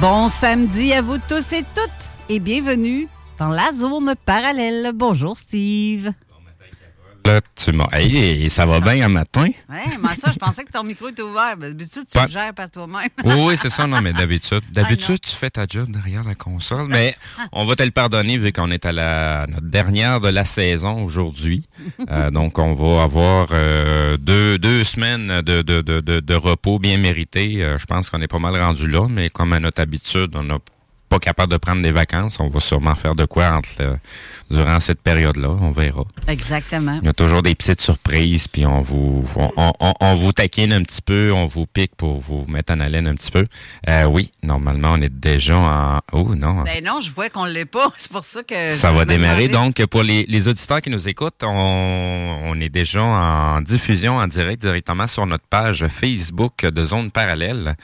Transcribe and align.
Bon 0.00 0.28
samedi 0.28 0.92
à 0.92 1.02
vous 1.02 1.18
tous 1.28 1.52
et 1.52 1.64
toutes 1.74 1.90
et 2.28 2.40
bienvenue 2.40 3.08
dans 3.38 3.48
la 3.48 3.72
zone 3.72 4.14
parallèle. 4.24 4.92
Bonjour 4.94 5.36
Steve. 5.36 6.12
Là, 7.26 7.40
tu 7.56 7.72
m'as. 7.72 7.88
Hey, 7.92 8.48
ça 8.50 8.64
va 8.66 8.78
bien 8.80 9.04
un 9.04 9.08
matin? 9.08 9.48
Ouais, 9.68 9.80
mais 10.00 10.14
ça, 10.14 10.30
je 10.32 10.38
pensais 10.38 10.64
que 10.64 10.70
ton 10.70 10.84
micro 10.84 11.08
était 11.08 11.22
ouvert. 11.22 11.56
Mais 11.58 11.68
D'habitude, 11.68 12.04
tu 12.10 12.18
le 12.20 12.28
gères 12.28 12.54
par 12.54 12.70
toi-même. 12.70 13.08
Oui, 13.24 13.34
oui, 13.38 13.56
c'est 13.56 13.68
ça. 13.70 13.86
Non, 13.88 14.00
mais 14.00 14.12
d'habitude, 14.12 14.60
d'habitude, 14.72 15.20
tu 15.20 15.30
fais 15.34 15.50
ta 15.50 15.64
job 15.68 15.90
derrière 15.90 16.22
la 16.22 16.34
console. 16.36 16.86
Mais 16.88 17.16
on 17.52 17.64
va 17.64 17.74
te 17.74 17.82
le 17.82 17.90
pardonner 17.90 18.38
vu 18.38 18.52
qu'on 18.52 18.70
est 18.70 18.86
à 18.86 18.92
la 18.92 19.46
notre 19.48 19.66
dernière 19.66 20.20
de 20.20 20.28
la 20.28 20.44
saison 20.44 21.02
aujourd'hui. 21.04 21.64
Euh, 22.08 22.30
donc, 22.30 22.58
on 22.58 22.72
va 22.74 23.02
avoir 23.02 23.48
euh, 23.52 24.16
deux, 24.16 24.58
deux 24.58 24.84
semaines 24.84 25.40
de, 25.42 25.62
de, 25.62 25.80
de, 25.80 26.00
de, 26.00 26.20
de 26.20 26.34
repos 26.34 26.78
bien 26.78 26.98
mérité. 26.98 27.62
Euh, 27.64 27.78
je 27.78 27.86
pense 27.86 28.10
qu'on 28.10 28.20
est 28.22 28.28
pas 28.28 28.38
mal 28.38 28.56
rendu 28.60 28.88
là, 28.88 29.06
mais 29.08 29.28
comme 29.28 29.52
à 29.52 29.58
notre 29.60 29.80
habitude, 29.82 30.30
on 30.34 30.44
n'a 30.44 30.58
pas 31.08 31.18
capable 31.18 31.52
de 31.52 31.56
prendre 31.58 31.82
des 31.82 31.90
vacances. 31.90 32.38
On 32.38 32.48
va 32.48 32.60
sûrement 32.60 32.94
faire 32.94 33.14
de 33.16 33.24
quoi 33.24 33.50
entre 33.52 33.70
le- 33.80 33.96
durant 34.50 34.78
cette 34.80 35.00
période-là. 35.02 35.48
On 35.60 35.70
verra. 35.70 36.04
Exactement. 36.28 36.98
Il 37.02 37.06
y 37.06 37.08
a 37.08 37.12
toujours 37.12 37.42
des 37.42 37.54
petites 37.54 37.80
surprises, 37.80 38.48
puis 38.48 38.64
on 38.66 38.80
vous 38.80 39.28
on, 39.36 39.72
on- 39.80 39.94
on- 40.00 40.14
vous 40.14 40.32
taquine 40.32 40.72
un 40.72 40.82
petit 40.82 41.02
peu, 41.02 41.32
on 41.32 41.44
vous 41.46 41.66
pique 41.66 41.94
pour 41.96 42.18
vous 42.20 42.44
mettre 42.48 42.72
en 42.72 42.80
haleine 42.80 43.06
un 43.06 43.14
petit 43.14 43.30
peu. 43.30 43.46
Euh, 43.88 44.04
oui, 44.04 44.30
normalement, 44.42 44.92
on 44.92 45.00
est 45.02 45.12
déjà 45.12 45.56
en... 45.58 46.00
Oh 46.12 46.34
non, 46.34 46.62
Ben 46.62 46.82
non, 46.84 47.00
je 47.00 47.10
vois 47.10 47.28
qu'on 47.28 47.44
ne 47.46 47.50
l'est 47.50 47.64
pas. 47.66 47.92
C'est 47.96 48.10
pour 48.10 48.24
ça 48.24 48.42
que. 48.42 48.72
ça 48.72 48.92
va 48.92 49.04
démarrer. 49.04 49.48
Donc, 49.48 49.84
pour 49.86 50.02
les, 50.02 50.24
les 50.26 50.48
auditeurs 50.48 50.80
qui 50.80 50.90
nous 50.90 51.08
écoutent, 51.08 51.42
on, 51.42 52.40
on 52.44 52.60
est 52.60 52.68
déjà 52.68 53.02
en 53.02 53.60
diffusion 53.60 54.16
en 54.16 54.26
direct 54.26 54.62
directement 54.62 55.06
sur 55.06 55.26
notre 55.26 55.44
page 55.48 55.86
Facebook 55.88 56.64
de 56.64 56.84
Zone 56.84 57.10
Parallèle. 57.10 57.76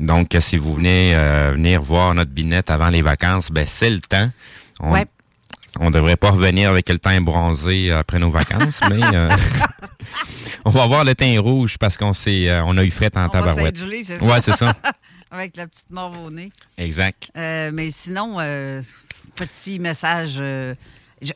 Donc, 0.00 0.36
si 0.40 0.56
vous 0.56 0.74
venez 0.74 1.12
euh, 1.14 1.52
venir 1.54 1.80
voir 1.82 2.14
notre 2.14 2.30
binette 2.32 2.70
avant 2.70 2.88
les 2.90 3.02
vacances, 3.02 3.50
ben 3.50 3.64
c'est 3.66 3.90
le 3.90 4.00
temps. 4.00 4.30
On, 4.80 4.92
Ouais. 4.92 5.04
On 5.80 5.90
devrait 5.90 6.16
pas 6.16 6.30
revenir 6.30 6.70
avec 6.70 6.88
le 6.88 6.98
teint 6.98 7.20
bronzé 7.20 7.90
après 7.92 8.18
nos 8.18 8.30
vacances, 8.30 8.80
mais 8.90 9.00
euh, 9.14 9.30
on 10.64 10.70
va 10.70 10.82
avoir 10.84 11.04
le 11.04 11.14
teint 11.14 11.40
rouge 11.40 11.78
parce 11.78 11.96
qu'on 11.96 12.12
s'est, 12.12 12.48
euh, 12.48 12.62
on 12.64 12.76
a 12.78 12.84
eu 12.84 12.90
fret 12.90 13.10
en 13.16 13.26
On 13.26 13.28
tabarouette. 13.28 13.78
s'être 13.78 13.90
c'est 14.04 14.16
ça? 14.16 14.24
Ouais, 14.24 14.40
c'est 14.40 14.56
ça. 14.56 14.74
Avec 15.30 15.56
la 15.56 15.66
petite 15.66 15.90
morve 15.90 16.16
au 16.26 16.30
nez. 16.30 16.50
Exact. 16.76 17.30
Euh, 17.36 17.70
mais 17.72 17.90
sinon, 17.90 18.36
petit 19.34 19.78
message. 19.78 20.32
je- 21.22 21.32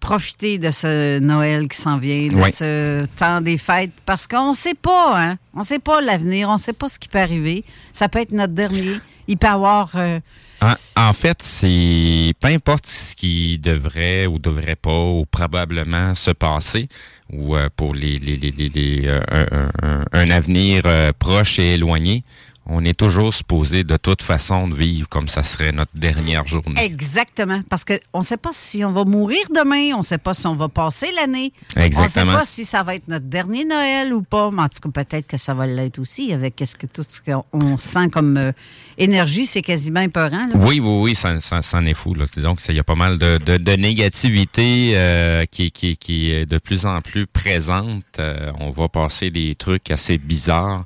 profitez 0.00 0.58
de 0.58 0.70
ce 0.70 1.18
Noël 1.18 1.66
qui 1.66 1.80
s'en 1.80 1.96
vient, 1.96 2.28
de 2.28 2.50
ce 2.52 3.06
temps 3.18 3.40
des 3.40 3.56
fêtes, 3.56 3.92
parce 4.04 4.26
qu'on 4.26 4.50
ne 4.50 4.54
sait 4.56 4.74
pas, 4.74 5.14
hein? 5.18 5.38
On 5.54 5.60
ne 5.60 5.64
sait 5.64 5.78
pas 5.78 6.02
l'avenir, 6.02 6.50
on 6.50 6.54
ne 6.54 6.58
sait 6.58 6.74
pas 6.74 6.90
ce 6.90 6.98
qui 6.98 7.08
peut 7.08 7.20
arriver. 7.20 7.64
Ça 7.94 8.10
peut 8.10 8.18
être 8.18 8.32
notre 8.32 8.52
dernier. 8.52 8.98
Il 9.28 9.38
peut 9.38 9.46
y 9.46 9.50
avoir. 9.50 9.92
euh, 9.94 10.20
En, 10.96 11.12
fait, 11.12 11.42
c'est 11.42 12.32
peu 12.40 12.48
importe 12.48 12.86
ce 12.86 13.14
qui 13.14 13.58
devrait 13.58 14.26
ou 14.26 14.38
devrait 14.38 14.76
pas 14.76 15.04
ou 15.04 15.24
probablement 15.26 16.14
se 16.14 16.30
passer 16.30 16.88
ou 17.32 17.56
euh, 17.56 17.68
pour 17.74 17.94
les, 17.94 18.18
les, 18.18 19.02
euh, 19.06 19.68
un 20.12 20.30
avenir 20.30 20.82
euh, 20.84 21.12
proche 21.18 21.58
et 21.58 21.74
éloigné, 21.74 22.22
on 22.66 22.84
est 22.84 22.98
toujours 22.98 23.34
supposé 23.34 23.84
de 23.84 23.96
toute 23.96 24.22
façon 24.22 24.68
de 24.68 24.74
vivre 24.74 25.08
comme 25.08 25.28
ça 25.28 25.42
serait 25.42 25.72
notre 25.72 25.94
dernière 25.94 26.46
journée. 26.46 26.82
Exactement. 26.82 27.62
Parce 27.68 27.84
qu'on 27.84 28.20
ne 28.20 28.24
sait 28.24 28.38
pas 28.38 28.52
si 28.52 28.84
on 28.84 28.92
va 28.92 29.04
mourir 29.04 29.42
demain, 29.54 29.94
on 29.94 29.98
ne 29.98 30.02
sait 30.02 30.18
pas 30.18 30.32
si 30.32 30.46
on 30.46 30.56
va 30.56 30.68
passer 30.68 31.08
l'année. 31.12 31.52
On 31.76 31.80
ne 31.80 31.84
Exactement. 31.84 32.32
sait 32.32 32.38
pas 32.38 32.44
si 32.44 32.64
ça 32.64 32.82
va 32.82 32.94
être 32.94 33.08
notre 33.08 33.26
dernier 33.26 33.64
Noël 33.66 34.14
ou 34.14 34.22
pas. 34.22 34.50
Mais 34.50 34.62
en 34.62 34.68
tout 34.68 34.88
cas, 34.90 35.04
peut-être 35.04 35.26
que 35.26 35.36
ça 35.36 35.52
va 35.52 35.66
l'être 35.66 35.98
aussi 35.98 36.32
avec 36.32 36.56
que, 36.56 36.86
tout 36.86 37.04
ce 37.06 37.20
qu'on 37.20 37.44
on 37.52 37.76
sent 37.76 38.08
comme 38.10 38.38
euh, 38.38 38.52
énergie. 38.96 39.46
C'est 39.46 39.62
quasiment 39.62 40.00
épeurant. 40.00 40.46
Là. 40.46 40.54
Oui, 40.54 40.80
oui, 40.80 41.02
oui, 41.02 41.14
ça, 41.14 41.38
ça, 41.40 41.60
ça 41.60 41.78
en 41.78 41.86
est 41.86 41.94
fou. 41.94 42.14
Là. 42.14 42.24
Disons 42.32 42.54
qu'il 42.54 42.74
y 42.74 42.80
a 42.80 42.84
pas 42.84 42.94
mal 42.94 43.18
de, 43.18 43.38
de, 43.44 43.58
de 43.58 43.72
négativité 43.72 44.92
euh, 44.94 45.44
qui, 45.50 45.70
qui, 45.70 45.98
qui 45.98 46.30
est 46.30 46.46
de 46.46 46.58
plus 46.58 46.86
en 46.86 47.00
plus 47.02 47.26
présente. 47.26 48.04
Euh, 48.18 48.50
on 48.58 48.70
va 48.70 48.88
passer 48.88 49.30
des 49.30 49.54
trucs 49.54 49.90
assez 49.90 50.16
bizarres. 50.16 50.84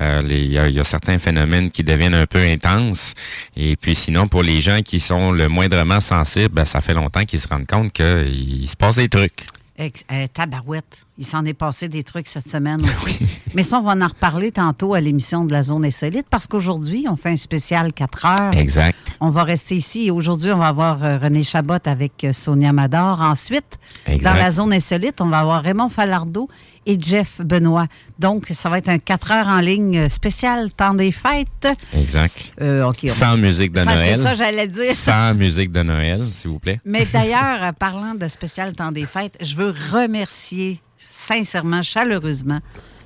Euh, 0.00 0.22
Il 0.28 0.52
y, 0.52 0.58
a, 0.58 0.84
certains 0.84 1.18
phénomènes 1.18 1.70
qui 1.70 1.82
deviennent 1.84 2.14
un 2.14 2.26
peu 2.26 2.42
intenses. 2.42 3.14
Et 3.56 3.76
puis 3.76 3.94
sinon, 3.94 4.28
pour 4.28 4.42
les 4.42 4.60
gens 4.60 4.82
qui 4.82 5.00
sont 5.00 5.32
le 5.32 5.48
moindrement 5.48 6.00
sensibles, 6.00 6.54
ben, 6.54 6.64
ça 6.64 6.80
fait 6.80 6.94
longtemps 6.94 7.24
qu'ils 7.24 7.40
se 7.40 7.48
rendent 7.48 7.66
compte 7.66 7.92
qu'il 7.92 8.68
se 8.68 8.76
passe 8.76 8.96
des 8.96 9.08
trucs. 9.08 9.46
Euh, 9.78 10.26
tabarouette. 10.32 11.05
Il 11.18 11.24
s'en 11.24 11.44
est 11.44 11.54
passé 11.54 11.88
des 11.88 12.02
trucs 12.02 12.26
cette 12.26 12.48
semaine 12.48 12.82
aussi. 13.04 13.18
Mais 13.54 13.62
ça, 13.62 13.78
on 13.78 13.82
va 13.82 13.92
en 13.92 14.06
reparler 14.08 14.52
tantôt 14.52 14.92
à 14.94 15.00
l'émission 15.00 15.44
de 15.44 15.52
la 15.52 15.62
Zone 15.62 15.84
Insolite 15.84 16.26
parce 16.28 16.46
qu'aujourd'hui, 16.46 17.06
on 17.08 17.16
fait 17.16 17.30
un 17.30 17.36
spécial 17.36 17.92
4 17.92 18.26
heures. 18.26 18.54
Exact. 18.54 18.96
On 19.20 19.30
va 19.30 19.44
rester 19.44 19.76
ici 19.76 20.10
aujourd'hui, 20.10 20.52
on 20.52 20.58
va 20.58 20.68
avoir 20.68 21.02
euh, 21.02 21.16
René 21.16 21.42
Chabot 21.42 21.78
avec 21.86 22.24
euh, 22.24 22.34
Sonia 22.34 22.72
Mador. 22.72 23.22
Ensuite, 23.22 23.78
Exact. 24.06 24.24
dans 24.24 24.34
la 24.38 24.50
Zone 24.50 24.74
Insolite, 24.74 25.20
on 25.22 25.28
va 25.28 25.38
avoir 25.38 25.62
Raymond 25.62 25.88
Falardeau 25.88 26.48
et 26.84 26.98
Jeff 27.00 27.40
Benoît. 27.40 27.86
Donc, 28.18 28.46
ça 28.50 28.68
va 28.68 28.76
être 28.78 28.90
un 28.90 28.98
4 28.98 29.32
heures 29.32 29.48
en 29.48 29.60
ligne 29.60 29.98
euh, 30.00 30.08
spécial 30.08 30.70
temps 30.70 30.92
des 30.94 31.12
fêtes. 31.12 31.68
Exact. 31.94 32.52
Euh, 32.60 32.90
Sans 33.08 33.38
musique 33.38 33.72
de 33.72 33.78
Ça, 33.80 33.94
Noël. 33.94 34.16
C'est 34.18 34.22
ça, 34.22 34.34
j'allais 34.34 34.68
dire. 34.68 34.94
Sans 34.94 35.34
musique 35.34 35.72
de 35.72 35.82
Noël, 35.82 36.22
s'il 36.30 36.50
vous 36.50 36.58
plaît. 36.58 36.78
Mais 36.84 37.06
d'ailleurs, 37.10 37.72
parlant 37.78 38.14
de 38.14 38.28
spécial 38.28 38.74
temps 38.74 38.92
des 38.92 39.06
fêtes, 39.06 39.36
je 39.40 39.56
veux 39.56 39.74
remercier 39.92 40.80
sincèrement, 41.26 41.82
chaleureusement, 41.82 42.60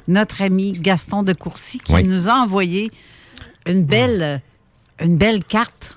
notre 0.08 0.42
ami 0.42 0.72
Gaston 0.72 1.22
de 1.22 1.32
Courcy 1.32 1.78
qui 1.78 1.92
Oui. 1.94 2.04
nous 2.04 2.28
a 2.28 2.34
envoyé 2.34 2.90
une 3.66 3.84
belle, 3.84 4.42
une 5.00 5.16
belle 5.16 5.44
carte 5.44 5.96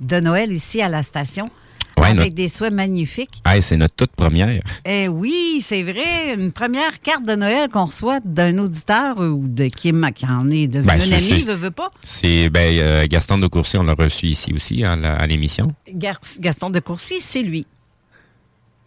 de 0.00 0.20
Noël 0.20 0.52
ici 0.52 0.80
à 0.82 0.88
la 0.88 1.02
station 1.02 1.50
Ouais, 1.96 2.04
avec 2.10 2.16
notre- 2.18 2.34
des 2.36 2.46
souhaits 2.46 2.72
magnifiques. 2.72 3.42
Hey, 3.44 3.60
c'est 3.60 3.76
notre 3.76 3.96
toute 3.96 4.12
première. 4.12 4.62
Eh 4.84 5.08
oui, 5.08 5.60
c'est 5.60 5.82
vrai, 5.82 6.34
une 6.36 6.52
première 6.52 7.00
carte 7.00 7.24
de 7.26 7.34
Noël 7.34 7.68
qu'on 7.68 7.86
reçoit 7.86 8.20
d'un 8.24 8.56
auditeur 8.58 9.18
ou 9.18 9.42
de 9.48 9.64
qui, 9.64 9.92
qui 10.14 10.26
en 10.26 10.48
est 10.48 10.68
devenu 10.68 10.86
Ben, 10.86 11.00
un 11.00 11.12
ami, 11.16 11.42
veut, 11.42 11.54
veut 11.54 11.72
pas. 11.72 11.90
C'est 12.04 12.50
ben, 12.50 12.78
euh, 12.78 13.06
Gaston 13.08 13.38
de 13.38 13.48
Courcy, 13.48 13.78
on 13.78 13.82
l'a 13.82 13.94
reçu 13.94 14.26
ici 14.26 14.52
aussi 14.52 14.84
à 14.84 14.94
la- 14.94 15.16
à 15.16 15.26
l'émission. 15.26 15.74
Gaston 15.92 16.70
de 16.70 16.78
Courcy, 16.78 17.16
c'est 17.20 17.42
lui. 17.42 17.66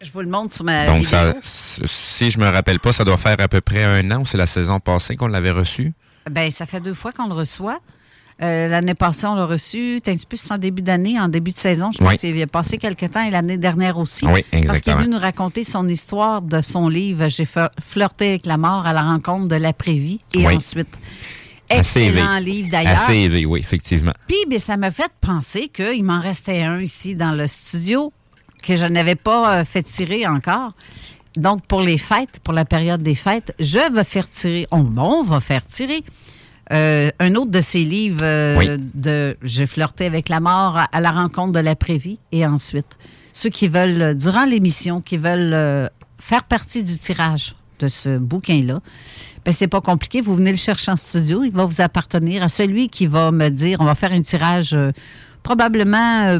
Je 0.02 0.10
vous 0.12 0.20
le 0.20 0.28
montre 0.28 0.54
sur 0.54 0.64
ma 0.64 0.86
Donc, 0.86 1.04
vidéo. 1.04 1.10
ça, 1.42 1.82
si 1.86 2.30
je 2.30 2.38
me 2.40 2.48
rappelle 2.48 2.80
pas, 2.80 2.92
ça 2.92 3.04
doit 3.04 3.16
faire 3.16 3.36
à 3.40 3.48
peu 3.48 3.60
près 3.60 3.84
un 3.84 4.10
an 4.10 4.20
ou 4.22 4.26
c'est 4.26 4.38
la 4.38 4.46
saison 4.46 4.80
passée 4.80 5.16
qu'on 5.16 5.28
l'avait 5.28 5.50
reçu. 5.52 5.92
Ben, 6.30 6.50
ça 6.50 6.66
fait 6.66 6.80
deux 6.80 6.94
fois 6.94 7.12
qu'on 7.12 7.28
le 7.28 7.34
reçoit. 7.34 7.78
Euh, 8.42 8.66
l'année 8.66 8.94
passée, 8.94 9.26
on 9.26 9.36
l'a 9.36 9.44
reçu. 9.46 10.00
T'as 10.02 10.10
un 10.10 10.16
petit 10.16 10.26
peu 10.26 10.36
c'est 10.36 10.52
en 10.52 10.58
début 10.58 10.82
d'année, 10.82 11.20
en 11.20 11.28
début 11.28 11.52
de 11.52 11.58
saison. 11.58 11.90
Je 11.92 11.98
pense 11.98 12.08
Oui. 12.08 12.18
qu'il 12.18 12.46
passé 12.48 12.78
quelques 12.78 13.12
temps 13.12 13.22
et 13.22 13.30
l'année 13.30 13.58
dernière 13.58 13.98
aussi. 13.98 14.26
Oui, 14.26 14.32
Parce 14.42 14.44
qu'il 14.50 14.58
est 14.58 14.62
exactement. 14.62 14.96
venu 14.98 15.08
nous 15.14 15.18
raconter 15.20 15.62
son 15.64 15.88
histoire 15.88 16.42
de 16.42 16.60
son 16.62 16.88
livre 16.88 17.28
J'ai 17.28 17.46
flirté 17.80 18.30
avec 18.30 18.46
la 18.46 18.56
mort 18.56 18.84
à 18.86 18.92
la 18.92 19.02
rencontre 19.02 19.46
de 19.46 19.56
l'après-vie. 19.56 20.18
Et 20.34 20.44
Oui. 20.46 20.56
ensuite, 20.56 20.88
excellent 21.70 22.38
livre 22.38 22.70
d'ailleurs. 22.70 23.02
Assez 23.02 23.18
élevé, 23.18 23.46
oui, 23.46 23.60
effectivement. 23.60 24.12
Puis, 24.26 24.36
ben, 24.48 24.58
ça 24.58 24.76
m'a 24.76 24.90
fait 24.90 25.12
penser 25.20 25.68
qu'il 25.68 26.02
m'en 26.02 26.20
restait 26.20 26.62
un 26.62 26.80
ici 26.80 27.14
dans 27.14 27.32
le 27.32 27.46
studio 27.46 28.12
que 28.62 28.76
je 28.76 28.84
n'avais 28.86 29.14
pas 29.16 29.58
euh, 29.60 29.64
fait 29.64 29.82
tirer 29.82 30.26
encore. 30.26 30.72
Donc, 31.36 31.64
pour 31.66 31.80
les 31.80 31.98
fêtes, 31.98 32.40
pour 32.44 32.52
la 32.54 32.64
période 32.64 33.02
des 33.02 33.14
fêtes, 33.14 33.54
je 33.58 33.78
vais 33.92 34.04
faire 34.04 34.28
tirer, 34.28 34.66
on, 34.70 34.86
on 34.96 35.22
va 35.22 35.40
faire 35.40 35.66
tirer 35.66 36.04
euh, 36.72 37.10
un 37.18 37.34
autre 37.34 37.50
de 37.50 37.60
ses 37.60 37.84
livres 37.84 38.20
euh, 38.22 38.56
Oui. 38.58 38.66
de 38.94 39.36
Je 39.42 39.66
flirtais 39.66 40.06
avec 40.06 40.28
la 40.28 40.40
mort 40.40 40.76
à, 40.76 40.84
à 40.84 41.00
la 41.00 41.10
rencontre 41.10 41.52
de 41.52 41.58
l'après-vie. 41.58 42.18
Et 42.30 42.46
ensuite, 42.46 42.98
ceux 43.32 43.50
qui 43.50 43.68
veulent, 43.68 44.16
durant 44.16 44.44
l'émission, 44.44 45.00
qui 45.00 45.16
veulent 45.16 45.54
euh, 45.54 45.88
faire 46.18 46.44
partie 46.44 46.82
du 46.84 46.96
tirage 46.98 47.54
de 47.78 47.88
ce 47.88 48.16
bouquin-là, 48.16 48.80
ben, 49.44 49.52
c'est 49.52 49.68
pas 49.68 49.80
compliqué. 49.80 50.20
Vous 50.20 50.36
venez 50.36 50.52
le 50.52 50.56
chercher 50.56 50.92
en 50.92 50.96
studio. 50.96 51.42
Il 51.44 51.52
va 51.52 51.64
vous 51.64 51.80
appartenir 51.80 52.42
à 52.42 52.48
celui 52.48 52.88
qui 52.88 53.06
va 53.06 53.32
me 53.32 53.48
dire 53.48 53.78
on 53.80 53.84
va 53.84 53.94
faire 53.94 54.12
un 54.12 54.22
tirage 54.22 54.76
probablement, 55.42 56.38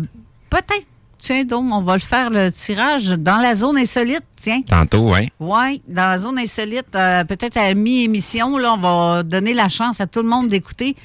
peut-être, 0.49 0.87
tiens 1.23 1.45
donc, 1.45 1.73
on 1.73 1.81
va 1.81 1.95
le 1.95 2.01
faire 2.01 2.31
le 2.31 2.51
tirage 2.51 3.07
dans 3.07 3.37
la 3.37 3.55
zone 3.55 3.79
insolite, 3.79 4.25
tiens. 4.41 4.63
Tantôt, 4.63 5.15
hein? 5.15 5.27
Oui, 5.39 5.81
dans 5.87 6.11
la 6.11 6.19
zone 6.19 6.39
insolite, 6.39 6.95
euh, 6.95 7.25
peut-être 7.25 7.57
à 7.57 7.73
mi-émission, 7.75 8.59
là, 8.59 8.75
on 8.75 8.79
va 8.79 9.23
donner 9.23 9.55
la 9.55 9.69
chance 9.69 10.01
à 10.01 10.07
tout 10.07 10.23
le 10.23 10.29
monde 10.29 10.49
d'écouter 10.49 10.97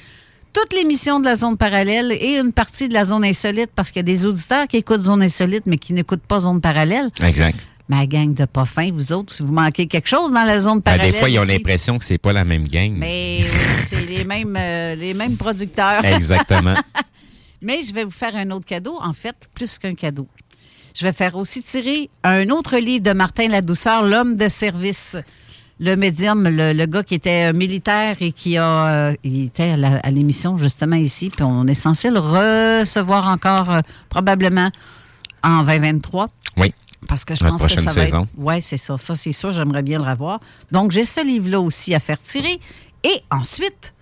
toute 0.52 0.72
l'émission 0.72 1.20
de 1.20 1.24
la 1.26 1.36
zone 1.36 1.56
parallèle 1.56 2.10
et 2.12 2.38
une 2.38 2.52
partie 2.52 2.88
de 2.88 2.94
la 2.94 3.04
zone 3.04 3.24
insolite 3.24 3.70
parce 3.76 3.90
qu'il 3.92 4.00
y 4.00 4.00
a 4.00 4.14
des 4.14 4.26
auditeurs 4.26 4.66
qui 4.66 4.78
écoutent 4.78 5.02
zone 5.02 5.22
insolite 5.22 5.64
mais 5.66 5.78
qui 5.78 5.92
n'écoutent 5.92 6.22
pas 6.22 6.40
zone 6.40 6.60
parallèle. 6.60 7.10
Exact. 7.22 7.58
Ma 7.88 8.06
gang 8.06 8.34
de 8.34 8.44
pas 8.44 8.66
fins, 8.66 8.90
vous 8.92 9.12
autres, 9.12 9.32
si 9.32 9.42
vous 9.42 9.52
manquez 9.52 9.86
quelque 9.86 10.08
chose 10.08 10.32
dans 10.32 10.44
la 10.44 10.60
zone 10.60 10.78
Ben, 10.78 10.82
parallèle. 10.82 11.12
des 11.12 11.18
fois, 11.18 11.30
ils 11.30 11.38
ont 11.38 11.44
l'impression 11.44 11.98
que 11.98 12.04
c'est 12.04 12.18
pas 12.18 12.32
la 12.32 12.44
même 12.44 12.66
gang. 12.66 12.92
Mais 12.96 13.38
oui, 13.40 13.46
c'est 13.86 14.06
les 14.06 14.24
mêmes, 14.24 14.56
euh, 14.58 14.94
les 14.94 15.14
mêmes 15.14 15.36
producteurs. 15.36 16.04
Exactement. 16.04 16.74
Mais 17.62 17.82
je 17.82 17.92
vais 17.92 18.04
vous 18.04 18.10
faire 18.10 18.34
un 18.36 18.50
autre 18.50 18.66
cadeau, 18.66 18.98
en 19.02 19.12
fait, 19.12 19.48
plus 19.54 19.78
qu'un 19.78 19.94
cadeau. 19.94 20.28
Je 20.94 21.04
vais 21.04 21.12
faire 21.12 21.36
aussi 21.36 21.62
tirer 21.62 22.10
un 22.24 22.48
autre 22.50 22.76
livre 22.78 23.04
de 23.04 23.12
Martin 23.12 23.48
Ladouceur, 23.48 24.04
L'homme 24.04 24.36
de 24.36 24.48
service. 24.48 25.16
Le 25.80 25.94
médium, 25.94 26.42
le, 26.48 26.72
le 26.72 26.86
gars 26.86 27.04
qui 27.04 27.14
était 27.14 27.50
euh, 27.50 27.52
militaire 27.52 28.16
et 28.20 28.32
qui 28.32 28.56
a, 28.58 29.10
euh, 29.10 29.14
il 29.22 29.44
était 29.44 29.76
à 30.02 30.10
l'émission 30.10 30.58
justement 30.58 30.96
ici, 30.96 31.30
puis 31.30 31.44
on 31.44 31.68
est 31.68 31.74
censé 31.74 32.10
le 32.10 32.18
recevoir 32.18 33.28
encore 33.28 33.70
euh, 33.70 33.80
probablement 34.08 34.70
en 35.44 35.62
2023. 35.62 36.30
Oui. 36.56 36.74
Parce 37.06 37.24
que 37.24 37.36
je 37.36 37.44
La 37.44 37.50
pense 37.50 37.62
que 37.62 37.68
ça 37.68 37.76
prochaine 37.76 37.84
va 37.94 38.06
saison. 38.06 38.22
être. 38.22 38.28
Oui, 38.36 38.60
c'est 38.60 38.76
ça. 38.76 38.98
Ça, 38.98 39.14
c'est 39.14 39.30
sûr, 39.30 39.52
j'aimerais 39.52 39.84
bien 39.84 39.98
le 40.02 40.10
revoir. 40.10 40.40
Donc, 40.72 40.90
j'ai 40.90 41.04
ce 41.04 41.24
livre-là 41.24 41.60
aussi 41.60 41.94
à 41.94 42.00
faire 42.00 42.20
tirer. 42.20 42.58
Et 43.04 43.22
ensuite, 43.30 43.94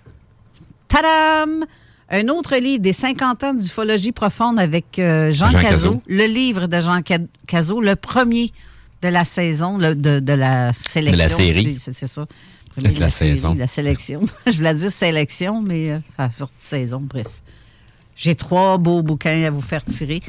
tadam! 0.89 1.67
Un 2.09 2.29
autre 2.29 2.57
livre 2.57 2.83
des 2.83 2.93
50 2.93 3.45
ans 3.45 3.55
d'ufologie 3.55 4.13
profonde 4.13 4.59
avec 4.61 4.99
euh, 4.99 5.33
Jean, 5.33 5.51
Jean 5.51 5.61
Cazot. 5.61 5.71
Cazot. 5.91 6.03
Le 6.07 6.25
livre 6.27 6.67
de 6.69 6.81
Jean 6.81 7.01
Ca- 7.07 7.19
Cazot, 7.47 7.81
le 7.81 7.97
premier 7.97 8.53
de 9.03 9.09
la 9.09 9.25
saison, 9.25 9.77
le- 9.79 9.95
de, 9.95 10.21
de 10.21 10.33
la 10.33 10.73
sélection. 10.73 11.13
De 11.27 11.31
la 11.31 11.37
série. 11.37 11.79
C'est 11.81 12.07
ça. 12.07 12.27
Premier 12.77 12.95
De 12.95 13.01
la 13.01 13.11
saison. 13.11 13.55
la 13.59 13.67
sélection. 13.67 14.23
Je 14.47 14.53
voulais 14.53 14.75
dire 14.75 14.91
sélection, 14.91 15.63
mais 15.63 15.91
euh, 15.91 15.99
ça 16.17 16.25
a 16.25 16.31
sorti 16.31 16.55
saison, 16.59 17.01
bref. 17.01 17.27
J'ai 18.15 18.35
trois 18.35 18.79
beaux 18.79 19.03
bouquins 19.03 19.43
à 19.45 19.51
vous 19.51 19.61
faire 19.61 19.85
tirer. 19.85 20.23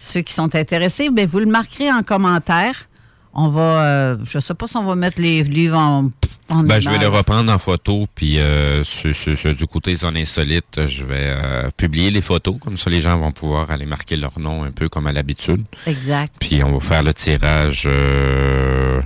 Ceux 0.00 0.20
qui 0.20 0.34
sont 0.34 0.54
intéressés, 0.54 1.10
ben, 1.10 1.26
vous 1.26 1.38
le 1.38 1.46
marquerez 1.46 1.90
en 1.90 2.02
commentaire. 2.02 2.88
On 3.34 3.48
va, 3.48 3.60
euh, 3.84 4.16
je 4.24 4.38
sais 4.38 4.54
pas 4.54 4.66
si 4.66 4.76
on 4.76 4.84
va 4.84 4.94
mettre 4.94 5.20
les 5.20 5.42
livres 5.42 5.78
en, 5.78 6.10
en 6.50 6.62
Ben, 6.64 6.80
je 6.80 6.90
vais 6.90 6.98
les 6.98 7.06
reprendre 7.06 7.50
en 7.50 7.58
photo, 7.58 8.06
puis 8.14 8.38
euh, 8.38 8.84
sur- 8.84 9.14
sur- 9.14 9.38
sur 9.38 9.54
du 9.54 9.66
côté 9.66 9.96
zone 9.96 10.16
insolite, 10.18 10.86
je 10.86 11.02
vais 11.04 11.14
euh, 11.28 11.70
publier 11.76 12.10
les 12.10 12.20
photos, 12.20 12.56
comme 12.60 12.76
ça 12.76 12.90
les 12.90 13.00
gens 13.00 13.16
vont 13.18 13.32
pouvoir 13.32 13.70
aller 13.70 13.86
marquer 13.86 14.16
leur 14.16 14.38
nom 14.38 14.64
un 14.64 14.70
peu 14.70 14.88
comme 14.90 15.06
à 15.06 15.12
l'habitude. 15.12 15.62
Exact. 15.86 16.34
Puis 16.40 16.62
on 16.62 16.72
va 16.72 16.80
faire 16.80 17.02
le 17.02 17.14
tirage 17.14 17.84
euh, 17.86 19.00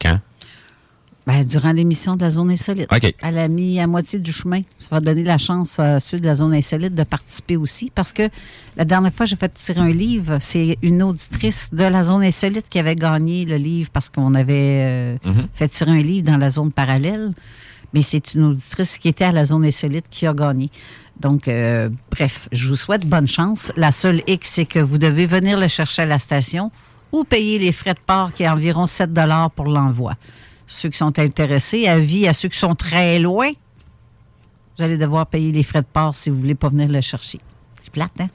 quand? 0.00 0.20
Ben, 1.26 1.42
durant 1.42 1.72
l'émission 1.72 2.16
de 2.16 2.22
la 2.22 2.28
zone 2.30 2.50
insolite. 2.50 2.86
OK. 2.94 3.14
À 3.22 3.30
la 3.30 3.48
mi 3.48 3.80
à 3.80 3.86
moitié 3.86 4.18
du 4.18 4.30
chemin. 4.30 4.60
Ça 4.78 4.88
va 4.90 5.00
donner 5.00 5.22
la 5.22 5.38
chance 5.38 5.78
à 5.78 5.98
ceux 5.98 6.20
de 6.20 6.26
la 6.26 6.34
zone 6.34 6.52
insolite 6.52 6.94
de 6.94 7.02
participer 7.02 7.56
aussi. 7.56 7.90
Parce 7.94 8.12
que 8.12 8.28
la 8.76 8.84
dernière 8.84 9.12
fois, 9.12 9.24
j'ai 9.24 9.36
fait 9.36 9.48
tirer 9.54 9.80
un 9.80 9.90
livre. 9.92 10.36
C'est 10.40 10.76
une 10.82 11.02
auditrice 11.02 11.70
de 11.72 11.84
la 11.84 12.02
zone 12.02 12.22
insolite 12.24 12.68
qui 12.68 12.78
avait 12.78 12.94
gagné 12.94 13.46
le 13.46 13.56
livre 13.56 13.88
parce 13.90 14.10
qu'on 14.10 14.34
avait 14.34 14.82
euh, 14.84 15.16
Mhm. 15.24 15.48
fait 15.54 15.68
tirer 15.68 15.92
un 15.92 16.02
livre 16.02 16.26
dans 16.30 16.36
la 16.36 16.50
zone 16.50 16.70
parallèle. 16.70 17.32
Mais 17.94 18.02
c'est 18.02 18.34
une 18.34 18.42
auditrice 18.42 18.98
qui 18.98 19.08
était 19.08 19.24
à 19.24 19.32
la 19.32 19.46
zone 19.46 19.64
insolite 19.64 20.04
qui 20.10 20.26
a 20.26 20.34
gagné. 20.34 20.68
Donc, 21.20 21.48
euh, 21.48 21.88
bref, 22.10 22.48
je 22.52 22.68
vous 22.68 22.76
souhaite 22.76 23.06
bonne 23.06 23.28
chance. 23.28 23.72
La 23.76 23.92
seule 23.92 24.20
X, 24.26 24.50
c'est 24.54 24.64
que 24.66 24.80
vous 24.80 24.98
devez 24.98 25.26
venir 25.26 25.58
le 25.58 25.68
chercher 25.68 26.02
à 26.02 26.06
la 26.06 26.18
station 26.18 26.70
ou 27.12 27.24
payer 27.24 27.58
les 27.58 27.70
frais 27.72 27.94
de 27.94 28.00
port 28.04 28.32
qui 28.32 28.42
est 28.42 28.48
environ 28.48 28.84
7 28.84 29.10
pour 29.54 29.66
l'envoi. 29.66 30.16
Ceux 30.66 30.88
qui 30.88 30.98
sont 30.98 31.18
intéressés, 31.18 31.86
avis 31.86 32.26
à 32.26 32.32
ceux 32.32 32.48
qui 32.48 32.58
sont 32.58 32.74
très 32.74 33.18
loin, 33.18 33.50
vous 34.76 34.84
allez 34.84 34.98
devoir 34.98 35.26
payer 35.26 35.52
les 35.52 35.62
frais 35.62 35.82
de 35.82 35.86
port 35.86 36.14
si 36.14 36.30
vous 36.30 36.38
voulez 36.38 36.54
pas 36.54 36.68
venir 36.68 36.88
le 36.88 37.00
chercher. 37.00 37.40
C'est 37.80 37.90
plate, 37.90 38.12
hein? 38.18 38.28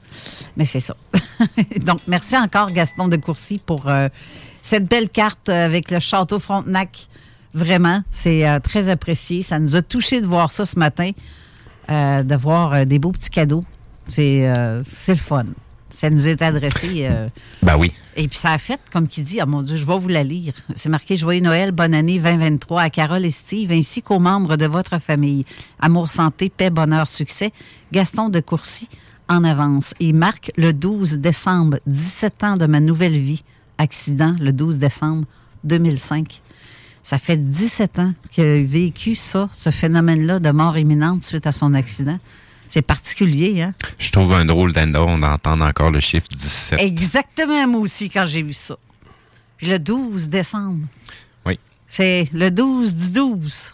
Mais 0.56 0.64
c'est 0.64 0.80
ça. 0.80 0.96
Donc, 1.84 2.00
merci 2.06 2.36
encore, 2.36 2.70
Gaston 2.70 3.08
de 3.08 3.16
Courcy, 3.16 3.58
pour 3.58 3.88
euh, 3.88 4.08
cette 4.62 4.86
belle 4.86 5.08
carte 5.08 5.48
euh, 5.48 5.66
avec 5.66 5.90
le 5.90 5.98
château 5.98 6.38
Frontenac. 6.38 7.08
Vraiment, 7.52 8.02
c'est 8.10 8.48
euh, 8.48 8.60
très 8.60 8.88
apprécié. 8.88 9.42
Ça 9.42 9.58
nous 9.58 9.76
a 9.76 9.82
touché 9.82 10.20
de 10.20 10.26
voir 10.26 10.50
ça 10.50 10.64
ce 10.64 10.78
matin, 10.78 11.10
euh, 11.90 12.22
de 12.22 12.36
voir 12.36 12.86
des 12.86 12.98
beaux 12.98 13.12
petits 13.12 13.30
cadeaux. 13.30 13.64
C'est 14.08 14.46
le 14.46 15.14
fun. 15.14 15.46
Ça 16.00 16.08
nous 16.08 16.28
est 16.28 16.40
adressé. 16.40 17.00
euh, 17.02 17.28
Ben 17.62 17.76
oui. 17.76 17.92
et 18.16 18.26
puis 18.26 18.38
ça 18.38 18.52
a 18.52 18.58
fait, 18.58 18.80
comme 18.90 19.06
qui 19.06 19.20
dit, 19.20 19.38
ah 19.38 19.44
mon 19.44 19.62
Dieu, 19.62 19.76
je 19.76 19.84
vais 19.84 19.98
vous 19.98 20.08
la 20.08 20.24
lire. 20.24 20.54
C'est 20.74 20.88
marqué 20.88 21.14
Joyeux 21.14 21.42
Noël, 21.42 21.72
bonne 21.72 21.92
année 21.92 22.18
2023 22.18 22.80
à 22.80 22.88
Carole 22.88 23.26
et 23.26 23.30
Steve, 23.30 23.70
ainsi 23.70 24.00
qu'aux 24.00 24.18
membres 24.18 24.56
de 24.56 24.64
votre 24.64 24.98
famille. 24.98 25.44
Amour, 25.78 26.08
santé, 26.08 26.48
paix, 26.48 26.70
bonheur, 26.70 27.06
succès. 27.06 27.52
Gaston 27.92 28.30
de 28.30 28.40
Courcy 28.40 28.88
en 29.28 29.44
avance. 29.44 29.92
Il 30.00 30.14
marque 30.14 30.50
le 30.56 30.72
12 30.72 31.18
décembre, 31.18 31.78
17 31.86 32.44
ans 32.44 32.56
de 32.56 32.64
ma 32.64 32.80
nouvelle 32.80 33.18
vie. 33.20 33.44
Accident 33.76 34.34
le 34.40 34.54
12 34.54 34.78
décembre 34.78 35.26
2005. 35.64 36.40
Ça 37.02 37.18
fait 37.18 37.36
17 37.36 37.98
ans 37.98 38.12
qu'il 38.30 38.44
a 38.44 38.62
vécu 38.62 39.14
ça, 39.14 39.48
ce 39.52 39.70
phénomène-là 39.70 40.38
de 40.40 40.50
mort 40.50 40.76
imminente 40.78 41.24
suite 41.24 41.46
à 41.46 41.52
son 41.52 41.74
accident. 41.74 42.18
C'est 42.72 42.82
particulier, 42.82 43.60
hein? 43.62 43.74
Je 43.98 44.12
trouve 44.12 44.32
un 44.32 44.44
drôle 44.44 44.72
d'endroit 44.72 45.16
d'entendre 45.18 45.66
encore 45.66 45.90
le 45.90 45.98
chiffre 46.00 46.28
17. 46.30 46.78
Exactement, 46.80 47.66
moi 47.66 47.80
aussi, 47.80 48.08
quand 48.08 48.24
j'ai 48.26 48.42
vu 48.42 48.52
ça. 48.52 48.76
Puis 49.58 49.66
le 49.66 49.78
12 49.80 50.28
décembre. 50.28 50.86
Oui. 51.44 51.58
C'est 51.88 52.28
le 52.32 52.48
12 52.50 52.94
du 52.94 53.10
12. 53.10 53.72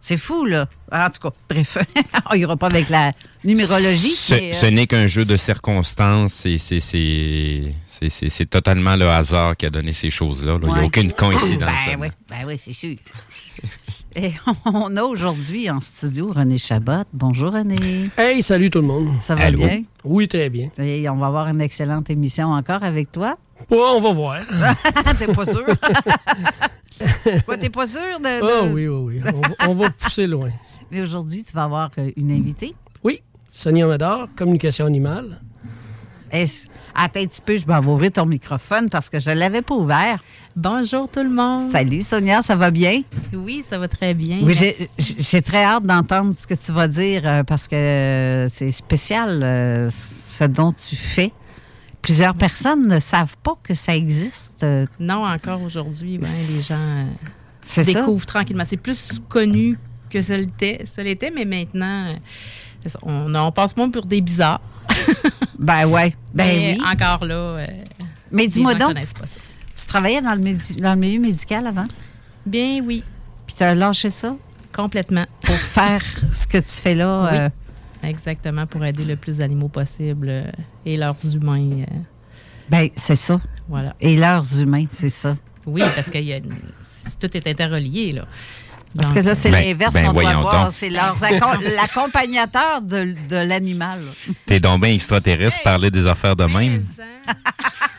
C'est 0.00 0.16
fou, 0.16 0.44
là. 0.44 0.68
En 0.92 1.08
tout 1.10 1.20
cas, 1.20 1.34
bref, 1.48 1.78
il 2.34 2.38
n'y 2.38 2.44
aura 2.44 2.56
pas 2.56 2.66
avec 2.66 2.88
la 2.90 3.12
numérologie. 3.44 4.10
Ce, 4.14 4.34
mais, 4.34 4.50
euh, 4.50 4.52
ce 4.54 4.66
n'est 4.66 4.86
qu'un 4.88 5.06
jeu 5.06 5.24
de 5.24 5.36
circonstances. 5.36 6.32
C'est- 6.34 6.58
c'est- 6.58 8.46
totalement 8.50 8.94
le 8.96 9.08
hasard 9.08 9.56
qui 9.56 9.66
a 9.66 9.70
donné 9.70 9.92
ces 9.92 10.10
choses-là. 10.10 10.54
là. 10.54 10.60
Il 10.62 10.72
n'y 10.74 10.78
a 10.80 10.84
aucune 10.84 11.12
coïncidence. 11.12 11.70
Ben 11.86 11.96
oui, 12.00 12.08
ben 12.28 12.44
oui, 12.46 12.60
c'est 12.62 12.72
sûr. 12.72 12.96
Et 14.18 14.32
on 14.64 14.96
a 14.96 15.02
aujourd'hui 15.02 15.68
en 15.70 15.78
studio 15.80 16.32
René 16.32 16.56
Chabot. 16.58 17.04
Bonjour 17.12 17.52
René. 17.52 18.04
Hey, 18.16 18.42
salut 18.42 18.70
tout 18.70 18.80
le 18.80 18.86
monde. 18.86 19.08
Ça 19.20 19.34
va 19.34 19.44
Allô? 19.44 19.58
bien? 19.58 19.82
Oui, 20.04 20.26
très 20.26 20.48
bien. 20.48 20.70
Et 20.78 21.06
on 21.08 21.16
va 21.16 21.26
avoir 21.26 21.48
une 21.48 21.60
excellente 21.60 22.08
émission 22.08 22.48
encore 22.52 22.82
avec 22.82 23.12
toi. 23.12 23.36
Ouais, 23.70 23.76
on 23.78 24.00
va 24.00 24.12
voir. 24.12 24.40
T'es 25.18 25.26
pas 25.26 25.44
sûr? 25.44 25.66
Quoi, 27.44 27.58
t'es 27.58 27.68
pas 27.68 27.86
sûr 27.86 28.00
de. 28.18 28.24
de- 28.24 28.42
Ah 28.42 28.72
oui, 28.72 28.88
oui, 28.88 29.20
oui. 29.22 29.30
On 29.34 29.40
va, 29.40 29.70
on 29.70 29.74
va 29.74 29.90
pousser 29.90 30.26
loin. 30.26 30.48
Mais 30.90 31.02
aujourd'hui, 31.02 31.44
tu 31.44 31.52
vas 31.52 31.64
avoir 31.64 31.90
euh, 31.98 32.10
une 32.16 32.30
invitée. 32.32 32.74
Oui, 33.04 33.20
Sonia 33.50 33.86
Médard, 33.86 34.28
communication 34.34 34.86
animale. 34.86 35.40
Attends 36.32 37.20
un 37.20 37.26
petit 37.26 37.40
peu, 37.40 37.56
je 37.56 37.66
vais 37.66 37.76
ouvrir 37.86 38.12
ton 38.12 38.26
microphone 38.26 38.88
parce 38.90 39.08
que 39.08 39.18
je 39.20 39.30
ne 39.30 39.36
l'avais 39.36 39.62
pas 39.62 39.74
ouvert. 39.74 40.22
Bonjour 40.56 41.08
tout 41.10 41.22
le 41.22 41.30
monde. 41.30 41.70
Salut 41.70 42.00
Sonia, 42.00 42.42
ça 42.42 42.56
va 42.56 42.70
bien? 42.70 43.02
Oui, 43.32 43.62
ça 43.68 43.78
va 43.78 43.86
très 43.88 44.14
bien. 44.14 44.40
Oui, 44.42 44.54
j'ai 44.98 45.42
très 45.42 45.62
hâte 45.64 45.84
d'entendre 45.84 46.34
ce 46.34 46.46
que 46.46 46.54
tu 46.54 46.72
vas 46.72 46.88
dire 46.88 47.22
euh, 47.24 47.42
parce 47.44 47.68
que 47.68 47.76
euh, 47.76 48.48
c'est 48.48 48.70
spécial 48.70 49.40
euh, 49.42 49.90
ce 49.90 50.44
dont 50.44 50.72
tu 50.72 50.96
fais. 50.96 51.32
Plusieurs 52.02 52.34
personnes 52.34 52.86
ne 52.86 53.00
savent 53.00 53.36
pas 53.42 53.56
que 53.62 53.74
ça 53.74 53.94
existe. 53.94 54.64
Non, 54.98 55.26
encore 55.26 55.60
aujourd'hui, 55.62 56.18
ben, 56.18 56.28
les 56.54 56.62
gens 56.62 56.74
euh, 56.76 57.04
ça? 57.62 57.84
découvrent 57.84 58.26
tranquillement. 58.26 58.64
C'est 58.64 58.76
plus 58.76 59.08
connu 59.28 59.78
que 60.08 60.20
ça 60.20 60.36
l'était, 60.36 61.32
mais 61.34 61.44
maintenant, 61.44 62.06
euh, 62.06 62.14
ça, 62.90 62.98
on, 63.02 63.34
on 63.34 63.52
passe 63.52 63.76
moins 63.76 63.90
pour 63.90 64.06
des 64.06 64.20
bizarres. 64.20 64.60
Ben 65.58 65.86
ouais. 65.86 66.14
Ben 66.34 66.44
mais 66.46 66.76
oui. 66.78 66.84
encore 66.86 67.24
là, 67.24 67.34
euh, 67.34 67.66
Mais 68.30 68.46
dis-moi 68.46 68.74
donc, 68.74 68.88
connaissent 68.88 69.14
pas 69.14 69.26
ça. 69.26 69.40
tu 69.74 69.86
travaillais 69.86 70.20
dans 70.20 70.34
le, 70.34 70.80
dans 70.80 70.92
le 70.94 71.00
milieu 71.00 71.18
médical 71.20 71.66
avant? 71.66 71.86
Bien 72.44 72.80
oui, 72.84 73.02
Puis 73.46 73.56
tu 73.56 73.62
as 73.64 73.74
lâché 73.74 74.10
ça? 74.10 74.36
Complètement. 74.74 75.24
pour 75.42 75.54
faire 75.76 76.02
ce 76.32 76.46
que 76.46 76.58
tu 76.58 76.68
fais 76.70 76.94
là? 76.94 77.28
Oui. 77.32 77.38
euh, 77.38 77.48
Exactement, 78.08 78.66
pour 78.66 78.84
aider 78.84 79.04
le 79.04 79.16
plus 79.16 79.38
d'animaux 79.38 79.68
possible 79.68 80.28
euh, 80.28 80.44
et 80.84 80.96
leurs 80.98 81.16
humains. 81.34 81.70
euh, 81.80 81.84
ben 82.68 82.88
c'est 82.94 83.14
ça. 83.16 83.40
voilà. 83.68 83.94
Et 84.00 84.16
leurs 84.16 84.60
humains, 84.60 84.84
c'est 84.90 85.10
ça. 85.10 85.36
Oui, 85.64 85.82
parce 85.96 86.10
que 86.10 86.18
y 86.18 86.32
a 86.34 86.36
une- 86.36 86.54
tout 87.18 87.34
est 87.36 87.46
interrelié, 87.46 88.12
là. 88.12 88.26
Parce 88.96 89.12
que 89.12 89.20
là, 89.20 89.34
c'est 89.34 89.50
Ben- 89.50 89.64
l'inverse 89.64 89.94
ben 89.94 90.06
qu'on 90.06 90.12
doit 90.12 90.32
voir. 90.34 90.70
C'est 90.72 90.90
l'accompagnateur 91.76 92.80
de, 92.82 93.14
de 93.28 93.36
l'animal. 93.36 94.00
T'es 94.46 94.60
donc 94.60 94.82
bien 94.82 94.92
extraterrestre 94.92 95.62
parler 95.62 95.90
des 95.90 96.06
affaires 96.06 96.36
de 96.36 96.44
même. 96.44 96.84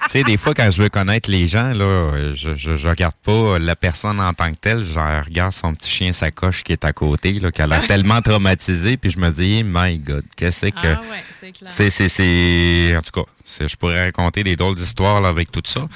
Tu 0.10 0.20
sais, 0.20 0.24
des 0.24 0.38
fois, 0.38 0.54
quand 0.54 0.70
je 0.72 0.82
veux 0.82 0.88
connaître 0.88 1.30
les 1.30 1.50
gens, 1.50 1.74
là, 1.74 2.34
je, 2.34 2.56
je, 2.56 2.77
je 2.77 2.88
regarde 2.88 3.16
pas 3.25 3.60
la 3.60 3.75
personne 3.75 4.22
en 4.22 4.34
tant 4.34 4.50
que 4.51 4.56
telle, 4.56 4.82
je 4.82 4.98
regarde 4.98 5.51
son 5.51 5.74
petit 5.74 5.89
chien 5.89 6.13
sacoche 6.13 6.63
qui 6.63 6.72
est 6.72 6.86
à 6.86 6.94
côté, 6.94 7.34
là, 7.34 7.51
qui 7.51 7.62
a 7.62 7.68
l'air 7.68 7.86
tellement 7.88 8.22
traumatisé, 8.22 8.96
puis 8.96 9.12
je 9.12 9.20
me 9.20 9.30
dis, 9.32 9.66
my 9.66 9.98
God, 9.98 10.24
qu'est-ce 10.38 10.68
que... 10.68 10.77
Ah 10.86 11.01
ouais, 11.12 11.24
c'est 11.54 11.60
clair. 11.60 11.72
C'est. 12.10 12.98
En 12.98 13.01
tout 13.01 13.24
cas, 13.24 13.30
c'est- 13.44 13.68
je 13.68 13.75
pourrais 13.77 14.06
raconter 14.06 14.44
des 14.44 14.56
drôles 14.56 14.75
d'histoires 14.75 15.22
là, 15.22 15.30
avec 15.30 15.51
tout 15.51 15.62
ça. 15.66 15.88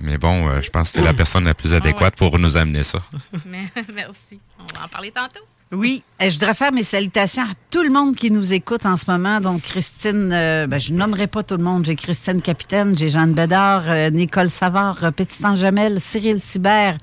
Mais 0.00 0.18
bon, 0.18 0.48
euh, 0.48 0.60
je 0.60 0.70
pense 0.70 0.90
que 0.92 0.98
c'est 0.98 1.04
la 1.04 1.12
personne 1.14 1.44
la 1.44 1.54
plus 1.54 1.72
adéquate 1.74 2.16
pour 2.16 2.38
nous 2.38 2.56
amener 2.56 2.82
ça. 2.82 3.02
Mais- 3.46 3.68
Merci. 3.94 4.38
On 4.58 4.78
va 4.78 4.84
en 4.86 4.88
parler 4.88 5.10
tantôt. 5.10 5.40
Oui, 5.72 6.04
et 6.20 6.30
je 6.30 6.34
voudrais 6.38 6.54
faire 6.54 6.72
mes 6.72 6.84
salutations 6.84 7.42
à 7.42 7.52
tout 7.70 7.82
le 7.82 7.90
monde 7.90 8.14
qui 8.14 8.30
nous 8.30 8.52
écoute 8.52 8.86
en 8.86 8.96
ce 8.96 9.10
moment. 9.10 9.40
Donc, 9.40 9.62
Christine, 9.62 10.30
euh, 10.32 10.66
ben, 10.68 10.78
je 10.78 10.92
ne 10.92 10.98
nommerai 10.98 11.26
pas 11.26 11.42
tout 11.42 11.56
le 11.56 11.64
monde. 11.64 11.84
J'ai 11.86 11.96
Christine 11.96 12.40
Capitaine, 12.42 12.96
j'ai 12.96 13.10
Jeanne 13.10 13.32
Bédard, 13.32 13.82
euh, 13.86 14.10
Nicole 14.10 14.50
Savard, 14.50 15.02
euh, 15.02 15.10
Petit 15.10 15.44
Ange 15.44 15.58
Jamel, 15.58 16.00
Cyril 16.00 16.38
Sibert. 16.38 16.96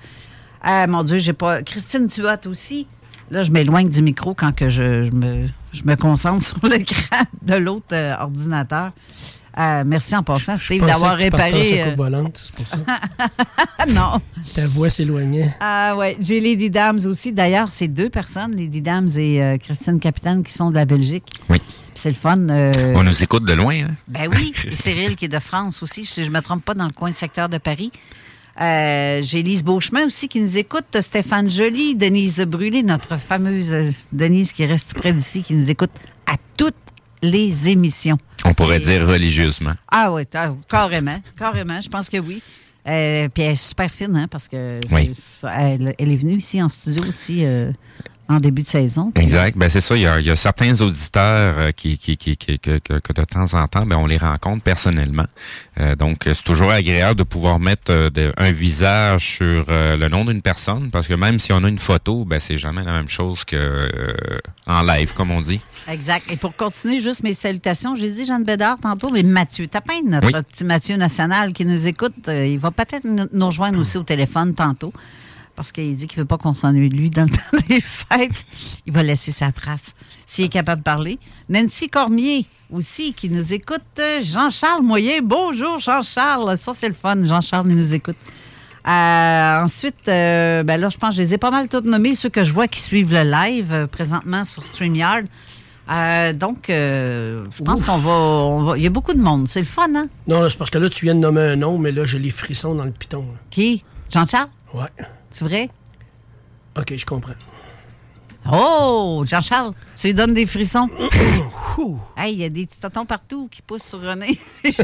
Ah, 0.62 0.88
mon 0.88 1.04
Dieu, 1.04 1.18
j'ai 1.18 1.34
pas. 1.34 1.64
Christine 1.64 2.08
Tuat 2.08 2.40
aussi. 2.46 2.88
Là, 3.32 3.44
je 3.44 3.52
m'éloigne 3.52 3.90
du 3.90 4.02
micro 4.02 4.34
quand 4.34 4.54
que 4.54 4.68
je, 4.70 5.06
je 5.06 5.12
me, 5.12 5.48
je 5.74 5.82
me 5.86 5.96
concentre 5.96 6.46
sur 6.46 6.60
l'écran 6.68 7.22
de 7.42 7.56
l'autre 7.56 7.94
euh, 7.94 8.14
ordinateur. 8.20 8.92
Euh, 9.58 9.84
merci 9.86 10.16
en 10.16 10.24
passant, 10.24 10.56
Je 10.56 10.64
Steve, 10.64 10.86
d'avoir 10.86 11.18
réparé. 11.18 11.82
euh, 11.86 11.94
volante, 11.96 12.40
c'est 12.42 12.56
pour 12.56 12.68
ça. 12.68 12.78
Ah 13.78 13.86
non. 13.90 14.22
Ta 14.54 14.66
voix 14.68 14.90
s'éloignait. 14.90 15.54
Ah 15.60 15.96
ouais, 15.98 16.16
j'ai 16.22 16.40
Lady 16.40 16.70
Dams 16.70 17.00
aussi. 17.06 17.34
D'ailleurs, 17.34 17.70
c'est 17.70 17.90
deux 17.90 18.10
personnes, 18.10 18.56
Lady 18.56 18.82
Dams 18.82 19.10
et 19.18 19.42
euh, 19.44 19.58
Christine 19.58 20.00
Capitaine, 20.00 20.44
qui 20.44 20.54
sont 20.54 20.70
de 20.70 20.76
la 20.76 20.86
Belgique. 20.86 21.26
Oui. 21.50 21.58
C'est 21.96 22.10
le 22.10 22.16
fun. 22.16 22.38
euh, 22.50 22.94
On 22.96 23.04
nous 23.04 23.24
écoute 23.24 23.44
de 23.46 23.54
loin, 23.54 23.76
hein? 23.76 23.92
Ben 24.08 24.30
oui, 24.32 24.54
et 24.66 24.76
Cyril 24.76 25.16
qui 25.18 25.26
est 25.26 25.30
de 25.30 25.40
France 25.40 25.84
aussi, 25.84 26.06
si 26.06 26.24
je 26.24 26.30
ne 26.30 26.34
me 26.36 26.42
trompe 26.42 26.64
pas, 26.64 26.74
dans 26.74 26.86
le 26.86 26.94
coin 26.94 27.12
secteur 27.12 27.50
de 27.50 27.58
Paris. 27.58 27.92
Euh, 28.62 29.22
j'ai 29.24 29.42
Lise 29.42 29.64
Beauchemin 29.64 30.06
aussi 30.06 30.28
qui 30.28 30.40
nous 30.40 30.58
écoute, 30.58 30.86
Stéphane 31.02 31.50
Joly, 31.50 31.96
Denise 31.96 32.42
Brûlé, 32.42 32.84
notre 32.84 33.18
fameuse 33.18 33.74
euh, 33.74 33.90
Denise 34.12 34.54
qui 34.54 34.66
reste 34.66 34.94
près 34.94 35.12
d'ici, 35.14 35.42
qui 35.42 35.56
nous 35.56 35.72
écoute 35.72 35.90
à 36.28 36.36
toutes 36.58 36.76
les 37.24 37.70
émissions. 37.70 38.18
On 38.46 38.54
pourrait 38.54 38.80
dire 38.80 39.08
religieusement. 39.08 39.74
Ah 39.90 40.12
oui, 40.14 40.24
ah, 40.36 40.54
carrément, 40.70 41.20
carrément, 41.38 41.82
je 41.82 41.90
pense 41.90 42.08
que 42.10 42.18
oui. 42.18 42.42
Euh, 42.88 43.28
puis 43.30 43.44
elle 43.44 43.52
est 43.52 43.56
super 43.56 43.92
fine, 43.92 44.16
hein, 44.16 44.28
parce 44.30 44.48
que 44.48 44.80
Oui. 44.92 45.16
elle, 45.44 45.96
elle 45.98 46.12
est 46.12 46.16
venue 46.16 46.36
ici 46.38 46.62
en 46.62 46.70
studio 46.70 47.04
aussi 47.08 47.46
euh, 47.46 47.72
en 48.32 48.40
début 48.40 48.64
de 48.64 48.68
saison. 48.68 49.12
Exact. 49.16 49.58
Ben 49.58 49.70
c'est 49.70 49.82
ça. 49.82 49.96
Il 49.96 50.02
y 50.02 50.08
a, 50.08 50.20
il 50.20 50.26
y 50.26 50.32
a 50.32 50.36
certains 50.36 50.80
auditeurs 50.82 51.56
euh, 51.58 51.72
qui, 51.72 51.98
qui, 51.98 52.18
qui, 52.18 52.38
qui- 52.38 52.60
que, 52.60 52.78
que- 52.80 53.14
de 53.14 53.24
temps 53.26 53.54
en 53.54 53.68
temps, 53.68 53.86
ben 53.86 53.98
on 53.98 54.08
les 54.08 54.18
rencontre 54.18 54.64
personnellement. 54.64 55.26
Euh, 55.80 55.96
donc 55.96 56.20
c'est 56.24 56.44
toujours 56.44 56.72
agréable 56.72 57.18
de 57.20 57.24
pouvoir 57.24 57.60
mettre 57.60 57.92
euh, 57.92 58.10
de- 58.10 58.32
un 58.38 58.52
visage 58.52 59.26
sur 59.38 59.66
euh, 59.70 59.98
le 59.98 60.08
nom 60.10 60.26
d'une 60.26 60.42
personne, 60.42 60.90
parce 60.92 61.08
que 61.08 61.14
même 61.14 61.40
si 61.40 61.52
on 61.54 61.64
a 61.64 61.70
une 61.70 61.80
photo, 61.80 62.26
ben 62.26 62.40
c'est 62.40 62.58
jamais 62.58 62.84
la 62.84 62.94
même 62.94 63.10
chose 63.10 63.44
que 63.44 63.56
euh, 63.56 64.14
en 64.68 64.82
live, 64.84 65.14
comme 65.14 65.32
on 65.32 65.42
dit. 65.42 65.60
Exact. 65.88 66.32
Et 66.32 66.38
pour 66.38 66.56
continuer, 66.56 67.00
juste 67.00 67.24
mes 67.24 67.34
salutations, 67.34 67.96
j'ai 67.96 68.12
dit 68.12 68.24
Jeanne 68.26 68.44
Bédard 68.44 68.78
tantôt, 68.82 69.10
mais 69.10 69.24
Mathieu 69.24 69.68
Tapin, 69.68 70.02
notre 70.06 70.28
Oui. 70.28 70.34
petit 70.52 70.64
Mathieu 70.64 70.96
National 70.96 71.54
qui 71.54 71.66
nous 71.66 71.88
écoute, 71.88 72.14
il 72.28 72.60
va 72.60 72.70
peut-être 72.72 73.06
nous 73.06 73.46
rejoindre 73.46 73.80
aussi 73.80 73.98
au 73.98 74.04
téléphone 74.04 74.54
tantôt. 74.54 74.94
Parce 75.62 75.72
qu'il 75.74 75.96
dit 75.96 76.08
qu'il 76.08 76.18
ne 76.18 76.24
veut 76.24 76.28
pas 76.28 76.40
qu'on 76.40 76.56
s'ennuie 76.56 76.90
de 76.90 76.96
lui 76.98 77.12
dans 77.12 77.22
le 77.26 77.30
temps 77.30 77.66
des 77.70 77.82
fêtes. 77.82 78.32
Il 78.88 78.94
va 78.94 79.04
laisser 79.04 79.32
sa 79.32 79.52
trace 79.52 79.94
s'il 80.26 80.46
est 80.46 80.50
capable 80.50 80.82
de 80.82 80.84
parler. 80.84 81.20
Nancy 81.50 81.88
Cormier 81.88 82.48
aussi 82.74 83.14
qui 83.14 83.30
nous 83.30 83.54
écoute. 83.54 83.84
Jean-Charles 84.24 84.82
Moyen. 84.82 85.20
Bonjour 85.22 85.78
Jean-Charles. 85.78 86.58
Ça, 86.58 86.72
c'est 86.76 86.88
le 86.88 86.96
fun. 86.96 87.24
Jean-Charles, 87.24 87.68
il 87.70 87.78
nous 87.78 87.94
écoute. 87.94 88.16
Euh, 88.88 89.62
ensuite, 89.64 90.08
euh, 90.08 90.64
ben 90.64 90.82
là, 90.82 90.90
je 90.90 90.98
pense 90.98 91.12
que 91.12 91.18
je 91.18 91.22
les 91.22 91.36
ai 91.36 91.38
pas 91.38 91.52
mal 91.52 91.70
toutes 91.70 91.86
nommés, 91.86 92.16
ceux 92.16 92.30
que 92.30 92.44
je 92.44 92.52
vois 92.54 92.68
qui 92.68 92.82
suivent 92.82 93.14
le 93.14 93.22
live 93.30 93.72
euh, 93.72 93.86
présentement 93.86 94.44
sur 94.44 94.66
StreamYard. 94.66 95.26
Donc, 96.40 96.66
je 96.70 97.64
pense 97.64 97.84
qu'on 97.84 97.98
va, 97.98 98.12
on 98.12 98.64
va- 98.64 98.78
Il 98.80 98.84
y 98.84 98.88
a 98.88 98.90
beaucoup 98.90 99.14
de 99.14 99.22
monde. 99.22 99.48
C'est 99.48 99.60
le 99.60 99.68
fun, 99.68 99.94
hein? 99.96 100.08
Non, 100.26 100.50
c'est 100.50 100.58
parce 100.58 100.72
que 100.72 100.80
là, 100.80 100.90
tu 100.90 101.06
viens 101.06 101.14
de 101.14 101.20
nommer 101.20 101.42
un 101.42 101.56
nom, 101.56 101.78
mais 101.78 101.92
là, 101.92 102.06
j'ai 102.06 102.18
les 102.18 102.32
frissons 102.32 102.74
dans 102.74 102.86
le 102.86 102.90
piton. 102.92 103.20
là. 103.20 103.38
Qui? 103.52 103.84
Jean-Charles? 104.12 104.50
Ouais. 104.74 104.88
C'est 105.32 105.46
vrai? 105.46 105.70
OK, 106.78 106.96
je 106.96 107.06
comprends. 107.06 107.34
Oh! 108.52 109.24
Jean-Charles, 109.26 109.74
tu 109.96 110.08
lui 110.08 110.14
donnes 110.14 110.34
des 110.34 110.46
frissons? 110.46 110.90
hey, 112.18 112.34
il 112.34 112.40
y 112.40 112.44
a 112.44 112.50
des 112.50 112.66
petits 112.66 112.80
totons 112.80 113.06
partout 113.06 113.48
qui 113.50 113.62
poussent 113.62 113.84
sur 113.84 114.02
René. 114.02 114.38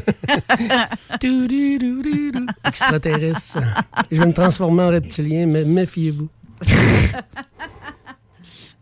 Extraterrestre. 2.66 3.60
je 4.12 4.20
vais 4.20 4.26
me 4.26 4.34
transformer 4.34 4.84
en 4.84 4.90
reptilien, 4.90 5.46
mais 5.48 5.64
méfiez-vous. 5.64 6.30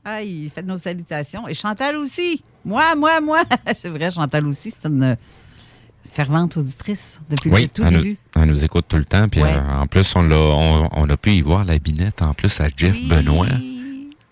Aïe, 0.04 0.52
faites 0.54 0.66
nos 0.66 0.78
salutations. 0.78 1.48
Et 1.48 1.54
Chantal 1.54 1.98
aussi. 1.98 2.44
Moi, 2.64 2.96
moi, 2.96 3.22
moi. 3.22 3.44
c'est 3.76 3.90
vrai, 3.90 4.12
Chantal 4.12 4.46
aussi, 4.46 4.72
c'est 4.72 4.88
une 4.88 5.18
fervente 6.16 6.58
auditrice 6.58 7.20
depuis 7.30 7.50
le 7.50 7.56
Oui, 7.56 7.70
tout 7.70 7.84
elle 7.86 7.94
nous, 7.94 8.02
début. 8.02 8.18
elle 8.36 8.46
nous 8.46 8.64
écoute 8.64 8.86
tout 8.88 8.98
le 8.98 9.06
temps. 9.06 9.28
Puis 9.30 9.44
Ouais. 9.44 9.52
euh, 9.54 9.82
en 9.82 9.86
plus, 9.88 10.16
on, 10.16 10.22
l'a, 10.24 10.36
on, 10.38 10.90
on 10.92 11.10
a 11.10 11.18
pu 11.18 11.32
y 11.32 11.42
voir 11.42 11.66
la 11.66 11.78
binette 11.78 12.22
en 12.22 12.34
plus 12.34 12.60
à 12.62 12.68
Jeff 12.76 12.98
Benoît. 13.08 13.48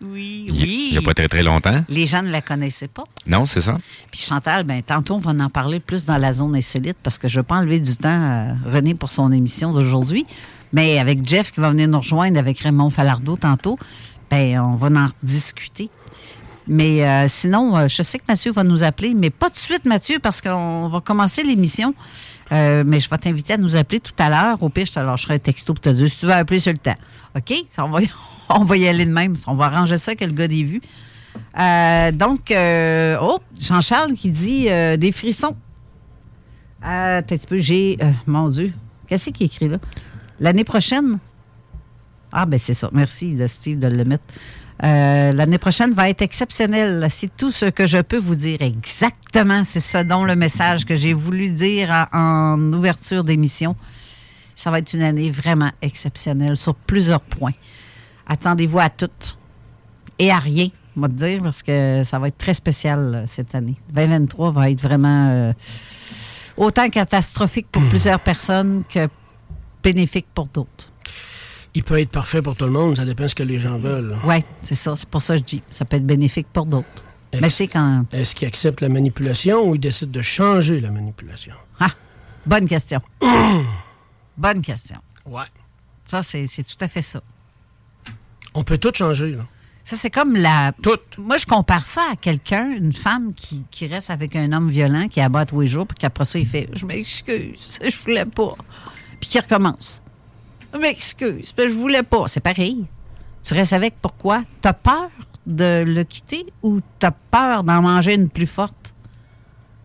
Oui, 0.06 0.46
Il 0.48 0.52
oui. 0.54 0.90
n'y 0.92 0.98
a 0.98 1.02
pas 1.02 1.14
très 1.14 1.28
très 1.30 1.44
longtemps. 1.44 1.84
Les 1.88 2.06
gens 2.06 2.22
ne 2.24 2.30
la 2.30 2.42
connaissaient 2.42 2.88
pas. 2.90 3.06
Non, 3.26 3.46
c'est 3.46 3.62
ça. 3.62 3.78
Puis 4.12 4.20
Chantal, 4.22 4.64
ben, 4.66 4.82
tantôt, 4.82 5.16
on 5.16 5.20
va 5.20 5.32
en 5.32 5.50
parler 5.50 5.80
plus 5.80 6.06
dans 6.06 6.18
la 6.18 6.34
zone 6.34 6.56
insolite 6.56 6.98
parce 7.02 7.18
que 7.18 7.28
je 7.30 7.38
ne 7.38 7.40
veux 7.42 7.46
pas 7.46 7.56
enlever 7.58 7.80
du 7.80 7.96
temps 7.96 8.10
à 8.10 8.48
René 8.70 8.96
pour 8.96 9.10
son 9.10 9.32
émission 9.32 9.72
d'aujourd'hui. 9.72 10.26
Mais 10.74 11.00
avec 11.00 11.26
Jeff 11.28 11.52
qui 11.52 11.60
va 11.62 11.70
venir 11.70 11.88
nous 11.88 12.00
rejoindre 12.00 12.38
avec 12.38 12.60
Raymond 12.60 12.90
Falardeau 12.90 13.38
tantôt, 13.38 13.78
ben, 14.30 14.60
on 14.60 14.76
va 14.76 14.88
en 14.88 15.08
discuter. 15.22 15.90
Mais 16.68 17.06
euh, 17.06 17.28
sinon, 17.28 17.76
euh, 17.78 17.88
je 17.88 18.02
sais 18.04 18.20
que 18.20 18.24
Mathieu 18.28 18.52
va 18.52 18.64
nous 18.64 18.84
appeler, 18.84 19.14
mais 19.14 19.30
pas 19.30 19.50
de 19.50 19.58
suite, 19.58 19.86
Mathieu, 19.86 20.20
parce 20.20 20.42
qu'on 20.42 20.88
va 20.88 21.02
commencer 21.02 21.44
l'émission. 21.44 21.94
Euh, 22.52 22.84
mais 22.86 23.00
je 23.00 23.10
vais 23.10 23.18
t'inviter 23.18 23.54
à 23.54 23.58
nous 23.58 23.76
appeler 23.76 24.00
tout 24.00 24.14
à 24.20 24.30
l'heure. 24.30 24.62
Au 24.62 24.70
pire, 24.70 24.86
je 24.86 24.92
te 24.92 25.00
lâcherai 25.00 25.36
un 25.36 25.40
texto 25.40 25.74
pour 25.74 25.82
te 25.82 25.90
dire 25.90 26.10
si 26.10 26.20
tu 26.20 26.26
veux 26.26 26.34
appeler 26.34 26.60
sur 26.60 26.72
le 26.72 26.78
temps. 26.78 26.96
OK? 27.36 27.54
On, 28.50 28.66
va, 28.66 28.78
y 28.78 28.88
aller 28.88 29.06
de 29.06 29.12
même. 29.12 29.36
On 29.48 29.56
va 29.56 29.66
arranger 29.66 29.98
ça 29.98 30.16
que 30.16 30.26
le 30.26 30.32
gars 30.32 30.48
des 30.48 30.64
vues. 30.64 30.82
Donc, 32.18 32.54
oh, 32.54 33.40
Jean-Charles 33.60 34.14
qui 34.14 34.30
dit 34.30 34.66
des 34.66 35.12
frissons. 35.12 35.56
Un 36.84 37.22
petit 37.24 37.48
peu, 37.48 37.58
j'ai. 37.58 37.98
mon 38.28 38.50
Dieu. 38.50 38.74
Qu'est-ce 39.08 39.30
qu'il 39.32 39.48
écrit 39.48 39.70
là? 39.70 39.78
L'année 40.40 40.66
prochaine? 40.66 41.20
Ah, 42.32 42.46
ben 42.46 42.60
c'est 42.60 42.74
ça. 42.74 42.90
Merci 42.92 43.34
de 43.34 43.48
Steve 43.48 43.80
de 43.80 43.88
le 43.88 44.04
mettre. 44.04 44.24
Euh, 44.84 45.32
L'année 45.32 45.58
prochaine 45.58 45.94
va 45.94 46.10
être 46.10 46.22
exceptionnelle. 46.22 47.08
C'est 47.10 47.36
tout 47.36 47.52
ce 47.52 47.66
que 47.66 47.88
je 47.88 48.00
peux 48.00 48.18
vous 48.18 48.36
dire. 48.36 48.62
Exactement, 48.62 49.64
c'est 49.64 49.80
ça 49.80 50.04
dont 50.04 50.26
le 50.26 50.36
message 50.36 50.86
que 50.86 50.96
j'ai 50.96 51.14
voulu 51.14 51.50
dire 51.50 52.08
en, 52.12 52.54
en 52.54 52.74
ouverture 52.74 53.24
d'émission. 53.24 53.76
Ça 54.56 54.72
va 54.72 54.80
être 54.80 54.94
une 54.94 55.02
année 55.02 55.30
vraiment 55.30 55.72
exceptionnelle 55.82 56.58
sur 56.58 56.76
plusieurs 56.76 57.22
points. 57.22 57.54
Attendez-vous 58.28 58.80
à 58.80 58.90
tout 58.90 59.10
et 60.20 60.32
à 60.32 60.40
rien, 60.40 60.68
on 60.96 61.02
va 61.02 61.08
te 61.08 61.14
dire, 61.14 61.42
parce 61.42 61.64
que 61.64 62.04
ça 62.06 62.20
va 62.20 62.28
être 62.28 62.38
très 62.38 62.54
spécial 62.54 63.16
euh, 63.16 63.24
cette 63.26 63.56
année. 63.56 63.76
2023 63.94 64.52
va 64.52 64.70
être 64.70 64.82
vraiment 64.82 65.30
euh, 65.30 65.54
autant 66.58 66.90
catastrophique 66.90 67.68
pour 67.72 67.82
plusieurs 67.90 68.20
personnes 68.20 68.84
que 68.88 69.08
bénéfique 69.82 70.28
pour 70.34 70.48
d'autres. 70.48 70.93
Il 71.76 71.84
peut 71.84 72.00
être 72.00 72.10
parfait 72.10 72.42
pour 72.42 72.56
tout 72.56 72.66
le 72.66 72.72
monde, 72.72 72.98
ça 72.98 73.06
dépend 73.06 73.24
de 73.24 73.28
ce 73.30 73.36
que 73.36 73.44
les 73.44 73.60
gens 73.60 73.78
veulent. 73.78 74.16
Oui, 74.26 74.44
c'est 74.62 74.76
ça. 74.76 74.96
C'est 74.96 75.10
pour 75.10 75.22
ça 75.22 75.34
que 75.36 75.40
je 75.40 75.46
dis. 75.46 75.64
Ça 75.72 75.86
peut 75.86 75.98
être 75.98 76.06
bénéfique 76.06 76.48
pour 76.54 76.66
d'autres. 76.66 77.04
Mais 77.42 77.50
c'est 77.50 77.68
quand. 77.68 78.06
Est-ce 78.12 78.36
qu'ils 78.36 78.48
acceptent 78.48 78.82
la 78.82 78.90
manipulation 78.90 79.68
ou 79.68 79.76
ils 79.76 79.80
décident 79.80 80.12
de 80.12 80.22
changer 80.22 80.80
la 80.80 80.92
manipulation? 80.92 81.56
Ah, 81.80 81.90
bonne 82.46 82.68
question. 82.68 83.02
bonne 84.38 84.62
question. 84.62 84.98
Ouais. 85.26 85.46
Ça, 86.06 86.22
c'est 86.22 86.46
c'est 86.46 86.64
tout 86.64 86.78
à 86.80 86.88
fait 86.88 87.02
ça. 87.02 87.22
On 88.54 88.64
peut 88.64 88.78
tout 88.78 88.92
changer, 88.94 89.32
là. 89.32 89.44
Ça, 89.84 89.98
c'est 89.98 90.12
comme 90.12 90.38
la. 90.38 90.74
Tout. 90.82 91.00
Moi, 91.18 91.38
je 91.38 91.46
compare 91.46 91.86
ça 91.86 92.04
à 92.12 92.16
quelqu'un, 92.16 92.70
une 92.70 92.94
femme 92.94 93.34
qui, 93.34 93.64
qui 93.70 93.88
reste 93.88 94.10
avec 94.12 94.36
un 94.36 94.52
homme 94.54 94.70
violent, 94.70 95.08
qui 95.10 95.20
abat 95.20 95.46
tous 95.46 95.62
les 95.62 95.68
jours, 95.68 95.86
puis 95.86 95.98
qu'après 95.98 96.24
ça, 96.24 96.40
il 96.40 96.48
fait 96.48 96.70
Je 96.74 96.86
m'excuse, 96.86 97.80
je 97.84 97.98
voulais 98.04 98.26
pas. 98.26 98.56
Puis 99.20 99.32
qui 99.32 99.40
recommence. 99.40 100.02
Je 100.74 100.78
m'excuse, 100.80 101.54
je 101.58 101.68
voulais 101.74 102.04
pas. 102.04 102.26
C'est 102.28 102.40
pareil. 102.40 102.86
Tu 103.44 103.54
restes 103.54 103.74
avec 103.74 103.96
pourquoi? 104.02 104.44
T'as 104.62 104.74
peur 104.74 105.10
de 105.46 105.84
le 105.86 106.04
quitter 106.04 106.46
ou 106.64 106.80
t'as 107.00 107.12
peur 107.12 107.64
d'en 107.64 107.82
manger 107.82 108.14
une 108.16 108.30
plus 108.30 108.48
forte? 108.48 108.94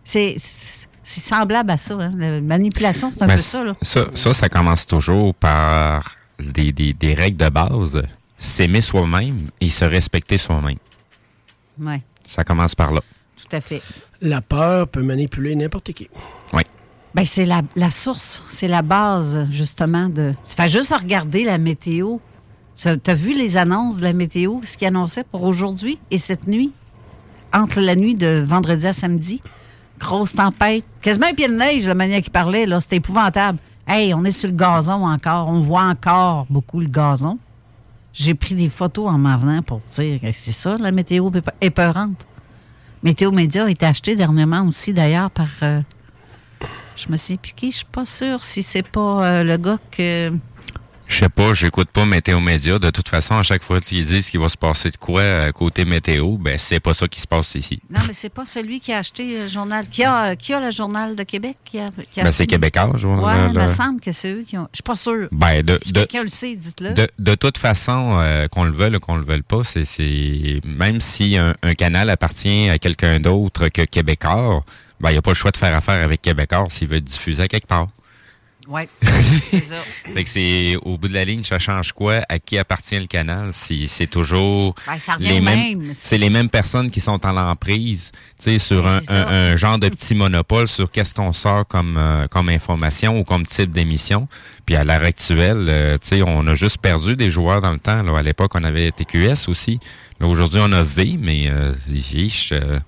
C'est 0.03 0.35
c'est 0.37 1.21
semblable 1.21 1.71
à 1.71 1.77
ça. 1.77 1.95
Hein? 1.95 2.11
La 2.17 2.39
manipulation, 2.41 3.09
c'est 3.11 3.21
un 3.23 3.27
Ben, 3.27 3.35
peu 3.35 3.41
ça. 3.41 3.63
Là. 3.63 3.75
Ça, 3.81 4.05
ça, 4.15 4.33
ça 4.33 4.49
commence 4.49 4.85
toujours 4.87 5.33
par 5.35 6.15
des, 6.39 6.71
des- 6.71 6.93
des 6.93 7.13
règles 7.13 7.37
de 7.37 7.49
base. 7.49 8.01
S'aimer 8.37 8.81
soi-même 8.81 9.49
et 9.59 9.67
se 9.69 9.83
respecter 9.85 10.37
soi-même. 10.37 10.77
Oui, 11.79 11.95
Ça 12.23 12.43
commence 12.43 12.73
par 12.75 12.93
là. 12.93 13.01
tout 13.35 13.55
à 13.55 13.59
fait. 13.61 13.81
La 14.21 14.41
peur 14.41 14.87
peut 14.87 15.01
manipuler 15.03 15.55
n'importe 15.55 15.91
qui. 15.93 16.09
Oui. 16.53 16.63
Ben, 17.15 17.25
c'est 17.25 17.45
la, 17.45 17.61
source, 17.89 18.43
c'est 18.45 18.67
la 18.67 18.81
base, 18.81 19.47
justement, 19.49 20.09
de. 20.09 20.33
Tu 20.45 20.55
fais 20.55 20.69
juste 20.69 20.93
regarder 20.93 21.43
la 21.43 21.57
météo. 21.57 22.17
Tu 22.75 22.87
as 22.87 23.13
vu 23.13 23.35
les 23.37 23.57
annonces 23.57 23.97
de 23.97 24.03
la 24.03 24.13
météo, 24.13 24.59
ce 24.63 24.77
qu'ils 24.77 24.87
annonçait 24.87 25.23
pour 25.23 25.43
aujourd'hui 25.43 25.99
et 26.11 26.17
cette 26.17 26.47
nuit? 26.47 26.71
Entre 27.51 27.81
la 27.81 27.95
nuit 27.95 28.13
de 28.15 28.43
vendredi 28.45 28.85
à 28.87 28.93
samedi, 28.93 29.41
grosse 29.99 30.33
tempête, 30.33 30.85
quasiment 31.01 31.25
un 31.27 31.33
pied 31.33 31.47
de 31.47 31.53
neige, 31.55 31.87
la 31.87 31.95
manière 31.95 32.21
qu'il 32.21 32.31
parlait, 32.31 32.65
là, 32.67 32.79
c'était 32.79 32.97
épouvantable. 32.97 33.57
Hey, 33.87 34.13
on 34.13 34.23
est 34.23 34.31
sur 34.31 34.49
le 34.49 34.55
gazon 34.55 35.03
encore, 35.07 35.47
on 35.49 35.61
voit 35.61 35.81
encore 35.85 36.45
beaucoup 36.47 36.79
le 36.79 36.87
gazon. 36.87 37.39
J'ai 38.13 38.35
pris 38.35 38.53
des 38.53 38.69
photos 38.69 39.09
en 39.09 39.17
m'en 39.17 39.35
venant 39.35 39.61
pour 39.63 39.81
dire 39.95 40.21
que 40.21 40.31
c'est 40.31 40.51
ça, 40.51 40.77
la 40.77 40.91
météo 40.91 41.31
épe- 41.31 41.49
épeurante. 41.59 42.25
Météo 43.01 43.31
Média 43.31 43.65
a 43.65 43.69
été 43.69 43.85
acheté 43.87 44.15
dernièrement 44.15 44.61
aussi, 44.67 44.93
d'ailleurs, 44.93 45.31
par. 45.31 45.47
euh, 45.63 45.81
je 46.97 47.11
me 47.11 47.17
sais 47.17 47.37
plus 47.37 47.53
qui, 47.53 47.71
je 47.71 47.77
suis 47.77 47.85
pas 47.85 48.05
sûre 48.05 48.43
si 48.43 48.61
c'est 48.61 48.87
pas 48.87 49.23
euh, 49.23 49.43
le 49.43 49.57
gars 49.57 49.79
que. 49.91 50.31
Je 51.07 51.17
sais 51.17 51.29
pas, 51.29 51.55
j'écoute 51.55 51.89
pas 51.89 52.05
Météo 52.05 52.39
Média. 52.39 52.77
De 52.77 52.91
toute 52.91 53.09
façon, 53.09 53.35
à 53.35 53.41
chaque 53.41 53.63
fois 53.63 53.79
qu'ils 53.81 54.05
disent 54.05 54.29
qu'il 54.29 54.39
va 54.39 54.47
se 54.47 54.55
passer 54.57 54.91
de 54.91 54.97
quoi 54.97 55.23
à 55.23 55.51
côté 55.51 55.83
météo, 55.83 56.37
ben 56.37 56.55
c'est 56.59 56.79
pas 56.79 56.93
ça 56.93 57.07
qui 57.07 57.19
se 57.19 57.25
passe 57.25 57.55
ici. 57.55 57.81
Non, 57.89 57.99
mais 58.05 58.13
c'est 58.13 58.29
pas 58.29 58.45
celui 58.45 58.79
qui 58.79 58.93
a 58.93 58.99
acheté 58.99 59.39
le 59.39 59.47
journal. 59.47 59.87
Qui 59.87 60.03
a, 60.03 60.35
qui 60.35 60.53
a 60.53 60.59
le 60.59 60.69
Journal 60.69 61.15
de 61.15 61.23
Québec? 61.23 61.57
Qui 61.65 61.79
a, 61.79 61.89
qui 62.11 62.21
a 62.21 62.25
Ben, 62.25 62.31
c'est 62.31 62.45
québécois, 62.45 62.91
je 62.95 63.07
vois, 63.07 63.17
Ouais, 63.17 63.33
là, 63.33 63.49
il 63.51 63.59
me 63.59 63.73
semble 63.73 63.99
que 63.99 64.11
c'est 64.11 64.31
eux 64.31 64.43
qui 64.47 64.55
ont. 64.55 64.67
Je 64.71 64.77
suis 64.77 64.83
pas 64.83 64.95
sûre. 64.95 65.29
Ben, 65.31 65.63
de, 65.63 65.79
si 65.81 65.93
de, 65.93 66.01
quelqu'un 66.01 66.21
le 66.21 66.29
sait, 66.29 66.55
dites-le. 66.55 66.93
de, 66.93 67.07
de 67.17 67.33
toute 67.33 67.57
façon, 67.57 68.19
euh, 68.19 68.47
qu'on 68.47 68.65
le 68.65 68.71
veuille 68.71 68.95
ou 68.95 68.99
qu'on 68.99 69.15
le 69.15 69.23
veuille 69.25 69.41
pas, 69.41 69.63
c'est, 69.63 69.85
c'est 69.85 70.61
même 70.63 71.01
si 71.01 71.37
un, 71.37 71.55
un 71.63 71.73
canal 71.73 72.11
appartient 72.11 72.69
à 72.69 72.77
quelqu'un 72.77 73.19
d'autre 73.19 73.69
que 73.69 73.81
Québécois, 73.81 74.63
ben, 74.99 75.09
il 75.09 75.13
n'y 75.13 75.17
a 75.17 75.21
pas 75.21 75.31
le 75.31 75.35
choix 75.35 75.51
de 75.51 75.57
faire 75.57 75.75
affaire 75.75 76.01
avec 76.03 76.21
Québécois 76.21 76.65
s'il 76.69 76.87
veut 76.87 77.01
diffuser 77.01 77.43
à 77.43 77.47
quelque 77.47 77.67
part. 77.67 77.87
Oui, 78.67 78.81
c'est 79.49 79.63
ça. 79.63 79.77
Fait 80.13 80.23
que 80.23 80.29
c'est 80.29 80.75
au 80.83 80.95
bout 80.99 81.07
de 81.07 81.13
la 81.15 81.25
ligne, 81.25 81.43
ça 81.43 81.57
change 81.57 81.91
quoi? 81.91 82.21
À 82.29 82.37
qui 82.37 82.55
appartient 82.55 82.99
le 82.99 83.07
canal 83.07 83.49
Si 83.51 83.87
c'est 83.87 84.05
toujours 84.05 84.75
Ben, 84.85 84.99
ça 84.99 85.15
les 85.19 85.41
mêmes, 85.41 85.79
même. 85.79 85.91
c'est 85.95 86.19
les 86.19 86.29
mêmes 86.29 86.51
personnes 86.51 86.91
qui 86.91 87.01
sont 87.01 87.25
en 87.25 87.31
l'emprise, 87.31 88.11
tu 88.37 88.43
sais, 88.51 88.59
sur 88.59 88.85
un, 88.85 89.01
ça. 89.01 89.27
un- 89.27 89.53
un 89.53 89.55
genre 89.55 89.79
de 89.79 89.89
petit 89.89 90.13
monopole 90.13 90.67
sur 90.67 90.91
qu'est-ce 90.91 91.15
qu'on 91.15 91.33
sort 91.33 91.65
comme 91.67 91.97
euh, 91.97 92.27
comme 92.27 92.49
information 92.49 93.17
ou 93.19 93.23
comme 93.23 93.43
type 93.47 93.71
d'émission. 93.71 94.27
Puis 94.67 94.75
à 94.75 94.83
l'heure 94.83 95.03
actuelle, 95.03 95.65
euh, 95.67 95.97
tu 95.97 96.09
sais, 96.09 96.21
on 96.21 96.45
a 96.45 96.53
juste 96.53 96.77
perdu 96.77 97.15
des 97.15 97.31
joueurs 97.31 97.61
dans 97.61 97.71
le 97.71 97.79
temps. 97.79 98.03
Là. 98.03 98.19
À 98.19 98.21
l'époque, 98.21 98.51
on 98.53 98.63
avait 98.63 98.91
TQS 98.91 99.47
aussi. 99.49 99.79
Là, 100.19 100.27
aujourd'hui, 100.27 100.59
on 100.61 100.71
a 100.73 100.83
V, 100.83 101.17
mais 101.19 101.49
euh, 101.49 101.73
euh, 102.51 102.79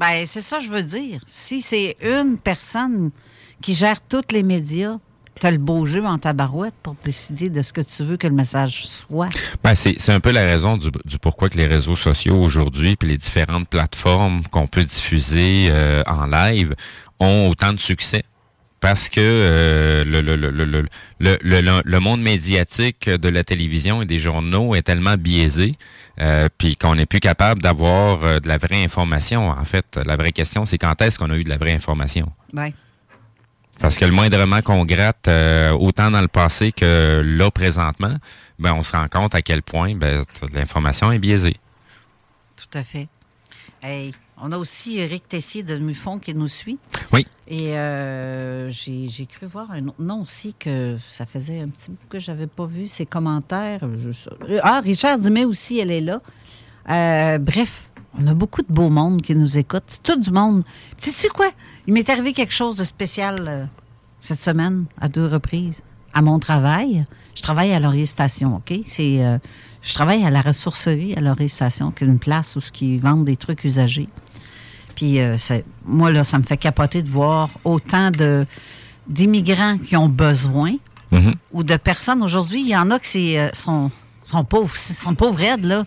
Ben, 0.00 0.24
c'est 0.24 0.40
ça 0.40 0.56
que 0.56 0.64
je 0.64 0.70
veux 0.70 0.82
dire. 0.82 1.20
Si 1.26 1.60
c'est 1.60 1.94
une 2.00 2.38
personne 2.38 3.10
qui 3.60 3.74
gère 3.74 4.00
tous 4.00 4.22
les 4.32 4.42
médias, 4.42 4.96
tu 5.38 5.46
as 5.46 5.50
le 5.50 5.58
beau 5.58 5.84
jeu 5.84 6.02
en 6.06 6.16
tabarouette 6.16 6.74
pour 6.82 6.96
décider 7.04 7.50
de 7.50 7.60
ce 7.60 7.74
que 7.74 7.82
tu 7.82 8.02
veux 8.04 8.16
que 8.16 8.26
le 8.26 8.32
message 8.32 8.86
soit. 8.86 9.28
Ben, 9.62 9.74
c'est, 9.74 10.08
un 10.08 10.20
peu 10.20 10.30
la 10.30 10.40
raison 10.40 10.78
du, 10.78 10.90
pourquoi 11.20 11.50
les 11.54 11.66
réseaux 11.66 11.96
sociaux 11.96 12.36
aujourd'hui, 12.36 12.96
puis 12.96 13.10
les 13.10 13.18
différentes 13.18 13.68
plateformes 13.68 14.42
qu'on 14.50 14.66
peut 14.66 14.84
diffuser 14.84 15.68
euh, 15.70 16.02
en 16.06 16.24
live 16.24 16.74
ont 17.18 17.50
autant 17.50 17.74
de 17.74 17.78
succès. 17.78 18.24
Parce 18.80 19.10
que 19.10 19.20
euh, 19.20 20.04
le 21.18 21.98
monde 21.98 22.22
médiatique 22.22 23.10
de 23.10 23.28
la 23.28 23.44
télévision 23.44 24.00
et 24.00 24.06
des 24.06 24.16
journaux 24.16 24.74
est 24.74 24.80
tellement 24.80 25.16
biaisé, 25.18 25.74
euh, 26.20 26.48
puis 26.58 26.76
qu'on 26.76 26.94
n'est 26.94 27.06
plus 27.06 27.20
capable 27.20 27.62
d'avoir 27.62 28.22
euh, 28.24 28.40
de 28.40 28.48
la 28.48 28.58
vraie 28.58 28.84
information. 28.84 29.48
En 29.48 29.64
fait, 29.64 29.98
la 30.04 30.16
vraie 30.16 30.32
question, 30.32 30.66
c'est 30.66 30.76
quand 30.76 31.00
est-ce 31.00 31.18
qu'on 31.18 31.30
a 31.30 31.36
eu 31.36 31.44
de 31.44 31.48
la 31.48 31.56
vraie 31.56 31.72
information? 31.72 32.30
Parce 33.78 33.96
que 33.96 34.04
le 34.04 34.12
moindrement 34.12 34.60
qu'on 34.60 34.84
gratte, 34.84 35.28
euh, 35.28 35.70
autant 35.70 36.10
dans 36.10 36.20
le 36.20 36.28
passé 36.28 36.72
que 36.72 37.22
là 37.24 37.50
présentement, 37.50 38.14
ben 38.58 38.74
on 38.74 38.82
se 38.82 38.92
rend 38.92 39.08
compte 39.08 39.34
à 39.34 39.40
quel 39.40 39.62
point 39.62 39.94
ben, 39.94 40.22
l'information 40.52 41.10
est 41.10 41.18
biaisée. 41.18 41.56
Tout 42.56 42.78
à 42.78 42.82
fait. 42.82 43.08
Hey, 43.82 44.12
on 44.42 44.52
a 44.52 44.58
aussi 44.58 44.98
Eric 44.98 45.28
Tessier 45.28 45.62
de 45.62 45.78
Mufon 45.78 46.18
qui 46.18 46.34
nous 46.34 46.48
suit. 46.48 46.78
Oui. 47.12 47.26
Et 47.48 47.76
euh, 47.78 48.70
j'ai 48.70 49.26
cru 49.26 49.46
voir 49.46 49.70
un 49.72 49.88
autre 49.88 50.00
nom 50.00 50.22
aussi 50.22 50.54
que 50.58 50.96
ça 51.10 51.26
faisait 51.26 51.60
un 51.60 51.68
petit 51.68 51.90
bout 51.90 51.98
que 52.08 52.18
j'avais 52.18 52.46
pas 52.46 52.66
vu 52.66 52.86
ses 52.88 53.06
commentaires. 53.06 53.80
Je- 53.96 54.58
ah, 54.62 54.80
Richard 54.82 55.18
Dumais 55.18 55.44
aussi, 55.44 55.78
elle 55.78 55.90
est 55.90 56.00
là. 56.00 56.20
Euh, 56.88 57.38
bref, 57.38 57.90
on 58.18 58.26
a 58.26 58.34
beaucoup 58.34 58.62
de 58.62 58.72
beau 58.72 58.88
monde 58.88 59.22
qui 59.22 59.34
nous 59.34 59.58
écoute. 59.58 59.98
Tout 60.02 60.16
du 60.18 60.30
monde. 60.30 60.64
Sais-tu 60.98 61.28
quoi? 61.32 61.50
Il 61.86 61.92
m'est 61.94 62.08
arrivé 62.08 62.32
quelque 62.32 62.52
chose 62.54 62.76
de 62.76 62.84
spécial 62.84 63.36
euh, 63.48 63.64
cette 64.20 64.42
semaine, 64.42 64.86
à 65.00 65.08
deux 65.08 65.26
reprises, 65.26 65.82
à 66.14 66.22
mon 66.22 66.38
travail. 66.38 67.04
Je 67.34 67.42
travaille 67.42 67.72
à 67.72 67.80
Laurier 67.80 68.06
Station, 68.06 68.56
OK? 68.56 68.78
C'est, 68.86 69.24
euh, 69.24 69.38
je 69.82 69.94
travaille 69.94 70.24
à 70.24 70.30
la 70.30 70.40
ressourcerie 70.42 71.14
à 71.14 71.20
Laurier 71.20 71.48
Station, 71.48 71.90
qui 71.90 72.04
est 72.04 72.06
une 72.06 72.18
place 72.18 72.56
où 72.56 72.60
ils 72.80 73.00
vendent 73.00 73.24
des 73.24 73.36
trucs 73.36 73.64
usagés. 73.64 74.08
Puis 75.00 75.18
euh, 75.18 75.38
moi, 75.86 76.12
là, 76.12 76.24
ça 76.24 76.36
me 76.36 76.42
fait 76.42 76.58
capoter 76.58 77.00
de 77.00 77.08
voir 77.08 77.48
autant 77.64 78.10
de 78.10 78.44
d'immigrants 79.08 79.78
qui 79.78 79.96
ont 79.96 80.10
besoin 80.10 80.74
Mhm. 81.10 81.34
ou 81.52 81.64
de 81.64 81.76
personnes. 81.76 82.22
Aujourd'hui, 82.22 82.60
il 82.60 82.68
y 82.68 82.76
en 82.76 82.90
a 82.90 82.98
qui 83.00 83.38
euh, 83.38 83.48
sont, 83.54 83.90
sont 84.22 84.44
pauvres, 84.44 84.76
sont 84.76 85.14
pauvres 85.14 85.38
raides, 85.38 85.64
là. 85.64 85.86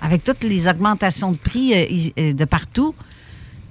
Avec 0.00 0.24
toutes 0.24 0.42
les 0.44 0.66
augmentations 0.66 1.30
de 1.30 1.36
prix 1.36 1.74
euh, 2.18 2.32
de 2.32 2.44
partout, 2.46 2.94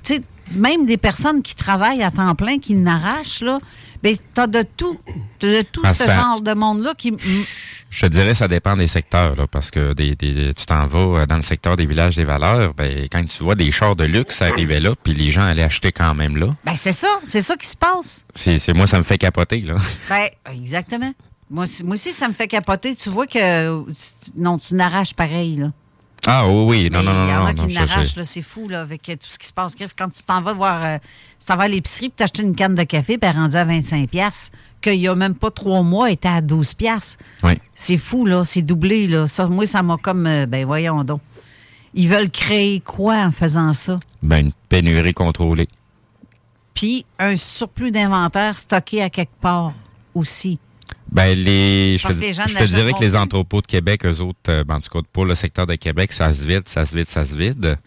tu 0.04 0.14
sais, 0.18 0.22
même 0.52 0.86
des 0.86 0.98
personnes 0.98 1.42
qui 1.42 1.56
travaillent 1.56 2.04
à 2.04 2.12
temps 2.12 2.36
plein, 2.36 2.60
qui 2.60 2.74
n'arrachent, 2.76 3.42
là, 3.42 3.60
ben, 4.02 4.16
t'as 4.34 4.48
de 4.48 4.64
tout. 4.64 5.00
T'as 5.40 5.48
de 5.48 5.62
tout 5.62 5.82
Ah, 5.84 5.94
ce 5.94 6.04
ça- 6.04 6.16
genre 6.22 6.42
de 6.42 6.54
monde-là 6.54 6.94
qui. 6.98 7.14
Je 7.90 8.02
te 8.02 8.12
dirais, 8.12 8.34
ça 8.34 8.48
dépend 8.48 8.76
des 8.76 8.88
secteurs, 8.88 9.36
là, 9.36 9.46
parce 9.48 9.70
que 9.72 9.94
des, 9.94 10.16
des- 10.16 10.54
tu 10.56 10.66
t'en 10.66 10.88
vas 10.88 11.22
euh, 11.22 11.26
dans 11.28 11.36
le 11.38 11.42
secteur 11.44 11.76
des 11.76 11.86
villages 11.86 12.16
des 12.16 12.24
valeurs, 12.26 12.74
ben, 12.74 13.08
quand 13.12 13.24
tu 13.26 13.44
vois 13.44 13.56
des 13.56 13.72
chars 13.72 13.96
de 13.96 14.04
luxe 14.04 14.42
arriver 14.42 14.80
là, 14.80 14.92
puis 15.02 15.14
les 15.14 15.32
gens 15.32 15.44
allaient 15.44 15.64
acheter 15.64 15.92
quand 15.92 16.14
même 16.16 16.38
là, 16.38 16.48
Ben, 16.66 16.74
c'est 16.76 16.92
ça. 16.92 17.08
C'est 17.28 17.42
ça 17.42 17.56
qui 17.56 17.68
se 17.68 17.76
passe. 17.78 18.26
c'est, 18.36 18.74
moi, 18.74 18.88
ça 18.88 18.98
me 18.98 19.04
fait 19.04 19.18
capoter, 19.20 19.62
là. 19.62 19.76
Ben, 20.10 20.28
exactement. 20.52 21.14
Moi, 21.50 21.66
aussi- 21.66 21.84
moi 21.84 21.94
aussi, 21.94 22.12
ça 22.14 22.28
me 22.28 22.34
fait 22.34 22.48
capoter. 22.48 22.96
Tu 22.96 23.10
vois 23.10 23.28
que. 23.28 23.84
Non, 24.36 24.58
tu 24.58 24.74
n'arraches 24.74 25.14
pareil, 25.14 25.56
là. 25.58 25.72
Ah 26.26 26.48
oui, 26.48 26.64
oui, 26.84 26.90
non, 26.92 27.04
non, 27.04 27.14
non, 27.14 27.26
Il 27.28 27.30
y 27.32 27.36
en 27.36 27.46
a 27.46 27.54
qui 27.54 27.74
n'arrachent, 27.74 28.14
c'est- 28.24 28.42
fou, 28.42 28.70
là, 28.70 28.82
avec 28.82 29.10
euh, 29.10 29.14
tout 29.14 29.28
ce 29.28 29.38
qui 29.38 29.48
se 29.48 29.54
passe. 29.54 29.76
Griff, 29.76 29.94
Quand 29.98 30.08
tu 30.10 30.24
t'en 30.24 30.42
vas 30.42 30.54
voir, 30.54 30.82
euh, 30.84 30.98
tu 31.40 31.46
t'en 31.46 31.58
vas 31.58 31.64
à 31.64 31.68
l'épicerie, 31.68 32.10
puis 32.10 32.16
t'achètes 32.18 32.40
une 32.40 32.56
canne 32.56 32.76
de 32.76 32.84
café, 32.84 33.18
puis 33.18 33.30
elle 33.30 33.36
est 33.36 33.40
rendue 33.40 33.56
à 33.58 33.66
25 33.66 34.10
pièces 34.10 34.52
qu'il 34.82 34.96
y 34.96 35.08
a 35.08 35.16
même 35.16 35.36
pas 35.36 35.52
trois 35.52 35.82
mois, 35.84 36.08
elle 36.08 36.14
était 36.14 36.30
à 36.30 36.42
12 36.42 36.74
pièces 36.76 37.18
Oui. 37.44 37.54
C'est 37.74 37.98
fou, 37.98 38.26
là, 38.26 38.44
c'est 38.46 38.62
doublé, 38.62 39.08
là. 39.08 39.28
Ça, 39.28 39.48
moi, 39.48 39.66
ça 39.66 39.84
m'a 39.84 39.98
comme, 39.98 40.26
euh, 40.28 40.46
ben 40.46 40.66
voyons 40.66 41.04
donc. 41.04 41.22
Ils 41.94 42.08
veulent 42.10 42.32
créer 42.32 42.80
quoi 42.80 43.18
en 43.18 43.32
faisant 43.32 43.72
ça? 43.74 44.00
Ben, 44.22 44.46
une 44.46 44.52
pénurie 44.70 45.14
contrôlée. 45.14 45.68
Puis 46.74 47.06
un 47.20 47.36
surplus 47.36 47.92
d'inventaire 47.92 48.58
stocké 48.58 49.02
à 49.04 49.10
quelque 49.10 49.36
part 49.42 49.74
aussi. 50.16 50.58
Ben, 51.12 51.38
les, 51.38 51.98
je 52.00 52.08
te, 52.08 52.14
les 52.20 52.34
je 52.68 52.74
dirais 52.76 52.94
que 52.94 53.04
les 53.04 53.16
entrepôts 53.16 53.62
de 53.62 53.68
Québec, 53.68 54.06
eux 54.06 54.20
autres, 54.20 54.40
euh, 54.50 54.64
ben, 54.64 54.76
en 54.76 54.80
tout 54.82 54.90
cas, 54.90 55.08
pour 55.14 55.26
le 55.26 55.36
secteur 55.36 55.68
de 55.68 55.76
Québec, 55.76 56.12
ça 56.12 56.34
se 56.34 56.46
vide, 56.48 56.64
ça 56.68 56.86
se 56.86 56.96
vide, 56.96 57.10
ça 57.10 57.24
se 57.24 57.36
vide. 57.36 57.78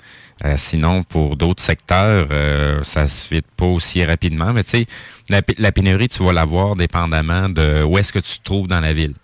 Euh, 0.44 0.54
sinon, 0.56 1.02
pour 1.02 1.37
d'autres 1.37 1.62
secteurs, 1.62 2.28
euh, 2.30 2.82
ça 2.85 3.09
se 3.09 3.32
vide 3.35 3.44
pas 3.56 3.66
aussi 3.66 4.04
rapidement. 4.04 4.52
Mais 4.52 4.62
tu 4.64 4.70
sais, 4.70 4.87
la, 5.28 5.42
pé- 5.42 5.56
la 5.59 5.72
pénurie, 5.72 6.09
tu 6.09 6.22
vas 6.22 6.32
l'avoir 6.32 6.76
dépendamment 6.76 7.48
de 7.48 7.82
où 7.82 7.98
est-ce 7.98 8.12
que 8.12 8.18
tu 8.20 8.38
te 8.38 8.44
trouves 8.44 8.68
dans 8.68 8.80
la 8.80 8.92
ville. 8.92 9.14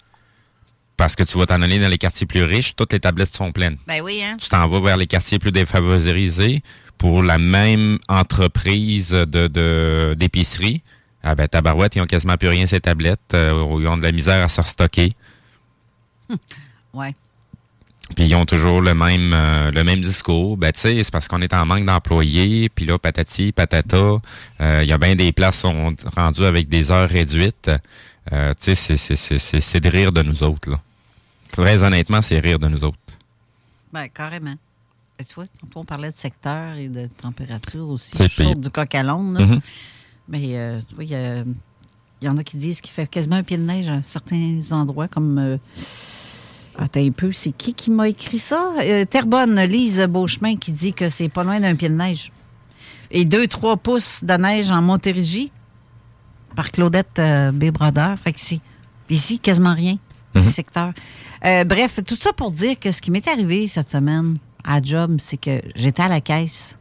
Parce 0.96 1.14
que 1.16 1.22
tu 1.22 1.38
vas 1.38 1.46
t'en 1.46 1.62
aller 1.62 1.78
dans 1.78 1.88
les 1.88 1.98
quartiers 1.98 2.26
plus 2.26 2.42
riches, 2.44 2.74
toutes 2.76 2.92
les 2.92 3.00
tablettes 3.00 3.35
sont 3.35 3.52
pleines. 3.52 3.76
Ben 3.87 4.00
oui, 4.02 4.22
hein? 4.22 4.37
Tu 4.40 4.48
t'en 4.48 4.66
vas 4.68 4.80
vers 4.80 4.96
les 4.96 5.06
quartiers 5.06 5.38
plus 5.38 5.52
défavorisés 5.52 6.62
pour 6.98 7.22
la 7.22 7.38
même 7.38 7.98
entreprise 8.08 9.11
de 9.11 9.46
de- 9.48 10.14
d'épicerie. 10.18 10.82
Ah 11.22 11.35
ben, 11.35 11.46
tabarouette, 11.48 11.94
ils 11.96 12.00
ont 12.02 12.06
quasiment 12.06 12.37
plus 12.37 12.48
rien 12.48 12.66
ces 12.66 12.80
tablettes. 12.80 13.20
euh, 13.35 13.64
ils 13.80 13.87
ont 13.87 13.96
de 13.96 14.02
la 14.02 14.12
misère 14.12 14.42
à 14.44 14.48
se 14.48 14.61
restocker. 14.61 15.14
Ouais. 16.92 17.14
Puis 18.16 18.26
ils 18.26 18.35
ont 18.35 18.44
toujours 18.44 18.80
le 18.80 18.94
même 18.94 19.32
euh, 19.32 19.70
le 19.70 19.85
même 19.85 20.00
discours. 20.00 20.56
Ben 20.56 20.72
tu 20.72 20.80
sais, 20.80 21.02
c'est 21.02 21.11
parce 21.12 21.28
qu'on 21.28 21.40
est 21.40 21.54
en 21.54 21.64
manque 21.64 21.87
d'employés. 21.87 22.68
Puis 22.68 22.85
là, 22.85 22.98
patati, 22.98 23.52
patata. 23.52 23.96
euh, 24.61 24.80
Il 24.82 24.88
y 24.88 24.92
a 24.92 24.98
bien 24.98 25.14
des 25.14 25.32
places 25.32 25.56
qui 25.56 25.61
sont 25.62 25.94
rendues 26.16 26.44
avec 26.44 26.68
des 26.68 26.90
heures 26.90 27.08
réduites. 27.08 27.70
Euh, 28.32 28.50
tu 28.50 28.56
sais, 28.64 28.74
c'est- 28.74 28.96
c'est- 28.96 29.16
c'est 29.16 29.38
c'est- 29.38 29.61
c'est 29.61 29.80
de 29.80 29.88
rire 29.88 30.12
de 30.12 30.22
nous 30.22 30.42
autres, 30.42 30.70
là. 30.70 30.80
Très 31.52 31.82
honnêtement, 31.82 32.22
c'est 32.22 32.38
rire 32.38 32.58
de 32.58 32.68
nous 32.68 32.85
autres. 32.85 32.98
Ben, 33.92 34.08
carrément. 34.08 34.54
Et 35.18 35.24
tu 35.24 35.35
vois, 35.35 35.44
on 35.74 35.85
parlait 35.85 36.11
de 36.11 36.14
secteur 36.16 36.74
et 36.76 36.88
de 36.88 37.06
température 37.06 37.88
aussi. 37.88 38.16
C'est 38.16 38.28
Je 38.28 38.54
du 38.54 38.70
coq 38.70 38.94
à 38.94 39.02
l'onde, 39.02 39.38
là. 39.38 39.46
Mais 40.32 40.56
euh, 40.56 40.80
tu 40.88 40.94
vois, 40.94 41.04
il 41.04 41.44
y, 42.22 42.28
en 42.28 42.38
a 42.38 42.42
qui 42.42 42.56
disent 42.56 42.80
qu'il 42.80 42.90
fait 42.90 43.06
quasiment 43.06 43.36
un 43.36 43.42
pied 43.42 43.58
de 43.58 43.62
neige 43.62 43.88
à 43.88 44.00
certains 44.02 44.60
endroits, 44.72 45.06
comme. 45.06 45.38
euh, 45.38 45.58
attends 46.78 47.04
un 47.04 47.10
peu, 47.10 47.32
c'est 47.32 47.52
qui 47.52 47.74
qui 47.74 47.90
m'a 47.90 48.08
écrit 48.08 48.38
ça? 48.38 48.72
Euh, 48.80 49.04
Terrebonne, 49.04 49.60
Lise 49.64 50.00
Beauchemin, 50.08 50.56
qui 50.56 50.72
dit 50.72 50.94
que 50.94 51.10
c'est 51.10 51.28
pas 51.28 51.44
loin 51.44 51.60
d'un 51.60 51.76
pied 51.76 51.90
de 51.90 51.94
neige. 51.94 52.32
Et 53.10 53.26
2-3 53.26 53.76
pouces 53.76 54.24
de 54.24 54.32
neige 54.32 54.70
en 54.70 54.80
Montérégie 54.80 55.52
par 56.56 56.72
Claudette 56.72 57.18
euh, 57.18 57.52
B. 57.52 57.64
Brodeur. 57.64 58.18
Fait 58.18 58.32
que 58.32 58.40
c'est 58.40 58.60
ici 59.10 59.38
quasiment 59.38 59.74
rien, 59.74 59.98
ce 60.34 60.40
secteur. 60.40 60.92
Bref, 61.42 62.00
tout 62.06 62.16
ça 62.16 62.32
pour 62.32 62.52
dire 62.52 62.78
que 62.78 62.90
ce 62.90 63.02
qui 63.02 63.10
m'est 63.10 63.28
arrivé 63.28 63.68
cette 63.68 63.90
semaine 63.90 64.38
à 64.64 64.80
job, 64.80 65.16
c'est 65.18 65.36
que 65.36 65.60
j'étais 65.74 66.02
à 66.02 66.08
la 66.08 66.22
caisse, 66.22 66.78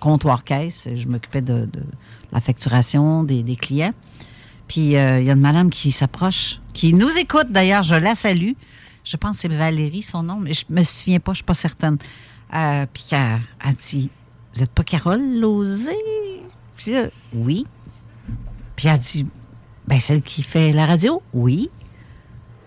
comptoir 0.00 0.44
caisse. 0.44 0.88
Je 0.94 1.06
m'occupais 1.08 1.42
de, 1.42 1.66
de 1.66 1.82
la 2.34 2.40
facturation 2.40 3.22
des, 3.22 3.56
clients. 3.56 3.94
Puis 4.68 4.96
euh, 4.96 5.20
il 5.20 5.26
y 5.26 5.30
a 5.30 5.34
une 5.34 5.40
madame 5.40 5.70
qui 5.70 5.92
s'approche, 5.92 6.60
qui 6.72 6.92
nous 6.92 7.16
écoute 7.16 7.50
d'ailleurs, 7.50 7.84
je 7.84 7.94
la 7.94 8.14
salue. 8.14 8.52
Je 9.04 9.16
pense 9.16 9.36
que 9.36 9.42
c'est 9.42 9.48
Valérie, 9.48 10.02
son 10.02 10.22
nom, 10.22 10.40
mais 10.40 10.52
je 10.52 10.64
me 10.70 10.82
souviens 10.82 11.20
pas, 11.20 11.32
je 11.32 11.36
suis 11.36 11.44
pas 11.44 11.54
certaine. 11.54 11.98
Euh, 12.54 12.86
puis 12.92 13.04
elle, 13.10 13.74
dit 13.74 14.10
Vous 14.54 14.60
n'êtes 14.60 14.70
pas 14.70 14.82
Carole 14.82 15.38
Lozé 15.38 15.96
Puis 16.76 16.94
Oui. 17.34 17.66
Puis 18.76 18.88
elle 18.88 18.98
dit 18.98 19.26
Ben, 19.86 20.00
celle 20.00 20.22
qui 20.22 20.42
fait 20.42 20.72
la 20.72 20.86
radio? 20.86 21.22
Oui. 21.32 21.70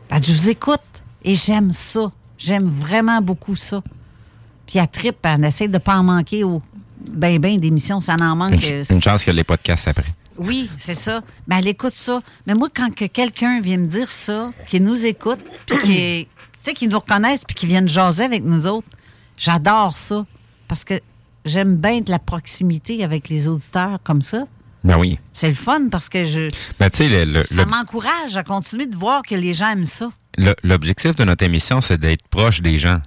Elle 0.10 0.22
dit 0.22 0.34
Je 0.34 0.38
vous 0.40 0.50
écoute 0.50 0.80
et 1.24 1.36
j'aime 1.36 1.72
ça. 1.72 2.12
J'aime 2.38 2.70
vraiment 2.70 3.22
beaucoup 3.22 3.56
ça. 3.56 3.82
Puis 4.68 4.78
elle 4.80 4.88
tripe, 4.88 5.18
elle 5.24 5.44
essaie 5.44 5.68
de 5.68 5.74
ne 5.74 5.80
pas 5.80 5.98
en 5.98 6.04
manquer 6.04 6.44
au 6.44 6.62
ben, 7.10 7.38
ben 7.39 7.60
d'émissions, 7.60 8.02
ça 8.02 8.15
en 8.20 8.36
manque. 8.36 8.54
Une, 8.54 8.62
ch- 8.62 8.89
une 8.89 9.02
chance 9.02 9.24
que 9.24 9.32
les 9.32 9.43
podcasts 9.43 9.88
après. 9.88 10.06
oui, 10.38 10.70
c'est 10.78 10.93
ça. 10.96 11.22
Mais 11.48 11.58
elle 11.60 11.67
écoute 11.67 11.96
ça. 11.96 12.22
Mais 12.46 12.54
moi, 12.54 12.67
quand 12.74 12.93
que 12.93 13.06
quelqu'un 13.06 13.60
vient 13.62 13.78
me 13.78 13.88
dire 13.88 14.10
ça, 14.10 14.52
qui 14.70 14.80
nous 14.80 15.06
écoute, 15.06 15.39
puis 15.65 16.28
qui, 16.63 16.74
qui 16.74 16.88
nous 16.88 17.00
reconnaissent, 17.00 17.46
puis 17.46 17.56
qui 17.56 17.65
viennent 17.67 17.88
jaser 17.88 18.24
avec 18.26 18.43
nous 18.43 18.67
autres, 18.67 18.88
j'adore 19.38 19.93
ça. 19.96 20.26
Parce 20.67 20.84
que 20.84 20.96
j'aime 21.46 21.76
bien 21.78 22.02
de 22.02 22.12
la 22.12 22.20
proximité 22.20 23.04
avec 23.04 23.30
les 23.30 23.48
auditeurs 23.48 24.00
comme 24.04 24.22
ça. 24.22 24.46
Ben 24.84 24.98
oui. 24.98 25.17
C'est 25.34 25.50
le 25.50 25.56
fun 25.56 25.88
parce 25.89 26.08
que 26.10 26.24
je, 26.24 26.50
Ben 26.80 26.89
tu 26.89 26.98
sais, 26.98 27.10
le- 27.26 27.26
le- 27.39 27.43
ça 27.43 27.65
m'encourage 27.65 28.38
à 28.38 28.43
continuer 28.43 28.86
de 28.86 28.96
voir 28.96 29.22
que 29.22 29.36
les 29.36 29.54
gens 29.54 29.70
aiment 29.72 29.86
ça. 29.86 30.12
L'objectif 30.63 31.15
de 31.15 31.24
notre 31.24 31.43
émission, 31.46 31.82
c'est 31.82 31.98
d'être 32.00 32.28
proche 32.28 32.62
des 32.62 32.78
gens. 32.78 33.02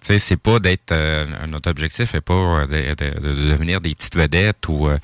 Sais, 0.00 0.18
c'est 0.18 0.36
pas 0.36 0.58
d'être. 0.60 0.92
euh, 0.92 1.26
notre 1.48 1.70
objectif 1.70 2.14
n'est 2.14 2.20
pas 2.20 2.34
euh, 2.34 2.66
de, 2.66 2.94
de- 2.94 3.20
de 3.20 3.50
devenir 3.50 3.80
des 3.80 3.94
petites 3.94 4.16
vedettes 4.16 4.68
ou. 4.68 4.88
euh, 4.88 4.98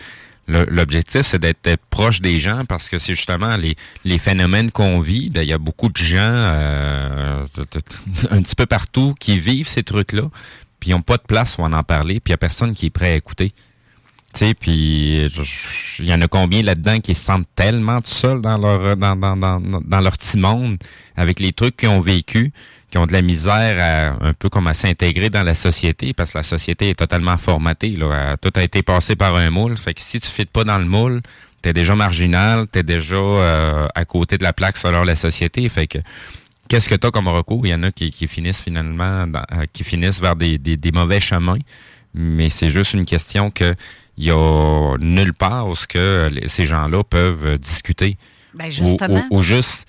L'objectif, 0.46 1.22
c'est 1.22 1.38
d'être 1.38 1.74
proche 1.88 2.20
des 2.20 2.38
gens 2.38 2.66
parce 2.68 2.90
que 2.90 2.98
c'est 2.98 3.14
justement 3.14 3.56
les, 3.56 3.76
les 4.04 4.18
phénomènes 4.18 4.70
qu'on 4.70 5.00
vit. 5.00 5.30
ben, 5.30 5.40
Il 5.40 5.48
y 5.48 5.54
a 5.54 5.58
beaucoup 5.58 5.88
de 5.88 5.96
gens 5.96 6.18
euh, 6.20 7.46
un 8.30 8.42
petit 8.42 8.54
peu 8.54 8.66
partout 8.66 9.14
qui 9.18 9.38
vivent 9.38 9.66
ces 9.66 9.82
trucs-là, 9.82 10.24
puis 10.80 10.90
ils 10.90 10.92
n'ont 10.92 11.00
pas 11.00 11.16
de 11.16 11.22
place 11.22 11.56
où 11.56 11.62
en 11.62 11.72
en 11.72 11.82
parler, 11.82 12.20
puis 12.20 12.30
il 12.30 12.32
n'y 12.32 12.34
a 12.34 12.36
personne 12.36 12.74
qui 12.74 12.84
est 12.86 12.90
prêt 12.90 13.12
à 13.12 13.14
écouter. 13.14 13.52
Sais, 14.36 14.54
puis 14.54 15.26
il 16.00 16.04
y 16.06 16.12
en 16.12 16.20
a 16.20 16.26
combien 16.26 16.62
là-dedans 16.62 16.98
qui 16.98 17.14
se 17.14 17.24
sentent 17.24 17.46
tellement 17.54 18.00
tout 18.00 18.10
seuls 18.10 18.40
dans 18.40 18.58
leur 18.58 18.96
dans, 18.96 19.14
dans, 19.14 19.36
dans, 19.36 19.60
dans 19.60 20.00
leur 20.00 20.18
petit 20.18 20.36
monde 20.38 20.76
avec 21.16 21.38
les 21.38 21.52
trucs 21.52 21.76
qu'ils 21.76 21.88
ont 21.88 22.00
vécu, 22.00 22.52
qui 22.90 22.98
ont 22.98 23.06
de 23.06 23.12
la 23.12 23.22
misère 23.22 23.76
à 24.20 24.26
un 24.26 24.32
peu 24.32 24.48
comme 24.48 24.66
à 24.66 24.74
s'intégrer 24.74 25.30
dans 25.30 25.44
la 25.44 25.54
société 25.54 26.12
parce 26.14 26.32
que 26.32 26.38
la 26.38 26.42
société 26.42 26.88
est 26.90 26.98
totalement 26.98 27.36
formatée. 27.36 27.90
Là, 27.90 28.32
À- 28.32 28.36
tout 28.36 28.50
a 28.56 28.62
été 28.64 28.82
passé 28.82 29.14
par 29.14 29.36
un 29.36 29.50
moule. 29.50 29.76
Fait 29.76 29.94
que 29.94 30.00
si 30.00 30.18
tu 30.18 30.28
ne 30.40 30.44
pas 30.46 30.64
dans 30.64 30.78
le 30.78 30.84
moule, 30.86 31.20
t'es 31.62 31.72
déjà 31.72 31.94
marginal, 31.94 32.66
t'es 32.66 32.82
déjà 32.82 33.14
euh, 33.14 33.86
à 33.94 34.04
côté 34.04 34.36
de 34.36 34.42
la 34.42 34.52
plaque 34.52 34.76
selon 34.78 35.04
la 35.04 35.14
société. 35.14 35.68
Fait 35.68 35.86
que 35.86 35.98
qu'est-ce 36.68 36.88
que 36.88 36.96
tu 36.96 37.06
as 37.06 37.12
comme 37.12 37.28
recours? 37.28 37.64
Il 37.66 37.70
y 37.70 37.74
en 37.74 37.84
a 37.84 37.92
qui, 37.92 38.10
qui 38.10 38.26
finissent 38.26 38.62
finalement 38.62 39.26
euh, 39.32 39.64
qui 39.72 39.84
finissent 39.84 40.20
vers 40.20 40.34
des, 40.34 40.58
des, 40.58 40.76
des 40.76 40.90
mauvais 40.90 41.20
chemins. 41.20 41.58
Mais 42.14 42.48
c'est 42.48 42.70
juste 42.70 42.94
une 42.94 43.06
question 43.06 43.50
que 43.52 43.74
il 44.16 44.24
y 44.24 44.30
a 44.30 44.96
nulle 44.98 45.32
part 45.34 45.68
où 45.68 45.76
ce 45.76 45.86
que 45.86 46.28
les- 46.30 46.48
ces 46.48 46.66
gens-là 46.66 47.02
peuvent 47.04 47.58
discuter. 47.58 48.16
Ben, 48.54 48.66
Ou- 48.68 48.70
justement. 48.70 49.24
Ou, 49.30 49.38
ou 49.38 49.42
juste 49.42 49.86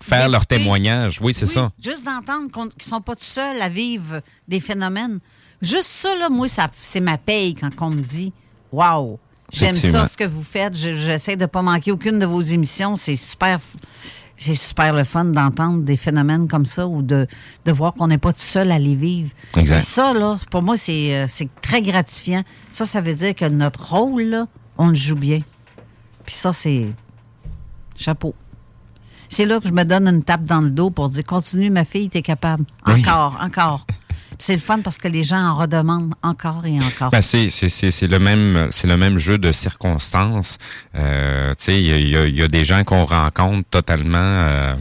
faire 0.00 0.28
leur 0.28 0.46
témoignage. 0.46 1.20
Oui, 1.20 1.34
c'est 1.34 1.46
Oui, 1.46 1.54
ça. 1.54 1.70
Juste 1.82 2.04
d'entendre 2.04 2.50
qu'ils 2.72 2.82
sont 2.88 3.00
pas 3.00 3.14
tout 3.14 3.22
seuls 3.24 3.60
à 3.62 3.68
vivre 3.68 4.20
des 4.48 4.58
phénomènes. 4.60 5.20
Juste 5.62 5.88
ça, 5.88 6.16
là, 6.16 6.28
moi, 6.30 6.48
ça, 6.48 6.68
c'est 6.82 7.00
ma 7.00 7.18
paye 7.18 7.54
quand 7.54 7.70
on 7.80 7.90
me 7.90 8.00
dit 8.00 8.32
Waouh, 8.72 9.18
j'aime 9.52 9.74
ça 9.74 10.06
ce 10.06 10.16
que 10.16 10.24
vous 10.24 10.42
faites. 10.42 10.76
Je- 10.76 10.94
J'essaie 10.94 11.36
de 11.36 11.42
ne 11.42 11.46
pas 11.46 11.60
manquer 11.62 11.92
aucune 11.92 12.18
de 12.18 12.26
vos 12.26 12.40
émissions. 12.40 12.96
C'est 12.96 13.16
super. 13.16 13.58
C'est 14.40 14.54
super 14.54 14.94
le 14.94 15.04
fun 15.04 15.26
d'entendre 15.26 15.82
des 15.82 15.98
phénomènes 15.98 16.48
comme 16.48 16.64
ça 16.64 16.86
ou 16.88 17.02
de, 17.02 17.26
de 17.66 17.72
voir 17.72 17.92
qu'on 17.92 18.06
n'est 18.06 18.16
pas 18.16 18.32
tout 18.32 18.40
seul 18.40 18.72
à 18.72 18.78
les 18.78 18.94
vivre. 18.94 19.28
Exact. 19.54 19.76
Mais 19.76 19.80
ça, 19.82 20.14
là, 20.14 20.36
pour 20.50 20.62
moi, 20.62 20.78
c'est 20.78 21.14
euh, 21.14 21.26
c'est 21.28 21.50
très 21.60 21.82
gratifiant. 21.82 22.42
Ça, 22.70 22.86
ça 22.86 23.02
veut 23.02 23.14
dire 23.14 23.34
que 23.34 23.44
notre 23.44 23.94
rôle, 23.94 24.22
là, 24.22 24.46
on 24.78 24.88
le 24.88 24.94
joue 24.94 25.14
bien. 25.14 25.40
Puis 26.24 26.34
ça, 26.34 26.54
c'est 26.54 26.88
chapeau. 27.96 28.34
C'est 29.28 29.44
là 29.44 29.60
que 29.60 29.68
je 29.68 29.74
me 29.74 29.84
donne 29.84 30.08
une 30.08 30.24
tape 30.24 30.44
dans 30.44 30.62
le 30.62 30.70
dos 30.70 30.88
pour 30.88 31.10
dire 31.10 31.24
continue, 31.24 31.68
ma 31.68 31.84
fille, 31.84 32.08
t'es 32.08 32.22
capable. 32.22 32.64
Oui. 32.86 33.04
Encore, 33.06 33.38
encore. 33.42 33.86
C'est 34.40 34.54
le 34.54 34.60
fun 34.60 34.80
parce 34.80 34.96
que 34.98 35.06
les 35.06 35.22
gens 35.22 35.42
en 35.42 35.54
redemandent 35.54 36.14
encore 36.22 36.64
et 36.64 36.78
encore. 36.80 37.10
Ben, 37.10 37.20
c'est, 37.20 37.50
le 38.02 38.18
même 38.18 38.68
c'est 38.72 38.86
le 38.86 38.96
même 38.96 39.18
jeu 39.18 39.36
de 39.36 39.52
circonstances. 39.52 40.58
Euh, 40.96 41.54
tu 41.58 41.64
sais, 41.64 41.82
il 41.82 42.08
y 42.08 42.42
a 42.42 42.48
des 42.48 42.64
gens 42.64 42.82
qu'on 42.84 43.04
rencontre 43.04 43.68
totalement 43.68 44.16
euh, 44.18 44.74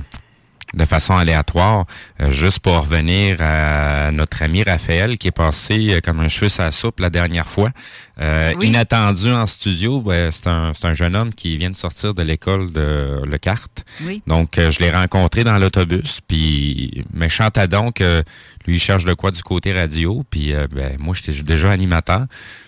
de 0.74 0.86
façon 0.86 1.18
aléatoire. 1.18 1.86
Euh, 2.22 2.30
juste 2.30 2.60
pour 2.60 2.80
revenir 2.80 3.38
à 3.42 4.12
notre 4.12 4.44
ami 4.44 4.64
Raphaël 4.64 5.18
qui 5.18 5.28
est 5.28 5.32
passé 5.32 5.88
euh, 5.90 6.00
comme 6.02 6.20
un 6.20 6.30
cheveu 6.30 6.50
sur 6.50 6.64
la 6.64 6.72
soupe 6.72 7.00
la 7.00 7.10
dernière 7.10 7.48
fois. 7.48 7.72
Euh, 8.22 8.54
Inattendu 8.62 9.32
en 9.32 9.46
studio, 9.48 10.02
ben, 10.02 10.32
c'est 10.32 10.48
un, 10.48 10.74
un, 10.84 10.94
jeune 10.94 11.16
homme 11.16 11.34
qui 11.34 11.58
vient 11.58 11.70
de 11.70 11.76
sortir 11.76 12.14
de 12.14 12.22
l'école 12.22 12.72
de 12.72 13.22
Le 13.26 13.38
Carte. 13.38 13.86
Donc, 14.28 14.56
je 14.58 14.80
l'ai 14.80 14.92
rencontré 14.92 15.44
dans 15.44 15.58
l'autobus, 15.58 16.20
puis 16.28 17.04
méchant 17.14 17.50
donc, 17.70 18.00
lui, 18.00 18.76
il 18.76 18.80
cherche 18.80 19.06
de 19.06 19.14
quoi 19.14 19.32
du 19.32 19.42
côté 19.42 19.72
radio, 19.74 20.26
puis 20.30 20.54
ben, 20.72 20.98
moi, 21.00 21.16
j'étais 21.16 21.42
déjà 21.44 21.72
animateur. 21.72 22.26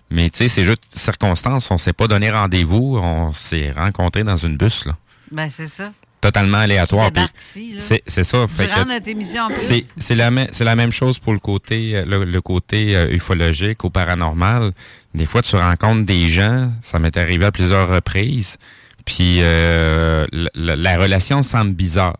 Mais 0.09 0.29
tu 0.29 0.39
sais, 0.39 0.47
c'est 0.49 0.63
juste 0.63 0.83
circonstances, 0.89 1.71
on 1.71 1.77
s'est 1.77 1.93
pas 1.93 2.07
donné 2.07 2.31
rendez-vous, 2.31 2.97
on 3.01 3.33
s'est 3.33 3.71
rencontré 3.71 4.23
dans 4.23 4.37
une 4.37 4.57
bus, 4.57 4.85
là. 4.85 4.97
Ben, 5.31 5.49
c'est 5.49 5.67
ça 5.67 5.91
totalement 6.21 6.59
aléatoire. 6.59 7.09
C'est 7.37 8.23
ça. 8.23 8.45
C'est 8.47 10.15
la, 10.15 10.29
la, 10.29 10.75
même 10.75 10.91
chose 10.91 11.19
pour 11.19 11.33
le 11.33 11.39
côté, 11.39 11.95
euh, 11.95 12.05
le, 12.05 12.41
côté 12.41 12.95
euh, 12.95 13.11
ufologique 13.11 13.83
ou 13.83 13.89
paranormal. 13.89 14.71
Des 15.13 15.25
fois, 15.25 15.41
tu 15.41 15.55
rencontres 15.55 16.05
des 16.05 16.29
gens, 16.29 16.71
ça 16.81 16.99
m'est 16.99 17.15
arrivé 17.17 17.45
à 17.45 17.51
plusieurs 17.51 17.89
reprises, 17.89 18.57
puis 19.05 19.37
euh, 19.41 20.25
la, 20.31 20.97
relation 20.97 21.43
semble 21.43 21.73
bizarre. 21.73 22.17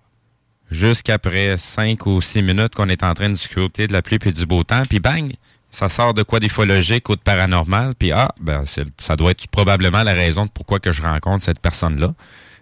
Jusqu'après 0.70 1.58
cinq 1.58 2.06
ou 2.06 2.22
six 2.22 2.42
minutes 2.42 2.76
qu'on 2.76 2.90
est 2.90 3.04
en 3.04 3.14
train 3.14 3.30
de 3.30 3.34
discuter 3.34 3.88
de 3.88 3.94
la 3.94 4.02
pluie 4.02 4.20
et 4.26 4.32
du 4.32 4.46
beau 4.46 4.64
temps, 4.64 4.84
puis 4.90 5.00
bang, 5.00 5.34
ça 5.70 5.90
sort 5.90 6.14
de 6.14 6.24
quoi 6.24 6.40
d'ufologique 6.40 7.08
ou 7.10 7.16
de 7.16 7.22
paranormal, 7.22 7.94
puis 7.98 8.12
ah, 8.12 8.34
ben 8.42 8.64
ça 8.98 9.16
doit 9.16 9.32
être 9.32 9.48
probablement 9.48 10.04
la 10.04 10.14
raison 10.14 10.46
de 10.46 10.52
pourquoi 10.52 10.80
que 10.80 10.92
je 10.92 11.02
rencontre 11.02 11.44
cette 11.44 11.60
personne-là. 11.60 12.14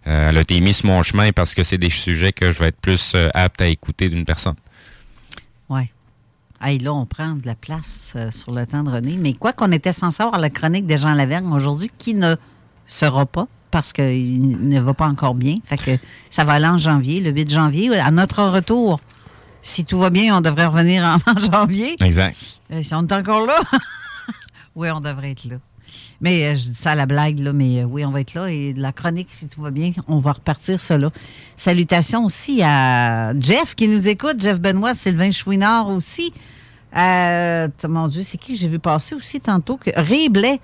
Euh, 0.07 0.29
elle 0.29 0.37
a 0.37 0.41
été 0.41 0.59
mise 0.61 0.77
sur 0.77 0.87
mon 0.87 1.03
chemin 1.03 1.31
parce 1.31 1.53
que 1.53 1.63
c'est 1.63 1.77
des 1.77 1.89
sujets 1.89 2.31
que 2.31 2.51
je 2.51 2.59
vais 2.59 2.67
être 2.67 2.79
plus 2.79 3.13
euh, 3.15 3.29
apte 3.33 3.61
à 3.61 3.67
écouter 3.67 4.09
d'une 4.09 4.25
personne. 4.25 4.55
Oui. 6.61 6.69
Hey, 6.69 6.79
là, 6.79 6.93
on 6.93 7.05
prend 7.05 7.33
de 7.33 7.45
la 7.45 7.55
place 7.55 8.13
euh, 8.15 8.31
sur 8.31 8.51
le 8.51 8.65
temps 8.65 8.83
de 8.83 8.91
René. 8.91 9.17
Mais 9.17 9.33
quoi 9.33 9.53
qu'on 9.53 9.71
était 9.71 9.93
censé 9.93 10.23
avoir 10.23 10.39
la 10.39 10.49
chronique 10.49 10.85
des 10.85 10.97
Jean 10.97 11.13
Lavergne 11.13 11.51
aujourd'hui, 11.51 11.89
qui 11.97 12.13
ne 12.13 12.35
sera 12.85 13.25
pas 13.25 13.47
parce 13.71 13.93
qu'il 13.93 14.67
ne 14.67 14.79
va 14.79 14.93
pas 14.93 15.07
encore 15.07 15.35
bien. 15.35 15.57
Fait 15.65 15.77
que 15.77 15.91
ça 16.29 16.43
va 16.43 16.53
aller 16.53 16.67
en 16.67 16.77
janvier, 16.77 17.21
le 17.21 17.31
8 17.31 17.49
janvier. 17.49 17.99
À 17.99 18.11
notre 18.11 18.43
retour, 18.43 18.99
si 19.61 19.85
tout 19.85 19.99
va 19.99 20.09
bien, 20.09 20.37
on 20.37 20.41
devrait 20.41 20.65
revenir 20.65 21.03
en, 21.03 21.17
janvier. 21.51 21.95
Exact. 22.01 22.35
si 22.81 22.93
on 22.95 23.05
est 23.05 23.13
encore 23.13 23.45
là, 23.45 23.59
oui, 24.75 24.89
on 24.89 25.01
devrait 25.01 25.31
être 25.31 25.45
là. 25.45 25.57
Mais 26.21 26.45
euh, 26.45 26.55
je 26.55 26.69
dis 26.69 26.75
ça 26.75 26.91
à 26.91 26.95
la 26.95 27.05
blague, 27.05 27.39
là, 27.39 27.53
mais 27.53 27.81
euh, 27.81 27.85
oui, 27.85 28.05
on 28.05 28.11
va 28.11 28.21
être 28.21 28.33
là. 28.33 28.49
Et 28.49 28.73
la 28.73 28.91
chronique, 28.91 29.29
si 29.31 29.47
tout 29.47 29.61
va 29.61 29.71
bien, 29.71 29.91
on 30.07 30.19
va 30.19 30.33
repartir 30.33 30.79
là. 30.89 31.09
Salutations 31.55 32.25
aussi 32.25 32.61
à 32.63 33.33
Jeff 33.39 33.75
qui 33.75 33.87
nous 33.87 34.07
écoute, 34.07 34.41
Jeff 34.41 34.59
Benoît, 34.59 34.93
Sylvain 34.93 35.31
Chouinard 35.31 35.89
aussi. 35.89 36.33
Euh, 36.95 37.67
mon 37.87 38.07
Dieu, 38.07 38.23
c'est 38.23 38.37
qui 38.37 38.53
que 38.53 38.59
j'ai 38.59 38.67
vu 38.67 38.79
passer 38.79 39.15
aussi 39.15 39.39
tantôt? 39.39 39.77
Que, 39.77 39.91
Ray 39.95 40.29
Blais. 40.29 40.59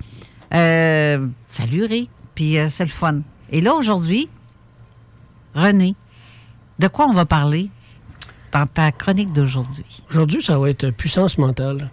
salut 0.51 1.85
Ray. 1.85 2.09
Puis 2.33 2.57
c'est 2.69 2.83
le 2.83 2.89
fun. 2.89 3.21
Et 3.51 3.61
là, 3.61 3.73
aujourd'hui, 3.75 4.27
René, 5.53 5.95
de 6.79 6.88
quoi 6.88 7.07
on 7.07 7.13
va 7.13 7.25
parler 7.25 7.69
dans 8.51 8.65
ta 8.65 8.91
chronique 8.91 9.31
d'aujourd'hui? 9.31 10.03
Aujourd'hui, 10.09 10.41
ça 10.41 10.59
va 10.59 10.69
être 10.69 10.89
puissance 10.89 11.38
mentale 11.38 11.89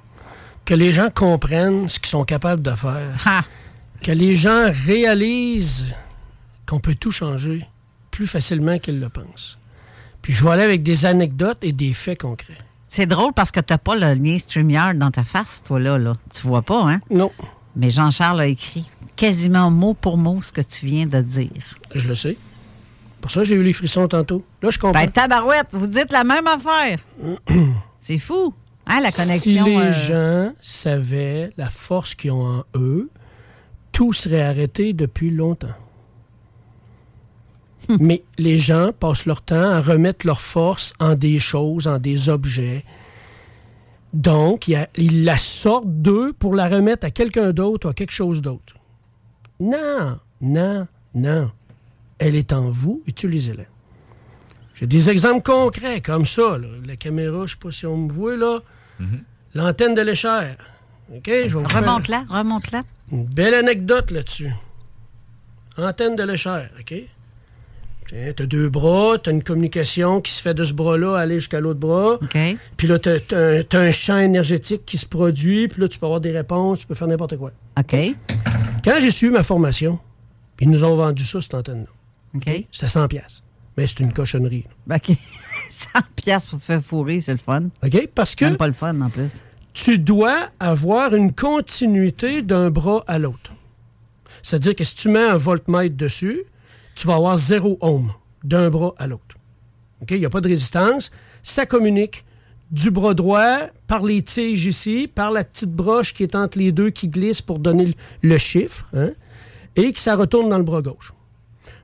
que 0.73 0.77
les 0.79 0.91
gens 0.91 1.11
comprennent 1.15 1.87
ce 1.91 2.01
qu'ils 2.01 2.09
sont 2.09 2.25
capables 2.25 2.63
de 2.63 2.71
faire. 2.71 3.45
Que 4.01 4.11
les 4.11 4.37
gens 4.37 4.71
réalisent 4.87 5.85
qu'on 6.67 6.81
peut 6.81 6.95
tout 6.95 7.11
changer 7.11 7.67
plus 8.11 8.27
facilement 8.27 8.79
qu'ils 8.79 8.99
le 8.99 9.11
pensent. 9.11 9.59
Puis 10.23 10.33
je 10.33 10.43
vais 10.43 10.49
aller 10.49 10.63
avec 10.63 10.83
des 10.83 11.05
anecdotes 11.05 11.59
et 11.61 11.73
des 11.73 11.93
faits 11.93 12.23
concrets. 12.23 12.57
C'est 12.89 13.05
drôle 13.05 13.35
parce 13.35 13.51
que 13.51 13.61
tu 13.61 13.71
n'as 13.71 13.77
pas 13.77 13.97
le 13.97 14.15
lien 14.15 14.39
StreamYard 14.39 14.97
dans 14.97 15.11
ta 15.11 15.25
face, 15.25 15.63
toi, 15.63 15.79
là. 15.79 15.99
là. 15.99 16.15
Tu 16.35 16.41
vois 16.47 16.63
pas, 16.63 16.83
hein? 16.85 17.03
Non. 17.11 17.31
Mais 17.77 17.91
Jean-Charles 17.91 18.41
a 18.41 18.47
écrit 18.47 18.91
quasiment 19.15 19.71
mot 19.71 19.93
pour 19.93 20.17
mot 20.17 20.41
ce 20.41 20.53
que 20.53 20.63
tu 20.63 20.87
viens 20.87 21.05
de 21.05 21.21
dire. 21.21 21.77
Je 21.95 22.09
le 22.09 22.15
sais. 22.15 22.39
Pour 23.21 23.31
ça, 23.31 23.45
j'ai 23.45 23.57
eu 23.57 23.63
les 23.63 23.75
frissons 23.75 24.09
tantôt. 24.09 24.43
Là, 24.63 24.71
je 24.71 24.79
comprends. 24.79 24.99
Ben, 24.99 25.11
tabarouette, 25.11 25.69
vous 25.73 25.87
dites 25.87 26.11
la 26.11 26.25
même 26.25 26.47
affaire. 26.47 26.99
C'est 28.01 28.17
fou. 28.17 28.55
Ah, 28.87 29.01
la 29.01 29.13
connexion. 29.13 29.65
Si 29.65 29.71
les 29.71 29.77
euh, 29.77 29.91
gens 29.91 30.53
savaient 30.61 31.51
la 31.57 31.71
force 31.71 32.15
qu'ils 32.15 32.33
ont 32.33 32.59
en 32.59 32.65
eux, 32.75 33.11
tout 33.93 34.13
serait 34.13 34.43
arrêté 34.43 34.93
depuis 34.93 35.31
longtemps. 35.31 35.69
Hmm. 37.89 37.97
Mais 38.01 38.25
les 38.39 38.57
gens 38.57 38.91
passent 38.99 39.27
leur 39.27 39.43
temps 39.43 39.71
à 39.71 39.81
remettre 39.81 40.27
leur 40.27 40.41
force 40.41 40.93
en 40.99 41.15
des 41.15 41.39
choses, 41.39 41.87
en 41.87 41.99
des 41.99 42.29
objets. 42.29 42.85
Donc, 44.13 44.69
ils 44.69 45.25
la 45.25 45.39
sortent 45.39 46.03
d'eux 46.03 46.33
pour 46.33 46.55
la 46.55 46.69
remettre 46.69 47.07
à 47.07 47.11
quelqu'un 47.11 47.53
d'autre 47.53 47.87
ou 47.87 47.91
à 47.91 47.95
quelque 47.95 48.13
chose 48.13 48.43
d'autre. 48.43 48.75
Non, 49.59 50.19
non, 50.41 50.87
non. 51.15 51.51
Elle 52.19 52.37
est 52.37 52.53
en 52.53 52.71
vous, 52.71 53.03
utilisez-la. 53.07 53.65
J'ai 54.75 54.87
des 54.87 55.11
exemples 55.11 55.43
concrets 55.43 56.01
comme 56.01 56.27
ça. 56.27 56.59
La 56.87 56.97
caméra, 56.97 57.39
je 57.39 57.43
ne 57.43 57.47
sais 57.47 57.57
pas 57.61 57.71
si 57.71 57.87
on 57.87 57.97
me 57.97 58.13
voit 58.13 58.37
là. 58.37 58.61
Mhm. 58.99 59.23
L'antenne 59.55 59.95
de 59.95 60.01
l'échelle. 60.01 60.57
OK? 61.15 61.29
Remonte-la, 61.29 62.25
remonte-la. 62.29 62.83
Une 63.11 63.27
belle 63.27 63.55
anecdote 63.55 64.11
là-dessus. 64.11 64.51
Antenne 65.77 66.17
de 66.17 66.23
l'échelle, 66.23 66.71
OK? 66.81 66.95
Tu 68.09 68.43
as 68.43 68.47
deux 68.47 68.69
bras, 68.69 69.17
tu 69.19 69.31
as 69.31 69.33
une 69.33 69.43
communication 69.43 70.21
qui 70.21 70.33
se 70.33 70.43
fait 70.43 70.53
de 70.53 70.65
ce 70.65 70.75
bras-là 70.75 71.17
aller 71.17 71.37
jusqu'à 71.37 71.61
l'autre 71.61 71.81
bras. 71.81 72.15
OK. 72.15 72.39
Puis 72.77 72.87
là, 72.87 72.99
tu 72.99 73.09
as, 73.09 73.79
un 73.79 73.91
champ 73.91 74.19
énergétique 74.19 74.85
qui 74.85 74.99
se 74.99 75.07
produit, 75.07 75.69
puis 75.69 75.81
là, 75.81 75.89
tu 75.89 75.99
peux 75.99 76.05
avoir 76.05 76.21
des 76.21 76.33
réponses, 76.33 76.81
tu 76.81 76.87
peux 76.87 76.95
faire 76.95 77.09
n'importe 77.09 77.39
quoi. 77.39 77.53
OK. 77.79 77.97
Quand 78.85 78.99
j'ai 79.01 79.11
suivi 79.11 79.33
ma 79.33 79.43
formation, 79.43 79.99
ils 80.61 80.69
nous 80.69 80.85
ont 80.85 80.95
vendu 80.95 81.25
ça, 81.25 81.41
cette 81.41 81.55
antenne-là. 81.55 81.91
OK. 82.35 82.67
C'était 82.71 82.89
100 82.89 83.09
pièces 83.09 83.42
mais 83.77 83.87
c'est 83.87 84.01
une 84.01 84.13
cochonnerie. 84.13 84.65
OK. 84.91 85.13
100 85.69 85.89
pièces 86.17 86.47
pour 86.47 86.59
te 86.59 86.65
faire 86.65 86.83
fourrer, 86.83 87.21
c'est 87.21 87.33
le 87.33 87.39
fun. 87.39 87.65
OK, 87.83 88.09
parce 88.15 88.35
que... 88.35 88.45
Même 88.45 88.57
pas 88.57 88.67
le 88.67 88.73
fun, 88.73 89.01
en 89.01 89.11
plus. 89.11 89.45
Tu 89.73 89.99
dois 89.99 90.51
avoir 90.61 91.15
une 91.15 91.33
continuité 91.33 92.43
d'un 92.43 92.71
bras 92.71 93.03
à 93.07 93.19
l'autre. 93.19 93.53
C'est-à-dire 94.43 94.75
que 94.75 94.85
si 94.85 94.95
tu 94.95 95.09
mets 95.09 95.23
un 95.23 95.37
voltmètre 95.37 95.97
dessus, 95.97 96.43
tu 96.95 97.07
vas 97.07 97.15
avoir 97.15 97.39
zéro 97.39 97.79
ohm 97.81 98.13
d'un 98.45 98.69
bras 98.69 98.95
à 98.99 99.07
l'autre. 99.07 99.37
OK? 100.03 100.11
Il 100.11 100.19
n'y 100.19 100.27
a 100.27 100.31
pas 100.31 100.41
de 100.41 100.49
résistance. 100.49 101.11
Ça 101.43 101.65
communique 101.65 102.25
du 102.71 102.91
bras 102.91 103.15
droit 103.15 103.59
par 103.87 104.03
les 104.03 104.23
tiges 104.23 104.67
ici, 104.67 105.09
par 105.13 105.31
la 105.31 105.45
petite 105.45 105.73
broche 105.73 106.15
qui 106.15 106.23
est 106.23 106.35
entre 106.35 106.59
les 106.59 106.73
deux 106.73 106.91
qui 106.91 107.09
glisse 107.09 107.43
pour 107.43 107.59
donner 107.59 107.95
le 108.23 108.39
chiffre, 108.39 108.89
hein, 108.95 109.11
et 109.77 109.93
que 109.93 110.01
ça 110.01 110.17
retourne 110.17 110.49
dans 110.49 110.59
le 110.59 110.65
bras 110.65 110.83
gauche. 110.83 111.13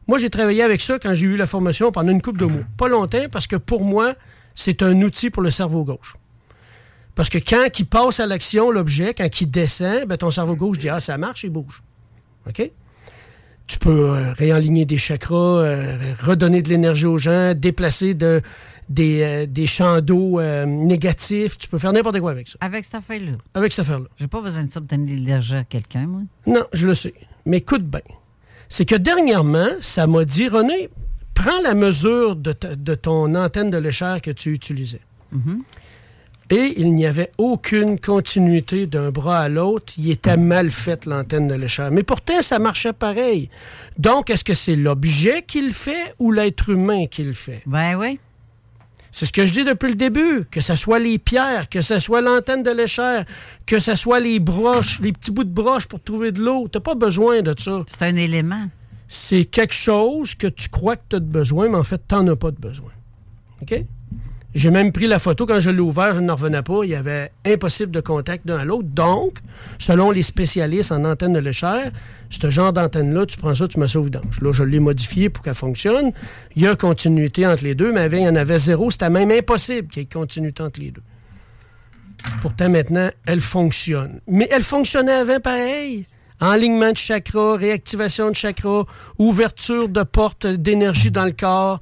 Moi, 0.08 0.16
j'ai 0.16 0.30
travaillé 0.30 0.62
avec 0.62 0.80
ça 0.80 0.98
quand 0.98 1.14
j'ai 1.14 1.26
eu 1.26 1.36
la 1.36 1.44
formation 1.44 1.92
pendant 1.92 2.10
une 2.10 2.22
coupe 2.22 2.38
de 2.38 2.46
mois. 2.46 2.62
Pas 2.78 2.88
longtemps, 2.88 3.28
parce 3.30 3.46
que 3.46 3.56
pour 3.56 3.84
moi, 3.84 4.14
c'est 4.54 4.82
un 4.82 5.02
outil 5.02 5.28
pour 5.28 5.42
le 5.42 5.50
cerveau 5.50 5.84
gauche. 5.84 6.16
Parce 7.14 7.28
que 7.28 7.36
quand 7.38 7.66
il 7.78 7.84
passe 7.84 8.18
à 8.18 8.26
l'action, 8.26 8.70
l'objet, 8.70 9.12
quand 9.12 9.40
il 9.40 9.50
descend, 9.50 10.06
ben, 10.06 10.16
ton 10.16 10.30
cerveau 10.30 10.56
gauche 10.56 10.78
dit 10.78 10.88
Ah, 10.88 11.00
ça 11.00 11.18
marche, 11.18 11.44
il 11.44 11.50
bouge. 11.50 11.82
OK? 12.48 12.70
Tu 13.66 13.78
peux 13.78 14.10
euh, 14.10 14.32
réaligner 14.32 14.86
des 14.86 14.96
chakras, 14.96 15.36
euh, 15.36 15.98
redonner 16.22 16.62
de 16.62 16.70
l'énergie 16.70 17.04
aux 17.04 17.18
gens, 17.18 17.52
déplacer 17.54 18.14
de, 18.14 18.40
des, 18.88 19.22
euh, 19.22 19.46
des 19.46 19.66
champs 19.66 20.00
d'eau 20.00 20.40
négatifs. 20.64 21.58
Tu 21.58 21.68
peux 21.68 21.76
faire 21.76 21.92
n'importe 21.92 22.18
quoi 22.20 22.30
avec 22.30 22.48
ça. 22.48 22.56
Avec 22.62 22.84
cette 22.84 22.94
affaire-là? 22.94 23.32
Avec 23.52 23.72
cette 23.72 23.80
affaire-là. 23.80 24.06
J'ai 24.16 24.28
pas 24.28 24.40
besoin 24.40 24.64
de 24.64 24.70
ça 24.70 24.80
pour 24.80 24.88
donner 24.88 25.12
de 25.12 25.18
l'énergie 25.18 25.56
à 25.56 25.64
quelqu'un, 25.64 26.06
moi. 26.06 26.22
Non, 26.46 26.64
je 26.72 26.86
le 26.86 26.94
sais. 26.94 27.12
Mais 27.44 27.58
écoute 27.58 27.84
bien 27.84 28.00
c'est 28.68 28.84
que 28.84 28.94
dernièrement, 28.94 29.68
ça 29.80 30.06
m'a 30.06 30.24
dit, 30.24 30.48
René, 30.48 30.90
prends 31.34 31.60
la 31.62 31.74
mesure 31.74 32.36
de, 32.36 32.52
ton 32.94 33.34
antenne 33.34 33.70
de 33.70 33.78
léchère 33.78 34.20
que 34.20 34.30
tu 34.30 34.52
utilisais. 34.52 35.00
Mm-hmm. 35.34 35.58
Et 36.50 36.74
il 36.78 36.94
n'y 36.94 37.04
avait 37.04 37.30
aucune 37.36 38.00
continuité 38.00 38.86
d'un 38.86 39.10
bras 39.10 39.40
à 39.40 39.48
l'autre. 39.50 39.92
Il 39.98 40.10
était 40.10 40.38
mal 40.38 40.70
fait, 40.70 41.04
l'antenne 41.04 41.46
de 41.46 41.54
l'échelle. 41.54 41.92
Mais 41.92 42.02
pourtant, 42.02 42.40
ça 42.40 42.58
marchait 42.58 42.94
pareil. 42.94 43.50
Donc, 43.98 44.30
est-ce 44.30 44.44
que 44.44 44.54
c'est 44.54 44.76
l'objet 44.76 45.42
qui 45.42 45.60
le 45.60 45.72
fait 45.72 46.14
ou 46.18 46.32
l'être 46.32 46.70
humain 46.70 47.04
qui 47.06 47.22
le 47.24 47.34
fait? 47.34 47.62
Ben 47.66 47.96
oui. 47.96 48.18
C'est 49.10 49.26
ce 49.26 49.32
que 49.32 49.46
je 49.46 49.52
dis 49.52 49.64
depuis 49.64 49.88
le 49.88 49.94
début, 49.94 50.44
que 50.50 50.60
ce 50.60 50.74
soit 50.74 50.98
les 50.98 51.18
pierres, 51.18 51.68
que 51.68 51.80
ce 51.80 51.98
soit 51.98 52.20
l'antenne 52.20 52.62
de 52.62 52.70
l'échelle, 52.70 53.24
que 53.66 53.78
ce 53.78 53.94
soit 53.94 54.20
les 54.20 54.38
broches, 54.38 55.00
les 55.00 55.12
petits 55.12 55.30
bouts 55.30 55.44
de 55.44 55.52
broches 55.52 55.86
pour 55.86 56.00
trouver 56.00 56.32
de 56.32 56.42
l'eau. 56.42 56.68
Tu 56.72 56.80
pas 56.80 56.94
besoin 56.94 57.42
de 57.42 57.54
ça. 57.58 57.82
C'est 57.86 58.02
un 58.02 58.16
élément. 58.16 58.66
C'est 59.08 59.46
quelque 59.46 59.74
chose 59.74 60.34
que 60.34 60.46
tu 60.46 60.68
crois 60.68 60.96
que 60.96 61.02
tu 61.10 61.16
as 61.16 61.20
besoin, 61.20 61.68
mais 61.68 61.78
en 61.78 61.84
fait, 61.84 62.02
tu 62.06 62.14
n'en 62.14 62.28
as 62.28 62.36
pas 62.36 62.50
de 62.50 62.58
besoin. 62.58 62.90
OK? 63.62 63.84
J'ai 64.54 64.70
même 64.70 64.92
pris 64.92 65.06
la 65.06 65.18
photo 65.18 65.44
quand 65.44 65.60
je 65.60 65.68
l'ai 65.68 65.80
ouvert, 65.80 66.14
je 66.14 66.20
n'en 66.20 66.34
revenais 66.34 66.62
pas. 66.62 66.80
Il 66.82 66.90
y 66.90 66.94
avait 66.94 67.30
impossible 67.46 67.92
de 67.92 68.00
contact 68.00 68.46
d'un 68.46 68.58
à 68.58 68.64
l'autre. 68.64 68.88
Donc, 68.88 69.38
selon 69.78 70.10
les 70.10 70.22
spécialistes 70.22 70.90
en 70.90 71.04
antenne 71.04 71.34
de 71.34 71.38
l'échelle, 71.38 71.92
ce 72.30 72.50
genre 72.50 72.72
d'antenne-là, 72.72 73.26
tu 73.26 73.36
prends 73.36 73.54
ça, 73.54 73.68
tu 73.68 73.78
mets 73.78 73.88
ça 73.88 74.00
au 74.00 74.04
vidange. 74.04 74.40
Là, 74.40 74.52
je 74.52 74.64
l'ai 74.64 74.80
modifié 74.80 75.28
pour 75.28 75.44
qu'elle 75.44 75.54
fonctionne. 75.54 76.12
Il 76.56 76.62
y 76.62 76.66
a 76.66 76.74
continuité 76.76 77.46
entre 77.46 77.64
les 77.64 77.74
deux, 77.74 77.92
mais 77.92 78.00
avant, 78.00 78.16
il 78.16 78.22
y 78.22 78.28
en 78.28 78.36
avait 78.36 78.58
zéro. 78.58 78.90
C'était 78.90 79.10
même 79.10 79.30
impossible 79.30 79.88
qu'il 79.88 80.02
y 80.02 80.04
ait 80.04 80.08
continuité 80.08 80.62
entre 80.62 80.80
les 80.80 80.92
deux. 80.92 81.02
Pourtant, 82.40 82.70
maintenant, 82.70 83.10
elle 83.26 83.42
fonctionne. 83.42 84.20
Mais 84.26 84.48
elle 84.50 84.62
fonctionnait 84.62 85.12
avant 85.12 85.40
pareil. 85.40 86.06
Enlignement 86.40 86.92
de 86.92 86.96
chakra, 86.96 87.56
réactivation 87.56 88.30
de 88.30 88.36
chakra, 88.36 88.84
ouverture 89.18 89.88
de 89.88 90.02
portes 90.04 90.46
d'énergie 90.46 91.10
dans 91.10 91.24
le 91.24 91.32
corps, 91.32 91.80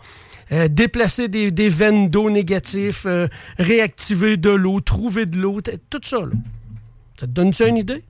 euh, 0.53 0.69
déplacer 0.69 1.29
des, 1.29 1.51
des 1.51 1.69
veines 1.69 2.09
d'eau 2.09 2.31
négatifs, 2.31 3.05
euh, 3.07 3.27
réactiver 3.59 4.37
de 4.37 4.51
l'eau, 4.51 4.81
trouver 4.81 5.27
de 5.27 5.39
l'eau, 5.39 5.61
tout 5.91 6.01
ça. 6.03 6.21
là. 6.21 6.33
Ça 7.19 7.27
te 7.27 7.33
donne-tu 7.33 7.67
une 7.67 7.79
idée? 7.79 8.05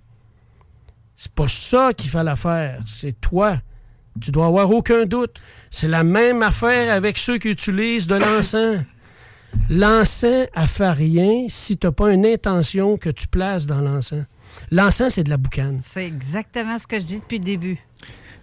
C'est 1.17 1.33
pas 1.33 1.49
ça 1.49 1.93
qu'il 1.95 2.11
fait 2.11 2.23
l'affaire, 2.25 2.81
c'est 2.87 3.19
toi. 3.21 3.57
Tu 4.21 4.31
dois 4.31 4.47
avoir 4.47 4.71
aucun 4.71 5.05
doute. 5.05 5.41
C'est 5.71 5.89
la 5.89 6.03
même 6.05 6.43
affaire 6.43 6.93
avec 6.93 7.17
ceux 7.19 7.39
qui 7.39 7.49
utilisent 7.51 8.07
de 8.07 8.17
l'encens. 8.17 8.81
L'encens, 9.71 10.49
elle 10.55 10.67
fait 10.69 10.91
rien 10.93 11.47
si 11.49 11.79
tu 11.79 11.87
n'as 11.87 11.93
pas 11.93 12.13
une 12.13 12.27
intention 12.27 12.99
que 12.99 13.09
tu 13.09 13.29
places 13.29 13.67
dans 13.67 13.81
l'encens. 13.81 14.27
L'encens, 14.71 15.15
c'est 15.15 15.25
de 15.25 15.31
la 15.31 15.37
boucane. 15.37 15.81
C'est 15.87 16.07
exactement 16.07 16.79
ce 16.79 16.87
que 16.87 16.99
je 16.99 17.05
dis 17.05 17.19
depuis 17.19 17.39
le 17.39 17.45
début. 17.45 17.79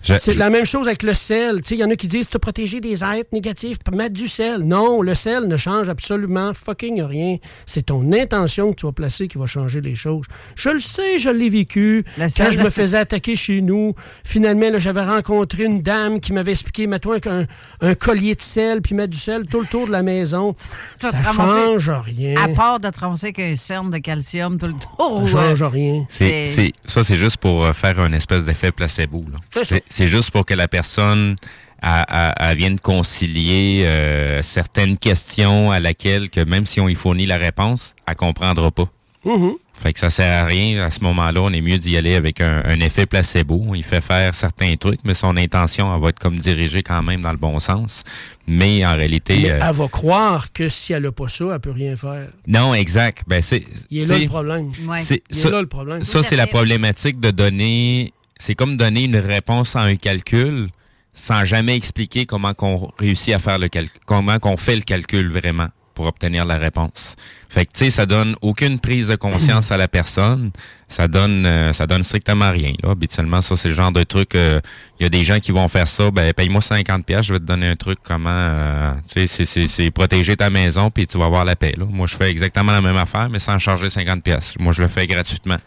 C'est 0.04 0.34
la 0.36 0.50
même 0.50 0.66
chose 0.66 0.88
avec 0.88 1.04
le 1.04 1.14
sel. 1.14 1.62
Tu 1.62 1.70
sais, 1.70 1.76
Il 1.76 1.80
y 1.80 1.84
en 1.84 1.90
a 1.90 1.96
qui 1.96 2.08
disent 2.08 2.28
te 2.30 2.38
protéger 2.38 2.82
des 2.82 3.04
êtres 3.04 3.30
négatifs, 3.32 3.80
pour 3.80 3.96
mettre 3.96 4.14
du 4.14 4.28
sel. 4.28 4.60
Non, 4.64 5.02
le 5.02 5.16
sel 5.16 5.48
ne 5.48 5.58
change 5.58 5.88
absolument 5.90 6.52
fucking 6.54 7.02
rien. 7.02 7.38
C'est 7.66 7.84
ton 7.88 8.12
intention 8.12 8.72
que 8.72 8.78
tu 8.80 8.86
vas 8.86 8.92
placer 8.92 9.28
qui 9.28 9.38
va 9.38 9.46
changer 9.46 9.82
les 9.82 9.96
choses. 9.96 10.26
Je 10.56 10.70
le 10.70 10.80
sais, 10.80 11.20
je 11.20 11.30
l'ai 11.30 11.50
vécu. 11.50 12.04
Le 12.18 12.24
Quand 12.26 12.30
sel- 12.30 12.52
je 12.54 12.60
me 12.60 12.70
faisais 12.70 12.98
attaquer 12.98 13.36
chez 13.36 13.62
nous, 13.62 13.94
finalement, 14.26 14.70
là, 14.70 14.78
j'avais 14.78 15.04
rencontré 15.06 15.64
une 15.66 15.82
dame 15.82 16.20
qui 16.20 16.34
m'avait 16.34 16.52
expliqué, 16.52 16.88
mets-toi 16.88 17.18
un, 17.28 17.46
un 17.82 17.96
collier 17.96 18.36
de 18.36 18.42
sel, 18.42 18.82
puis 18.82 18.96
mettre 18.96 19.12
du 19.12 19.18
sel 19.20 19.46
tout 19.48 19.62
le 19.62 19.68
tour 19.68 19.88
de 19.88 19.92
la 19.92 20.04
maison. 20.04 20.56
Ça 21.00 21.12
ramasser- 21.12 21.66
change 21.66 21.90
rien. 21.90 22.36
À 22.44 22.48
part 22.50 22.80
de 22.80 22.90
te 22.90 23.04
avec 23.04 23.40
un 23.40 23.56
cerne 23.56 23.92
de 23.92 23.98
calcium 23.98 24.58
tout 24.58 24.68
le 24.68 24.74
tour. 24.74 25.28
Ça 25.30 25.50
change 25.50 25.64
rien. 25.64 26.06
C'est, 26.10 26.46
c'est- 26.48 26.72
ça, 26.86 27.04
c'est 27.04 27.16
juste 27.16 27.38
pour 27.38 27.64
euh, 27.66 27.74
faire 27.74 28.00
un 28.00 28.12
espèce 28.14 28.44
d'effet 28.46 28.72
placebo. 28.72 29.24
là. 29.32 29.38
C'est 29.54 29.66
ça. 29.66 29.76
C'est, 29.94 30.04
c'est 30.04 30.08
juste 30.08 30.32
pour 30.32 30.46
que 30.46 30.54
la 30.54 30.68
personne 30.68 31.36
elle- 31.82 32.06
elle- 32.10 32.34
elle 32.40 32.58
vienne 32.58 32.80
concilier 32.80 33.84
euh, 33.86 34.42
certaines 34.42 34.98
questions 34.98 35.72
à 35.72 35.80
laquelle, 35.80 36.30
que 36.30 36.40
même 36.40 36.66
si 36.66 36.80
on 36.80 36.88
y 36.88 36.96
fournit 36.96 37.26
la 37.26 37.38
réponse, 37.38 37.94
elle 38.08 38.16
comprendra 38.16 38.72
pas. 38.72 38.90
Mhm. 39.26 39.54
Fait 39.74 39.92
que 39.92 40.00
ça 40.00 40.10
sert 40.10 40.44
à 40.44 40.46
rien. 40.46 40.82
À 40.86 40.92
ce 40.92 41.02
moment-là, 41.04 41.42
on 41.42 41.52
est 41.52 41.60
mieux 41.62 41.78
d'y 41.78 41.98
aller 41.98 42.16
avec 42.16 42.40
un, 42.40 42.62
un 42.66 42.80
effet 42.80 43.06
placebo. 43.06 43.74
Il 43.76 43.84
fait 43.84 44.00
faire 44.02 44.34
certains 44.34 44.76
trucs, 44.78 45.00
mais 45.04 45.14
son 45.14 45.36
intention, 45.36 45.94
elle 45.94 46.02
va 46.02 46.10
être 46.10 46.20
comme 46.20 46.38
dirigée 46.38 46.84
quand 46.84 47.02
même 47.04 47.22
dans 47.22 47.32
le 47.32 47.38
bon 47.38 47.60
sens. 47.60 48.04
Mais 48.48 48.86
en 48.86 48.96
réalité... 48.96 49.40
Mais 49.42 49.52
euh, 49.52 49.60
elle 49.70 49.76
va 49.76 49.88
croire 49.90 50.54
que 50.54 50.70
si 50.70 50.94
elle 50.94 51.04
n'a 51.04 51.12
pas 51.12 51.28
ça, 51.28 51.46
elle 51.54 51.60
peut 51.60 51.72
rien 51.72 51.96
faire. 51.98 52.28
non, 52.48 52.74
exact. 52.74 53.24
Ben, 53.28 53.42
c'est, 53.42 53.64
Il 53.90 54.04
est 54.04 54.06
là 54.06 54.18
le 54.20 54.28
problème. 54.28 54.72
c'est- 55.00 55.24
Il 55.30 55.38
est 55.38 55.42
ça- 55.42 55.50
là 55.50 55.60
le 55.62 55.68
problème. 55.68 56.04
Ça, 56.06 56.24
c'est 56.24 56.36
la 56.38 56.48
problématique 56.48 57.20
de 57.20 57.32
donner. 57.32 58.14
C'est 58.46 58.56
comme 58.56 58.76
donner 58.76 59.06
une 59.06 59.16
réponse 59.16 59.78
à 59.78 59.82
un 59.84 59.96
calcul 59.96 60.68
sans 61.14 61.46
jamais 61.46 61.78
expliquer 61.78 62.26
comment 62.26 62.54
qu'on 62.54 62.92
réussit 63.00 63.34
à 63.34 63.40
faire 63.40 63.58
le 63.58 63.70
calcul, 63.70 64.02
comment 64.06 64.38
qu'on 64.40 64.58
fait 64.58 64.76
le 64.76 64.82
calcul 64.82 65.32
vraiment 65.32 65.68
pour 65.96 66.08
obtenir 66.08 66.44
la 66.44 66.58
réponse. 66.58 67.16
Fait 67.50 67.66
que 67.66 67.72
tu 67.72 67.86
sais, 67.86 67.90
ça 67.92 68.06
donne 68.06 68.36
aucune 68.42 68.80
prise 68.80 69.08
de 69.08 69.16
conscience 69.16 69.72
à 69.72 69.78
la 69.78 69.88
personne. 69.88 70.52
Ça 70.90 71.08
donne, 71.08 71.46
euh, 71.46 71.72
ça 71.72 71.88
donne 71.88 72.04
strictement 72.04 72.52
rien. 72.52 72.74
Là, 72.84 72.90
habituellement, 72.92 73.40
ça 73.42 73.56
c'est 73.56 73.70
le 73.70 73.76
genre 73.76 73.94
de 73.94 74.04
truc. 74.04 74.36
euh, 74.36 74.60
Il 75.00 75.04
y 75.04 75.06
a 75.06 75.10
des 75.10 75.24
gens 75.24 75.40
qui 75.40 75.52
vont 75.54 75.68
faire 75.70 75.88
ça. 75.88 76.12
Ben, 76.12 76.34
paye-moi 76.34 76.62
50 76.62 77.06
pièces, 77.06 77.28
je 77.28 77.34
vais 77.34 77.40
te 77.40 77.46
donner 77.46 77.68
un 77.70 77.76
truc 77.78 78.00
comment. 78.04 78.30
euh, 78.30 78.92
tu 79.08 79.22
sais, 79.22 79.28
c'est- 79.28 79.46
c'est 79.46 79.68
c'est 79.68 79.90
protéger 79.92 80.36
ta 80.36 80.50
maison 80.50 80.90
puis 80.92 81.08
tu 81.08 81.18
vas 81.18 81.26
avoir 81.28 81.46
la 81.46 81.56
paix. 81.56 81.76
Là. 81.78 81.86
Moi, 81.90 82.08
je 82.08 82.16
fais 82.16 82.30
exactement 82.30 82.74
la 82.74 82.82
même 82.82 82.98
affaire, 82.98 83.30
mais 83.30 83.40
sans 83.40 83.58
charger 83.58 83.90
50 83.90 84.22
pièces. 84.22 84.56
Moi, 84.60 84.74
je 84.74 84.82
le 84.82 84.88
fais 84.90 85.08
gratuitement. 85.08 85.58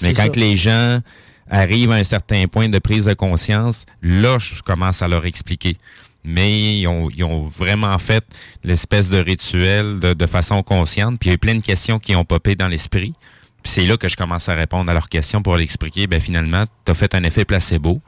mais 0.00 0.14
quand 0.14 0.32
ça. 0.32 0.40
les 0.40 0.56
gens 0.56 1.00
arrivent 1.48 1.90
à 1.92 1.96
un 1.96 2.04
certain 2.04 2.46
point 2.46 2.68
de 2.68 2.78
prise 2.78 3.04
de 3.04 3.14
conscience, 3.14 3.86
là, 4.02 4.38
je 4.38 4.62
commence 4.62 5.02
à 5.02 5.08
leur 5.08 5.26
expliquer. 5.26 5.76
Mais 6.24 6.78
ils 6.78 6.86
ont, 6.86 7.10
ils 7.10 7.24
ont 7.24 7.42
vraiment 7.42 7.98
fait 7.98 8.24
l'espèce 8.62 9.10
de 9.10 9.18
rituel 9.18 9.98
de, 9.98 10.14
de 10.14 10.26
façon 10.26 10.62
consciente. 10.62 11.18
Puis 11.18 11.28
il 11.28 11.30
y 11.30 11.32
a 11.32 11.34
eu 11.34 11.38
plein 11.38 11.56
de 11.56 11.62
questions 11.62 11.98
qui 11.98 12.14
ont 12.14 12.24
popé 12.24 12.54
dans 12.54 12.68
l'esprit. 12.68 13.14
Puis 13.62 13.72
c'est 13.72 13.86
là 13.86 13.96
que 13.96 14.08
je 14.08 14.16
commence 14.16 14.48
à 14.48 14.54
répondre 14.54 14.90
à 14.90 14.94
leurs 14.94 15.08
questions 15.08 15.42
pour 15.42 15.54
leur 15.54 15.62
expliquer, 15.62 16.06
ben 16.06 16.20
finalement, 16.20 16.64
tu 16.84 16.92
as 16.92 16.94
fait 16.94 17.14
un 17.14 17.22
effet 17.22 17.44
placebo, 17.44 18.00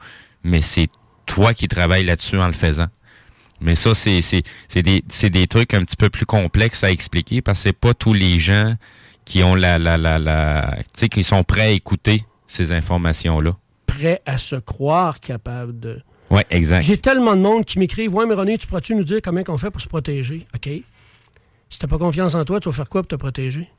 mais 0.43 0.61
c'est 0.61 0.89
toi 1.25 1.53
qui 1.53 1.67
travailles 1.67 2.05
là-dessus 2.05 2.39
en 2.39 2.47
le 2.47 2.53
faisant. 2.53 2.87
Mais 3.61 3.75
ça, 3.75 3.95
c'est 3.95 4.21
des, 4.75 5.01
des 5.01 5.47
trucs 5.47 5.73
un 5.73 5.81
petit 5.83 5.95
peu 5.95 6.09
plus 6.09 6.25
complexes 6.25 6.83
à 6.83 6.91
expliquer 6.91 7.41
parce 7.41 7.59
que 7.59 7.63
c'est 7.63 7.73
pas 7.73 7.93
tous 7.93 8.13
les 8.13 8.37
gens 8.37 8.75
qui 9.23 9.43
ont 9.43 9.55
la, 9.55 9.79
la, 9.79 9.97
la, 9.97 10.19
la 10.19 10.75
tu 10.77 11.01
sais, 11.01 11.09
qui 11.09 11.23
sont 11.23 11.43
prêts 11.43 11.61
à 11.61 11.69
écouter 11.69 12.23
ces 12.55 12.71
informations-là. 12.71 13.55
Prêt 13.85 14.21
à 14.25 14.37
se 14.37 14.55
croire 14.55 15.19
capable 15.19 15.79
de. 15.79 16.01
Ouais, 16.31 16.45
exact. 16.49 16.81
J'ai 16.81 16.97
tellement 16.97 17.35
de 17.35 17.41
monde 17.41 17.65
qui 17.65 17.77
m'écrivent 17.77 18.13
Ouais, 18.13 18.25
mais 18.25 18.33
René, 18.33 18.57
tu 18.57 18.65
pourrais-tu 18.67 18.95
nous 18.95 19.03
dire 19.03 19.19
comment 19.23 19.41
on 19.47 19.57
fait 19.57 19.69
pour 19.69 19.81
se 19.81 19.87
protéger? 19.87 20.45
OK. 20.55 20.69
Si 21.69 21.79
t'as 21.79 21.87
pas 21.87 21.97
confiance 21.97 22.33
en 22.35 22.43
toi, 22.45 22.59
tu 22.59 22.69
vas 22.69 22.75
faire 22.75 22.89
quoi 22.89 23.01
pour 23.03 23.09
te 23.09 23.15
protéger? 23.15 23.69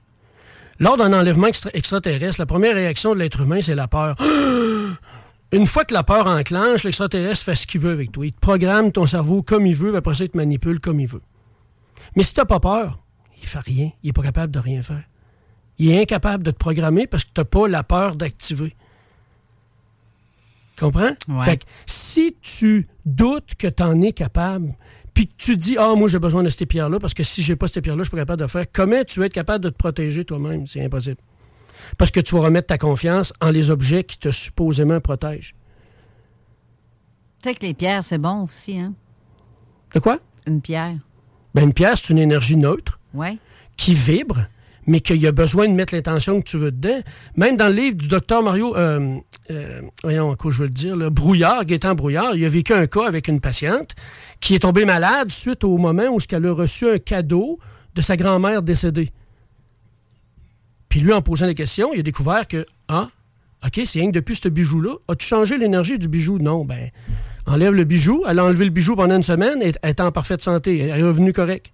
Lors 0.78 0.96
d'un 0.96 1.12
enlèvement 1.12 1.46
extra- 1.48 1.70
extraterrestre, 1.72 2.40
la 2.40 2.46
première 2.46 2.74
réaction 2.74 3.14
de 3.14 3.18
l'être 3.20 3.40
humain, 3.40 3.60
c'est 3.62 3.74
la 3.74 3.88
peur. 3.88 4.16
Une 5.52 5.66
fois 5.66 5.84
que 5.84 5.94
la 5.94 6.02
peur 6.02 6.26
enclenche, 6.26 6.82
l'extraterrestre 6.84 7.44
fait 7.44 7.54
ce 7.54 7.66
qu'il 7.66 7.80
veut 7.80 7.92
avec 7.92 8.12
toi. 8.12 8.26
Il 8.26 8.32
te 8.32 8.40
programme 8.40 8.92
ton 8.92 9.06
cerveau 9.06 9.42
comme 9.42 9.64
il 9.66 9.74
veut, 9.76 9.88
puis 9.90 9.96
après 9.96 10.14
ça, 10.14 10.24
il 10.24 10.30
te 10.30 10.36
manipule 10.36 10.80
comme 10.80 11.00
il 11.00 11.06
veut. 11.08 11.22
Mais 12.16 12.22
si 12.24 12.34
t'as 12.34 12.44
pas 12.44 12.60
peur, 12.60 12.98
il 13.40 13.46
fait 13.46 13.60
rien. 13.60 13.90
Il 14.02 14.10
est 14.10 14.12
pas 14.12 14.22
capable 14.22 14.52
de 14.52 14.58
rien 14.58 14.82
faire. 14.82 15.02
Il 15.78 15.90
est 15.90 16.00
incapable 16.00 16.42
de 16.42 16.50
te 16.50 16.56
programmer 16.56 17.06
parce 17.06 17.24
que 17.24 17.30
t'as 17.34 17.44
pas 17.44 17.68
la 17.68 17.82
peur 17.82 18.16
d'activer. 18.16 18.74
Comprends? 20.78 21.12
Ouais. 21.28 21.44
Fait 21.44 21.56
que 21.58 21.64
si 21.86 22.36
tu 22.40 22.86
doutes 23.04 23.54
que 23.54 23.66
tu 23.66 23.82
en 23.82 24.00
es 24.02 24.12
capable, 24.12 24.74
puis 25.14 25.26
que 25.28 25.32
tu 25.36 25.56
dis 25.56 25.76
Ah, 25.78 25.94
moi, 25.96 26.08
j'ai 26.08 26.18
besoin 26.18 26.42
de 26.42 26.48
ces 26.50 26.66
pierres-là, 26.66 26.98
parce 26.98 27.14
que 27.14 27.22
si 27.22 27.42
j'ai 27.42 27.56
pas 27.56 27.68
ces 27.68 27.80
pierres-là, 27.80 28.02
je 28.02 28.08
suis 28.08 28.10
pas 28.16 28.18
capable 28.22 28.38
de 28.40 28.44
le 28.44 28.48
faire, 28.48 28.66
comment 28.72 29.02
tu 29.04 29.20
vas 29.20 29.26
être 29.26 29.32
capable 29.32 29.64
de 29.64 29.70
te 29.70 29.76
protéger 29.76 30.24
toi-même? 30.24 30.66
C'est 30.66 30.84
impossible. 30.84 31.16
Parce 31.98 32.10
que 32.10 32.20
tu 32.20 32.34
vas 32.34 32.42
remettre 32.42 32.66
ta 32.68 32.78
confiance 32.78 33.32
en 33.40 33.50
les 33.50 33.70
objets 33.70 34.04
qui 34.04 34.18
te 34.18 34.30
supposément 34.30 35.00
protègent. 35.00 35.54
Tu 37.42 37.48
sais 37.50 37.54
que 37.54 37.64
les 37.64 37.74
pierres, 37.74 38.02
c'est 38.02 38.18
bon 38.18 38.42
aussi, 38.44 38.78
hein? 38.78 38.94
De 39.94 40.00
quoi? 40.00 40.18
Une 40.46 40.60
pierre. 40.60 40.96
Ben, 41.54 41.64
une 41.64 41.72
pierre, 41.72 41.96
c'est 41.96 42.12
une 42.12 42.18
énergie 42.18 42.56
neutre 42.56 42.98
Ouais. 43.14 43.38
qui 43.78 43.94
vibre, 43.94 44.46
mais 44.86 45.00
qu'il 45.00 45.20
y 45.20 45.26
a 45.26 45.32
besoin 45.32 45.68
de 45.68 45.72
mettre 45.72 45.94
l'intention 45.94 46.40
que 46.40 46.48
tu 46.48 46.58
veux 46.58 46.70
dedans. 46.70 47.00
Même 47.36 47.56
dans 47.56 47.68
le 47.68 47.74
livre 47.74 47.96
du 47.96 48.08
docteur 48.08 48.42
Mario, 48.42 48.76
euh, 48.76 49.16
euh, 49.50 49.80
voyons, 50.02 50.34
quoi 50.36 50.50
je 50.50 50.58
veux 50.58 50.66
le 50.66 50.70
dire, 50.70 50.96
là, 50.96 51.10
Brouillard, 51.10 51.64
Gaétan 51.64 51.94
Brouillard, 51.94 52.36
il 52.36 52.44
a 52.44 52.48
vécu 52.48 52.72
un 52.72 52.86
cas 52.86 53.06
avec 53.06 53.28
une 53.28 53.40
patiente 53.40 53.94
qui 54.40 54.54
est 54.54 54.60
tombée 54.60 54.84
malade 54.84 55.30
suite 55.30 55.64
au 55.64 55.76
moment 55.76 56.08
où 56.10 56.18
elle 56.30 56.46
a 56.46 56.52
reçu 56.52 56.88
un 56.88 56.98
cadeau 56.98 57.58
de 57.94 58.02
sa 58.02 58.16
grand-mère 58.16 58.62
décédée. 58.62 59.10
Puis 60.88 61.00
lui, 61.00 61.12
en 61.12 61.22
posant 61.22 61.46
des 61.46 61.54
questions, 61.54 61.92
il 61.92 62.00
a 62.00 62.02
découvert 62.02 62.46
que, 62.46 62.64
ah, 62.88 63.08
OK, 63.64 63.80
c'est 63.84 63.98
rien 63.98 64.10
que 64.10 64.14
depuis 64.14 64.36
ce 64.36 64.48
bijou-là. 64.48 64.96
As-tu 65.08 65.26
changé 65.26 65.58
l'énergie 65.58 65.98
du 65.98 66.08
bijou? 66.08 66.38
Non, 66.38 66.64
ben, 66.64 66.90
enlève 67.46 67.72
le 67.72 67.84
bijou. 67.84 68.22
Elle 68.28 68.38
a 68.38 68.44
enlevé 68.44 68.64
le 68.64 68.70
bijou 68.70 68.94
pendant 68.94 69.16
une 69.16 69.22
semaine 69.22 69.60
et 69.62 69.72
elle 69.82 69.90
est 69.90 70.00
en 70.00 70.12
parfaite 70.12 70.42
santé. 70.42 70.78
Elle 70.78 71.00
est 71.00 71.02
revenue 71.02 71.32
correcte. 71.32 71.72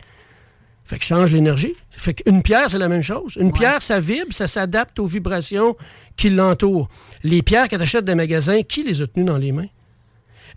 Fait 0.84 0.98
que 0.98 1.04
change 1.04 1.30
l'énergie. 1.30 1.74
Fait 1.90 2.14
qu'une 2.14 2.42
pierre, 2.42 2.68
c'est 2.68 2.78
la 2.78 2.88
même 2.88 3.02
chose. 3.02 3.36
Une 3.40 3.52
pierre, 3.52 3.82
ça 3.82 4.00
vibre, 4.00 4.32
ça 4.32 4.46
s'adapte 4.46 4.98
aux 4.98 5.06
vibrations 5.06 5.76
qui 6.16 6.30
l'entourent. 6.30 6.88
Les 7.22 7.42
pierres 7.42 7.68
que 7.68 7.76
tu 7.76 7.82
achètes 7.82 8.04
des 8.04 8.14
magasins, 8.14 8.62
qui 8.62 8.82
les 8.82 9.00
a 9.00 9.06
tenues 9.06 9.24
dans 9.24 9.38
les 9.38 9.52
mains? 9.52 9.68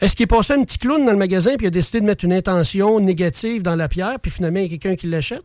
Est-ce 0.02 0.16
qu'il 0.16 0.24
est 0.24 0.28
passé 0.28 0.54
un 0.54 0.64
petit 0.64 0.78
clown 0.78 1.06
dans 1.06 1.12
le 1.12 1.18
magasin 1.18 1.56
puis 1.56 1.66
il 1.66 1.68
a 1.68 1.72
décidé 1.72 2.02
de 2.02 2.06
mettre 2.06 2.26
une 2.26 2.34
intention 2.34 3.00
négative 3.00 3.62
dans 3.62 3.76
la 3.76 3.88
pierre 3.88 4.20
puis 4.20 4.30
finalement 4.30 4.60
il 4.60 4.64
y 4.64 4.66
a 4.66 4.78
quelqu'un 4.78 4.96
qui 4.96 5.08
l'achète? 5.08 5.44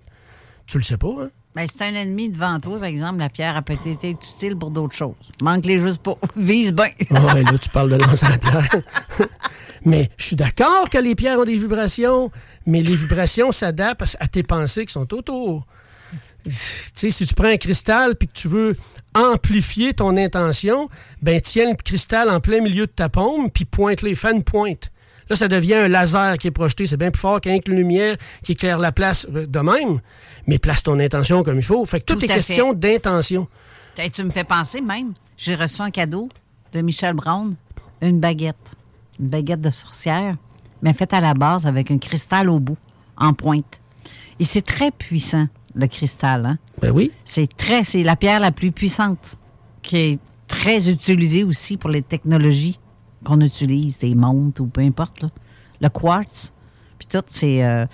Tu 0.66 0.79
le 0.79 0.83
sais 0.83 0.97
pas, 0.97 1.12
hein? 1.21 1.31
Ben, 1.54 1.66
c'est 1.66 1.84
un 1.84 1.94
ennemi 1.94 2.28
devant 2.28 2.60
toi, 2.60 2.78
par 2.78 2.84
exemple, 2.84 3.18
la 3.18 3.28
pierre 3.28 3.56
a 3.56 3.62
peut-être 3.62 3.86
été 3.86 4.10
utile 4.10 4.56
pour 4.56 4.70
d'autres 4.70 4.94
choses. 4.94 5.14
Manque-les 5.42 5.80
juste 5.80 5.98
pas. 5.98 6.16
Vise 6.36 6.72
bien. 6.72 6.90
Là, 7.10 7.58
tu 7.60 7.68
parles 7.70 7.90
de 7.90 7.96
lancer 7.96 8.26
la 8.26 8.38
pierre. 8.38 8.82
mais 9.84 10.08
je 10.16 10.26
suis 10.26 10.36
d'accord 10.36 10.88
que 10.88 10.98
les 10.98 11.16
pierres 11.16 11.40
ont 11.40 11.44
des 11.44 11.56
vibrations, 11.56 12.30
mais 12.66 12.82
les 12.82 12.94
vibrations 12.94 13.50
s'adaptent 13.50 14.16
à 14.20 14.28
tes 14.28 14.44
pensées 14.44 14.86
qui 14.86 14.92
sont 14.92 15.12
autour. 15.12 15.66
Tu 16.44 16.50
sais, 16.50 17.10
si 17.10 17.26
tu 17.26 17.34
prends 17.34 17.48
un 17.48 17.56
cristal 17.56 18.14
puis 18.16 18.28
que 18.28 18.32
tu 18.32 18.48
veux 18.48 18.76
amplifier 19.14 19.92
ton 19.92 20.16
intention, 20.16 20.88
ben 21.20 21.40
tiens 21.40 21.70
le 21.70 21.76
cristal 21.76 22.30
en 22.30 22.40
plein 22.40 22.60
milieu 22.60 22.86
de 22.86 22.92
ta 22.92 23.08
paume 23.08 23.50
puis 23.50 23.64
pointe 23.64 24.02
les 24.02 24.16
une 24.24 24.44
pointe. 24.44 24.90
Là, 25.31 25.37
ça 25.37 25.47
devient 25.47 25.75
un 25.75 25.88
laser 25.88 26.37
qui 26.38 26.49
est 26.49 26.51
projeté. 26.51 26.88
C'est 26.88 26.97
bien 26.97 27.12
plus 27.12 27.21
fort 27.21 27.40
qu'un 27.40 27.57
lumière 27.69 28.16
qui 28.43 28.53
éclaire 28.53 28.81
la 28.81 28.91
place 28.91 29.28
euh, 29.33 29.47
de 29.47 29.61
même. 29.61 30.01
Mais 30.49 30.59
place 30.59 30.83
ton 30.83 30.99
intention 30.99 31.45
comme 31.45 31.57
il 31.57 31.62
faut. 31.62 31.87
Fait 31.87 32.01
que 32.01 32.07
tout, 32.07 32.16
Tout 32.16 32.24
est 32.24 32.28
question 32.28 32.72
d'intention. 32.72 33.47
Hey, 33.97 34.11
tu 34.11 34.24
me 34.24 34.31
fais 34.31 34.45
penser 34.45 34.81
même, 34.81 35.12
j'ai 35.37 35.55
reçu 35.55 35.83
un 35.83 35.91
cadeau 35.91 36.31
de 36.72 36.81
Michel 36.81 37.14
Brown, 37.14 37.55
une 38.01 38.18
baguette. 38.18 38.57
Une 39.20 39.28
baguette 39.28 39.61
de 39.61 39.68
sorcière, 39.68 40.37
mais 40.81 40.95
faite 40.95 41.12
à 41.12 41.20
la 41.20 41.35
base 41.35 41.66
avec 41.66 41.91
un 41.91 41.99
cristal 41.99 42.49
au 42.49 42.59
bout, 42.59 42.78
en 43.18 43.35
pointe. 43.35 43.78
Et 44.39 44.45
c'est 44.45 44.62
très 44.62 44.91
puissant, 44.91 45.49
le 45.74 45.87
cristal. 45.87 46.47
Hein? 46.47 46.59
Ben 46.81 46.91
oui. 46.91 47.12
C'est 47.26 47.55
très, 47.55 47.85
c'est 47.85 48.03
la 48.03 48.16
pierre 48.16 48.41
la 48.41 48.53
plus 48.53 48.72
puissante, 48.72 49.37
qui 49.83 49.97
est 49.99 50.18
très 50.49 50.89
utilisée 50.89 51.45
aussi 51.45 51.76
pour 51.76 51.91
les 51.91 52.01
technologies 52.01 52.81
qu'on 53.25 53.41
utilise, 53.41 53.99
des 53.99 54.14
montres 54.14 54.62
ou 54.62 54.66
peu 54.66 54.81
importe. 54.81 55.23
là. 55.23 55.31
Le 55.81 55.89
quartz, 55.89 56.53
puis 56.99 57.09
tout, 57.11 57.23
c'est, 57.29 57.64
euh, 57.64 57.87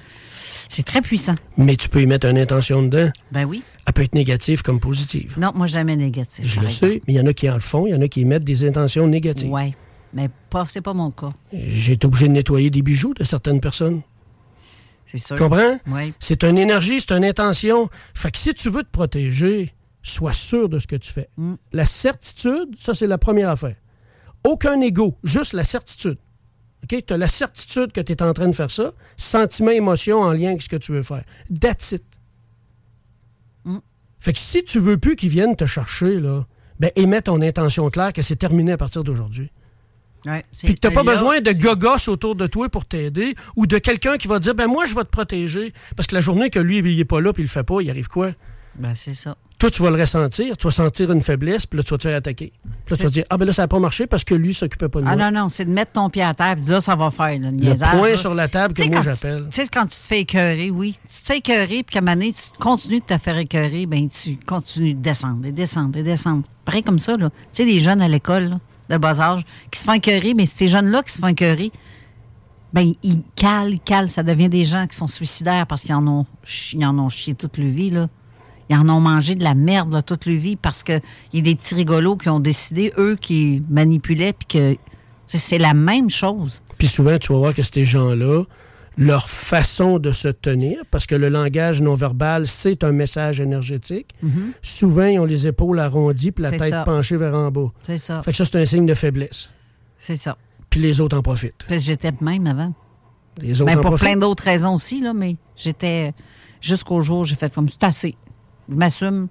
c'est 0.69 0.85
très 0.85 1.01
puissant. 1.01 1.37
Mais 1.57 1.77
tu 1.77 1.89
peux 1.89 2.03
y 2.03 2.07
mettre 2.07 2.27
une 2.27 2.39
intention 2.39 2.83
dedans. 2.83 3.11
Ben 3.31 3.45
oui. 3.45 3.63
Elle 3.87 3.93
peut 3.93 4.03
être 4.03 4.15
négative 4.15 4.63
comme 4.63 4.81
positive. 4.81 5.35
Non, 5.39 5.53
moi 5.55 5.67
jamais 5.69 5.95
négatif. 5.97 6.45
Je 6.45 6.61
le 6.61 6.67
exemple. 6.67 6.93
sais, 6.93 7.03
mais 7.07 7.15
il 7.15 7.17
y 7.17 7.21
en 7.21 7.27
a 7.27 7.33
qui 7.33 7.49
en 7.49 7.55
le 7.55 7.61
font, 7.61 7.87
il 7.87 7.91
y 7.91 7.95
en 7.95 8.01
a 8.01 8.09
qui 8.09 8.25
mettent 8.25 8.43
des 8.45 8.67
intentions 8.67 9.07
négatives. 9.07 9.51
Ouais, 9.51 9.75
mais 10.13 10.29
c'est 10.69 10.81
pas 10.81 10.93
mon 10.93 11.13
cas. 11.13 11.29
J'ai 11.53 11.93
été 11.93 12.07
obligé 12.07 12.27
de 12.27 12.33
nettoyer 12.33 12.71
des 12.71 12.83
bijoux 12.83 13.15
de 13.15 13.23
certaines 13.23 13.61
personnes. 13.61 14.03
C'est 15.05 15.19
sûr. 15.19 15.37
Tu 15.37 15.43
comprends? 15.43 15.77
Oui. 15.87 16.13
C'est 16.19 16.43
une 16.43 16.59
énergie, 16.59 17.01
c'est 17.01 17.13
une 17.13 17.25
intention. 17.25 17.89
Fait 18.13 18.33
que 18.33 18.39
si 18.39 18.53
tu 18.55 18.71
veux 18.71 18.83
te 18.83 18.91
protéger, 18.91 19.73
sois 20.03 20.33
sûr 20.33 20.69
de 20.69 20.81
ce 20.81 20.89
que 20.89 20.97
tu 20.97 21.13
fais. 21.13 21.29
Mm. 21.37 21.55
La 21.73 21.87
certitude, 21.87 22.75
ça, 22.77 22.93
c'est 22.93 23.07
la 23.07 23.19
première 23.19 23.51
affaire. 23.51 23.77
Aucun 24.47 24.81
ego, 24.81 25.19
juste 25.25 25.55
la 25.55 25.65
certitude. 25.65 26.19
Tu 26.89 27.03
as 27.11 27.17
la 27.17 27.27
certitude 27.27 27.91
que 27.91 28.01
tu 28.01 28.13
es 28.13 28.23
en 28.23 28.33
train 28.33 28.47
de 28.47 28.55
faire 28.55 28.71
ça, 28.71 28.93
sentiment, 29.17 29.73
émotion 29.73 30.21
en 30.21 30.31
lien 30.31 30.51
avec 30.51 30.63
ce 30.63 30.69
que 30.69 30.77
tu 30.77 30.93
veux 30.93 31.03
faire. 31.03 31.25
That's 31.61 31.93
it. 31.93 32.05
Mm. 33.65 33.79
Fait 34.21 34.33
que 34.33 34.39
si 34.39 34.63
tu 34.63 34.79
veux 34.79 34.99
plus 34.99 35.17
qu'ils 35.17 35.31
viennent 35.31 35.57
te 35.57 35.67
chercher, 35.67 36.21
là, 36.21 36.47
ben, 36.79 36.93
émets 36.95 37.23
ton 37.23 37.43
intention 37.43 37.91
claire 37.91 38.13
que 38.13 38.23
c'est 38.23 38.37
terminé 38.37 38.71
à 38.71 38.77
partir 38.77 39.03
d'aujourd'hui. 39.03 39.51
Ouais, 40.27 40.45
Puis 40.65 40.75
que 40.75 40.81
tu 40.81 40.87
n'as 40.89 40.93
pas 40.93 41.03
besoin 41.03 41.41
de 41.41 41.53
gogos 41.53 42.09
autour 42.09 42.37
de 42.37 42.47
toi 42.47 42.69
pour 42.69 42.85
t'aider 42.85 43.35
ou 43.57 43.67
de 43.67 43.79
quelqu'un 43.79 44.17
qui 44.17 44.29
va 44.29 44.39
te 44.39 44.45
dire 44.45 44.55
ben 44.57 44.67
moi 44.67 44.85
je 44.85 44.95
vais 44.95 45.05
te 45.05 45.09
protéger 45.09 45.73
parce 45.95 46.09
que 46.09 46.17
la 46.17 46.21
journée 46.21 46.51
que 46.51 46.59
lui 46.59 46.79
il 46.79 46.99
est 46.99 47.05
pas 47.05 47.21
là 47.21 47.33
puis 47.33 47.43
il 47.43 47.47
le 47.47 47.51
fait 47.51 47.63
pas, 47.63 47.81
il 47.81 47.89
arrive 47.91 48.09
quoi? 48.09 48.31
Ben, 48.75 48.95
c'est 48.97 49.15
ça. 49.15 49.37
Toi 49.59 49.71
tu 49.71 49.83
vas 49.83 49.91
le 49.91 49.99
ressentir, 49.99 50.55
tu 50.57 50.67
vas 50.67 50.71
sentir 50.71 51.11
une 51.11 51.23
faiblesse 51.23 51.65
puis 51.65 51.79
là 51.79 51.83
tu 51.83 51.91
vas 51.91 51.97
te 51.99 52.03
faire 52.09 52.17
attaquer. 52.17 52.53
Puis 52.85 52.93
là 52.93 52.97
tu 52.97 53.03
vas 53.05 53.09
te 53.09 53.15
dire 53.15 53.25
ah 53.31 53.39
ben 53.39 53.47
là 53.47 53.53
ça 53.55 53.63
n'a 53.63 53.69
pas 53.69 53.79
marché 53.79 54.07
parce 54.07 54.23
que 54.23 54.35
lui 54.35 54.53
s'occupait 54.53 54.91
pas 54.91 55.01
de 55.01 55.07
Ah 55.07 55.17
moi. 55.17 55.31
non, 55.31 55.41
non, 55.43 55.49
c'est 55.49 55.65
de 55.65 55.71
mettre 55.71 55.93
ton 55.93 56.11
pied 56.11 56.23
à 56.23 56.35
terre, 56.35 56.57
puis 56.57 56.67
là, 56.67 56.81
ça 56.83 56.95
va 56.95 57.11
faire, 57.11 57.39
là, 57.41 57.49
le 57.49 57.51
niaisage, 57.51 57.97
point 57.99 58.11
là. 58.11 58.17
sur 58.19 58.35
la 58.35 58.49
table 58.49 58.75
que 58.75 58.83
moi 58.83 59.01
j'appelle. 59.01 59.47
Tu 59.51 59.63
sais, 59.63 59.69
quand 59.69 59.85
tu 59.87 59.97
te 59.97 60.07
fais 60.07 60.21
écœurer, 60.21 60.71
oui. 60.71 60.99
Tu 61.09 61.23
te 61.23 61.27
fais 61.27 61.39
écœurer, 61.39 61.83
puis 61.83 61.85
qu'à 61.87 61.99
un 62.01 62.03
moment 62.03 62.15
donné, 62.17 62.33
tu 62.35 62.43
continues 62.59 63.01
de 63.01 63.07
te 63.07 63.19
faire 63.19 63.39
écœurer, 63.39 63.87
ben 63.87 64.09
tu 64.11 64.37
continues 64.45 64.93
de 64.95 65.01
descendre, 65.01 65.47
et 65.47 65.53
descendre, 65.53 65.97
et 65.97 66.03
descendre. 66.03 66.43
Pareil 66.67 66.83
comme 66.83 66.99
ça, 66.99 67.17
là. 67.17 67.31
Tu 67.31 67.37
sais, 67.53 67.65
les 67.65 67.79
jeunes 67.79 68.03
à 68.03 68.09
l'école, 68.09 68.59
de 68.91 68.97
bas 68.99 69.19
âge, 69.21 69.43
qui 69.71 69.81
se 69.81 69.85
font 69.87 69.95
écœurer, 69.95 70.35
mais 70.35 70.45
ces 70.45 70.69
jeunes-là 70.69 71.03
qui 71.03 71.13
se 71.15 71.19
font 71.19 71.29
écœurer, 71.29 71.73
ben 72.75 72.93
ils 73.03 73.23
calent, 73.35 73.73
ils 73.73 73.81
calent. 73.81 74.11
Ça 74.11 74.23
devient 74.23 74.51
des 74.51 74.65
gens 74.65 74.87
qui 74.87 74.97
sont 74.99 75.07
suicidaires 75.07 75.67
parce 75.67 75.83
qu'ils 75.83 75.95
en 75.95 76.07
ont, 76.07 76.27
ils 76.75 76.85
en 76.85 76.99
ont 76.99 77.09
chié 77.09 77.35
toute 77.35 77.57
leur 77.57 77.69
vie, 77.69 77.91
là. 77.91 78.09
Ils 78.69 78.77
en 78.77 78.89
ont 78.89 79.01
mangé 79.01 79.35
de 79.37 79.45
la 79.45 79.55
merde 79.55 79.93
là, 79.93 80.03
toute 80.03 80.27
leur 80.27 80.37
vie 80.39 80.57
parce 80.57 80.83
qu'il 80.83 81.01
y 81.33 81.39
a 81.39 81.43
des 81.43 81.55
petits 81.55 81.75
rigolos 81.75 82.17
qui 82.17 82.29
ont 82.29 82.41
décidé, 82.41 82.93
eux, 82.99 83.17
qui 83.21 83.63
manipulaient, 83.71 84.33
puis 84.33 84.47
que 84.47 84.77
c'est- 85.27 85.59
la 85.59 85.75
même 85.75 86.11
chose. 86.11 86.63
Puis 86.79 86.89
souvent 86.89 87.17
tu 87.19 87.33
vas 87.33 87.39
voir 87.39 87.55
que 87.55 87.63
ces 87.63 87.85
gens-là 87.85 88.43
leur 88.99 89.29
façon 89.29 89.99
de 89.99 90.11
se 90.11 90.29
tenir, 90.29 90.79
parce 90.91 91.05
que 91.07 91.15
le 91.15 91.29
langage 91.29 91.83
non 91.83 91.95
verbal, 91.95 92.47
c'est 92.47 92.83
un 92.83 92.93
message 92.93 93.41
énergétique. 93.41 94.15
Souvent, 94.63 95.05
ils 95.05 95.19
ont 95.19 95.27
les 95.27 95.47
épaules 95.47 95.79
arrondies 95.81 96.33
puis 96.33 96.43
la 96.43 96.51
tête 96.53 96.71
ça. 96.71 96.83
penchée 96.83 97.17
vers 97.19 97.35
en 97.35 97.51
bas. 97.51 97.71
C'est 97.83 97.99
ça. 97.99 98.23
Fait 98.23 98.31
que 98.31 98.37
ça, 98.39 98.47
c'est 98.47 98.57
un 98.61 98.65
signe 98.65 98.87
de 98.87 98.95
faiblesse. 98.95 99.51
C'est 99.99 100.17
ça. 100.17 100.39
Puis 100.71 100.81
les 100.81 101.01
autres 101.03 101.17
en 101.17 101.21
profitent. 101.23 101.65
Parce 101.69 101.83
que 101.83 101.87
j'étais 101.87 102.11
de 102.11 102.23
même 102.25 102.47
avant. 102.47 102.73
Les 103.43 103.61
autres 103.61 103.71
Ben, 103.71 103.79
en 103.79 103.83
pour 103.83 103.91
profitent. 103.91 104.09
plein 104.09 104.17
d'autres 104.17 104.45
raisons 104.45 104.75
aussi, 104.75 105.01
là, 105.03 105.13
mais 105.13 105.37
j'étais. 105.57 106.15
Jusqu'au 106.63 107.03
jour, 107.03 107.25
j'ai 107.27 107.37
fait 107.37 107.53
comme 107.55 107.69
c'est 107.69 107.85
assez. 107.85 108.17
Je 108.69 108.75
m'assume. 108.75 109.29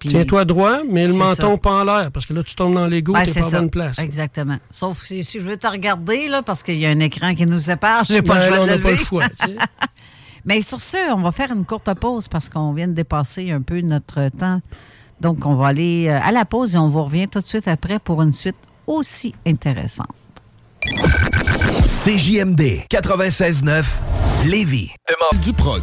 Tiens-toi 0.00 0.44
droit, 0.44 0.80
mais 0.86 1.06
le 1.06 1.14
menton 1.14 1.52
ça. 1.52 1.56
pas 1.58 1.80
en 1.80 1.84
l'air, 1.84 2.10
parce 2.12 2.26
que 2.26 2.34
là, 2.34 2.42
tu 2.42 2.54
tombes 2.54 2.74
dans 2.74 2.86
l'ego, 2.86 3.14
Ben, 3.14 3.24
t'es 3.24 3.32
c'est 3.32 3.40
pas 3.40 3.46
à 3.46 3.50
ça. 3.50 3.58
bonne 3.58 3.70
place. 3.70 3.98
Exactement. 3.98 4.58
Sauf 4.70 5.02
si, 5.02 5.24
si 5.24 5.40
je 5.40 5.48
veux 5.48 5.56
te 5.56 5.66
regarder, 5.66 6.28
là, 6.28 6.42
parce 6.42 6.62
qu'il 6.62 6.78
y 6.78 6.84
a 6.84 6.90
un 6.90 7.00
écran 7.00 7.34
qui 7.34 7.46
nous 7.46 7.58
sépare, 7.58 8.04
j'ai 8.04 8.20
pas 8.20 8.34
Ben, 8.34 8.40
le 8.40 8.46
choix 8.48 8.56
là, 8.56 8.62
on 8.62 8.66
de 8.66 8.70
n'a 8.72 8.78
pas 8.80 8.88
le 8.90 8.94
lever. 8.94 9.04
choix. 9.04 9.28
tu 9.30 9.46
sais. 9.52 9.56
Mais 10.44 10.60
sur 10.60 10.78
ce, 10.78 10.98
on 11.14 11.22
va 11.22 11.32
faire 11.32 11.50
une 11.52 11.64
courte 11.64 11.92
pause 11.94 12.28
parce 12.28 12.50
qu'on 12.50 12.74
vient 12.74 12.86
de 12.88 12.92
dépasser 12.92 13.50
un 13.50 13.62
peu 13.62 13.80
notre 13.80 14.28
temps. 14.28 14.60
Donc, 15.22 15.46
on 15.46 15.54
va 15.54 15.68
aller 15.68 16.06
euh, 16.08 16.20
à 16.22 16.32
la 16.32 16.44
pause 16.44 16.74
et 16.74 16.78
on 16.78 16.90
vous 16.90 17.04
revient 17.04 17.26
tout 17.28 17.40
de 17.40 17.46
suite 17.46 17.66
après 17.66 17.98
pour 17.98 18.20
une 18.20 18.34
suite 18.34 18.56
aussi 18.86 19.34
intéressante. 19.46 20.08
CJMD 22.04 22.84
96.9 22.90 23.84
Lévis. 24.46 24.90
Du 25.40 25.54
prog. 25.54 25.82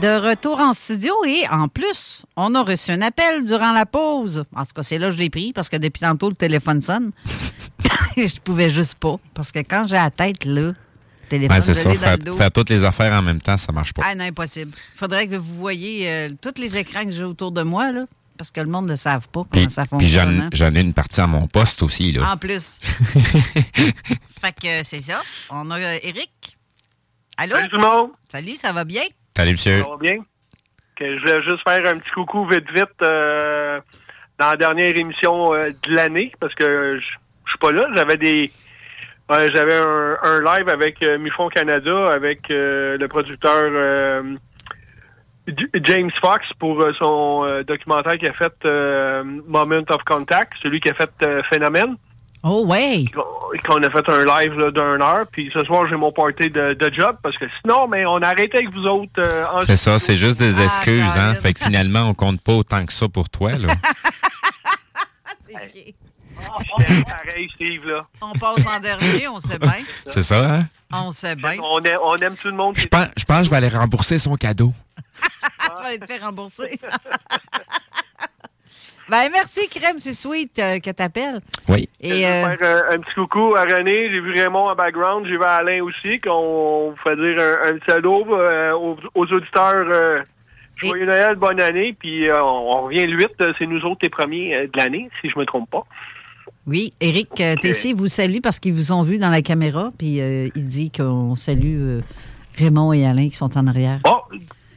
De 0.00 0.08
retour 0.28 0.58
en 0.60 0.72
studio 0.72 1.12
et 1.26 1.46
en 1.48 1.68
plus, 1.68 2.22
on 2.34 2.54
a 2.54 2.62
reçu 2.62 2.90
un 2.90 3.02
appel 3.02 3.44
durant 3.44 3.72
la 3.72 3.84
pause. 3.84 4.44
En 4.56 4.64
tout 4.64 4.72
cas, 4.74 4.82
c'est 4.82 4.96
là 4.98 5.08
que 5.08 5.12
je 5.12 5.18
l'ai 5.18 5.28
pris 5.28 5.52
parce 5.52 5.68
que 5.68 5.76
depuis 5.76 6.00
tantôt, 6.00 6.30
le 6.30 6.34
téléphone 6.36 6.80
sonne. 6.80 7.10
je 8.16 8.40
pouvais 8.40 8.70
juste 8.70 8.94
pas. 8.94 9.16
Parce 9.34 9.52
que 9.52 9.58
quand 9.58 9.86
j'ai 9.86 9.96
la 9.96 10.10
tête 10.10 10.46
là, 10.46 10.62
le 10.68 10.74
téléphone, 11.28 11.54
Ouais, 11.58 11.60
c'est 11.62 11.74
ça. 11.74 11.92
Faire, 11.94 12.16
le 12.16 12.24
dos. 12.24 12.34
faire 12.36 12.50
toutes 12.50 12.70
les 12.70 12.82
affaires 12.82 13.12
en 13.12 13.20
même 13.20 13.42
temps, 13.42 13.58
ça 13.58 13.72
marche 13.72 13.92
pas. 13.92 14.02
Ah 14.06 14.14
non, 14.14 14.24
impossible. 14.24 14.72
Faudrait 14.94 15.28
que 15.28 15.34
vous 15.36 15.54
voyiez 15.54 16.08
euh, 16.08 16.28
tous 16.40 16.58
les 16.58 16.78
écrans 16.78 17.04
que 17.04 17.12
j'ai 17.12 17.24
autour 17.24 17.52
de 17.52 17.62
moi, 17.62 17.92
là, 17.92 18.06
parce 18.38 18.50
que 18.50 18.60
le 18.62 18.68
monde 18.70 18.88
ne 18.88 18.96
savent 18.96 19.28
pas 19.28 19.44
comment 19.50 19.66
Puis, 19.66 19.68
ça 19.68 19.82
puis 19.82 19.90
fonctionne. 19.90 20.40
hein. 20.40 20.48
j'en 20.54 20.74
ai 20.74 20.80
une 20.80 20.94
partie 20.94 21.20
à 21.20 21.26
mon 21.26 21.46
poste 21.46 21.82
aussi. 21.82 22.12
Là. 22.12 22.32
En 22.32 22.36
plus. 22.38 22.78
fait 24.40 24.52
que 24.58 24.82
c'est 24.82 25.02
ça. 25.02 25.20
On 25.50 25.70
a 25.70 25.78
euh, 25.78 25.98
Eric. 26.04 26.56
Allô? 27.36 27.56
Salut 27.56 27.68
tout 27.68 27.76
le 27.76 27.82
monde. 27.82 28.10
Salut, 28.30 28.56
ça 28.56 28.72
va 28.72 28.84
bien? 28.84 29.02
Bien? 29.98 30.18
Je 31.00 31.18
voulais 31.18 31.42
juste 31.42 31.62
faire 31.66 31.86
un 31.86 31.98
petit 31.98 32.10
coucou 32.10 32.46
vite 32.46 32.70
vite 32.72 33.02
euh, 33.02 33.80
dans 34.38 34.50
la 34.50 34.56
dernière 34.56 34.94
émission 34.96 35.54
euh, 35.54 35.70
de 35.70 35.94
l'année 35.94 36.32
parce 36.38 36.54
que 36.54 36.98
je 36.98 37.48
suis 37.48 37.58
pas 37.58 37.72
là. 37.72 37.88
J'avais 37.96 38.16
des 38.16 38.50
j'avais 39.30 39.76
un, 39.76 40.40
live 40.42 40.68
avec 40.68 41.02
euh, 41.02 41.16
Mifon 41.16 41.48
Canada 41.48 42.08
avec 42.12 42.48
le 42.50 43.06
producteur 43.06 44.22
James 45.74 46.10
Fox 46.20 46.46
pour 46.58 46.84
son 46.98 47.46
documentaire 47.66 48.18
qui 48.18 48.26
a 48.26 48.32
fait 48.34 49.24
Moment 49.46 49.84
of 49.88 50.02
Contact, 50.04 50.52
celui 50.62 50.80
qui 50.80 50.90
a 50.90 50.94
fait 50.94 51.44
Phénomène. 51.50 51.96
Oh, 52.42 52.64
ouais. 52.66 53.04
qu'on 53.66 53.82
a 53.82 53.90
fait 53.90 54.08
un 54.08 54.24
live 54.24 54.52
d'une 54.72 55.02
heure. 55.02 55.26
Puis 55.30 55.50
ce 55.52 55.62
soir, 55.64 55.86
j'ai 55.88 55.96
mon 55.96 56.10
party 56.10 56.48
de, 56.50 56.72
de 56.74 56.90
job 56.94 57.16
parce 57.22 57.36
que 57.36 57.44
sinon, 57.60 57.86
mais 57.88 58.06
on 58.06 58.16
a 58.16 58.28
arrêté 58.28 58.58
avec 58.58 58.70
vous 58.72 58.84
autres. 58.86 59.10
euh, 59.18 59.44
C'est 59.66 59.76
ça, 59.76 59.98
c'est 59.98 60.16
juste 60.16 60.38
des 60.38 60.58
Ah, 60.58 60.64
excuses, 60.64 61.16
hein. 61.18 61.34
Fait 61.34 61.52
que 61.52 61.62
finalement, 61.62 62.02
on 62.08 62.14
compte 62.14 62.40
pas 62.40 62.54
autant 62.54 62.84
que 62.86 62.92
ça 62.92 63.08
pour 63.08 63.28
toi, 63.28 63.52
là. 63.52 63.68
J'étais 66.78 67.04
pareil, 67.04 67.48
Steve, 67.54 67.86
là. 67.86 68.06
On 68.22 68.32
passe 68.32 68.66
en 68.66 68.80
dernier, 68.80 69.28
on 69.28 69.38
sait 69.38 69.58
bien. 69.58 69.74
C'est 70.06 70.22
ça, 70.22 70.54
hein? 70.56 70.66
On 70.92 71.10
sait 71.10 71.36
bien. 71.36 71.56
On, 71.62 71.80
aime- 71.80 71.98
on 72.02 72.16
aime 72.16 72.36
tout 72.36 72.48
le 72.48 72.56
monde. 72.56 72.74
Je 72.76 72.86
pense, 72.86 73.08
je 73.16 73.24
pense 73.24 73.38
que 73.40 73.44
je 73.44 73.50
vais 73.50 73.56
aller 73.56 73.68
rembourser 73.68 74.18
son 74.18 74.34
cadeau. 74.36 74.72
tu 75.22 75.82
vas 75.82 75.88
aller 75.88 75.98
te 75.98 76.06
faire 76.06 76.22
rembourser. 76.22 76.80
Ben, 79.10 79.28
merci, 79.32 79.68
Crème, 79.68 79.98
c'est 79.98 80.12
sweet 80.12 80.56
euh, 80.58 80.78
que 80.78 80.90
t'appelles. 80.90 81.40
Oui. 81.68 81.88
Je 82.02 82.08
Et, 82.08 82.26
euh, 82.26 82.56
faire 82.56 82.58
euh, 82.62 82.94
un 82.94 82.98
petit 83.00 83.14
coucou 83.14 83.54
à 83.56 83.62
René. 83.62 84.08
J'ai 84.10 84.20
vu 84.20 84.32
Raymond 84.34 84.68
en 84.70 84.74
background. 84.76 85.26
J'ai 85.26 85.36
vu 85.36 85.42
Alain 85.44 85.82
aussi. 85.82 86.18
Qu'on 86.18 86.90
vous 86.90 86.96
fait 87.02 87.16
dire 87.16 87.36
un, 87.40 87.70
un 87.70 87.78
petit 87.78 87.90
euh, 87.90 88.72
aux, 88.76 88.96
aux 89.14 89.26
auditeurs. 89.26 89.86
euh, 89.92 90.20
Joyeux 90.76 91.06
Noël, 91.06 91.34
bonne 91.36 91.60
année. 91.60 91.94
Puis 91.98 92.28
euh, 92.30 92.42
on, 92.42 92.82
revient 92.84 93.06
le 93.06 93.16
8. 93.18 93.28
euh, 93.40 93.52
C'est 93.58 93.66
nous 93.66 93.80
autres 93.84 94.00
les 94.02 94.08
premiers 94.10 94.54
euh, 94.54 94.62
de 94.66 94.78
l'année, 94.78 95.10
si 95.20 95.28
je 95.28 95.38
me 95.38 95.44
trompe 95.44 95.68
pas. 95.70 95.84
oui, 96.66 96.92
Éric 97.00 97.40
euh, 97.40 97.54
Tessier 97.56 97.92
vous 97.94 98.06
salue 98.08 98.38
parce 98.42 98.60
qu'ils 98.60 98.72
vous 98.74 98.92
ont 98.92 99.02
vu 99.02 99.18
dans 99.18 99.30
la 99.30 99.42
caméra, 99.42 99.88
puis 99.98 100.20
euh, 100.20 100.48
il 100.54 100.66
dit 100.68 100.90
qu'on 100.90 101.36
salue 101.36 101.80
euh, 101.80 102.00
Raymond 102.58 102.92
et 102.92 103.04
Alain 103.06 103.28
qui 103.28 103.34
sont 103.36 103.56
en 103.58 103.66
arrière. 103.66 103.98
Oh, 104.08 104.20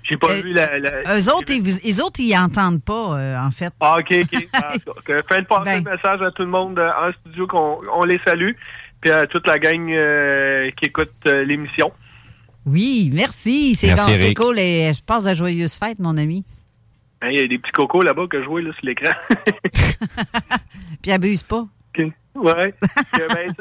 j'ai 0.04 0.18
pas 0.18 0.34
vu 0.42 0.52
la. 0.54 0.78
la- 0.80 1.18
Eux 1.18 1.30
autres, 1.34 1.52
ils, 1.54 1.62
vous- 1.62 1.80
les 1.84 2.02
autres, 2.02 2.20
ils 2.20 2.34
n'entendent 2.34 2.84
pas, 2.84 3.18
euh, 3.18 3.38
en 3.40 3.52
fait. 3.52 3.74
Ah, 3.80 3.98
OK, 4.00 4.08
OK. 4.24 4.48
Ah, 4.54 4.70
Faites 5.28 5.48
passer 5.48 5.64
Ben. 5.66 5.84
le 5.84 5.92
message 5.92 6.22
à 6.22 6.32
tout 6.32 6.44
le 6.44 6.50
monde 6.50 6.78
euh, 6.80 6.90
en 7.02 7.12
studio 7.22 7.48
qu'on 7.48 7.80
on 7.94 8.04
les 8.04 8.20
salue. 8.26 8.52
Puis 9.02 9.12
à 9.12 9.28
toute 9.28 9.46
la 9.48 9.60
gang 9.60 9.90
euh, 9.92 10.70
qui 10.78 10.86
écoute 10.86 11.12
euh, 11.28 11.44
l'émission. 11.44 11.92
Oui, 12.66 13.10
merci. 13.14 13.76
C'est 13.76 13.94
cool. 14.34 14.58
Et 14.60 14.92
je 14.94 15.04
passe 15.04 15.26
de 15.26 15.34
joyeuses 15.34 15.76
fêtes, 15.76 16.00
mon 16.00 16.16
ami. 16.18 16.46
Hein, 17.22 17.28
Il 17.32 17.40
y 17.40 17.44
a 17.44 17.48
des 17.48 17.58
petits 17.58 17.72
cocos 17.72 18.02
là-bas 18.02 18.28
que 18.30 18.42
je 18.42 18.48
vois 18.48 18.62
là, 18.62 18.72
sur 18.74 18.86
l'écran. 18.86 19.12
Puis 21.02 21.12
abuse 21.12 21.44
pas. 21.44 21.66
ouais. 22.36 22.74
Que, 23.14 23.34
ben, 23.34 23.54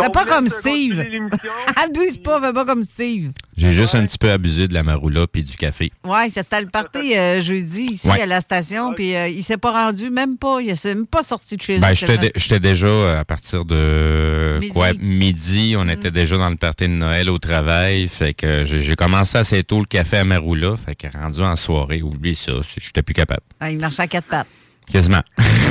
Fais 0.00 0.10
pas 0.10 0.24
comme 0.24 0.48
Steve. 0.48 1.04
Abuse 1.84 2.18
pas, 2.18 2.40
fais 2.40 2.52
pas 2.52 2.64
comme 2.64 2.84
Steve. 2.84 3.30
J'ai 3.56 3.72
juste 3.72 3.94
un 3.94 4.04
petit 4.06 4.18
peu 4.18 4.30
abusé 4.30 4.68
de 4.68 4.74
la 4.74 4.82
maroula 4.82 5.26
puis 5.26 5.42
du 5.42 5.56
café. 5.56 5.90
Ouais, 6.04 6.30
ça 6.30 6.42
c'était 6.42 6.60
le 6.60 6.68
party 6.68 7.16
euh, 7.16 7.40
jeudi 7.40 7.84
ici 7.92 8.06
Ouais. 8.08 8.20
à 8.22 8.26
la 8.26 8.40
station, 8.40 8.94
puis 8.94 9.14
euh, 9.16 9.28
il 9.28 9.42
s'est 9.42 9.56
pas 9.56 9.72
rendu, 9.72 10.10
même 10.10 10.36
pas, 10.38 10.60
il 10.60 10.76
s'est 10.76 10.94
même 10.94 11.06
pas 11.06 11.22
sorti 11.22 11.56
de 11.56 11.62
chez 11.62 11.78
Ben, 11.78 11.92
j'étais 11.94 12.18
dé- 12.18 12.32
j'étais 12.36 12.60
déjà 12.60 12.86
euh, 12.86 13.20
à 13.20 13.24
partir 13.24 13.64
de 13.64 14.58
Midi. 14.60 14.68
Mm. 14.70 14.72
quoi 14.72 14.92
midi, 14.94 15.74
on 15.76 15.88
était 15.88 16.10
déjà 16.12 16.36
dans 16.38 16.50
le 16.50 16.56
party 16.56 16.84
de 16.84 16.92
Noël 16.92 17.28
au 17.30 17.38
travail, 17.38 18.06
fait 18.08 18.34
que 18.34 18.64
j'ai 18.64 18.80
j'ai 18.80 18.96
commencé 18.96 19.36
assez 19.38 19.62
tôt 19.64 19.80
le 19.80 19.86
café 19.86 20.18
à 20.18 20.24
Maroula, 20.24 20.74
fait 20.76 20.94
que 20.94 21.06
rendu 21.16 21.40
en 21.42 21.56
soirée, 21.56 22.02
oublie 22.02 22.36
ça, 22.36 22.52
j'étais 22.80 23.02
plus 23.02 23.14
capable. 23.14 23.42
Ah, 23.60 23.70
il 23.70 23.78
marchait 23.78 24.02
à 24.02 24.06
quatre 24.06 24.28
pattes. 24.28 24.46
Quasiment. 24.90 25.22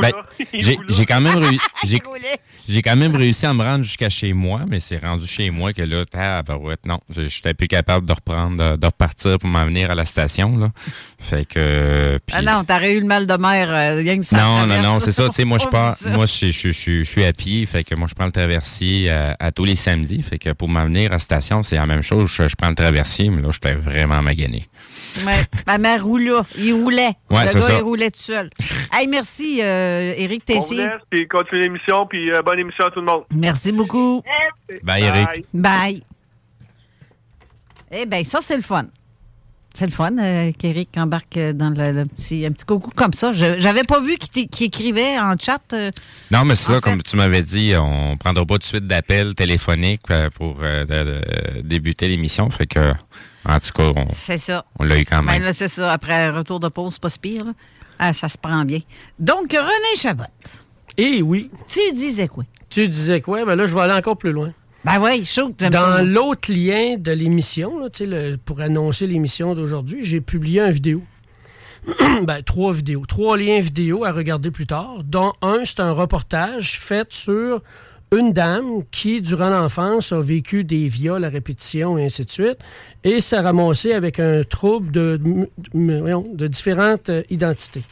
Ben, 0.00 0.12
j'ai 0.54 1.06
quand 1.06 1.20
même 1.20 1.36
réussi. 1.36 1.58
J'ai 1.86 2.00
j'ai 2.68 2.82
quand 2.82 2.96
même 2.96 3.14
réussi 3.14 3.46
à 3.46 3.54
me 3.54 3.62
rendre 3.62 3.84
jusqu'à 3.84 4.08
chez 4.08 4.32
moi, 4.32 4.62
mais 4.68 4.80
c'est 4.80 4.98
rendu 4.98 5.24
chez 5.24 5.50
moi 5.50 5.72
que 5.72 5.82
là, 5.82 6.04
tabarouette, 6.04 6.84
non, 6.84 6.98
je- 7.08 7.28
j'étais 7.28 7.54
plus 7.54 7.68
capable 7.68 8.06
de 8.06 8.12
reprendre, 8.12 8.76
de, 8.76 8.86
repartir 8.86 9.38
pour 9.38 9.48
m'en 9.48 9.64
venir 9.66 9.92
à 9.92 9.94
la 9.94 10.04
station 10.04 10.58
là. 10.58 10.70
Fait 11.20 11.44
que 11.46 12.18
Ah 12.32 12.42
non, 12.42 12.64
t'aurais 12.64 12.94
eu 12.94 13.00
le 13.00 13.06
mal 13.06 13.26
de 13.28 13.34
mer, 13.34 13.70
euh, 13.70 13.96
rien 13.98 14.18
que 14.18 14.24
ça. 14.24 14.36
non, 14.38 14.66
non, 14.66 14.82
non, 14.82 14.98
c'est 15.00 15.12
ça. 15.12 15.26
Tu 15.28 15.34
sais, 15.34 15.44
moi, 15.44 15.58
je 15.58 15.66
pars, 15.70 15.94
moi, 16.06 16.26
je, 16.26 16.50
je, 16.50 16.72
je, 16.72 16.72
je 16.72 17.08
suis 17.08 17.24
à 17.24 17.32
pied, 17.32 17.66
fait 17.66 17.84
que 17.84 17.94
moi, 17.94 18.08
je 18.08 18.14
prends 18.14 18.26
le 18.26 18.32
traversier 18.32 19.10
à, 19.10 19.36
à 19.38 19.52
tous 19.52 19.64
les 19.64 19.76
samedis. 19.76 20.22
Fait 20.22 20.38
que 20.38 20.50
pour 20.52 20.68
m'en 20.68 20.86
venir 20.86 21.10
à 21.12 21.14
la 21.14 21.18
station, 21.20 21.62
c'est 21.62 21.76
la 21.76 21.86
même 21.86 22.02
chose. 22.02 22.28
Je, 22.32 22.48
je 22.48 22.56
prends 22.56 22.68
le 22.70 22.74
traversier, 22.74 23.30
mais 23.30 23.42
là, 23.42 23.48
j'étais 23.52 23.74
vraiment 23.74 24.22
magané. 24.22 24.66
Ouais, 25.24 25.44
ma 25.66 25.78
mère 25.78 26.04
roulait. 26.04 26.30
Il 26.58 26.72
roulait. 26.74 27.12
Ouais, 27.30 27.46
le 27.46 27.60
gars, 27.60 27.66
ça. 27.66 27.76
il 27.78 27.82
roulait 27.82 28.10
tout 28.10 28.20
seul. 28.20 28.50
Hey, 28.92 29.05
merci, 29.06 29.60
euh, 29.62 30.12
Éric 30.16 30.42
On 30.48 30.52
vous 30.54 30.60
Tessier. 30.60 30.76
laisse, 30.86 31.02
puis 31.10 31.26
continue 31.28 31.62
l'émission, 31.62 32.06
puis 32.06 32.30
euh, 32.32 32.42
bonne 32.42 32.58
émission 32.58 32.84
à 32.86 32.90
tout 32.90 33.00
le 33.00 33.06
monde. 33.06 33.24
Merci 33.34 33.72
beaucoup. 33.72 34.22
Bye, 34.82 35.02
Eric. 35.04 35.44
Bye. 35.54 36.02
Eh 37.90 38.06
bien, 38.06 38.24
ça, 38.24 38.40
c'est 38.42 38.56
le 38.56 38.62
fun. 38.62 38.86
C'est 39.74 39.84
le 39.86 39.92
fun 39.92 40.16
euh, 40.16 40.52
qu'Éric 40.58 40.96
embarque 40.96 41.36
euh, 41.36 41.52
dans 41.52 41.68
le, 41.68 41.92
le 41.92 42.04
petit, 42.06 42.46
un 42.46 42.50
petit 42.50 42.64
coucou 42.64 42.90
comme 42.96 43.12
ça. 43.12 43.32
Je 43.34 43.58
J'avais 43.58 43.84
pas 43.84 44.00
vu 44.00 44.16
qu'il 44.16 44.48
écrivait 44.64 45.18
en 45.18 45.36
chat. 45.38 45.60
euh, 45.74 45.90
Non, 46.30 46.44
mais 46.46 46.54
c'est 46.54 46.68
ça, 46.68 46.74
fait- 46.76 46.80
comme 46.80 47.02
tu 47.02 47.14
m'avais 47.16 47.42
dit, 47.42 47.74
on 47.78 48.16
prendra 48.16 48.46
pas 48.46 48.54
tout 48.54 48.60
de 48.60 48.64
suite 48.64 48.86
d'appel 48.86 49.34
téléphonique 49.34 50.00
euh, 50.10 50.30
pour 50.30 50.56
euh, 50.62 51.20
débuter 51.62 52.08
l'émission. 52.08 52.48
Fait 52.48 52.66
que, 52.66 52.92
en 53.44 53.60
tout 53.60 53.72
cas, 53.74 53.92
on, 53.94 54.06
C'est 54.14 54.38
ça. 54.38 54.64
on 54.78 54.84
l'a 54.84 54.98
eu 54.98 55.04
quand 55.04 55.22
Ben 55.22 55.40
même. 55.42 55.52
c'est 55.52 55.68
ça. 55.68 55.92
Après 55.92 56.14
un 56.14 56.32
retour 56.32 56.58
de 56.58 56.68
pause, 56.68 56.98
pas 56.98 57.10
si 57.10 57.18
pire. 57.18 57.44
là. 57.44 57.52
Ah, 57.98 58.12
ça 58.12 58.28
se 58.28 58.38
prend 58.38 58.64
bien. 58.64 58.80
Donc, 59.18 59.52
René 59.52 59.96
Chabot. 59.96 60.24
Eh 60.96 61.22
oui. 61.22 61.50
Tu 61.68 61.80
disais 61.94 62.28
quoi? 62.28 62.44
Tu 62.68 62.88
disais 62.88 63.20
quoi? 63.20 63.44
Ben 63.44 63.54
là, 63.54 63.66
je 63.66 63.74
vais 63.74 63.80
aller 63.82 63.92
encore 63.94 64.16
plus 64.16 64.32
loin. 64.32 64.52
Ben 64.84 65.00
oui, 65.00 65.24
chaud. 65.24 65.52
j'aime 65.58 65.70
Dans 65.70 66.06
l'autre 66.06 66.52
lien 66.52 66.96
de 66.96 67.12
l'émission, 67.12 67.78
là, 67.78 67.88
le- 68.00 68.36
pour 68.36 68.60
annoncer 68.60 69.06
l'émission 69.06 69.54
d'aujourd'hui, 69.54 70.04
j'ai 70.04 70.20
publié 70.20 70.60
une 70.60 70.70
vidéo. 70.70 71.02
ben, 72.22 72.42
trois 72.44 72.72
vidéos. 72.72 73.04
Trois 73.06 73.36
liens 73.36 73.60
vidéo 73.60 74.04
à 74.04 74.12
regarder 74.12 74.50
plus 74.50 74.66
tard, 74.66 75.02
dont 75.04 75.32
un, 75.42 75.64
c'est 75.64 75.80
un 75.80 75.92
reportage 75.92 76.78
fait 76.78 77.12
sur 77.12 77.62
une 78.12 78.32
dame 78.32 78.84
qui, 78.90 79.20
durant 79.20 79.50
l'enfance, 79.50 80.12
a 80.12 80.20
vécu 80.20 80.64
des 80.64 80.86
viols 80.86 81.24
à 81.24 81.28
répétition 81.28 81.98
et 81.98 82.04
ainsi 82.04 82.24
de 82.24 82.30
suite, 82.30 82.58
et 83.04 83.20
s'est 83.20 83.40
ramassée 83.40 83.92
avec 83.92 84.20
un 84.20 84.44
trouble 84.44 84.90
de, 84.92 85.20
différentes 86.46 87.10
euh, 87.10 87.22
identités. 87.30 87.84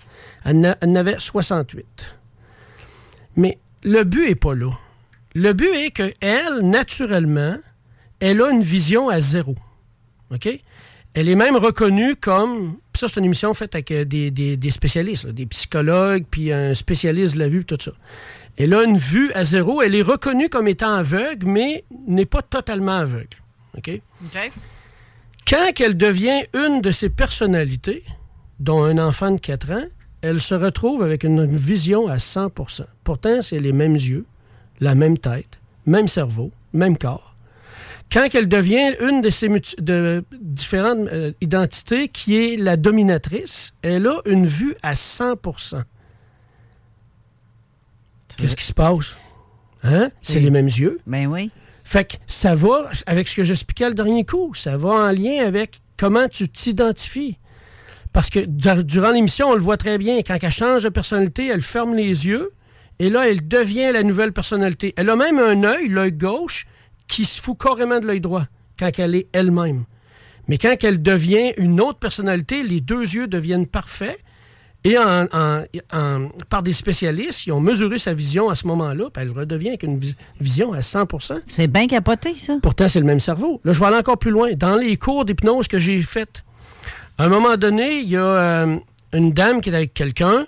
Elle 0.45 0.77
en 0.83 0.95
avait 0.95 1.19
68. 1.19 1.85
Mais 3.37 3.59
le 3.83 4.05
but 4.05 4.29
n'est 4.29 4.35
pas 4.35 4.55
là. 4.55 4.71
Le 5.35 5.53
but 5.53 5.71
est 5.75 5.91
qu'elle, 5.91 6.61
naturellement, 6.62 7.57
elle 8.21 8.41
a 8.41 8.51
une 8.51 8.62
vision 8.62 9.09
à 9.09 9.21
zéro. 9.21 9.57
Elle 11.15 11.29
est 11.29 11.35
même 11.35 11.57
reconnue 11.57 12.17
comme. 12.17 12.77
Ça, 12.95 13.09
c'est 13.09 13.21
une 13.21 13.27
émission 13.27 13.55
faite 13.55 13.75
avec 13.75 13.91
euh, 13.91 14.05
des, 14.05 14.71
spécialistes, 14.71 15.27
des 15.27 15.47
psychologues, 15.47 16.25
puis 16.31 16.53
un 16.53 16.75
spécialiste 16.75 17.35
de 17.35 17.41
la 17.41 17.49
vue, 17.49 17.65
tout 17.65 17.79
ça. 17.81 17.93
Elle 18.57 18.74
a 18.74 18.84
une 18.84 18.98
vue 18.98 19.32
à 19.32 19.44
zéro. 19.44 19.82
Elle 19.82 19.94
est 19.94 20.02
reconnue 20.02 20.48
comme 20.48 20.68
étant 20.68 20.94
aveugle, 20.94 21.46
mais 21.46 21.84
n'est 22.07 22.26
pas 22.26 22.42
totalement 22.42 22.98
aveugle. 22.98 23.36
OK? 23.76 23.90
OK. 24.24 24.52
Quand 25.46 25.80
elle 25.80 25.96
devient 25.96 26.42
une 26.55 26.80
de 26.80 26.90
ces 26.90 27.11
personnalités, 27.11 28.05
dont 28.61 28.82
un 28.82 28.98
enfant 28.98 29.32
de 29.32 29.40
4 29.40 29.70
ans, 29.72 29.84
elle 30.22 30.40
se 30.40 30.55
retrouve 30.55 31.02
avec 31.02 31.22
une, 31.22 31.44
vision 31.44 32.09
à 32.09 32.16
100% 32.16 32.86
Pourtant, 33.02 33.42
c'est 33.42 33.61
les 33.61 33.72
mêmes 33.72 33.94
yeux, 33.94 34.24
la 34.80 34.94
même 34.94 35.18
tête, 35.18 35.61
même 35.84 36.09
cerveau, 36.09 36.50
même 36.72 36.96
corps. 36.96 37.36
Quand 38.11 38.26
elle 38.34 38.48
devient 38.48 38.94
une 39.00 39.22
de 39.22 39.82
de 39.82 40.24
différentes 40.40 41.09
euh, 41.09 41.32
identités, 41.40 42.09
qui 42.09 42.36
est 42.36 42.57
la 42.57 42.76
dominatrice, 42.76 43.74
elle 43.82 44.07
a 44.07 44.20
une 44.24 44.46
vue 44.46 44.74
à 44.82 44.94
100 44.94 45.34
Qu'est-ce 48.37 48.57
qui 48.57 48.64
se 48.64 48.72
passe? 48.72 49.16
Hein? 49.82 50.09
C'est 50.20 50.41
les 50.41 50.51
mêmes 50.51 50.66
yeux? 50.66 50.99
Ben 51.07 51.26
oui. 51.26 51.51
Fait 51.85 52.05
que 52.11 52.14
ça 52.26 52.55
va, 52.55 52.91
avec 53.07 53.28
ce 53.28 53.37
que 53.37 53.45
j'expliquais 53.45 53.89
le 53.89 53.95
dernier 53.95 54.24
coup, 54.24 54.55
ça 54.55 54.76
va 54.76 54.89
en 54.89 55.11
lien 55.12 55.45
avec 55.47 55.80
comment 55.99 56.28
tu 56.28 56.49
t'identifies. 56.49 57.39
Parce 58.12 58.30
que 58.30 58.41
dur- 58.41 58.85
durant 58.85 59.11
l'émission, 59.11 59.49
on 59.51 59.55
le 59.55 59.61
voit 59.61 59.76
très 59.76 59.99
bien, 59.99 60.18
quand 60.22 60.39
elle 60.41 60.51
change 60.51 60.85
de 60.85 60.89
personnalité, 60.89 61.49
elle 61.49 61.61
ferme 61.62 61.95
les 61.95 62.26
yeux 62.26 62.53
et 62.99 63.11
là, 63.11 63.28
elle 63.28 63.47
devient 63.47 63.91
la 63.93 64.03
nouvelle 64.03 64.32
personnalité. 64.32 64.95
Elle 64.97 65.11
a 65.11 65.16
même 65.16 65.39
un 65.39 65.62
œil, 65.64 65.89
l'œil 65.89 66.12
gauche, 66.12 66.66
qui 67.07 67.24
se 67.26 67.41
fout 67.41 67.59
carrément 67.61 68.01
de 68.01 68.07
l'œil 68.07 68.20
droit 68.20 68.45
quand 68.78 68.99
elle 68.99 69.14
est 69.14 69.28
elle-même. 69.32 69.85
Mais 70.49 70.59
quand 70.59 70.74
elle 70.85 71.03
devient 71.03 71.53
une 71.59 71.80
autre 71.80 71.99
personnalité, 71.99 72.62
les 72.62 72.80
deux 72.80 73.03
yeux 73.03 73.26
deviennent 73.26 73.66
parfaits. 73.66 74.18
Et 74.87 74.99
en- 74.99 75.26
en- 75.32 75.64
en- 75.95 76.28
par 76.51 76.62
des 76.62 76.74
spécialistes, 76.74 77.47
ils 77.47 77.53
ont 77.53 77.61
mesuré 77.61 77.97
sa 77.99 78.12
vision 78.12 78.51
à 78.51 78.55
ce 78.55 78.66
moment-là, 78.66 79.05
puis 79.11 79.22
elle 79.22 79.30
redevient 79.30 79.68
avec 79.68 79.82
une 79.82 79.99
vis- 79.99 80.14
vision 80.41 80.74
à 80.74 80.82
100% 80.82 81.37
C'est 81.47 81.68
bien 81.68 81.87
capoté, 81.87 82.35
ça. 82.37 82.59
Pourtant, 82.62 82.87
c'est 82.89 83.01
le 83.01 83.07
même 83.07 83.20
cerveau. 83.20 83.61
Là, 83.64 83.72
je 83.72 83.80
vais 83.80 83.87
aller 83.87 83.97
encore 83.97 84.18
plus 84.18 84.30
loin. 84.30 84.53
Dans 84.53 84.76
les 84.76 84.97
cours 84.99 85.24
d'hypnose 85.24 85.68
que 85.68 85.78
j'ai 85.78 86.03
faites, 86.03 86.45
à 87.16 87.24
un 87.24 87.28
moment 87.28 87.57
donné, 87.57 88.01
il 88.01 88.11
y 88.11 88.16
a 88.18 88.24
euh, 88.24 88.76
une 89.14 89.32
dame 89.32 89.62
qui 89.62 89.70
est 89.70 89.74
avec 89.74 89.95
quelqu'un, 89.95 90.45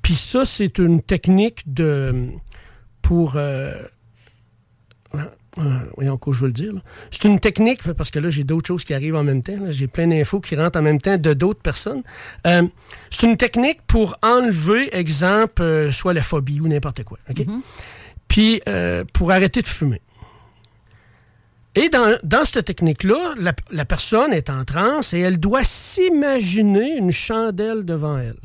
puis 0.00 0.14
ça, 0.14 0.46
c'est 0.46 0.78
une 0.78 1.02
technique 1.02 1.62
de 1.66 2.14
pour... 3.02 3.34
Euh, 3.36 3.74
voyons 5.96 6.16
quoi 6.16 6.32
je 6.32 6.40
veux 6.40 6.46
le 6.46 6.52
dire. 6.52 6.72
C'est 7.10 7.24
une 7.24 7.40
technique, 7.40 7.82
parce 7.94 8.10
que 8.10 8.18
là, 8.18 8.30
j'ai 8.30 8.44
d'autres 8.44 8.66
choses 8.66 8.84
qui 8.84 8.94
arrivent 8.94 9.16
en 9.16 9.24
même 9.24 9.42
temps. 9.42 9.58
J'ai 9.70 9.86
plein 9.86 10.06
d'infos 10.06 10.40
qui 10.40 10.56
rentrent 10.56 10.78
en 10.78 10.82
même 10.82 11.00
temps 11.00 11.18
de 11.18 11.32
d'autres 11.34 11.60
personnes. 11.60 12.02
Euh, 12.46 12.62
c'est 13.10 13.26
une 13.26 13.36
technique 13.36 13.80
pour 13.86 14.16
enlever, 14.22 14.94
exemple, 14.96 15.62
euh, 15.62 15.92
soit 15.92 16.14
la 16.14 16.22
phobie 16.22 16.60
ou 16.60 16.68
n'importe 16.68 17.04
quoi. 17.04 17.18
OK? 17.28 17.44
Puis 18.28 18.62
euh, 18.68 19.04
pour 19.12 19.32
arrêter 19.32 19.62
de 19.62 19.66
fumer. 19.66 20.00
Et 21.74 21.88
dans, 21.88 22.18
dans 22.24 22.44
cette 22.44 22.64
technique-là, 22.64 23.34
la, 23.38 23.52
la 23.70 23.84
personne 23.84 24.32
est 24.32 24.50
en 24.50 24.64
transe 24.64 25.14
et 25.14 25.20
elle 25.20 25.38
doit 25.38 25.62
s'imaginer 25.62 26.96
une 26.96 27.12
chandelle 27.12 27.84
devant 27.84 28.18
elle. 28.18 28.36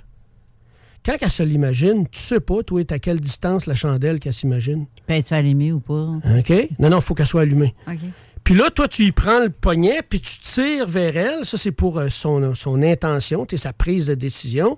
Quand 1.05 1.15
elle 1.21 1.29
se 1.29 1.43
l'imagine, 1.43 2.07
tu 2.09 2.19
sais 2.19 2.39
pas, 2.39 2.63
toi, 2.63 2.81
à 2.89 2.99
quelle 2.99 3.19
distance 3.19 3.67
la 3.67 3.75
chandelle 3.75 4.19
qu'elle 4.19 4.33
s'imagine. 4.33 4.87
Peux-tu 5.05 5.33
allumé 5.33 5.71
ou 5.71 5.79
pas? 5.79 6.13
OK? 6.39 6.69
Non, 6.79 6.89
non, 6.89 6.97
il 6.97 7.03
faut 7.03 7.13
qu'elle 7.13 7.27
soit 7.27 7.41
allumée. 7.41 7.75
OK. 7.87 7.99
Puis 8.43 8.55
là, 8.55 8.69
toi, 8.69 8.87
tu 8.87 9.03
y 9.03 9.11
prends 9.11 9.39
le 9.39 9.49
poignet, 9.49 10.01
puis 10.07 10.21
tu 10.21 10.39
tires 10.39 10.87
vers 10.87 11.15
elle. 11.17 11.45
Ça, 11.45 11.57
c'est 11.57 11.71
pour 11.71 11.99
euh, 11.99 12.09
son, 12.09 12.53
son 12.55 12.81
intention, 12.83 13.45
tu 13.45 13.57
sa 13.57 13.73
prise 13.73 14.07
de 14.07 14.15
décision. 14.15 14.77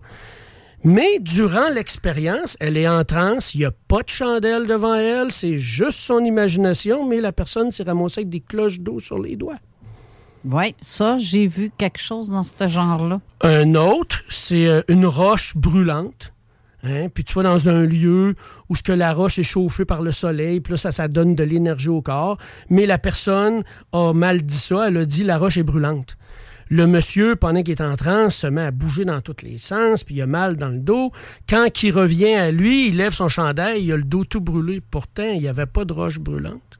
Mais 0.83 1.19
durant 1.19 1.69
l'expérience, 1.69 2.55
elle 2.59 2.77
est 2.77 2.87
en 2.87 3.03
transe, 3.03 3.55
il 3.55 3.59
n'y 3.59 3.65
a 3.65 3.71
pas 3.71 4.03
de 4.03 4.09
chandelle 4.09 4.67
devant 4.67 4.95
elle, 4.95 5.31
c'est 5.31 5.57
juste 5.57 5.97
son 5.97 6.23
imagination, 6.23 7.05
mais 7.05 7.19
la 7.19 7.31
personne 7.31 7.71
s'est 7.71 7.83
ramassée 7.83 8.19
avec 8.21 8.29
des 8.29 8.41
cloches 8.41 8.79
d'eau 8.79 8.99
sur 8.99 9.17
les 9.17 9.35
doigts. 9.35 9.57
Oui, 10.49 10.75
ça, 10.79 11.17
j'ai 11.17 11.47
vu 11.47 11.71
quelque 11.77 11.99
chose 11.99 12.29
dans 12.29 12.43
ce 12.43 12.67
genre-là. 12.67 13.19
Un 13.41 13.75
autre, 13.75 14.23
c'est 14.29 14.67
euh, 14.67 14.81
une 14.87 15.05
roche 15.05 15.57
brûlante. 15.57 16.33
Hein, 16.83 17.07
Puis 17.13 17.23
tu 17.23 17.33
vas 17.33 17.43
dans 17.43 17.67
un 17.67 17.85
lieu 17.85 18.35
où 18.69 18.75
la 18.87 19.13
roche 19.13 19.39
est 19.39 19.43
chauffée 19.43 19.83
par 19.83 20.01
le 20.01 20.11
soleil, 20.11 20.61
puis 20.61 20.71
là, 20.71 20.77
ça, 20.77 20.91
ça 20.91 21.07
donne 21.07 21.35
de 21.35 21.43
l'énergie 21.43 21.89
au 21.89 22.01
corps. 22.01 22.37
Mais 22.69 22.85
la 22.85 22.97
personne 22.97 23.63
a 23.91 24.13
mal 24.13 24.41
dit 24.43 24.57
ça, 24.57 24.87
elle 24.87 24.97
a 24.97 25.05
dit 25.05 25.23
la 25.23 25.37
roche 25.37 25.57
est 25.57 25.63
brûlante. 25.63 26.17
Le 26.69 26.85
monsieur, 26.85 27.35
pendant 27.35 27.63
qu'il 27.63 27.71
est 27.71 27.81
en 27.81 27.95
transe, 27.95 28.35
se 28.35 28.47
met 28.47 28.61
à 28.61 28.71
bouger 28.71 29.05
dans 29.05 29.21
tous 29.21 29.43
les 29.43 29.57
sens, 29.57 30.03
puis 30.03 30.15
il 30.15 30.21
a 30.21 30.27
mal 30.27 30.55
dans 30.55 30.69
le 30.69 30.79
dos. 30.79 31.11
Quand 31.49 31.67
il 31.81 31.91
revient 31.91 32.35
à 32.35 32.51
lui, 32.51 32.89
il 32.89 32.97
lève 32.97 33.13
son 33.13 33.27
chandail, 33.27 33.83
il 33.83 33.91
a 33.91 33.97
le 33.97 34.03
dos 34.03 34.23
tout 34.23 34.41
brûlé. 34.41 34.81
Pourtant, 34.81 35.29
il 35.33 35.39
n'y 35.39 35.47
avait 35.47 35.65
pas 35.65 35.85
de 35.85 35.93
roche 35.93 36.19
brûlante. 36.19 36.76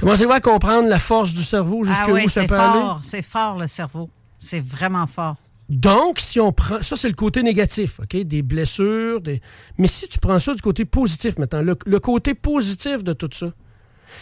Commencez-vous 0.00 0.32
à 0.32 0.40
comprendre 0.40 0.88
la 0.88 0.98
force 0.98 1.34
du 1.34 1.42
cerveau? 1.42 1.84
Jusqu'où 1.84 2.12
ah 2.12 2.14
oui, 2.14 2.28
ça 2.28 2.44
peut 2.46 2.58
aller? 2.58 2.80
fort, 2.80 3.00
c'est 3.02 3.22
fort 3.22 3.58
le 3.58 3.66
cerveau. 3.66 4.08
C'est 4.38 4.60
vraiment 4.60 5.06
fort. 5.06 5.36
Donc, 5.68 6.18
si 6.18 6.40
on 6.40 6.52
prend. 6.52 6.82
Ça, 6.82 6.96
c'est 6.96 7.08
le 7.08 7.14
côté 7.14 7.42
négatif, 7.42 8.00
OK? 8.00 8.16
Des 8.16 8.42
blessures. 8.42 9.20
Des... 9.20 9.40
Mais 9.78 9.86
si 9.86 10.08
tu 10.08 10.18
prends 10.18 10.38
ça 10.38 10.54
du 10.54 10.62
côté 10.62 10.84
positif 10.84 11.38
maintenant, 11.38 11.62
le, 11.62 11.76
le 11.84 12.00
côté 12.00 12.34
positif 12.34 13.04
de 13.04 13.12
tout 13.12 13.28
ça, 13.30 13.52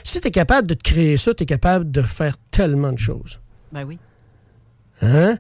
si 0.05 0.20
tu 0.20 0.29
es 0.29 0.31
capable 0.31 0.66
de 0.66 0.74
te 0.74 0.83
créer 0.83 1.16
ça, 1.16 1.33
tu 1.33 1.45
es 1.45 1.47
capable 1.47 1.91
de 1.91 2.03
faire 2.03 2.37
tellement 2.51 2.93
de 2.93 2.99
choses. 2.99 3.41
Ben 3.72 3.85
oui. 3.85 3.99
Hein? 5.01 5.37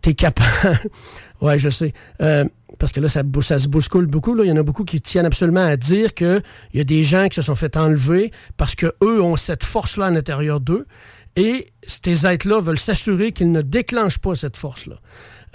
T'es 0.00 0.14
capable. 0.14 0.80
ouais, 1.40 1.58
je 1.58 1.68
sais. 1.70 1.92
Euh, 2.20 2.44
parce 2.80 2.92
que 2.92 3.00
là, 3.00 3.08
ça, 3.08 3.22
se 3.58 3.68
bouscule 3.68 4.06
beaucoup. 4.06 4.34
Là. 4.34 4.42
Il 4.44 4.48
y 4.48 4.52
en 4.52 4.56
a 4.56 4.62
beaucoup 4.62 4.84
qui 4.84 5.00
tiennent 5.02 5.26
absolument 5.26 5.64
à 5.64 5.76
dire 5.76 6.14
qu'il 6.14 6.42
y 6.74 6.80
a 6.80 6.84
des 6.84 7.04
gens 7.04 7.28
qui 7.28 7.36
se 7.36 7.42
sont 7.42 7.54
fait 7.54 7.76
enlever 7.76 8.32
parce 8.56 8.74
qu'eux 8.74 9.22
ont 9.22 9.36
cette 9.36 9.62
force-là 9.62 10.06
à 10.06 10.10
l'intérieur 10.10 10.60
d'eux. 10.60 10.86
Et 11.36 11.68
ces 11.86 12.26
êtres-là 12.26 12.60
veulent 12.60 12.78
s'assurer 12.78 13.32
qu'ils 13.32 13.52
ne 13.52 13.60
déclenchent 13.60 14.18
pas 14.18 14.34
cette 14.34 14.56
force-là. 14.56 14.96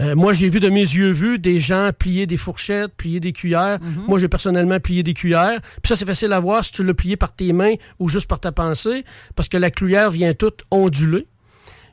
Euh, 0.02 0.14
moi, 0.16 0.34
j'ai 0.34 0.50
vu 0.50 0.60
de 0.60 0.70
mes 0.70 0.82
yeux 0.82 1.12
vus 1.12 1.40
des 1.40 1.60
gens 1.60 1.90
plier 1.98 2.28
des 2.28 2.38
fourchettes, 2.38 2.94
plier 2.96 3.20
des 3.20 3.34
cuillères. 3.34 3.80
Moi, 4.08 4.20
j'ai 4.20 4.28
personnellement 4.28 4.80
plié 4.80 5.02
des 5.02 5.16
cuillères. 5.16 5.60
Puis 5.82 5.90
ça, 5.90 5.96
c'est 5.96 6.06
facile 6.06 6.32
à 6.32 6.40
voir 6.40 6.64
si 6.64 6.74
tu 6.74 6.84
l'as 6.84 6.94
plié 6.94 7.18
par 7.18 7.34
tes 7.34 7.54
mains 7.54 7.74
ou 7.98 8.08
juste 8.08 8.28
par 8.28 8.40
ta 8.40 8.52
pensée, 8.52 9.04
parce 9.36 9.50
que 9.50 9.58
la 9.58 9.72
cuillère 9.72 10.12
vient 10.12 10.34
toute 10.34 10.64
ondulée. 10.70 11.28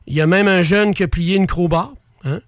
Il 0.06 0.14
y 0.14 0.20
a 0.20 0.26
même 0.26 0.48
un 0.48 0.60
jeune 0.60 0.92
qui 0.92 1.04
a 1.04 1.08
plié 1.08 1.36
une 1.36 1.46
crowbar. 1.46 1.92
Hein? 2.24 2.40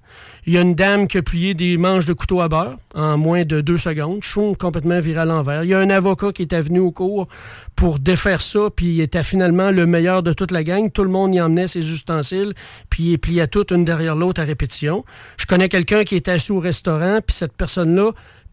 Il 0.47 0.53
y 0.53 0.59
a 0.59 0.61
une 0.61 0.75
dame 0.75 1.09
qui 1.09 1.17
a 1.17 1.23
plié 1.23 1.55
des 1.55 1.79
manches 1.79 2.05
de 2.05 2.13
couteau 2.13 2.43
à 2.43 2.49
beurre 2.49 2.77
en 2.95 3.17
moins 3.17 3.45
de 3.45 3.63
deux 3.63 3.79
secondes, 3.79 4.23
chou, 4.23 4.55
complètement 4.59 5.01
viré 5.01 5.21
à 5.21 5.25
l'envers. 5.25 5.65
Il 5.65 5.71
y 5.71 5.75
a 5.75 5.79
un 5.79 5.89
avocat 5.89 6.33
qui 6.33 6.43
était 6.43 6.61
venu 6.61 6.81
au 6.81 6.91
cours 6.91 7.29
pour 7.77 7.99
défaire 7.99 8.43
ça, 8.43 8.69
puis 8.77 8.97
il 8.97 9.01
était 9.01 9.25
finalement 9.25 9.71
le 9.71 9.87
meilleur 9.87 10.23
de 10.23 10.35
toute 10.35 10.51
la 10.51 10.63
gang. 10.63 10.93
Tout 10.93 11.05
le 11.05 11.09
monde 11.09 11.35
y 11.35 11.41
emmenait 11.41 11.67
ses 11.67 11.91
ustensiles, 11.91 12.53
puis 12.91 13.13
il 13.13 13.19
pliait 13.19 13.47
toutes 13.47 13.71
une 13.71 13.87
derrière 13.87 14.17
l'autre 14.17 14.43
à 14.43 14.45
répétition. 14.45 15.03
Je 15.39 15.47
connais 15.47 15.71
quelqu'un 15.71 16.05
qui 16.05 16.15
était 16.15 16.33
assis 16.33 16.53
au 16.53 16.61
restaurant, 16.61 17.21
puis 17.27 17.35
cette 17.35 17.57
personne-là 17.57 18.11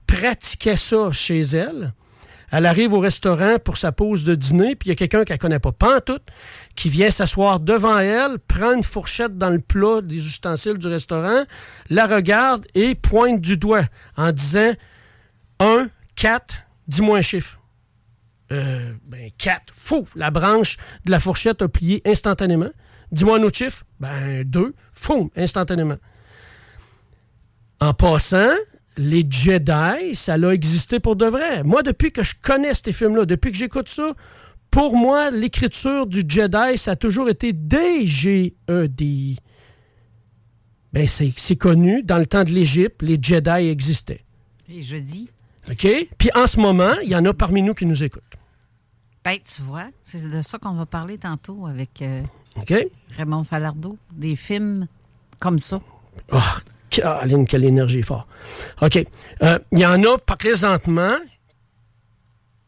pratiquait 0.08 0.78
ça 0.78 1.12
chez 1.12 1.42
elle. 1.42 1.92
Elle 2.52 2.66
arrive 2.66 2.92
au 2.94 3.00
restaurant 3.00 3.58
pour 3.64 3.78
sa 3.78 3.92
pause 3.92 4.26
de 4.26 4.36
dîner, 4.36 4.76
puis 4.76 4.88
il 4.88 4.90
y 4.90 4.92
a 4.92 4.96
quelqu'un 4.96 5.24
qu'elle 5.24 5.38
connaît 5.38 5.60
pas, 5.60 5.72
pas 5.72 6.02
tout, 6.02 6.20
qui 6.76 6.90
vient 6.90 7.12
s'asseoir 7.12 7.60
devant 7.60 8.00
elle, 8.00 8.40
prend 8.40 8.74
une 8.74 8.84
fourchette 8.84 9.38
dans 9.38 9.50
le 9.50 9.60
plat 9.60 10.02
des 10.02 10.18
ustensiles 10.18 10.78
du 10.78 10.88
restaurant, 10.88 11.44
la 11.90 12.08
regarde 12.08 12.66
et 12.76 12.96
pointe 12.96 13.42
du 13.42 13.58
doigt 13.58 13.86
en 14.18 14.32
disant 14.32 14.72
1, 15.60 15.88
4, 16.16 16.56
dis-moi 16.88 17.20
un 17.20 17.22
chiffre. 17.22 17.58
Euh, 18.52 18.94
ben, 19.06 19.30
4. 19.38 19.74
Fou! 19.74 20.06
La 20.16 20.30
branche 20.30 20.78
de 21.06 21.12
la 21.12 21.20
fourchette 21.20 21.62
a 21.62 21.70
plié 21.70 22.02
instantanément. 22.06 22.70
Dis-moi 23.12 23.38
un 23.38 23.44
autre 23.44 23.58
chiffre. 23.58 23.84
Ben, 24.00 24.44
2. 24.44 24.74
Fou! 24.94 25.32
Instantanément. 25.38 25.98
En 27.80 27.94
passant, 27.94 28.52
les 28.98 29.26
Jedi, 29.28 30.16
ça 30.16 30.34
a 30.34 30.52
existé 30.52 31.00
pour 31.00 31.16
de 31.16 31.26
vrai. 31.26 31.64
Moi, 31.64 31.82
depuis 31.82 32.12
que 32.12 32.24
je 32.24 32.36
connais 32.42 32.74
ces 32.74 32.92
films-là, 32.92 33.26
depuis 33.26 33.52
que 33.52 33.58
j'écoute 33.58 33.90
ça, 33.90 34.12
pour 34.72 34.96
moi, 34.96 35.30
l'écriture 35.32 36.08
du 36.08 36.24
Jedi, 36.28 36.78
ça 36.78 36.92
a 36.92 36.96
toujours 36.96 37.30
été 37.30 37.54
D-G-E-D-I. 37.54 39.38
Ben, 40.94 41.08
c'est 41.08 41.32
c'est 41.38 41.56
connu. 41.56 42.04
Dans 42.04 42.18
le 42.18 42.26
temps 42.26 42.44
de 42.44 42.50
l'Égypte, 42.50 43.02
les 43.02 43.18
Jedi 43.22 43.50
existaient. 43.70 44.26
Et 44.70 44.82
je 44.82 44.98
dis, 44.98 45.30
OK? 45.70 45.88
Puis 46.18 46.30
en 46.36 46.48
ce 46.48 46.60
moment, 46.60 46.94
il 47.04 47.10
y 47.10 47.16
en 47.16 47.24
a 47.26 47.34
parmi 47.34 47.62
nous 47.62 47.74
qui 47.74 47.86
nous 47.86 48.04
écoutent. 48.04 48.24
ben, 49.24 49.38
tu 49.44 49.62
vois, 49.62 49.88
c'est 50.04 50.30
de 50.30 50.42
ça 50.42 50.58
qu'on 50.58 50.74
va 50.74 50.86
parler 50.86 51.18
tantôt 51.18 51.66
avec 51.68 52.02
euh? 52.02 52.24
Raymond 53.18 53.44
Falardeau. 53.46 53.96
Des 54.14 54.36
films 54.36 54.88
comme 55.40 55.60
ça. 55.60 55.80
Oh, 56.34 56.40
Caroline, 56.90 57.46
quelle 57.46 57.64
énergie 57.64 58.04
fort. 58.04 58.28
OK. 58.82 59.06
Euh, 59.44 59.60
Il 59.72 59.80
y 59.80 59.86
en 59.86 60.04
a 60.04 60.18
présentement 60.18 61.16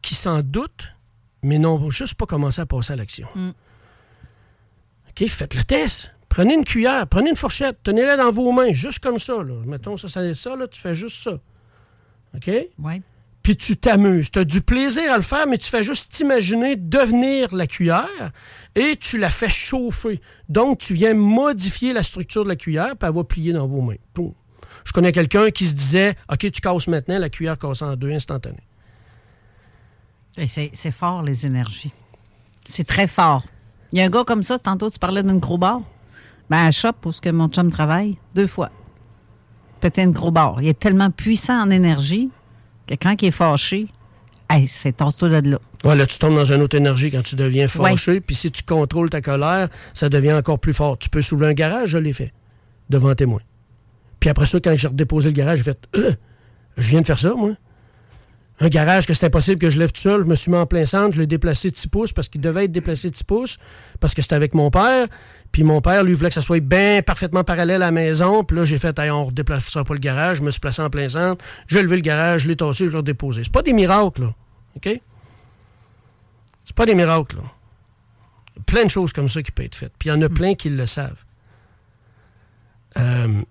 qui 0.01 0.15
s'en 0.15 0.41
doutent, 0.41 0.87
mais 1.43 1.59
n'ont 1.59 1.89
juste 1.89 2.15
pas 2.15 2.25
commencé 2.25 2.61
à 2.61 2.65
passer 2.65 2.93
à 2.93 2.95
l'action. 2.95 3.27
Mm. 3.35 3.49
OK, 5.09 5.27
faites 5.27 5.55
le 5.55 5.63
test. 5.63 6.11
Prenez 6.29 6.55
une 6.55 6.63
cuillère, 6.63 7.05
prenez 7.07 7.29
une 7.29 7.35
fourchette, 7.35 7.77
tenez-la 7.83 8.17
dans 8.17 8.31
vos 8.31 8.51
mains, 8.51 8.73
juste 8.73 8.99
comme 8.99 9.19
ça. 9.19 9.33
Là. 9.33 9.53
Mettons, 9.65 9.97
ça, 9.97 10.07
ça, 10.07 10.33
ça, 10.33 10.55
là, 10.55 10.67
tu 10.67 10.81
fais 10.81 10.95
juste 10.95 11.17
ça. 11.17 11.39
OK? 12.35 12.49
Oui. 12.79 13.01
Puis 13.43 13.57
tu 13.57 13.77
t'amuses. 13.77 14.31
Tu 14.31 14.39
as 14.39 14.45
du 14.45 14.61
plaisir 14.61 15.11
à 15.11 15.17
le 15.17 15.21
faire, 15.21 15.45
mais 15.45 15.57
tu 15.57 15.69
fais 15.69 15.83
juste 15.83 16.11
t'imaginer 16.11 16.75
devenir 16.77 17.53
la 17.53 17.67
cuillère 17.67 18.31
et 18.73 18.95
tu 18.95 19.19
la 19.19 19.29
fais 19.29 19.49
chauffer. 19.49 20.21
Donc, 20.49 20.79
tu 20.79 20.93
viens 20.93 21.13
modifier 21.13 21.93
la 21.93 22.01
structure 22.01 22.45
de 22.45 22.49
la 22.49 22.55
cuillère, 22.55 22.95
puis 22.97 23.07
elle 23.07 23.15
va 23.15 23.23
plier 23.23 23.53
dans 23.53 23.67
vos 23.67 23.81
mains. 23.81 23.97
Je 24.85 24.91
connais 24.91 25.11
quelqu'un 25.11 25.51
qui 25.51 25.67
se 25.67 25.75
disait 25.75 26.15
OK, 26.31 26.39
tu 26.39 26.61
casses 26.61 26.87
maintenant, 26.87 27.19
la 27.19 27.29
cuillère 27.29 27.59
casse 27.59 27.81
en 27.81 27.95
deux 27.95 28.11
instantané. 28.11 28.57
C'est 30.47 30.91
fort, 30.91 31.21
les 31.23 31.45
énergies. 31.45 31.91
C'est 32.65 32.85
très 32.87 33.07
fort. 33.07 33.43
Il 33.91 33.99
y 33.99 34.01
a 34.01 34.05
un 34.05 34.09
gars 34.09 34.23
comme 34.23 34.43
ça, 34.43 34.57
tantôt 34.57 34.89
tu 34.89 34.97
parlais 34.99 35.21
d'une 35.21 35.39
gros 35.39 35.57
bar. 35.57 35.81
Ben, 36.49 36.65
à 36.65 36.71
Shop, 36.71 36.93
où 37.05 37.11
ce 37.11 37.21
que 37.21 37.29
mon 37.29 37.47
chum 37.47 37.69
travaille, 37.69 38.17
deux 38.35 38.47
fois. 38.47 38.71
Peut-être 39.79 39.99
une 39.99 40.11
gros 40.11 40.31
bar. 40.31 40.61
Il 40.61 40.67
est 40.67 40.79
tellement 40.79 41.11
puissant 41.11 41.61
en 41.61 41.69
énergie 41.69 42.29
que 42.87 42.95
quand 42.95 43.21
il 43.21 43.27
est 43.27 43.31
fâché, 43.31 43.87
hey, 44.49 44.67
c'est 44.67 44.97
tasse-toi 44.97 45.41
de 45.41 45.51
là. 45.51 45.59
Ouais, 45.83 45.95
là, 45.95 46.05
tu 46.07 46.17
tombes 46.17 46.35
dans 46.35 46.51
une 46.51 46.61
autre 46.61 46.77
énergie 46.77 47.11
quand 47.11 47.21
tu 47.21 47.35
deviens 47.35 47.67
fâché. 47.67 48.21
Puis 48.21 48.35
si 48.35 48.51
tu 48.51 48.63
contrôles 48.63 49.09
ta 49.09 49.21
colère, 49.21 49.67
ça 49.93 50.09
devient 50.09 50.33
encore 50.33 50.59
plus 50.59 50.73
fort. 50.73 50.97
Tu 50.97 51.09
peux 51.09 51.21
soulever 51.21 51.47
un 51.47 51.53
garage, 51.53 51.89
je 51.89 51.97
l'ai 51.97 52.13
fait, 52.13 52.33
devant 52.89 53.13
témoin. 53.13 53.41
Puis 54.19 54.29
après 54.29 54.45
ça, 54.45 54.59
quand 54.59 54.73
j'ai 54.73 54.87
redéposé 54.87 55.29
le 55.29 55.35
garage, 55.35 55.57
j'ai 55.57 55.63
fait 55.63 55.79
Euh, 55.95 56.13
Je 56.77 56.89
viens 56.89 57.01
de 57.01 57.05
faire 57.05 57.19
ça, 57.19 57.33
moi. 57.35 57.51
Un 58.59 58.67
garage 58.67 59.07
que 59.07 59.13
c'est 59.13 59.25
impossible 59.25 59.59
que 59.59 59.69
je 59.69 59.79
lève 59.79 59.91
tout 59.91 60.01
seul. 60.01 60.21
Je 60.21 60.27
me 60.27 60.35
suis 60.35 60.51
mis 60.51 60.57
en 60.57 60.65
plein 60.65 60.85
centre, 60.85 61.15
je 61.15 61.19
l'ai 61.19 61.27
déplacé 61.27 61.71
de 61.71 61.75
6 61.75 61.87
pouces 61.87 62.13
parce 62.13 62.29
qu'il 62.29 62.39
devait 62.39 62.65
être 62.65 62.71
déplacé 62.71 63.09
de 63.09 63.15
6 63.15 63.23
pouces 63.23 63.57
parce 63.99 64.13
que 64.13 64.21
c'était 64.21 64.35
avec 64.35 64.53
mon 64.53 64.69
père. 64.69 65.07
Puis 65.51 65.63
mon 65.63 65.81
père, 65.81 66.03
lui, 66.03 66.13
voulait 66.13 66.29
que 66.29 66.35
ça 66.35 66.41
soit 66.41 66.59
bien 66.59 67.01
parfaitement 67.01 67.43
parallèle 67.43 67.81
à 67.81 67.87
la 67.87 67.91
maison. 67.91 68.43
Puis 68.43 68.57
là, 68.57 68.65
j'ai 68.65 68.77
fait, 68.77 68.97
Hey, 68.99 69.09
on 69.09 69.21
ne 69.21 69.25
redéplacera 69.27 69.83
pas 69.83 69.93
le 69.93 69.99
garage. 69.99 70.37
Je 70.37 70.43
me 70.43 70.51
suis 70.51 70.59
placé 70.59 70.81
en 70.81 70.89
plein 70.89 71.09
centre. 71.09 71.43
J'ai 71.67 71.81
levé 71.81 71.95
le 71.95 72.01
garage, 72.01 72.41
je 72.41 72.47
l'ai 72.47 72.55
tassé, 72.55 72.85
je 72.85 72.91
l'ai 72.91 72.97
redéposé. 72.97 73.43
C'est 73.43 73.53
pas 73.53 73.63
des 73.63 73.73
miracles, 73.73 74.21
là. 74.21 74.33
OK? 74.75 75.01
C'est 76.65 76.75
pas 76.75 76.85
des 76.85 76.95
miracles, 76.95 77.37
là. 77.37 77.43
Il 78.55 78.59
y 78.59 78.61
a 78.61 78.63
plein 78.65 78.83
de 78.85 78.89
choses 78.89 79.13
comme 79.13 79.29
ça 79.29 79.41
qui 79.41 79.51
peuvent 79.51 79.65
être 79.65 79.75
faites. 79.75 79.93
Puis 79.97 80.09
il 80.09 80.13
y 80.13 80.15
en 80.15 80.21
a 80.21 80.29
plein 80.29 80.53
qui 80.53 80.69
le 80.69 80.85
savent. 80.85 81.23
Euh, 82.97 83.41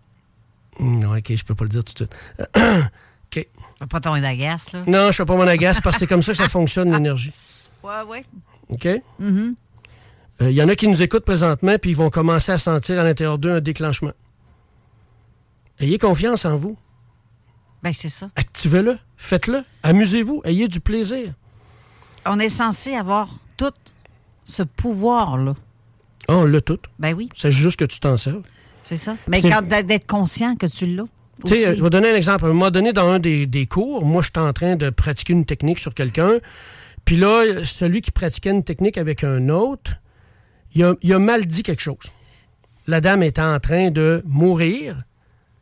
non, 0.81 1.17
OK, 1.17 1.35
je 1.35 1.45
peux 1.45 1.55
pas 1.55 1.65
le 1.65 1.71
dire 1.71 1.85
tout 1.85 1.93
de 1.93 1.99
suite. 1.99 2.17
OK. 3.35 3.47
Fais 3.79 3.87
pas 3.89 4.01
ton 4.01 4.13
agace, 4.13 4.73
là. 4.73 4.83
Non, 4.87 5.07
je 5.11 5.17
fais 5.17 5.25
pas 5.25 5.37
mon 5.37 5.47
agace 5.47 5.81
parce 5.81 5.97
que 5.97 6.01
c'est 6.01 6.07
comme 6.07 6.23
ça 6.23 6.33
que 6.33 6.39
ça 6.39 6.49
fonctionne, 6.49 6.93
l'énergie. 6.93 7.33
Ouais, 7.83 8.03
ouais. 8.09 8.25
OK? 8.69 8.87
Mhm. 9.19 9.57
Euh, 10.41 10.51
Il 10.51 10.57
y 10.57 10.63
en 10.63 10.69
a 10.69 10.77
qui 10.77 10.87
nous 10.87 11.03
écoutent 11.03 11.25
présentement, 11.25 11.75
puis 11.83 11.91
ils 11.91 11.97
vont 11.97 12.11
commencer 12.11 12.53
à 12.53 12.59
sentir 12.59 13.01
à 13.01 13.03
l'intérieur 13.03 13.39
d'eux 13.39 13.51
un 13.51 13.61
déclenchement. 13.61 14.13
Ayez 15.81 15.99
confiance 15.99 16.45
en 16.45 16.57
vous. 16.57 16.77
Ben, 17.83 17.93
c'est 17.93 18.09
ça. 18.09 18.31
Activez-le. 18.37 18.97
Faites-le. 19.17 19.65
Amusez-vous. 19.83 20.43
Ayez 20.45 20.69
du 20.69 20.79
plaisir. 20.79 21.33
On 22.25 22.39
est 22.39 22.49
censé 22.49 22.95
avoir 22.95 23.29
tout 23.57 23.73
ce 24.45 24.63
pouvoir-là. 24.63 25.55
Ah, 26.29 26.35
on 26.37 26.45
l'a 26.45 26.61
tout. 26.61 26.79
Ben 27.01 27.15
oui, 27.15 27.29
C'est 27.37 27.51
juste 27.51 27.81
que 27.81 27.85
tu 27.85 27.99
t'en 27.99 28.17
sers. 28.17 28.37
c'est 28.85 28.95
ça. 28.97 29.17
Mais 29.27 29.43
quand 29.43 29.63
d'être 29.63 30.07
conscient 30.07 30.55
que 30.55 30.67
tu 30.67 30.87
l'as. 30.87 31.07
Tu 31.45 31.55
sais, 31.55 31.77
je 31.77 31.83
vais 31.83 31.91
donner 31.91 32.11
un 32.11 32.17
exemple. 32.17 32.45
À 32.45 32.49
un 32.49 32.53
moment 32.53 32.71
donné, 32.71 32.93
dans 32.93 33.09
un 33.09 33.19
des, 33.19 33.47
des 33.47 33.67
cours, 33.67 34.05
moi, 34.05 34.23
j'étais 34.23 34.39
en 34.39 34.53
train 34.53 34.77
de 34.77 34.91
pratiquer 34.91 35.33
une 35.33 35.45
technique 35.45 35.79
sur 35.79 35.95
quelqu'un. 35.95 36.39
Puis 37.05 37.17
là, 37.17 37.65
celui 37.65 38.01
qui 38.01 38.11
pratiquait 38.11 38.51
une 38.51 38.65
technique 38.65 38.99
avec 38.99 39.25
un 39.25 39.49
autre, 39.49 39.93
il 40.75 40.85
a, 40.85 40.95
il 41.03 41.13
a 41.13 41.19
mal 41.19 41.47
dit 41.47 41.63
quelque 41.63 41.83
chose. 41.83 42.13
La 42.87 43.01
dame 43.01 43.23
était 43.23 43.43
en 43.43 43.59
train 43.61 43.91
de 43.91 44.23
mourir 44.27 44.97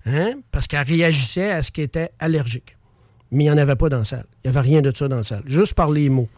hein, 0.06 0.34
parce 0.52 0.66
qu'elle 0.66 0.86
réagissait 0.86 1.50
à 1.50 1.62
ce 1.62 1.70
qui 1.70 1.82
était 1.82 2.10
allergique. 2.18 2.76
Mais 3.30 3.44
il 3.44 3.46
n'y 3.46 3.52
en 3.52 3.58
avait 3.58 3.76
pas 3.76 3.88
dans 3.88 3.98
la 3.98 4.04
salle. 4.04 4.26
Il 4.44 4.50
n'y 4.50 4.56
avait 4.56 4.68
rien 4.68 4.82
de 4.82 4.92
ça 4.94 5.08
dans 5.08 5.16
la 5.16 5.22
salle, 5.22 5.42
juste 5.46 5.74
par 5.74 5.90
les 5.90 6.08
mots. 6.08 6.28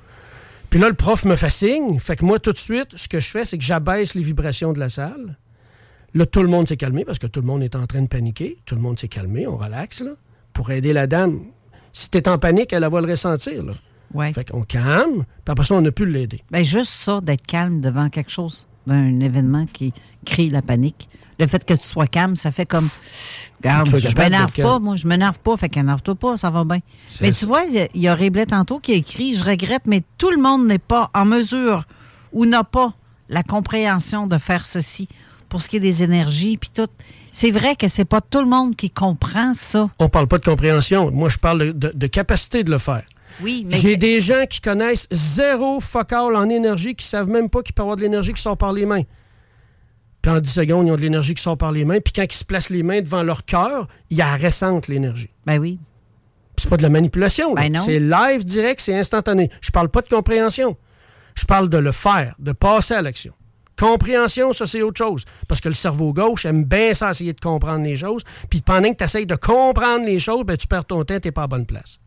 Puis 0.70 0.80
là, 0.80 0.88
le 0.88 0.94
prof 0.94 1.24
me 1.24 1.36
fait 1.36 1.50
signe. 1.50 2.00
Fait 2.00 2.16
que 2.16 2.24
moi, 2.24 2.38
tout 2.38 2.52
de 2.52 2.58
suite, 2.58 2.96
ce 2.96 3.08
que 3.08 3.20
je 3.20 3.28
fais, 3.28 3.44
c'est 3.44 3.58
que 3.58 3.64
j'abaisse 3.64 4.14
les 4.14 4.22
vibrations 4.22 4.72
de 4.72 4.80
la 4.80 4.88
salle. 4.88 5.36
Là, 6.14 6.26
tout 6.26 6.42
le 6.42 6.48
monde 6.48 6.68
s'est 6.68 6.76
calmé 6.76 7.04
parce 7.04 7.18
que 7.18 7.26
tout 7.26 7.40
le 7.40 7.46
monde 7.46 7.62
est 7.62 7.74
en 7.74 7.86
train 7.86 8.02
de 8.02 8.08
paniquer. 8.08 8.58
Tout 8.66 8.74
le 8.74 8.80
monde 8.80 8.98
s'est 8.98 9.08
calmé, 9.08 9.46
on 9.46 9.56
relaxe, 9.56 10.02
là, 10.02 10.12
pour 10.52 10.70
aider 10.70 10.92
la 10.92 11.06
dame. 11.06 11.40
Si 11.92 12.10
t'es 12.10 12.28
en 12.28 12.38
panique, 12.38 12.72
elle, 12.72 12.84
elle 12.84 12.90
va 12.90 13.00
le 13.00 13.10
ressentir, 13.10 13.62
là. 13.62 13.72
Ouais. 14.14 14.32
Fait 14.32 14.50
qu'on 14.50 14.62
calme, 14.62 15.24
puis 15.24 15.52
après 15.52 15.64
ça, 15.64 15.74
on 15.74 15.84
a 15.86 15.90
pu 15.90 16.04
l'aider. 16.04 16.42
Ben, 16.50 16.62
juste 16.62 16.92
ça, 16.92 17.20
d'être 17.22 17.46
calme 17.46 17.80
devant 17.80 18.10
quelque 18.10 18.30
chose, 18.30 18.68
d'un 18.86 19.20
événement 19.20 19.64
qui 19.66 19.94
crée 20.26 20.50
la 20.50 20.60
panique. 20.60 21.08
Le 21.38 21.46
fait 21.46 21.64
que 21.64 21.72
tu 21.72 21.82
sois 21.82 22.06
calme, 22.06 22.36
ça 22.36 22.52
fait 22.52 22.66
comme. 22.66 22.88
Regarde, 23.58 23.86
je 23.86 24.16
m'énerve 24.16 24.52
pas, 24.52 24.78
moi, 24.78 24.96
je 24.96 25.06
m'énerve 25.06 25.38
pas, 25.38 25.56
fait 25.56 25.70
qu'énerve-toi 25.70 26.14
pas, 26.14 26.36
ça 26.36 26.50
va 26.50 26.64
bien. 26.64 26.80
Mais 27.22 27.32
ça. 27.32 27.40
tu 27.40 27.46
vois, 27.46 27.62
il 27.62 27.88
y 27.94 28.00
y 28.00 28.08
a 28.08 28.14
Réblet 28.14 28.46
tantôt 28.46 28.80
qui 28.80 28.92
a 28.92 28.96
écrit 28.96 29.34
Je 29.34 29.44
regrette, 29.44 29.86
mais 29.86 30.02
tout 30.18 30.30
le 30.30 30.40
monde 30.40 30.66
n'est 30.66 30.78
pas 30.78 31.10
en 31.14 31.24
mesure 31.24 31.86
ou 32.32 32.44
n'a 32.44 32.64
pas 32.64 32.92
la 33.30 33.42
compréhension 33.42 34.26
de 34.26 34.36
faire 34.36 34.66
ceci 34.66 35.08
pour 35.52 35.60
ce 35.60 35.68
qui 35.68 35.76
est 35.76 35.80
des 35.80 36.02
énergies 36.02 36.56
puis 36.56 36.70
tout. 36.72 36.88
C'est 37.30 37.50
vrai 37.50 37.76
que 37.76 37.86
c'est 37.86 38.06
pas 38.06 38.22
tout 38.22 38.40
le 38.40 38.48
monde 38.48 38.74
qui 38.74 38.88
comprend 38.88 39.52
ça. 39.52 39.90
On 39.98 40.08
parle 40.08 40.26
pas 40.26 40.38
de 40.38 40.44
compréhension. 40.46 41.10
Moi, 41.10 41.28
je 41.28 41.36
parle 41.36 41.74
de, 41.74 42.06
capacité 42.06 42.64
de 42.64 42.70
le 42.70 42.78
faire. 42.78 43.02
Oui, 43.42 43.66
mais 43.68 43.76
J'ai 43.76 43.98
des 43.98 44.20
gens 44.20 44.46
qui 44.48 44.62
connaissent 44.62 45.08
zéro 45.10 45.78
focal 45.80 46.36
en 46.36 46.48
énergie, 46.48 46.94
qui 46.94 47.04
savent 47.04 47.28
même 47.28 47.50
pas 47.50 47.60
qu'il 47.60 47.74
peut 47.74 47.82
y 47.82 47.84
avoir 47.84 47.96
de 47.96 48.00
l'énergie 48.00 48.32
qui 48.32 48.40
sort 48.40 48.56
par 48.56 48.72
les 48.72 48.86
mains. 48.86 49.02
Puis 50.22 50.32
en 50.32 50.40
10 50.40 50.50
secondes, 50.50 50.86
ils 50.86 50.90
ont 50.90 50.96
de 50.96 51.02
l'énergie 51.02 51.34
qui 51.34 51.42
sort 51.42 51.58
par 51.58 51.70
les 51.70 51.84
mains. 51.84 52.00
Puis 52.00 52.14
quand 52.14 52.24
ils 52.24 52.32
se 52.32 52.46
placent 52.46 52.70
les 52.70 52.82
mains 52.82 53.02
devant 53.02 53.22
leur 53.22 53.44
cœur, 53.44 53.88
il 54.08 54.16
y 54.16 54.22
a 54.22 54.34
ressentent 54.34 54.88
l'énergie. 54.88 55.28
Ben 55.44 55.58
oui. 55.58 55.78
C'est 56.56 56.70
pas 56.70 56.78
de 56.78 56.82
la 56.82 56.88
manipulation. 56.88 57.52
Ben 57.52 57.70
non. 57.70 57.82
C'est 57.82 58.00
live, 58.00 58.42
direct, 58.44 58.80
c'est 58.80 58.98
instantané. 58.98 59.50
Je 59.60 59.70
parle 59.70 59.90
pas 59.90 60.00
de 60.00 60.08
compréhension. 60.08 60.78
Je 61.34 61.44
parle 61.44 61.68
de 61.68 61.78
le 61.78 61.92
faire, 61.92 62.36
de 62.38 62.52
passer 62.52 62.94
à 62.94 63.02
l'action. 63.02 63.34
Compréhension, 63.78 64.52
ça, 64.52 64.66
c'est 64.66 64.82
autre 64.82 64.98
chose. 64.98 65.24
Parce 65.48 65.60
que 65.60 65.68
le 65.68 65.74
cerveau 65.74 66.12
gauche 66.12 66.44
aime 66.44 66.64
bien 66.64 66.94
ça, 66.94 67.10
essayer 67.10 67.32
de 67.32 67.40
comprendre 67.40 67.84
les 67.84 67.96
choses. 67.96 68.22
Puis 68.50 68.60
pendant 68.60 68.90
que 68.92 68.98
tu 68.98 69.04
essayes 69.04 69.26
de 69.26 69.34
comprendre 69.36 70.04
les 70.04 70.18
choses, 70.20 70.44
ben, 70.44 70.56
tu 70.56 70.66
perds 70.66 70.84
ton 70.84 71.02
temps, 71.04 71.18
tu 71.20 71.32
pas 71.32 71.44
à 71.44 71.46
bonne 71.46 71.66
place. 71.66 71.98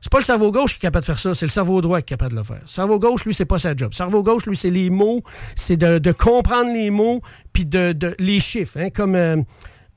C'est 0.00 0.12
pas 0.12 0.18
le 0.18 0.24
cerveau 0.24 0.52
gauche 0.52 0.72
qui 0.74 0.76
est 0.78 0.82
capable 0.82 1.02
de 1.02 1.06
faire 1.06 1.18
ça, 1.18 1.34
c'est 1.34 1.44
le 1.46 1.50
cerveau 1.50 1.80
droit 1.80 1.98
qui 2.00 2.14
est 2.14 2.16
capable 2.16 2.32
de 2.32 2.38
le 2.38 2.44
faire. 2.44 2.60
Le 2.62 2.68
cerveau 2.68 2.98
gauche, 3.00 3.24
lui, 3.24 3.34
c'est 3.34 3.44
pas 3.44 3.58
sa 3.58 3.74
job. 3.76 3.90
Le 3.90 3.96
cerveau 3.96 4.22
gauche, 4.22 4.46
lui, 4.46 4.56
c'est 4.56 4.70
les 4.70 4.90
mots, 4.90 5.22
c'est 5.56 5.76
de, 5.76 6.12
comprendre 6.12 6.72
les 6.72 6.90
mots, 6.90 7.20
puis 7.52 7.66
de, 7.66 8.14
les 8.20 8.38
chiffres. 8.38 8.78
hein, 8.78 8.90
comme 8.90 9.16
euh, 9.16 9.36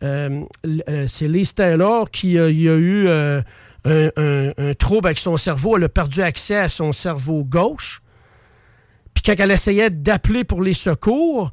euh, 0.04 0.42
euh, 0.90 1.06
c'est 1.08 1.28
Liz 1.28 1.54
Taylor 1.54 2.10
qui 2.10 2.40
a 2.40 2.48
eu 2.50 3.08
un, 3.10 3.44
un- 3.86 4.52
un 4.58 4.74
trouble 4.74 5.06
avec 5.08 5.20
son 5.20 5.38
cerveau. 5.38 5.78
Elle 5.78 5.84
a 5.84 5.90
perdu 5.90 6.22
accès 6.24 6.58
à 6.58 6.68
son 6.68 6.94
cerveau 6.94 7.44
gauche. 7.44 8.02
Puis 9.22 9.36
quand 9.36 9.44
elle 9.44 9.52
essayait 9.52 9.90
d'appeler 9.90 10.44
pour 10.44 10.62
les 10.64 10.74
secours, 10.74 11.52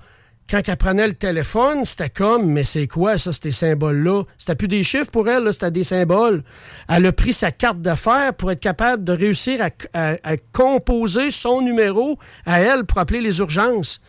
quand 0.48 0.62
elle 0.66 0.76
prenait 0.78 1.06
le 1.06 1.12
téléphone, 1.12 1.84
c'était 1.84 2.08
comme, 2.08 2.50
mais 2.50 2.64
c'est 2.64 2.86
quoi 2.86 3.18
ça, 3.18 3.30
ces 3.32 3.50
symboles-là? 3.50 4.22
C'était 4.38 4.54
plus 4.54 4.68
des 4.68 4.82
chiffres 4.82 5.10
pour 5.10 5.28
elle, 5.28 5.52
c'était 5.52 5.70
des 5.70 5.84
symboles. 5.84 6.42
Elle 6.88 7.04
a 7.04 7.12
pris 7.12 7.34
sa 7.34 7.50
carte 7.50 7.82
d'affaires 7.82 8.32
pour 8.32 8.50
être 8.50 8.60
capable 8.60 9.04
de 9.04 9.12
réussir 9.12 9.60
à, 9.92 10.36
composer 10.52 11.30
son 11.30 11.60
numéro 11.60 12.18
à 12.46 12.60
elle 12.60 12.86
pour 12.86 12.96
appeler 12.96 13.20
les 13.20 13.40
urgences. 13.40 14.00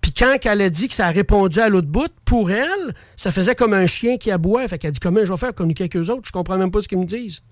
Puis 0.00 0.12
quand 0.12 0.36
elle 0.44 0.62
a 0.62 0.70
dit 0.70 0.86
que 0.86 0.94
ça 0.94 1.06
a 1.06 1.10
répondu 1.10 1.58
à 1.58 1.68
l'autre 1.68 1.88
bout, 1.88 2.12
pour 2.24 2.52
elle, 2.52 2.94
ça 3.16 3.32
faisait 3.32 3.56
comme 3.56 3.74
un 3.74 3.86
chien 3.86 4.16
qui 4.16 4.30
aboie. 4.30 4.68
Fait 4.68 4.78
qu'elle 4.78 4.92
dit, 4.92 5.00
comment 5.00 5.24
je 5.24 5.32
vais 5.32 5.38
faire 5.38 5.54
communiquer 5.54 5.84
avec 5.84 5.96
eux 5.96 6.10
autres? 6.10 6.22
Je 6.26 6.32
comprends 6.32 6.56
même 6.56 6.70
pas 6.70 6.80
ce 6.80 6.86
qu'ils 6.86 6.98
me 6.98 7.04
disent. 7.04 7.42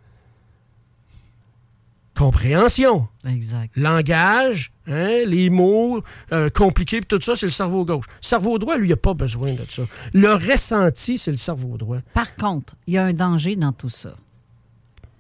Compréhension 2.17 3.09
Exact. 3.29 3.77
langage, 3.77 4.73
hein, 4.89 5.25
les 5.27 5.51
mots 5.51 6.01
euh, 6.33 6.49
compliqués, 6.49 7.01
tout 7.03 7.21
ça, 7.21 7.37
c'est 7.37 7.47
le 7.47 7.53
cerveau 7.53 7.85
gauche. 7.85 8.07
Le 8.09 8.27
cerveau 8.27 8.59
droit, 8.59 8.77
lui, 8.79 8.87
il 8.87 8.91
n'a 8.91 8.97
pas 8.97 9.14
besoin 9.14 9.53
de 9.53 9.64
ça. 9.69 9.83
Le 10.14 10.33
ressenti, 10.33 11.19
c'est 11.19 11.31
le 11.31 11.37
cerveau 11.37 11.77
droit. 11.77 11.99
Par 12.14 12.35
contre, 12.37 12.75
il 12.87 12.95
y 12.95 12.99
a 12.99 13.05
un 13.05 13.12
danger 13.12 13.55
dans 13.57 13.73
tout 13.73 13.91
ça. 13.91 14.14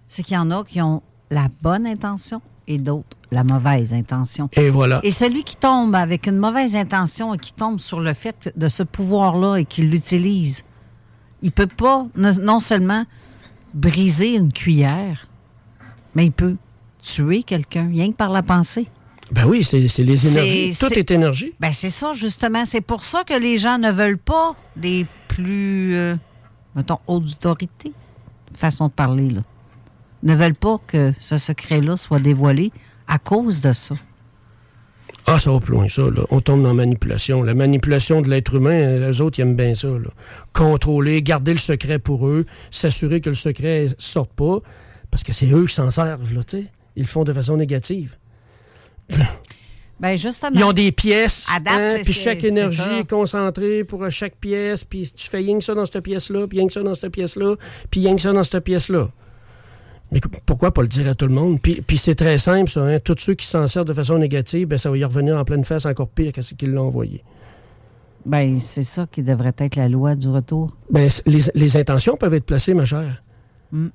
C'est 0.08 0.22
qu'il 0.22 0.34
y 0.34 0.38
en 0.38 0.50
a 0.50 0.64
qui 0.64 0.80
ont 0.80 1.02
la 1.30 1.48
bonne 1.62 1.86
intention 1.86 2.40
et 2.66 2.78
d'autres 2.78 3.16
la 3.30 3.44
mauvaise 3.44 3.92
intention. 3.92 4.48
Et 4.52 4.70
voilà. 4.70 5.00
Et 5.02 5.10
celui 5.10 5.44
qui 5.44 5.56
tombe 5.56 5.94
avec 5.94 6.26
une 6.26 6.38
mauvaise 6.38 6.76
intention 6.76 7.34
et 7.34 7.38
qui 7.38 7.52
tombe 7.52 7.80
sur 7.80 8.00
le 8.00 8.14
fait 8.14 8.52
de 8.56 8.68
ce 8.68 8.82
pouvoir-là 8.82 9.56
et 9.56 9.64
qui 9.64 9.82
l'utilise, 9.82 10.62
il 11.42 11.52
peut 11.52 11.66
pas 11.66 12.06
non 12.16 12.60
seulement 12.60 13.04
briser 13.74 14.36
une 14.36 14.52
cuillère, 14.52 15.28
mais 16.14 16.26
il 16.26 16.32
peut 16.32 16.56
tuer 17.06 17.42
quelqu'un, 17.42 17.88
rien 17.88 18.10
que 18.10 18.16
par 18.16 18.30
la 18.30 18.42
pensée. 18.42 18.86
Ben 19.32 19.44
oui, 19.46 19.64
c'est 19.64 19.78
les 19.80 20.26
énergies. 20.26 20.76
Tout 20.78 20.92
est 20.92 21.10
énergie. 21.10 21.52
Ben 21.58 21.72
c'est 21.72 21.90
ça, 21.90 22.12
justement. 22.14 22.64
C'est 22.64 22.80
pour 22.80 23.02
ça 23.02 23.24
que 23.24 23.34
les 23.34 23.58
gens 23.58 23.78
ne 23.78 23.90
veulent 23.90 24.18
pas 24.18 24.54
les 24.80 25.06
plus, 25.28 25.94
euh, 25.94 26.16
mettons, 26.74 26.98
hautes 27.06 27.30
autorités, 27.30 27.92
façon 28.54 28.86
de 28.86 28.92
parler, 28.92 29.30
là, 29.30 29.40
ne 30.22 30.34
veulent 30.34 30.54
pas 30.54 30.78
que 30.86 31.12
ce 31.18 31.38
secret-là 31.38 31.96
soit 31.96 32.20
dévoilé 32.20 32.72
à 33.08 33.18
cause 33.18 33.60
de 33.62 33.72
ça. 33.72 33.94
Ah, 35.28 35.40
ça 35.40 35.50
va 35.50 35.58
plus 35.58 35.72
loin, 35.72 35.88
ça. 35.88 36.02
Là. 36.02 36.22
On 36.30 36.40
tombe 36.40 36.62
dans 36.62 36.68
la 36.68 36.74
manipulation. 36.74 37.42
La 37.42 37.54
manipulation 37.54 38.22
de 38.22 38.30
l'être 38.30 38.54
humain, 38.54 38.70
euh, 38.70 39.08
les 39.08 39.20
autres, 39.20 39.40
ils 39.40 39.42
aiment 39.42 39.56
bien 39.56 39.74
ça. 39.74 39.88
Là. 39.88 40.10
Contrôler, 40.52 41.20
garder 41.20 41.50
le 41.50 41.58
secret 41.58 41.98
pour 41.98 42.28
eux, 42.28 42.46
s'assurer 42.70 43.20
que 43.20 43.30
le 43.30 43.34
secret 43.34 43.86
ne 43.86 43.94
sorte 43.98 44.32
pas, 44.32 44.58
parce 45.10 45.24
que 45.24 45.32
c'est 45.32 45.50
eux 45.50 45.66
qui 45.66 45.74
s'en 45.74 45.90
servent, 45.90 46.32
là, 46.32 46.44
tu 46.44 46.58
sais. 46.58 46.66
Ils 46.96 47.02
le 47.02 47.08
font 47.08 47.24
de 47.24 47.32
façon 47.32 47.56
négative. 47.56 48.16
Ben 49.98 50.16
justement. 50.18 50.54
Ils 50.54 50.62
ont 50.64 50.74
des 50.74 50.92
pièces, 50.92 51.46
hein, 51.50 51.96
puis 52.04 52.12
chaque 52.12 52.44
énergie 52.44 52.98
est 53.00 53.08
concentrée 53.08 53.82
pour 53.82 54.10
chaque 54.10 54.36
pièce, 54.36 54.84
puis 54.84 55.10
tu 55.14 55.28
fais 55.30 55.38
rien 55.38 55.58
que 55.58 55.64
ça 55.64 55.74
dans 55.74 55.86
cette 55.86 56.02
pièce-là, 56.02 56.46
puis 56.46 56.58
rien 56.58 56.66
que 56.66 56.72
ça 56.74 56.82
dans 56.82 56.94
cette 56.94 57.10
pièce-là, 57.12 57.54
puis 57.90 58.00
rien 58.02 58.14
que 58.14 58.20
ça 58.20 58.32
dans 58.32 58.44
cette 58.44 58.62
pièce-là. 58.62 59.08
Mais 60.12 60.20
qu- 60.20 60.28
pourquoi 60.44 60.72
pas 60.72 60.82
le 60.82 60.88
dire 60.88 61.08
à 61.08 61.14
tout 61.14 61.26
le 61.26 61.32
monde? 61.32 61.60
Puis, 61.62 61.80
puis 61.80 61.96
c'est 61.96 62.14
très 62.14 62.36
simple, 62.36 62.70
ça. 62.70 62.82
Hein? 62.82 62.98
Tous 63.00 63.16
ceux 63.18 63.32
qui 63.34 63.46
s'en 63.46 63.66
servent 63.66 63.86
de 63.86 63.94
façon 63.94 64.18
négative, 64.18 64.68
ben, 64.68 64.76
ça 64.76 64.90
va 64.90 64.98
y 64.98 65.04
revenir 65.04 65.36
en 65.36 65.44
pleine 65.44 65.64
face 65.64 65.86
encore 65.86 66.10
pire 66.10 66.32
que 66.32 66.42
ce 66.42 66.52
qu'ils 66.52 66.72
l'ont 66.72 66.88
envoyé. 66.88 67.24
Ben 68.26 68.58
c'est 68.60 68.82
ça 68.82 69.06
qui 69.10 69.22
devrait 69.22 69.54
être 69.56 69.76
la 69.76 69.88
loi 69.88 70.14
du 70.14 70.28
retour. 70.28 70.76
Ben, 70.90 71.08
les 71.54 71.76
intentions 71.78 72.16
peuvent 72.16 72.34
être 72.34 72.44
placées, 72.44 72.74
ma 72.74 72.84
chère. 72.84 73.22
Mm. 73.72 73.86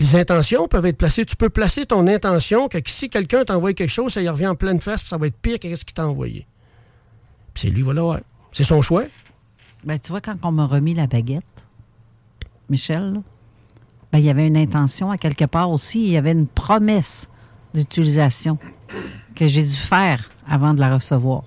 Les 0.00 0.16
intentions 0.16 0.66
peuvent 0.66 0.86
être 0.86 0.96
placées. 0.96 1.26
Tu 1.26 1.36
peux 1.36 1.50
placer 1.50 1.84
ton 1.84 2.06
intention 2.06 2.68
que 2.68 2.78
si 2.86 3.10
quelqu'un 3.10 3.44
t'envoie 3.44 3.74
quelque 3.74 3.90
chose, 3.90 4.14
ça 4.14 4.22
y 4.22 4.28
revient 4.28 4.46
en 4.46 4.54
pleine 4.54 4.80
face, 4.80 5.02
puis 5.02 5.10
ça 5.10 5.18
va 5.18 5.26
être 5.26 5.36
pire 5.36 5.58
que 5.58 5.74
ce 5.74 5.84
qu'il 5.84 5.94
t'a 5.94 6.06
envoyé. 6.06 6.46
Puis 7.52 7.62
c'est 7.62 7.70
lui, 7.70 7.82
voilà, 7.82 8.04
ouais. 8.04 8.22
C'est 8.52 8.64
son 8.64 8.80
choix. 8.80 9.04
Ben 9.84 9.98
tu 9.98 10.10
vois, 10.10 10.20
quand 10.20 10.36
on 10.42 10.52
m'a 10.52 10.64
remis 10.64 10.94
la 10.94 11.06
baguette, 11.06 11.44
Michel, 12.70 13.20
ben, 14.10 14.18
il 14.18 14.24
y 14.24 14.30
avait 14.30 14.46
une 14.46 14.56
intention 14.56 15.10
à 15.10 15.18
quelque 15.18 15.44
part 15.44 15.70
aussi, 15.70 16.02
il 16.02 16.10
y 16.10 16.16
avait 16.16 16.32
une 16.32 16.46
promesse 16.46 17.28
d'utilisation 17.74 18.58
que 19.34 19.46
j'ai 19.46 19.62
dû 19.62 19.70
faire 19.70 20.30
avant 20.48 20.74
de 20.74 20.80
la 20.80 20.94
recevoir. 20.94 21.44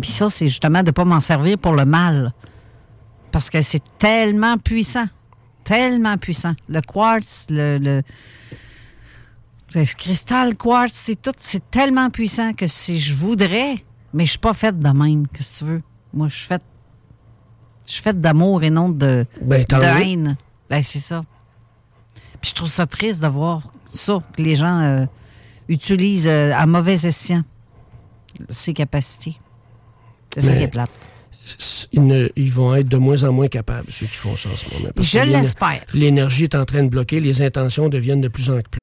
Puis 0.00 0.10
ça, 0.10 0.30
c'est 0.30 0.48
justement 0.48 0.80
de 0.80 0.86
ne 0.86 0.90
pas 0.92 1.04
m'en 1.04 1.20
servir 1.20 1.58
pour 1.58 1.72
le 1.72 1.84
mal. 1.84 2.32
Parce 3.30 3.50
que 3.50 3.62
c'est 3.62 3.82
tellement 3.98 4.58
puissant. 4.58 5.06
Tellement 5.64 6.16
puissant. 6.18 6.54
Le 6.68 6.80
quartz, 6.80 7.46
le, 7.50 7.78
le, 7.78 8.02
le 9.74 9.84
cristal 9.96 10.56
quartz, 10.56 10.92
c'est 10.94 11.20
tout, 11.20 11.32
c'est 11.38 11.70
tellement 11.70 12.10
puissant 12.10 12.52
que 12.52 12.66
si 12.66 12.98
je 12.98 13.14
voudrais, 13.14 13.76
mais 14.12 14.24
je 14.24 14.30
suis 14.30 14.38
pas 14.38 14.52
faite 14.52 14.78
de 14.78 14.88
même, 14.90 15.26
qu'est-ce 15.28 15.60
que 15.60 15.64
tu 15.64 15.72
veux? 15.72 15.80
Moi, 16.12 16.28
je 16.28 16.36
suis 16.36 16.46
faite, 16.46 16.62
je 17.86 17.92
suis 17.92 18.02
faite 18.02 18.20
d'amour 18.20 18.62
et 18.62 18.70
non 18.70 18.88
de, 18.88 19.26
Ben, 19.42 19.64
de 19.64 19.74
haine. 20.02 20.36
Ben, 20.70 20.82
c'est 20.82 21.00
ça. 21.00 21.22
Puis 22.40 22.50
je 22.50 22.54
trouve 22.54 22.68
ça 22.68 22.86
triste 22.86 23.22
de 23.22 23.26
voir 23.26 23.62
ça, 23.88 24.18
que 24.36 24.42
les 24.42 24.56
gens 24.56 24.80
euh, 24.80 25.06
utilisent 25.68 26.28
euh, 26.28 26.52
à 26.54 26.66
mauvais 26.66 27.06
escient 27.06 27.42
ces 28.50 28.74
capacités. 28.74 29.38
C'est 30.34 30.40
ça 30.42 30.54
qui 30.56 30.62
est 30.64 30.68
plate. 30.68 30.90
Ils, 31.92 32.06
ne- 32.06 32.28
ils 32.36 32.50
vont 32.52 32.74
être 32.74 32.88
de 32.88 32.96
moins 32.96 33.22
en 33.24 33.32
moins 33.32 33.48
capables, 33.48 33.92
ceux 33.92 34.06
qui 34.06 34.16
font 34.16 34.34
ça 34.36 34.48
en 34.50 34.56
ce 34.56 34.72
moment. 34.74 34.90
Parce 34.94 35.08
Je 35.08 35.18
l'espère. 35.18 35.84
L'énergie 35.94 36.44
est 36.44 36.54
en 36.54 36.64
train 36.64 36.82
de 36.82 36.88
bloquer, 36.88 37.20
les 37.20 37.42
intentions 37.42 37.88
deviennent 37.88 38.20
de 38.22 38.28
plus 38.28 38.50
en 38.50 38.60
plus. 38.62 38.78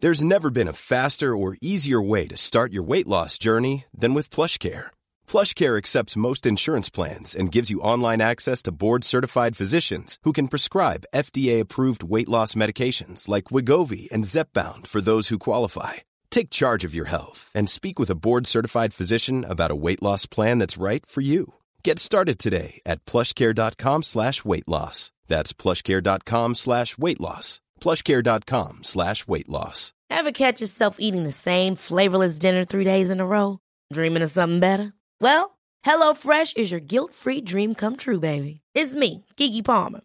There's 0.00 0.24
never 0.24 0.48
been 0.50 0.68
a 0.68 0.72
faster 0.72 1.36
or 1.36 1.56
easier 1.60 2.00
way 2.00 2.26
to 2.28 2.36
start 2.36 2.72
your 2.72 2.82
weight 2.82 3.06
loss 3.06 3.36
journey 3.38 3.84
than 3.94 4.14
with 4.14 4.30
PlushCare. 4.30 4.86
PlushCare 5.28 5.76
accepts 5.76 6.16
most 6.16 6.46
insurance 6.46 6.88
plans 6.88 7.36
and 7.36 7.52
gives 7.52 7.68
you 7.70 7.82
online 7.82 8.22
access 8.22 8.62
to 8.62 8.72
board-certified 8.72 9.56
physicians 9.56 10.16
who 10.22 10.32
can 10.32 10.48
prescribe 10.48 11.04
FDA-approved 11.14 12.02
weight 12.02 12.30
loss 12.30 12.54
medications 12.54 13.28
like 13.28 13.50
Wigovi 13.52 14.10
and 14.10 14.24
Zepbound 14.24 14.86
for 14.86 15.02
those 15.02 15.28
who 15.28 15.38
qualify. 15.38 15.94
Take 16.30 16.50
charge 16.50 16.84
of 16.84 16.94
your 16.94 17.06
health 17.06 17.50
and 17.54 17.68
speak 17.68 17.98
with 17.98 18.10
a 18.10 18.14
board-certified 18.14 18.94
physician 18.94 19.44
about 19.44 19.70
a 19.70 19.76
weight 19.76 20.02
loss 20.02 20.26
plan 20.26 20.58
that's 20.58 20.78
right 20.78 21.04
for 21.06 21.20
you. 21.20 21.54
Get 21.84 21.98
started 21.98 22.38
today 22.38 22.80
at 22.86 23.04
plushcare.com 23.04 24.02
slash 24.02 24.44
weight 24.44 24.68
loss. 24.68 25.12
That's 25.26 25.52
plushcare.com 25.52 26.54
slash 26.54 26.98
weight 26.98 27.20
loss. 27.20 27.60
plushcare.com 27.80 28.84
slash 28.84 29.26
weight 29.28 29.48
loss. 29.48 29.92
Ever 30.10 30.32
catch 30.32 30.60
yourself 30.60 30.96
eating 30.98 31.24
the 31.24 31.32
same 31.32 31.76
flavorless 31.76 32.38
dinner 32.38 32.64
three 32.64 32.84
days 32.84 33.10
in 33.10 33.20
a 33.20 33.26
row? 33.26 33.58
Dreaming 33.92 34.22
of 34.22 34.30
something 34.30 34.60
better? 34.60 34.92
Well, 35.20 35.58
HelloFresh 35.84 36.56
is 36.56 36.70
your 36.70 36.80
guilt-free 36.80 37.40
dream 37.42 37.74
come 37.74 37.96
true, 37.96 38.20
baby. 38.20 38.60
It's 38.74 38.94
me, 38.94 39.24
Kiki 39.36 39.62
Palmer. 39.62 40.00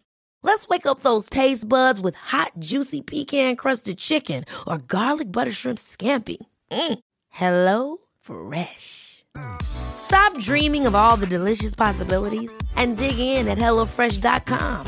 Let's 0.46 0.68
wake 0.68 0.86
up 0.86 1.00
those 1.00 1.28
taste 1.28 1.68
buds 1.68 2.00
with 2.00 2.14
hot, 2.14 2.52
juicy 2.60 3.02
pecan-crusted 3.02 3.98
chicken 3.98 4.44
or 4.64 4.78
garlic 4.78 5.32
butter 5.32 5.50
shrimp 5.50 5.78
scampi. 5.78 6.36
Mm. 6.70 6.98
Hello 7.30 7.98
Fresh. 8.20 9.24
Stop 9.60 10.38
dreaming 10.38 10.86
of 10.86 10.94
all 10.94 11.16
the 11.16 11.26
delicious 11.26 11.74
possibilities 11.74 12.56
and 12.76 12.96
dig 12.96 13.18
in 13.18 13.48
at 13.48 13.58
HelloFresh.com. 13.58 14.86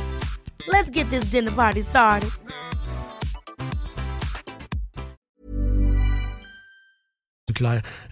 Let's 0.68 0.90
get 0.90 1.10
this 1.10 1.30
dinner 1.32 1.50
party 1.50 1.82
started. 1.82 2.30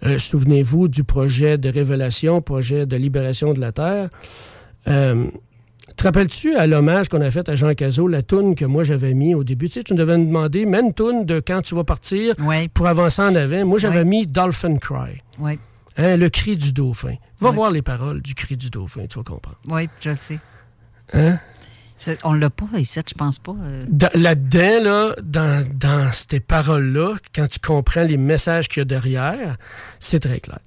Euh, 0.03 0.19
Souvenez-vous 0.19 0.89
du 0.89 1.05
projet 1.05 1.59
de 1.59 1.69
révélation, 1.69 2.43
projet 2.43 2.85
de 2.87 2.97
libération 2.97 3.55
de 3.55 3.61
la 3.61 3.71
Terre. 3.71 4.09
Euh, 4.89 5.31
te 5.97 6.03
rappelles-tu 6.05 6.55
à 6.57 6.67
l'hommage 6.67 7.09
qu'on 7.09 7.21
a 7.21 7.31
fait 7.31 7.49
à 7.49 7.55
Jean 7.57 7.75
Cazot, 7.75 8.07
la 8.09 8.23
toune 8.23 8.55
que 8.55 8.65
moi 8.65 8.85
j'avais 8.85 9.15
mis 9.15 9.35
au 9.35 9.45
début? 9.45 9.69
Tu 9.69 9.75
sais, 9.75 9.85
tu 9.85 9.93
nous 9.95 9.99
devais 9.99 10.19
me 10.19 10.27
demander, 10.27 10.67
mets 10.67 10.81
une 10.81 10.93
toune 10.93 11.25
de 11.25 11.41
quand 11.41 11.63
tu 11.63 11.75
vas 11.75 11.85
partir 11.85 12.35
pour 12.75 12.87
avancer 12.87 13.23
en 13.23 13.35
avant. 13.35 13.65
Moi, 13.65 13.79
j'avais 13.79 14.05
mis 14.05 14.27
Dolphin 14.27 14.77
Cry. 14.79 15.23
Oui. 15.39 15.59
Hein, 15.99 16.17
le 16.19 16.29
cri 16.29 16.57
du 16.59 16.73
dauphin. 16.73 17.15
Va 17.41 17.51
voir 17.51 17.71
les 17.71 17.81
paroles 17.83 18.21
du 18.21 18.35
cri 18.35 18.57
du 18.57 18.69
dauphin, 18.71 19.07
tu 19.07 19.19
vas 19.19 19.25
comprendre. 19.25 19.57
Oui, 19.69 19.89
je 20.01 20.11
le 20.11 20.17
sais. 20.17 20.39
Hein? 21.15 21.39
On 22.25 22.35
l'a 22.35 22.51
pas 22.51 22.67
ici, 22.77 23.01
je 23.09 23.15
pense 23.15 23.39
pas. 23.39 23.55
euh. 23.65 23.81
Dans- 23.89 24.11
Là-dedans, 24.15 24.83
là, 24.83 25.15
dans, 25.23 25.67
dans 25.75 26.13
ces 26.13 26.41
paroles-là, 26.41 27.15
quand 27.35 27.49
tu 27.49 27.59
comprends 27.59 28.03
les 28.05 28.19
messages 28.19 28.69
qu'il 28.69 28.81
y 28.81 28.83
a 28.83 28.85
derrière, 28.85 29.57
c'est 29.99 30.21
très 30.21 30.41
clair. 30.41 30.59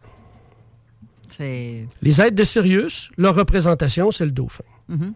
Les 1.40 2.22
êtres 2.22 2.36
de 2.36 2.44
Sirius, 2.44 3.12
leur 3.18 3.36
représentation, 3.36 4.12
c'est 4.12 4.26
le 4.26 4.32
dauphin. 4.32 4.64
Mhm. 4.90 5.14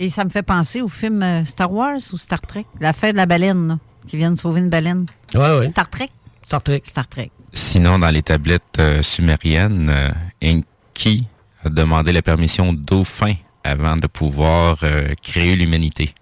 Et 0.00 0.08
ça 0.08 0.24
me 0.24 0.30
fait 0.30 0.42
penser 0.42 0.80
au 0.82 0.88
film 0.88 1.22
euh, 1.22 1.44
Star 1.44 1.72
Wars 1.72 1.98
ou 2.12 2.18
Star 2.18 2.40
Trek, 2.40 2.66
l'affaire 2.80 3.12
de 3.12 3.16
la 3.16 3.26
baleine, 3.26 3.68
là, 3.68 3.78
qui 4.08 4.16
vient 4.16 4.30
de 4.32 4.36
sauver 4.38 4.60
une 4.60 4.68
baleine. 4.70 5.06
Ouais, 5.34 5.58
ouais. 5.58 5.68
Star 5.68 5.88
Trek? 5.88 6.08
Star 6.44 6.62
Trek. 6.62 6.82
Star 6.84 7.06
Trek. 7.08 7.30
Sinon, 7.52 7.98
dans 8.00 8.10
les 8.10 8.22
tablettes 8.22 8.78
euh, 8.80 9.02
sumériennes, 9.02 9.88
euh, 9.88 10.10
Enki 10.42 11.26
a 11.64 11.68
demandé 11.68 12.12
la 12.12 12.22
permission 12.22 12.70
au 12.70 12.74
dauphin 12.74 13.34
avant 13.62 13.96
de 13.96 14.06
pouvoir 14.08 14.78
euh, 14.82 15.14
créer 15.22 15.54
l'humanité. 15.56 16.12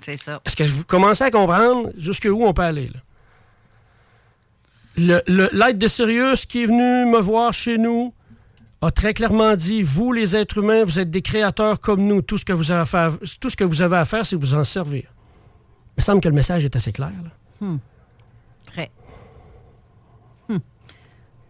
C'est 0.00 0.16
ça. 0.16 0.40
Est-ce 0.44 0.56
que 0.56 0.64
vous 0.64 0.84
commencez 0.84 1.24
à 1.24 1.30
comprendre 1.30 1.90
jusqu'où 1.98 2.42
on 2.44 2.52
peut 2.54 2.62
aller? 2.62 2.88
Là? 2.88 3.00
Le- 4.96 5.22
le- 5.26 5.50
L'être 5.52 5.78
de 5.78 5.88
Sirius 5.88 6.46
qui 6.46 6.62
est 6.62 6.66
venu 6.66 7.10
me 7.12 7.18
voir 7.20 7.52
chez 7.52 7.76
nous 7.76 8.14
a 8.86 8.90
très 8.90 9.14
clairement 9.14 9.56
dit 9.56 9.82
vous, 9.82 10.12
les 10.12 10.36
êtres 10.36 10.58
humains, 10.58 10.84
vous 10.84 10.98
êtes 10.98 11.10
des 11.10 11.22
créateurs 11.22 11.80
comme 11.80 12.06
nous. 12.06 12.22
Tout 12.22 12.38
ce 12.38 12.44
que 12.44 12.52
vous 12.52 12.70
avez 12.70 12.80
à 12.80 12.84
faire, 12.84 13.18
tout 13.40 13.50
ce 13.50 13.56
que 13.56 13.64
vous 13.64 13.82
avez 13.82 13.96
à 13.96 14.04
faire, 14.04 14.24
c'est 14.24 14.36
vous 14.36 14.54
en 14.54 14.64
servir. 14.64 15.04
Il 15.96 16.00
me 16.00 16.02
semble 16.02 16.20
que 16.20 16.28
le 16.28 16.34
message 16.34 16.64
est 16.64 16.76
assez 16.76 16.92
clair. 16.92 17.12
là. 17.22 17.66
Hmm. 17.66 17.78
Très. 18.66 18.90
Hmm. 20.48 20.58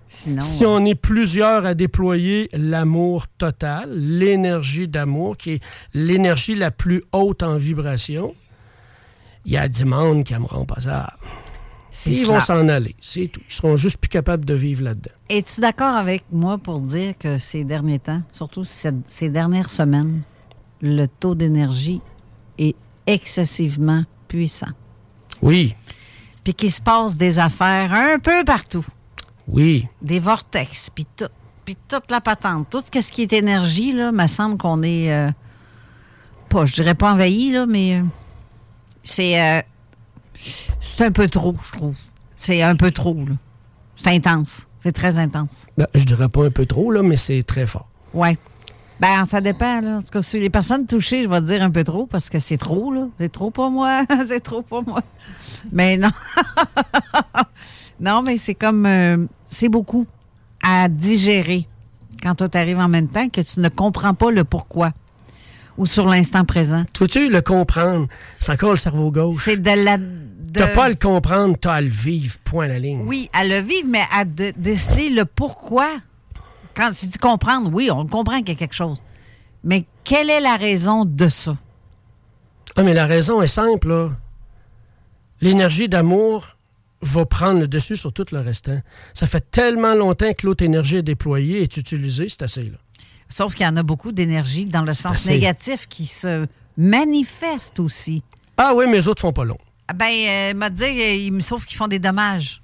Sinon. 0.06 0.40
Si 0.40 0.64
euh, 0.64 0.68
on 0.68 0.84
est 0.84 0.94
plusieurs 0.94 1.66
à 1.66 1.74
déployer 1.74 2.48
l'amour 2.52 3.26
total, 3.38 3.90
l'énergie 3.92 4.88
d'amour, 4.88 5.36
qui 5.36 5.52
est 5.52 5.64
l'énergie 5.94 6.54
la 6.54 6.70
plus 6.70 7.02
haute 7.12 7.42
en 7.42 7.56
vibration, 7.56 8.34
il 9.44 9.52
y 9.52 9.56
a 9.56 9.68
du 9.68 9.84
monde 9.84 10.24
qui 10.24 10.34
aimeront 10.34 10.64
pas 10.64 10.80
ça. 10.80 11.12
Ils 12.04 12.26
vont 12.26 12.40
s'en 12.40 12.68
aller, 12.68 12.94
c'est 13.00 13.28
tout. 13.28 13.40
Ils 13.48 13.52
seront 13.54 13.76
juste 13.76 13.96
plus 13.96 14.08
capables 14.08 14.44
de 14.44 14.54
vivre 14.54 14.82
là-dedans. 14.82 15.12
Es-tu 15.28 15.60
d'accord 15.60 15.94
avec 15.96 16.22
moi 16.30 16.58
pour 16.58 16.80
dire 16.80 17.14
que 17.18 17.38
ces 17.38 17.64
derniers 17.64 17.98
temps, 17.98 18.22
surtout 18.30 18.64
cette- 18.64 19.08
ces 19.08 19.30
dernières 19.30 19.70
semaines, 19.70 20.20
le 20.82 21.06
taux 21.06 21.34
d'énergie 21.34 22.00
est 22.58 22.76
excessivement 23.06 24.04
puissant? 24.28 24.68
Oui, 25.42 25.74
Puis 26.44 26.54
qu'il 26.54 26.70
se 26.70 26.80
passe 26.80 27.16
des 27.16 27.38
affaires 27.38 27.92
un 27.92 28.18
peu 28.18 28.44
partout. 28.44 28.84
oui. 29.48 29.86
Des 30.02 30.20
vortex, 30.20 30.90
puis 30.90 31.06
tout. 31.16 31.26
Puis 31.64 31.76
toute 31.88 32.08
la 32.12 32.20
patente. 32.20 32.68
Tout 32.70 32.80
ce 32.80 33.10
qui 33.10 33.22
est 33.22 33.32
énergie, 33.32 33.90
là, 33.92 34.12
me 34.12 34.26
semble 34.28 34.56
qu'on 34.56 34.82
est. 34.84 35.12
euh, 35.12 35.30
pas, 36.48 36.64
je 36.66 36.72
dirais 36.74 36.94
pas 36.94 37.12
envahi, 37.12 37.50
là, 37.50 37.66
mais. 37.66 37.96
euh, 37.98 38.02
c'est. 39.02 39.40
euh, 39.40 39.60
c'est 40.80 41.04
un 41.04 41.12
peu 41.12 41.28
trop, 41.28 41.54
je 41.62 41.72
trouve. 41.72 41.96
C'est 42.38 42.62
un 42.62 42.76
peu 42.76 42.90
trop, 42.90 43.14
là. 43.14 43.34
C'est 43.94 44.10
intense. 44.10 44.66
C'est 44.78 44.92
très 44.92 45.18
intense. 45.18 45.66
Ben, 45.76 45.86
je 45.94 46.04
dirais 46.04 46.28
pas 46.28 46.44
un 46.44 46.50
peu 46.50 46.66
trop, 46.66 46.90
là, 46.90 47.02
mais 47.02 47.16
c'est 47.16 47.42
très 47.42 47.66
fort. 47.66 47.90
Ouais. 48.14 48.38
Ben, 49.00 49.24
ça 49.24 49.40
dépend, 49.40 49.80
là. 49.80 49.94
Parce 49.94 50.10
que 50.10 50.20
sur 50.20 50.40
les 50.40 50.50
personnes 50.50 50.86
touchées, 50.86 51.24
je 51.24 51.28
vais 51.28 51.40
te 51.40 51.46
dire 51.46 51.62
un 51.62 51.70
peu 51.70 51.84
trop 51.84 52.06
parce 52.06 52.30
que 52.30 52.38
c'est 52.38 52.56
trop, 52.56 52.92
là. 52.92 53.08
C'est 53.18 53.32
trop 53.32 53.50
pour 53.50 53.70
moi. 53.70 54.02
c'est 54.26 54.40
trop 54.40 54.62
pour 54.62 54.86
moi. 54.86 55.02
Mais 55.72 55.96
non. 55.96 56.10
non, 58.00 58.22
mais 58.22 58.36
c'est 58.36 58.54
comme. 58.54 58.86
euh, 58.86 59.26
c'est 59.44 59.68
beaucoup 59.68 60.06
à 60.62 60.88
digérer 60.88 61.66
quand 62.22 62.34
toi 62.34 62.48
t'arrives 62.48 62.78
en 62.78 62.88
même 62.88 63.08
temps 63.08 63.28
que 63.28 63.40
tu 63.40 63.60
ne 63.60 63.68
comprends 63.68 64.14
pas 64.14 64.30
le 64.30 64.44
pourquoi 64.44 64.92
ou 65.78 65.86
sur 65.86 66.06
l'instant 66.08 66.44
présent? 66.44 66.84
Tu 66.94 67.02
veux-tu 67.04 67.28
le 67.28 67.42
comprendre? 67.42 68.08
C'est 68.38 68.52
encore 68.52 68.72
le 68.72 68.76
cerveau 68.76 69.10
gauche. 69.10 69.42
C'est 69.44 69.62
de 69.62 69.70
la. 69.84 69.98
T'as 70.54 70.68
pas 70.68 70.84
à 70.84 70.88
le 70.88 70.94
comprendre, 70.94 71.56
t'as 71.60 71.74
à 71.74 71.80
le 71.82 71.88
vivre, 71.88 72.36
point 72.44 72.64
à 72.64 72.68
la 72.68 72.78
ligne. 72.78 73.02
Oui, 73.04 73.28
à 73.34 73.44
le 73.44 73.58
vivre, 73.60 73.88
mais 73.88 74.04
à 74.10 74.24
dé- 74.24 74.54
déceler 74.56 75.10
le 75.10 75.24
pourquoi. 75.26 75.88
Quand 76.74 76.90
si 76.94 77.10
tu 77.10 77.18
comprends, 77.18 77.62
oui, 77.66 77.90
on 77.90 78.06
comprend 78.06 78.38
qu'il 78.38 78.50
y 78.50 78.52
a 78.52 78.54
quelque 78.54 78.74
chose. 78.74 79.02
Mais 79.64 79.84
quelle 80.04 80.30
est 80.30 80.40
la 80.40 80.56
raison 80.56 81.04
de 81.04 81.28
ça? 81.28 81.56
Ah, 82.76 82.82
mais 82.82 82.94
la 82.94 83.06
raison 83.06 83.42
est 83.42 83.48
simple, 83.48 83.88
là. 83.88 84.10
L'énergie 85.40 85.88
d'amour 85.88 86.56
va 87.02 87.26
prendre 87.26 87.60
le 87.60 87.68
dessus 87.68 87.96
sur 87.96 88.12
tout 88.12 88.26
le 88.32 88.40
restant. 88.40 88.78
Ça 89.12 89.26
fait 89.26 89.44
tellement 89.50 89.94
longtemps 89.94 90.32
que 90.32 90.46
l'autre 90.46 90.64
énergie 90.64 90.96
est 90.96 91.02
déployée 91.02 91.58
et 91.58 91.62
est 91.64 91.76
utilisée, 91.76 92.28
c'est 92.28 92.42
assez, 92.42 92.64
là. 92.64 92.78
Sauf 93.28 93.54
qu'il 93.54 93.64
y 93.66 93.68
en 93.68 93.76
a 93.76 93.82
beaucoup 93.82 94.12
d'énergie 94.12 94.66
dans 94.66 94.82
le 94.82 94.92
sens 94.92 95.12
assez. 95.14 95.32
négatif 95.32 95.86
qui 95.88 96.06
se 96.06 96.46
manifeste 96.76 97.80
aussi. 97.80 98.22
Ah 98.56 98.72
oui, 98.74 98.86
mais 98.88 98.94
les 98.96 99.08
autres 99.08 99.20
font 99.22 99.32
pas 99.32 99.44
long. 99.44 99.58
Ah 99.88 99.92
Ben, 99.92 100.06
euh, 100.28 100.54
m'a 100.54 100.70
dit, 100.70 100.84
euh, 100.84 101.40
sauf 101.40 101.64
qu'ils 101.66 101.76
font 101.76 101.88
des 101.88 101.98
dommages. 101.98 102.62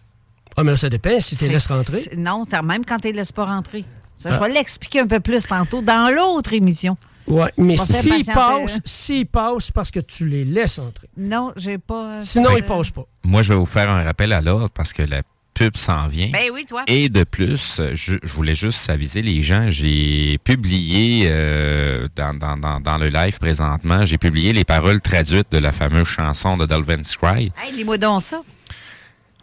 Ah, 0.56 0.62
mais 0.64 0.72
là, 0.72 0.76
ça 0.76 0.88
dépend 0.88 1.20
si 1.20 1.36
tu 1.36 1.44
les 1.44 1.50
laisses 1.50 1.66
rentrer. 1.66 2.02
Non, 2.16 2.44
même 2.64 2.84
quand 2.84 2.98
tu 2.98 3.08
les 3.08 3.12
laisses 3.14 3.32
pas 3.32 3.44
rentrer. 3.46 3.84
Ça, 4.18 4.30
Ah. 4.32 4.34
Je 4.38 4.40
vais 4.44 4.52
l'expliquer 4.52 5.00
un 5.00 5.06
peu 5.06 5.20
plus 5.20 5.42
tantôt 5.46 5.82
dans 5.82 6.14
l'autre 6.14 6.52
émission. 6.52 6.94
Ouais, 7.26 7.52
mais 7.56 7.76
s'ils 7.76 8.24
passent, 8.26 8.76
hein. 8.76 8.80
s'ils 8.84 9.26
passent 9.26 9.70
parce 9.70 9.90
que 9.90 10.00
tu 10.00 10.26
les 10.28 10.44
laisses 10.44 10.78
entrer. 10.78 11.08
Non, 11.16 11.52
j'ai 11.56 11.78
pas. 11.78 12.16
euh, 12.16 12.20
Sinon, 12.20 12.56
ils 12.56 12.64
passent 12.64 12.90
pas. 12.90 13.04
Moi, 13.24 13.42
je 13.42 13.50
vais 13.50 13.54
vous 13.58 13.66
faire 13.66 13.88
un 13.90 14.02
rappel 14.02 14.32
à 14.32 14.40
l'ordre 14.40 14.68
parce 14.70 14.92
que 14.92 15.02
la 15.02 15.22
pub 15.54 15.76
s'en 15.76 16.08
vient. 16.08 16.30
Ben 16.32 16.50
oui, 16.52 16.64
toi. 16.66 16.84
Et 16.86 17.08
de 17.08 17.24
plus, 17.24 17.80
je, 17.94 18.14
je 18.22 18.32
voulais 18.32 18.54
juste 18.54 18.88
aviser 18.90 19.22
les 19.22 19.42
gens, 19.42 19.70
j'ai 19.70 20.38
publié 20.44 21.24
euh, 21.26 22.08
dans, 22.16 22.34
dans, 22.34 22.56
dans, 22.56 22.80
dans 22.80 22.98
le 22.98 23.08
live 23.08 23.38
présentement, 23.38 24.04
j'ai 24.04 24.18
publié 24.18 24.52
les 24.52 24.64
paroles 24.64 25.00
traduites 25.00 25.50
de 25.52 25.58
la 25.58 25.72
fameuse 25.72 26.08
chanson 26.08 26.56
de 26.56 26.66
Dolphin 26.66 27.02
Cry. 27.02 27.52
Hey, 27.62 27.72
lis-moi 27.74 27.98
donc 27.98 28.22
ça. 28.22 28.40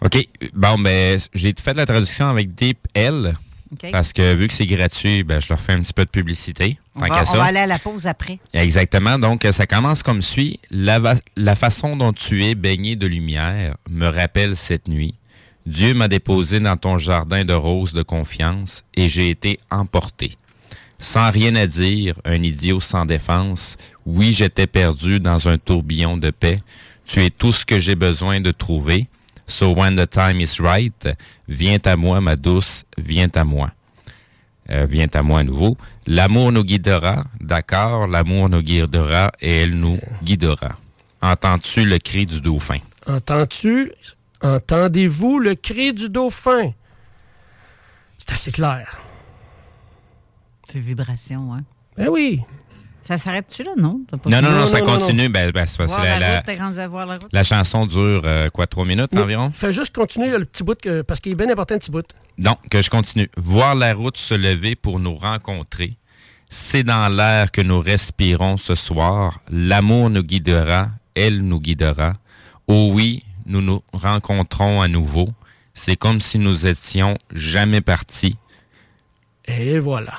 OK. 0.02 0.28
Bon, 0.54 0.80
ben, 0.80 1.20
j'ai 1.34 1.54
fait 1.62 1.74
la 1.74 1.86
traduction 1.86 2.30
avec 2.30 2.56
Deep 2.56 2.80
L. 2.94 3.36
Parce 3.92 4.14
que 4.14 4.34
vu 4.34 4.48
que 4.48 4.54
c'est 4.56 4.66
gratuit, 4.66 5.22
ben, 5.22 5.40
je 5.40 5.48
leur 5.50 5.60
fais 5.60 5.74
un 5.74 5.82
petit 5.82 5.94
peu 5.94 6.04
de 6.04 6.10
publicité. 6.10 6.80
On 6.96 7.02
va, 7.02 7.10
qu'à 7.10 7.22
on 7.22 7.26
ça. 7.26 7.38
va 7.38 7.44
aller 7.44 7.60
à 7.60 7.68
la 7.68 7.78
pause 7.78 8.08
après. 8.08 8.40
Exactement. 8.52 9.20
Donc, 9.20 9.46
ça 9.52 9.68
commence 9.68 10.02
comme 10.02 10.24
suit. 10.24 10.60
La, 10.72 11.00
la 11.36 11.56
façon 11.56 11.96
dont 11.96 12.12
tu 12.12 12.44
es 12.46 12.56
baigné 12.56 12.96
de 12.96 13.06
lumière 13.06 13.76
me 13.88 14.08
rappelle 14.08 14.56
cette 14.56 14.88
nuit. 14.88 15.14
Dieu 15.70 15.94
m'a 15.94 16.08
déposé 16.08 16.60
dans 16.60 16.78
ton 16.78 16.98
jardin 16.98 17.46
de 17.46 17.54
roses 17.54 17.94
de 17.94 18.02
confiance 18.02 18.84
et 18.96 19.08
j'ai 19.08 19.30
été 19.30 19.60
emporté. 19.70 20.36
Sans 20.98 21.30
rien 21.30 21.54
à 21.56 21.68
dire, 21.68 22.16
un 22.26 22.42
idiot 22.42 22.80
sans 22.80 23.06
défense, 23.06 23.78
oui, 24.04 24.34
j'étais 24.34 24.66
perdu 24.66 25.20
dans 25.20 25.48
un 25.48 25.60
tourbillon 25.60 26.18
de 26.18 26.32
paix. 26.32 26.64
Tu 27.06 27.24
es 27.24 27.30
tout 27.30 27.52
ce 27.52 27.68
que 27.68 27.80
j'ai 27.80 27.94
besoin 27.94 28.42
de 28.42 28.52
trouver. 28.52 29.06
So 29.46 29.76
when 29.76 29.96
the 29.96 30.10
time 30.10 30.42
is 30.42 30.60
right, 30.60 31.08
viens 31.48 31.78
à 31.86 31.96
moi, 31.96 32.20
ma 32.20 32.36
douce, 32.36 32.84
viens 32.98 33.30
à 33.36 33.44
moi. 33.44 33.70
Euh, 34.72 34.88
viens 34.90 35.08
à 35.14 35.22
moi 35.22 35.42
à 35.42 35.44
nouveau. 35.44 35.78
L'amour 36.08 36.52
nous 36.52 36.64
guidera, 36.64 37.26
d'accord, 37.40 38.08
l'amour 38.08 38.50
nous 38.50 38.64
guidera 38.64 39.32
et 39.40 39.62
elle 39.62 39.80
nous 39.80 40.00
guidera. 40.24 40.80
Entends-tu 41.22 41.86
le 41.86 42.00
cri 42.00 42.26
du 42.26 42.42
dauphin? 42.42 42.80
Entends-tu? 43.06 43.92
Entendez-vous 44.44 45.40
le 45.40 45.56
cri 45.56 45.94
du 45.94 46.10
dauphin? 46.10 46.74
C'est 48.18 48.32
assez 48.32 48.52
clair. 48.52 49.00
C'est 50.72 50.80
vibration, 50.80 51.54
hein? 51.54 51.64
Ben 51.98 52.08
oui. 52.10 52.42
Ça 53.04 53.18
s'arrête-tu 53.18 53.64
là, 53.64 53.72
non? 53.76 54.02
Pas 54.08 54.18
Non, 54.30 54.40
non, 54.40 54.52
non, 54.52 54.68
ça 54.68 54.82
continue. 54.82 55.30
Ben, 55.30 55.50
ben, 55.50 55.66
c'est 55.66 55.80
la, 57.32 57.44
chanson 57.44 57.88
dure, 57.88 58.22
euh, 58.24 58.50
quoi, 58.50 58.68
trois 58.68 58.86
minutes 58.86 59.18
environ? 59.18 59.50
Fais 59.52 59.74
juste 59.74 59.96
continuer 59.96 60.38
le 60.38 60.46
petit 60.46 60.64
bout, 60.64 60.80
que- 60.80 61.02
parce 61.02 61.20
qu'il 61.20 61.32
est 61.32 61.36
bien 61.36 61.50
important, 61.50 61.74
le 61.74 61.80
petit 61.80 61.90
bout. 61.90 62.06
Non, 62.38 62.56
que 62.70 62.84
je 62.84 62.90
continue. 62.92 63.28
Voir 63.36 63.74
la 63.74 63.96
route 63.96 64.16
se 64.16 64.36
lever 64.36 64.76
pour 64.76 65.00
nous 65.00 65.16
rencontrer. 65.16 65.98
C'est 66.52 66.84
dans 66.84 67.10
l'air 67.10 67.52
que 67.52 67.62
nous 67.62 67.80
respirons 67.80 68.58
ce 68.58 68.76
soir. 68.76 69.40
L'amour 69.50 70.12
nous 70.12 70.24
guidera, 70.24 70.90
elle 71.16 71.42
nous 71.42 71.60
guidera. 71.60 72.14
Oh 72.68 72.92
oui, 72.94 73.24
nous 73.50 73.62
nous 73.62 73.84
rencontrons 73.92 74.82
à 74.82 74.88
nouveau. 74.88 75.28
C'est 75.74 75.98
comme 75.98 76.22
si 76.22 76.40
nous 76.40 76.68
étions 76.68 77.18
jamais 77.34 77.82
partis. 77.82 78.38
Et 79.46 79.80
voilà. 79.80 80.14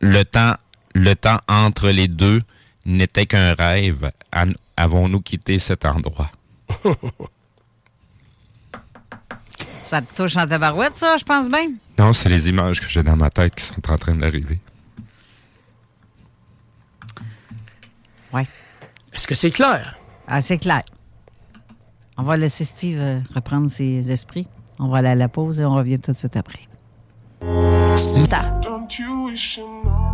Le 0.00 0.22
temps, 0.24 0.54
le 0.94 1.14
temps 1.14 1.40
entre 1.48 1.88
les 1.90 2.06
deux 2.08 2.42
n'était 2.84 3.26
qu'un 3.26 3.54
rêve. 3.54 4.12
Avons-nous 4.76 5.20
quitté 5.20 5.58
cet 5.58 5.84
endroit? 5.84 6.28
Ça 9.84 10.00
te 10.00 10.14
touche 10.14 10.36
en 10.36 10.46
tabarouette, 10.46 10.96
ça, 10.96 11.16
je 11.16 11.24
pense 11.24 11.48
bien? 11.48 11.72
Non, 11.98 12.12
c'est 12.12 12.28
les 12.28 12.48
images 12.48 12.80
que 12.80 12.88
j'ai 12.88 13.02
dans 13.02 13.16
ma 13.16 13.28
tête 13.28 13.56
qui 13.56 13.64
sont 13.64 13.90
en 13.90 13.98
train 13.98 14.14
d'arriver. 14.14 14.60
Ouais. 18.32 18.46
Est-ce 19.12 19.26
que 19.26 19.34
c'est 19.34 19.50
clair? 19.50 19.98
Ah, 20.28 20.40
c'est 20.40 20.58
clair. 20.58 20.82
On 22.20 22.22
va 22.22 22.36
laisser 22.36 22.64
Steve 22.64 22.98
euh, 23.00 23.18
reprendre 23.34 23.70
ses 23.70 24.12
esprits. 24.12 24.46
On 24.78 24.88
va 24.88 24.98
aller 24.98 25.08
à 25.08 25.14
la 25.14 25.28
pause 25.28 25.58
et 25.58 25.64
on 25.64 25.74
revient 25.74 25.98
tout 25.98 26.12
de 26.12 26.16
suite 26.18 26.36
après. 26.36 26.68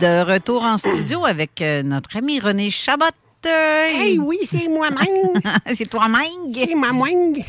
De 0.00 0.30
retour 0.30 0.62
en 0.62 0.76
studio 0.76 1.24
avec 1.24 1.62
euh, 1.62 1.82
notre 1.82 2.16
ami 2.16 2.38
René 2.38 2.70
Chabot. 2.70 3.04
Hey, 3.44 4.18
oui, 4.18 4.38
c'est 4.42 4.68
moi-même. 4.68 5.40
c'est 5.74 5.88
toi-même. 5.88 6.52
C'est 6.52 6.74
moi-même. 6.74 7.34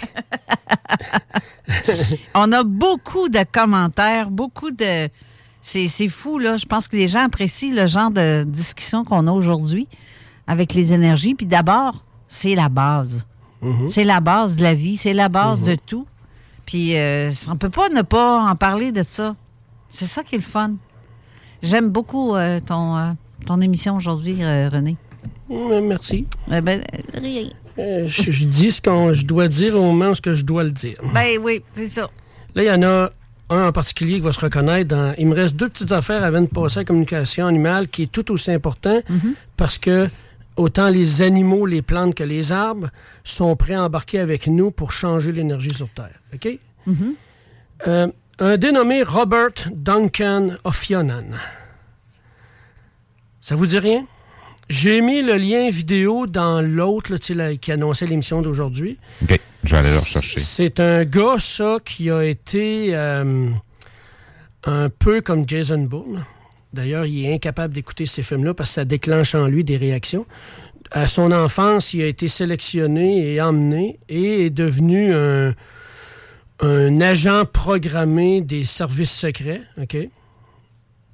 On 2.35 2.51
a 2.51 2.63
beaucoup 2.63 3.29
de 3.29 3.43
commentaires, 3.51 4.29
beaucoup 4.29 4.71
de. 4.71 5.09
C'est 5.61 6.07
fou, 6.07 6.39
là. 6.39 6.55
Je 6.55 6.65
pense 6.65 6.87
que 6.87 6.95
les 6.95 7.07
gens 7.07 7.25
apprécient 7.25 7.73
le 7.73 7.87
genre 7.87 8.11
de 8.11 8.45
discussion 8.47 9.03
qu'on 9.03 9.27
a 9.27 9.31
aujourd'hui 9.31 9.87
avec 10.45 10.73
les 10.73 10.93
énergies. 10.93 11.35
Puis 11.35 11.47
d'abord, 11.47 12.05
c'est 12.27 12.55
la 12.55 12.69
base. 12.69 13.25
C'est 13.87 14.03
la 14.03 14.21
base 14.21 14.55
de 14.55 14.63
la 14.63 14.75
vie, 14.75 14.95
c'est 14.95 15.13
la 15.13 15.29
base 15.29 15.63
de 15.63 15.75
tout. 15.75 16.05
Puis 16.65 16.95
euh, 16.95 17.31
on 17.49 17.57
peut 17.57 17.71
pas 17.71 17.89
ne 17.89 18.03
pas 18.03 18.43
en 18.43 18.55
parler 18.55 18.91
de 18.91 19.03
ça. 19.03 19.35
C'est 19.89 20.05
ça 20.05 20.23
qui 20.23 20.35
est 20.35 20.37
le 20.37 20.43
fun. 20.43 20.73
J'aime 21.63 21.89
beaucoup 21.89 22.35
euh, 22.35 22.59
ton, 22.59 22.97
euh, 22.97 23.11
ton 23.45 23.61
émission 23.61 23.95
aujourd'hui, 23.95 24.43
euh, 24.43 24.69
René. 24.69 24.97
Euh, 25.51 25.81
Merci. 25.81 26.27
Eh 26.51 26.61
ben, 26.61 26.83
rien. 27.13 27.49
Euh, 27.79 28.05
je, 28.07 28.31
je 28.31 28.45
dis 28.45 28.71
ce 28.71 28.81
que 28.81 29.13
je 29.13 29.25
dois 29.25 29.47
dire 29.47 29.75
au 29.75 29.81
moment 29.81 30.11
où 30.11 30.15
ce 30.15 30.21
que 30.21 30.33
je 30.33 30.43
dois 30.43 30.63
le 30.63 30.71
dire. 30.71 30.97
Ben 31.13 31.37
oui, 31.41 31.61
c'est 31.73 31.87
ça. 31.87 32.09
Là, 32.55 32.63
il 32.63 32.67
y 32.67 32.71
en 32.71 32.83
a 32.83 33.11
un 33.49 33.67
en 33.67 33.71
particulier 33.71 34.15
qui 34.15 34.19
va 34.21 34.31
se 34.33 34.39
reconnaître. 34.39 34.89
Dans... 34.89 35.13
Il 35.17 35.27
me 35.27 35.35
reste 35.35 35.55
deux 35.55 35.69
petites 35.69 35.91
affaires 35.91 36.23
avant 36.23 36.41
de 36.41 36.47
passer 36.47 36.79
à 36.79 36.81
la 36.81 36.85
communication 36.85 37.45
animale 37.47 37.87
qui 37.87 38.03
est 38.03 38.11
tout 38.11 38.29
aussi 38.31 38.51
important 38.51 38.99
parce 39.55 39.77
que 39.77 40.09
autant 40.57 40.89
les 40.89 41.21
animaux, 41.21 41.65
les 41.65 41.81
plantes 41.83 42.15
que 42.15 42.23
les 42.23 42.51
arbres 42.51 42.89
sont 43.23 43.55
prêts 43.55 43.75
à 43.75 43.83
embarquer 43.83 44.19
avec 44.19 44.47
nous 44.47 44.71
pour 44.71 44.91
changer 44.91 45.31
l'énergie 45.31 45.73
sur 45.73 45.87
Terre. 45.89 46.19
OK? 46.33 46.59
Euh, 47.87 48.07
un 48.39 48.57
dénommé 48.57 49.03
Robert 49.03 49.69
Duncan 49.73 50.51
Ofionan. 50.63 51.25
Ça 53.41 53.55
vous 53.55 53.65
dit 53.65 53.79
rien? 53.79 54.05
J'ai 54.69 54.99
mis 54.99 55.21
le 55.21 55.37
lien 55.37 55.69
vidéo 55.69 56.27
dans 56.27 56.61
l'autre 56.61 57.15
qui 57.55 57.71
annonçait 57.71 58.05
l'émission 58.05 58.41
d'aujourd'hui. 58.41 58.97
OK, 59.23 59.39
je 59.63 59.71
vais 59.71 59.77
aller 59.77 59.91
le 59.91 59.97
rechercher. 59.97 60.39
C'est 60.41 60.79
un 60.81 61.05
gars, 61.05 61.37
ça, 61.39 61.77
qui 61.83 62.11
a 62.11 62.23
été 62.23 62.89
euh, 62.93 63.49
un 64.65 64.89
peu 64.89 65.21
comme 65.21 65.47
Jason 65.47 65.83
Bourne. 65.83 66.25
D'ailleurs, 66.73 67.05
il 67.05 67.25
est 67.25 67.33
incapable 67.33 67.73
d'écouter 67.73 68.05
ces 68.05 68.23
films-là 68.23 68.53
parce 68.53 68.71
que 68.71 68.75
ça 68.75 68.85
déclenche 68.85 69.35
en 69.35 69.47
lui 69.47 69.63
des 69.63 69.77
réactions. 69.77 70.25
À 70.91 71.07
son 71.07 71.31
enfance, 71.31 71.93
il 71.93 72.01
a 72.01 72.07
été 72.07 72.27
sélectionné 72.27 73.33
et 73.33 73.41
emmené 73.41 73.99
et 74.09 74.45
est 74.45 74.49
devenu 74.49 75.13
un, 75.13 75.53
un 76.59 77.01
agent 77.01 77.45
programmé 77.45 78.41
des 78.41 78.63
services 78.65 79.11
secrets, 79.11 79.61
OK? 79.81 79.97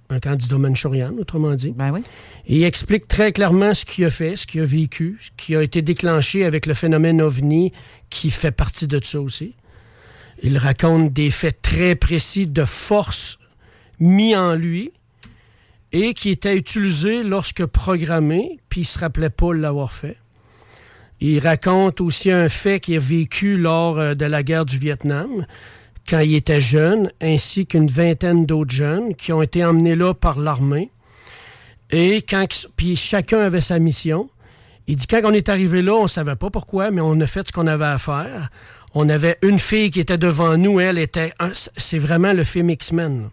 Un 0.09 0.19
candidat 0.19 0.57
manchourian, 0.57 1.13
autrement 1.17 1.55
dit. 1.55 1.71
Ben 1.71 1.91
oui. 1.91 2.03
Et 2.45 2.57
il 2.57 2.63
explique 2.63 3.07
très 3.07 3.31
clairement 3.31 3.73
ce 3.73 3.85
qu'il 3.85 4.05
a 4.05 4.09
fait, 4.09 4.35
ce 4.35 4.45
qu'il 4.45 4.61
a 4.61 4.65
vécu, 4.65 5.17
ce 5.19 5.29
qui 5.37 5.55
a 5.55 5.63
été 5.63 5.81
déclenché 5.81 6.45
avec 6.45 6.65
le 6.65 6.73
phénomène 6.73 7.21
OVNI 7.21 7.71
qui 8.09 8.29
fait 8.29 8.51
partie 8.51 8.87
de 8.87 9.03
ça 9.03 9.19
aussi. 9.19 9.55
Il 10.43 10.57
raconte 10.57 11.13
des 11.13 11.31
faits 11.31 11.61
très 11.61 11.95
précis 11.95 12.47
de 12.47 12.65
force 12.65 13.39
mis 13.99 14.35
en 14.35 14.55
lui 14.55 14.91
et 15.93 16.13
qui 16.13 16.29
étaient 16.29 16.57
utilisés 16.57 17.23
lorsque 17.23 17.65
programmé, 17.65 18.59
puis 18.69 18.81
il 18.81 18.83
ne 18.83 18.87
se 18.87 18.99
rappelait 18.99 19.29
pas 19.29 19.53
l'avoir 19.53 19.91
fait. 19.91 20.17
Il 21.21 21.39
raconte 21.39 22.01
aussi 22.01 22.31
un 22.31 22.49
fait 22.49 22.79
qu'il 22.79 22.97
a 22.97 22.99
vécu 22.99 23.57
lors 23.57 23.99
euh, 23.99 24.13
de 24.13 24.25
la 24.25 24.43
guerre 24.43 24.65
du 24.65 24.77
Vietnam, 24.77 25.45
quand 26.07 26.19
il 26.19 26.35
était 26.35 26.59
jeune, 26.59 27.11
ainsi 27.21 27.65
qu'une 27.65 27.87
vingtaine 27.87 28.45
d'autres 28.45 28.73
jeunes 28.73 29.15
qui 29.15 29.31
ont 29.31 29.41
été 29.41 29.63
emmenés 29.63 29.95
là 29.95 30.13
par 30.13 30.37
l'armée. 30.37 30.91
Et 31.91 32.17
quand, 32.21 32.47
puis 32.75 32.95
chacun 32.95 33.39
avait 33.39 33.61
sa 33.61 33.79
mission. 33.79 34.29
Il 34.87 34.97
dit 34.97 35.07
quand 35.07 35.21
on 35.23 35.31
est 35.31 35.47
arrivé 35.47 35.81
là, 35.81 35.93
on 35.93 36.07
savait 36.07 36.35
pas 36.35 36.49
pourquoi, 36.49 36.91
mais 36.91 37.01
on 37.01 37.19
a 37.21 37.27
fait 37.27 37.47
ce 37.47 37.53
qu'on 37.53 37.67
avait 37.67 37.85
à 37.85 37.97
faire. 37.97 38.49
On 38.93 39.07
avait 39.09 39.37
une 39.41 39.59
fille 39.59 39.91
qui 39.91 39.99
était 39.99 40.17
devant 40.17 40.57
nous, 40.57 40.79
elle 40.79 40.97
était. 40.97 41.33
C'est 41.77 41.99
vraiment 41.99 42.33
le 42.33 42.43
film 42.43 42.69
X-Men. 42.69 43.29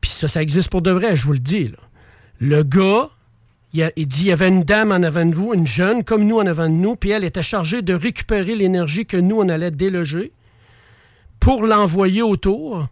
Puis 0.00 0.10
ça, 0.10 0.28
ça 0.28 0.42
existe 0.42 0.70
pour 0.70 0.82
de 0.82 0.90
vrai, 0.90 1.16
je 1.16 1.24
vous 1.24 1.32
le 1.32 1.38
dis. 1.38 1.72
Le 2.38 2.62
gars, 2.62 3.08
il, 3.74 3.82
a- 3.82 3.92
il 3.96 4.06
dit 4.06 4.22
il 4.22 4.26
y 4.28 4.32
avait 4.32 4.48
une 4.48 4.62
dame 4.62 4.90
en 4.92 5.02
avant 5.02 5.26
de 5.26 5.34
vous, 5.34 5.52
une 5.52 5.66
jeune 5.66 6.02
comme 6.04 6.24
nous 6.24 6.38
en 6.38 6.46
avant 6.46 6.68
de 6.68 6.74
nous, 6.74 6.96
puis 6.96 7.10
elle 7.10 7.24
était 7.24 7.42
chargée 7.42 7.82
de 7.82 7.92
récupérer 7.92 8.54
l'énergie 8.54 9.04
que 9.04 9.16
nous, 9.18 9.38
on 9.40 9.48
allait 9.50 9.70
déloger 9.70 10.32
pour 11.40 11.62
l'envoyer 11.66 12.22
autour. 12.22 12.86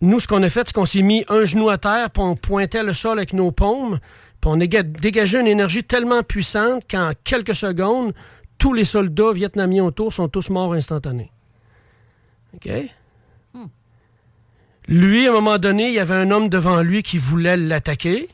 Nous, 0.00 0.20
ce 0.20 0.28
qu'on 0.28 0.42
a 0.44 0.48
fait, 0.48 0.62
c'est 0.68 0.72
qu'on 0.72 0.86
s'est 0.86 1.02
mis 1.02 1.24
un 1.28 1.44
genou 1.44 1.68
à 1.68 1.76
terre, 1.76 2.10
puis 2.10 2.22
on 2.22 2.36
pointait 2.36 2.82
le 2.84 2.92
sol 2.92 3.18
avec 3.18 3.32
nos 3.32 3.50
paumes, 3.50 3.98
puis 4.40 4.50
on 4.50 4.56
déga- 4.56 4.82
dégageait 4.84 5.40
une 5.40 5.48
énergie 5.48 5.82
tellement 5.84 6.22
puissante 6.22 6.84
qu'en 6.88 7.10
quelques 7.24 7.54
secondes, 7.56 8.14
tous 8.58 8.72
les 8.72 8.84
soldats 8.84 9.32
vietnamiens 9.32 9.84
autour 9.84 10.12
sont 10.12 10.28
tous 10.28 10.50
morts 10.50 10.72
instantanés. 10.74 11.30
OK? 12.54 12.70
Lui, 14.86 15.26
à 15.26 15.30
un 15.30 15.34
moment 15.34 15.58
donné, 15.58 15.88
il 15.88 15.94
y 15.94 15.98
avait 15.98 16.14
un 16.14 16.30
homme 16.30 16.48
devant 16.48 16.80
lui 16.80 17.02
qui 17.02 17.18
voulait 17.18 17.56
l'attaquer. 17.56 18.28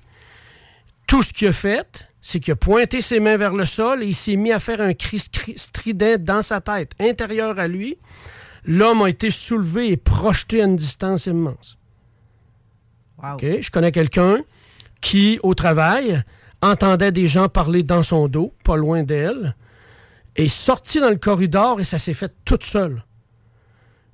Tout 1.06 1.22
ce 1.22 1.32
qu'il 1.32 1.48
a 1.48 1.52
fait, 1.52 2.08
c'est 2.20 2.40
qu'il 2.40 2.52
a 2.52 2.56
pointé 2.56 3.00
ses 3.00 3.20
mains 3.20 3.36
vers 3.36 3.52
le 3.52 3.66
sol 3.66 4.02
et 4.02 4.06
il 4.06 4.14
s'est 4.14 4.36
mis 4.36 4.52
à 4.52 4.58
faire 4.58 4.80
un 4.80 4.94
cri 4.94 5.18
strident 5.18 6.18
dans 6.18 6.42
sa 6.42 6.60
tête, 6.60 6.92
intérieur 6.98 7.58
à 7.58 7.68
lui. 7.68 7.98
L'homme 8.64 9.02
a 9.02 9.10
été 9.10 9.30
soulevé 9.30 9.90
et 9.90 9.96
projeté 9.96 10.62
à 10.62 10.64
une 10.64 10.76
distance 10.76 11.26
immense. 11.26 11.76
Je 13.40 13.70
connais 13.70 13.92
quelqu'un 13.92 14.38
qui, 15.00 15.38
au 15.42 15.54
travail, 15.54 16.22
entendait 16.62 17.12
des 17.12 17.28
gens 17.28 17.48
parler 17.48 17.82
dans 17.82 18.02
son 18.02 18.28
dos, 18.28 18.54
pas 18.64 18.76
loin 18.76 19.02
d'elle, 19.02 19.54
est 20.36 20.48
sorti 20.48 21.00
dans 21.00 21.10
le 21.10 21.16
corridor 21.16 21.80
et 21.80 21.84
ça 21.84 21.98
s'est 21.98 22.14
fait 22.14 22.32
toute 22.44 22.64
seule. 22.64 23.04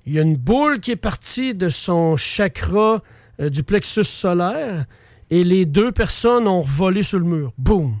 Il 0.05 0.13
y 0.13 0.19
a 0.19 0.21
une 0.21 0.37
boule 0.37 0.79
qui 0.79 0.91
est 0.91 0.95
partie 0.95 1.53
de 1.55 1.69
son 1.69 2.17
chakra 2.17 3.01
euh, 3.39 3.49
du 3.49 3.63
plexus 3.63 4.03
solaire 4.03 4.85
et 5.31 5.43
les 5.43 5.65
deux 5.65 5.91
personnes 5.91 6.47
ont 6.47 6.61
volé 6.61 7.01
sur 7.01 7.17
le 7.17 7.25
mur. 7.25 7.53
Boum! 7.57 7.95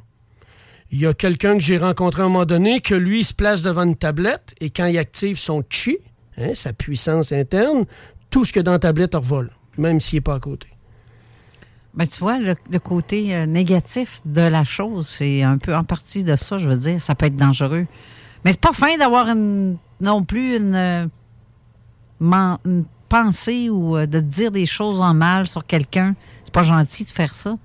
Il 0.91 0.99
y 0.99 1.07
a 1.07 1.13
quelqu'un 1.13 1.53
que 1.53 1.63
j'ai 1.63 1.77
rencontré 1.77 2.21
à 2.21 2.25
un 2.25 2.27
moment 2.27 2.45
donné 2.45 2.81
que 2.81 2.93
lui, 2.93 3.23
se 3.23 3.33
place 3.33 3.61
devant 3.61 3.83
une 3.83 3.95
tablette 3.95 4.53
et 4.59 4.69
quand 4.69 4.85
il 4.85 4.97
active 4.97 5.39
son 5.39 5.63
chi, 5.69 5.97
hein, 6.37 6.53
sa 6.53 6.73
puissance 6.73 7.31
interne, 7.31 7.85
tout 8.29 8.43
ce 8.43 8.51
que 8.51 8.59
dans 8.59 8.73
la 8.73 8.79
tablette 8.79 9.15
revole, 9.15 9.51
même 9.77 10.01
s'il 10.01 10.17
n'est 10.17 10.21
pas 10.21 10.35
à 10.35 10.39
côté. 10.39 10.67
Ben, 11.93 12.05
tu 12.05 12.19
vois, 12.19 12.37
le, 12.37 12.55
côté 12.79 13.35
euh, 13.35 13.45
négatif 13.45 14.21
de 14.25 14.41
la 14.41 14.65
chose, 14.65 15.07
c'est 15.07 15.43
un 15.43 15.57
peu 15.57 15.75
en 15.75 15.83
partie 15.85 16.23
de 16.23 16.35
ça, 16.35 16.57
je 16.57 16.67
veux 16.67 16.77
dire. 16.77 17.01
Ça 17.01 17.15
peut 17.15 17.25
être 17.25 17.35
dangereux. 17.35 17.85
Mais 18.43 18.51
c'est 18.51 18.61
pas 18.61 18.73
fin 18.73 18.97
d'avoir 18.97 19.35
non 19.35 20.23
plus 20.23 20.57
une, 20.57 20.75
euh, 20.75 21.05
pensée 23.09 23.69
ou 23.69 23.97
euh, 23.97 24.05
de 24.05 24.21
dire 24.21 24.51
des 24.51 24.65
choses 24.65 25.01
en 25.01 25.13
mal 25.13 25.47
sur 25.47 25.65
quelqu'un. 25.65 26.15
C'est 26.51 26.59
pas 26.59 26.63
gentil 26.63 27.05
de 27.05 27.09
faire 27.09 27.33
ça. 27.33 27.57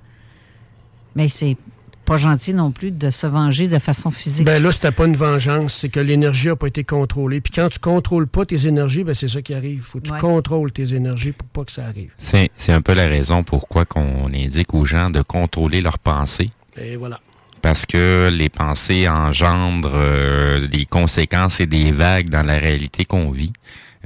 Mais 1.17 1.29
c'est 1.29 1.57
pas 2.05 2.19
gentil 2.19 2.55
non 2.55 2.71
plus 2.71 2.93
de 2.93 3.11
se 3.11 3.27
venger 3.27 3.67
de 3.67 3.81
façon 3.81 4.13
physique. 4.13 4.47
Ben 4.47 4.63
là, 4.63 4.71
c'était 4.71 4.93
pas 4.93 5.07
une 5.07 5.17
vengeance, 5.17 5.75
c'est 5.75 5.89
que 5.89 5.99
l'énergie 5.99 6.47
n'a 6.47 6.55
pas 6.55 6.69
été 6.69 6.85
contrôlée. 6.85 7.41
Puis 7.41 7.53
quand 7.53 7.69
tu 7.69 7.81
contrôles 7.81 8.29
pas 8.29 8.47
tes 8.47 8.69
énergies, 8.69 9.03
ben 9.03 9.13
c'est 9.13 9.27
ça 9.27 9.43
qui 9.43 9.55
arrive. 9.55 9.83
Faut 9.83 9.99
que 9.99 10.05
tu 10.05 10.13
contrôles 10.13 10.71
tes 10.71 10.95
énergies 10.95 11.33
pour 11.33 11.49
pas 11.49 11.65
que 11.65 11.73
ça 11.73 11.85
arrive. 11.87 12.13
C'est 12.17 12.51
c'est 12.57 12.73
un 12.73 12.81
peu 12.81 12.95
la 12.95 13.09
raison 13.09 13.43
pourquoi 13.43 13.87
qu'on 13.87 14.27
indique 14.27 14.73
aux 14.73 14.85
gens 14.85 15.11
de 15.11 15.21
contrôler 15.21 15.81
leurs 15.81 15.99
pensées. 15.99 16.51
Et 16.81 16.95
voilà. 16.95 17.21
Parce 17.61 17.87
que 17.87 18.31
les 18.33 18.51
pensées 18.51 19.09
engendrent 19.09 19.91
euh, 19.93 20.69
des 20.69 20.87
conséquences 20.87 21.59
et 21.59 21.67
des 21.67 21.91
vagues 21.91 22.29
dans 22.29 22.45
la 22.45 22.59
réalité 22.59 23.05
qu'on 23.05 23.33
vit. 23.33 23.53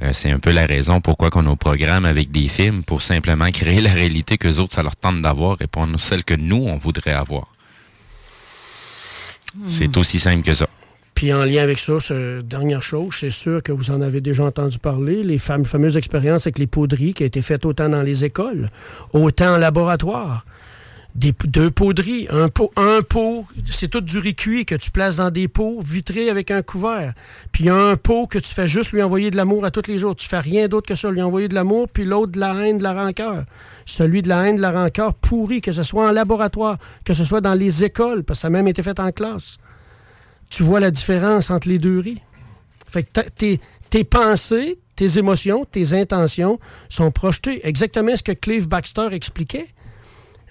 Euh, 0.01 0.09
c'est 0.13 0.31
un 0.31 0.39
peu 0.39 0.51
la 0.51 0.65
raison 0.65 0.99
pourquoi 0.99 1.29
qu'on 1.29 1.43
nous 1.43 1.55
programme 1.55 2.05
avec 2.05 2.31
des 2.31 2.47
films 2.47 2.83
pour 2.83 3.01
simplement 3.01 3.49
créer 3.51 3.81
la 3.81 3.91
réalité 3.93 4.37
que 4.37 4.47
les 4.47 4.59
autres, 4.59 4.73
ça 4.75 4.81
leur 4.83 4.95
tente 4.95 5.21
d'avoir 5.21 5.61
et 5.61 5.67
pas 5.67 5.85
celle 5.99 6.23
que 6.23 6.33
nous, 6.33 6.65
on 6.67 6.77
voudrait 6.77 7.13
avoir. 7.13 7.47
C'est 9.67 9.95
aussi 9.97 10.17
simple 10.19 10.43
que 10.43 10.55
ça. 10.55 10.67
Puis 11.13 11.33
en 11.33 11.43
lien 11.43 11.61
avec 11.61 11.77
ça, 11.77 11.99
ce- 11.99 12.41
dernière 12.41 12.81
chose, 12.81 13.13
c'est 13.19 13.29
sûr 13.29 13.61
que 13.61 13.71
vous 13.71 13.91
en 13.91 14.01
avez 14.01 14.21
déjà 14.21 14.45
entendu 14.45 14.79
parler, 14.79 15.23
les 15.23 15.37
fam- 15.37 15.65
fameuses 15.65 15.97
expériences 15.97 16.47
avec 16.47 16.57
les 16.57 16.67
poudries 16.67 17.13
qui 17.13 17.23
ont 17.23 17.27
été 17.27 17.41
faites 17.41 17.65
autant 17.65 17.89
dans 17.89 18.01
les 18.01 18.23
écoles, 18.23 18.69
autant 19.13 19.55
en 19.55 19.57
laboratoire. 19.57 20.45
Des, 21.13 21.33
deux 21.45 21.69
poudries, 21.69 22.27
un 22.29 22.47
pot, 22.47 22.71
un 22.77 23.01
pot, 23.01 23.45
c'est 23.69 23.89
tout 23.89 23.99
du 23.99 24.17
riz 24.17 24.33
cuit 24.33 24.65
que 24.65 24.75
tu 24.75 24.91
places 24.91 25.17
dans 25.17 25.29
des 25.29 25.49
pots 25.49 25.81
vitrés 25.81 26.29
avec 26.29 26.51
un 26.51 26.61
couvert. 26.61 27.13
Puis 27.51 27.69
un 27.69 27.97
pot 27.97 28.27
que 28.27 28.39
tu 28.39 28.53
fais 28.53 28.67
juste 28.67 28.93
lui 28.93 29.01
envoyer 29.01 29.29
de 29.29 29.35
l'amour 29.35 29.65
à 29.65 29.71
tous 29.71 29.87
les 29.87 29.97
jours. 29.97 30.15
Tu 30.15 30.27
fais 30.27 30.39
rien 30.39 30.67
d'autre 30.69 30.87
que 30.87 30.95
ça, 30.95 31.11
lui 31.11 31.21
envoyer 31.21 31.49
de 31.49 31.53
l'amour, 31.53 31.89
puis 31.89 32.05
l'autre 32.05 32.31
de 32.31 32.39
la 32.39 32.55
haine, 32.55 32.77
de 32.77 32.83
la 32.83 32.93
rancœur. 32.93 33.43
Celui 33.85 34.21
de 34.21 34.29
la 34.29 34.47
haine, 34.47 34.55
de 34.55 34.61
la 34.61 34.71
rancœur 34.71 35.13
pourri, 35.13 35.61
que 35.61 35.73
ce 35.73 35.83
soit 35.83 36.07
en 36.07 36.11
laboratoire, 36.11 36.77
que 37.03 37.13
ce 37.13 37.25
soit 37.25 37.41
dans 37.41 37.55
les 37.55 37.83
écoles, 37.83 38.23
parce 38.23 38.39
que 38.39 38.41
ça 38.41 38.47
a 38.47 38.51
même 38.51 38.67
été 38.67 38.81
fait 38.81 38.99
en 38.99 39.11
classe 39.11 39.57
tu 40.51 40.63
vois 40.63 40.79
la 40.79 40.91
différence 40.91 41.49
entre 41.49 41.67
les 41.69 41.79
deux 41.79 41.99
riz. 41.99 42.21
Fait 42.87 43.03
que 43.03 43.21
tes, 43.21 43.59
tes 43.89 44.03
pensées, 44.03 44.77
tes 44.95 45.17
émotions, 45.17 45.65
tes 45.65 45.93
intentions 45.93 46.59
sont 46.89 47.09
projetées. 47.09 47.65
Exactement 47.67 48.15
ce 48.15 48.21
que 48.21 48.33
Clive 48.33 48.67
Baxter 48.67 49.07
expliquait. 49.11 49.67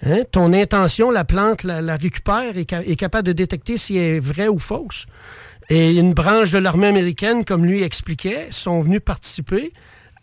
Hein? 0.05 0.23
Ton 0.31 0.53
intention, 0.53 1.11
la 1.11 1.23
plante 1.23 1.63
la, 1.63 1.95
récupère 1.95 2.57
et 2.57 2.65
est 2.71 2.95
capable 2.95 3.27
de 3.27 3.33
détecter 3.33 3.77
si 3.77 3.97
elle 3.97 4.15
est 4.15 4.19
vraie 4.19 4.47
ou 4.47 4.59
fausse. 4.59 5.05
Et 5.69 5.91
une 5.91 6.13
branche 6.13 6.51
de 6.51 6.57
l'armée 6.57 6.87
américaine, 6.87 7.45
comme 7.45 7.65
lui 7.65 7.83
expliquait, 7.83 8.47
sont 8.49 8.81
venus 8.81 9.01
participer 9.03 9.71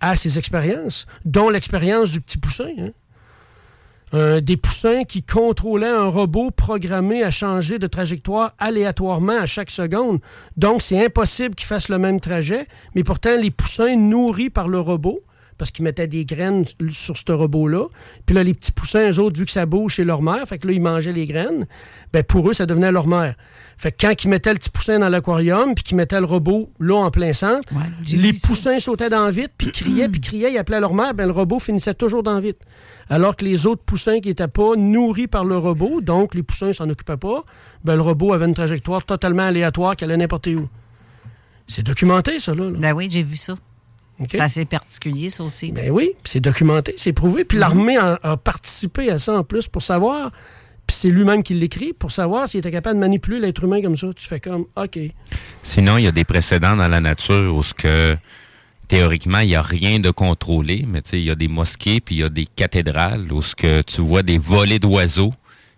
à 0.00 0.16
ces 0.16 0.38
expériences, 0.38 1.06
dont 1.24 1.48
l'expérience 1.48 2.10
du 2.12 2.20
petit 2.20 2.38
poussin. 2.38 2.68
hein. 2.78 2.90
Un- 4.12 4.40
des 4.40 4.56
poussins 4.56 5.04
qui 5.04 5.22
contrôlaient 5.22 5.86
un 5.86 6.06
robot 6.06 6.50
programmé 6.50 7.22
à 7.22 7.30
changer 7.30 7.78
de 7.78 7.86
trajectoire 7.86 8.54
aléatoirement 8.58 9.38
à 9.38 9.46
chaque 9.46 9.70
seconde. 9.70 10.20
Donc, 10.56 10.80
c'est 10.80 11.04
impossible 11.04 11.54
qu'ils 11.54 11.66
fassent 11.66 11.90
le 11.90 11.98
même 11.98 12.18
trajet, 12.18 12.66
mais 12.94 13.04
pourtant, 13.04 13.36
les 13.38 13.50
poussins 13.50 13.96
nourris 13.96 14.48
par 14.50 14.68
le 14.68 14.80
robot, 14.80 15.20
parce 15.58 15.70
qu'ils 15.70 15.84
mettaient 15.84 16.06
des 16.06 16.24
graines 16.24 16.64
sur 16.90 17.16
ce 17.16 17.32
robot-là, 17.32 17.88
puis 18.24 18.34
là, 18.34 18.42
les 18.42 18.54
petits 18.54 18.72
poussins, 18.72 19.10
eux 19.10 19.18
autres, 19.18 19.38
vu 19.38 19.44
que 19.44 19.52
ça 19.52 19.66
bouge, 19.66 19.96
c'est 19.96 20.04
leur 20.04 20.22
mère, 20.22 20.46
fait 20.48 20.58
que 20.58 20.66
là, 20.66 20.72
ils 20.72 20.80
mangeaient 20.80 21.12
les 21.12 21.26
graines, 21.26 21.66
ben 22.12 22.22
pour 22.22 22.48
eux, 22.48 22.54
ça 22.54 22.64
devenait 22.64 22.92
leur 22.92 23.06
mère. 23.06 23.34
Fait 23.76 23.92
que 23.92 23.96
quand 24.00 24.24
ils 24.24 24.28
mettaient 24.28 24.52
le 24.52 24.58
petit 24.58 24.70
poussin 24.70 24.98
dans 24.98 25.08
l'aquarium, 25.08 25.74
puis 25.74 25.84
qu'ils 25.84 25.96
mettaient 25.96 26.18
le 26.18 26.26
robot 26.26 26.70
là 26.80 26.96
en 26.96 27.10
plein 27.10 27.32
centre, 27.32 27.72
les 28.10 28.32
poussins 28.32 28.78
sautaient 28.80 29.10
dans 29.10 29.26
le 29.26 29.32
vide, 29.32 29.50
puis 29.56 29.70
criaient, 29.70 30.08
puis 30.08 30.20
criaient, 30.20 30.52
ils 30.52 30.58
appelaient 30.58 30.80
leur 30.80 30.94
mère, 30.94 31.14
ben 31.14 31.26
le 31.26 31.32
robot 31.32 31.60
finissait 31.60 31.94
toujours 31.94 32.22
dans 32.22 32.34
le 32.34 32.40
vide. 32.40 32.56
Alors 33.08 33.36
que 33.36 33.44
les 33.44 33.66
autres 33.66 33.82
poussins 33.84 34.20
qui 34.20 34.28
n'étaient 34.28 34.48
pas 34.48 34.74
nourris 34.76 35.28
par 35.28 35.44
le 35.44 35.56
robot, 35.56 36.00
donc 36.00 36.34
les 36.34 36.42
poussins 36.42 36.72
s'en 36.72 36.88
occupaient 36.88 37.16
pas, 37.16 37.44
ben 37.84 37.94
le 37.94 38.02
robot 38.02 38.32
avait 38.32 38.46
une 38.46 38.54
trajectoire 38.54 39.04
totalement 39.04 39.44
aléatoire 39.44 39.96
qui 39.96 40.04
allait 40.04 40.16
n'importe 40.16 40.48
où. 40.48 40.68
C'est 41.68 41.84
documenté, 41.84 42.40
ça, 42.40 42.54
là. 42.54 42.64
là. 42.70 42.78
Ben 42.78 42.92
oui, 42.94 43.08
j'ai 43.10 43.22
vu 43.22 43.36
ça. 43.36 43.54
C'est 44.28 44.40
assez 44.40 44.64
particulier, 44.64 45.30
ça 45.30 45.44
aussi. 45.44 45.70
Ben 45.70 45.90
oui, 45.90 46.12
puis 46.22 46.32
c'est 46.32 46.40
documenté, 46.40 46.94
c'est 46.96 47.12
prouvé. 47.12 47.44
Puis 47.44 47.58
l'armée 47.58 47.96
a, 47.96 48.18
a 48.22 48.36
participé 48.36 49.10
à 49.10 49.18
ça 49.18 49.38
en 49.38 49.44
plus 49.44 49.68
pour 49.68 49.82
savoir, 49.82 50.30
puis 50.86 50.96
c'est 50.96 51.10
lui-même 51.10 51.42
qui 51.42 51.54
l'écrit, 51.54 51.92
pour 51.92 52.10
savoir 52.10 52.48
s'il 52.48 52.58
était 52.58 52.70
capable 52.70 52.96
de 52.96 53.00
manipuler 53.00 53.38
l'être 53.38 53.62
humain 53.62 53.82
comme 53.82 53.96
ça. 53.96 54.08
Tu 54.16 54.26
fais 54.26 54.40
comme, 54.40 54.66
OK. 54.76 54.98
Sinon, 55.62 55.98
il 55.98 56.04
y 56.04 56.08
a 56.08 56.12
des 56.12 56.24
précédents 56.24 56.76
dans 56.76 56.88
la 56.88 57.00
nature 57.00 57.54
où 57.54 57.62
ce 57.62 57.74
que 57.74 58.16
théoriquement, 58.88 59.40
il 59.40 59.48
n'y 59.48 59.54
a 59.54 59.62
rien 59.62 60.00
de 60.00 60.10
contrôlé, 60.10 60.84
mais 60.88 61.02
tu 61.02 61.10
sais, 61.10 61.20
il 61.20 61.26
y 61.26 61.30
a 61.30 61.34
des 61.34 61.48
mosquées 61.48 62.00
puis 62.00 62.16
il 62.16 62.18
y 62.20 62.24
a 62.24 62.30
des 62.30 62.46
cathédrales 62.46 63.30
où 63.30 63.42
ce 63.42 63.54
que 63.54 63.82
tu 63.82 64.00
vois 64.00 64.22
des 64.22 64.38
volées 64.38 64.78
d'oiseaux 64.78 65.34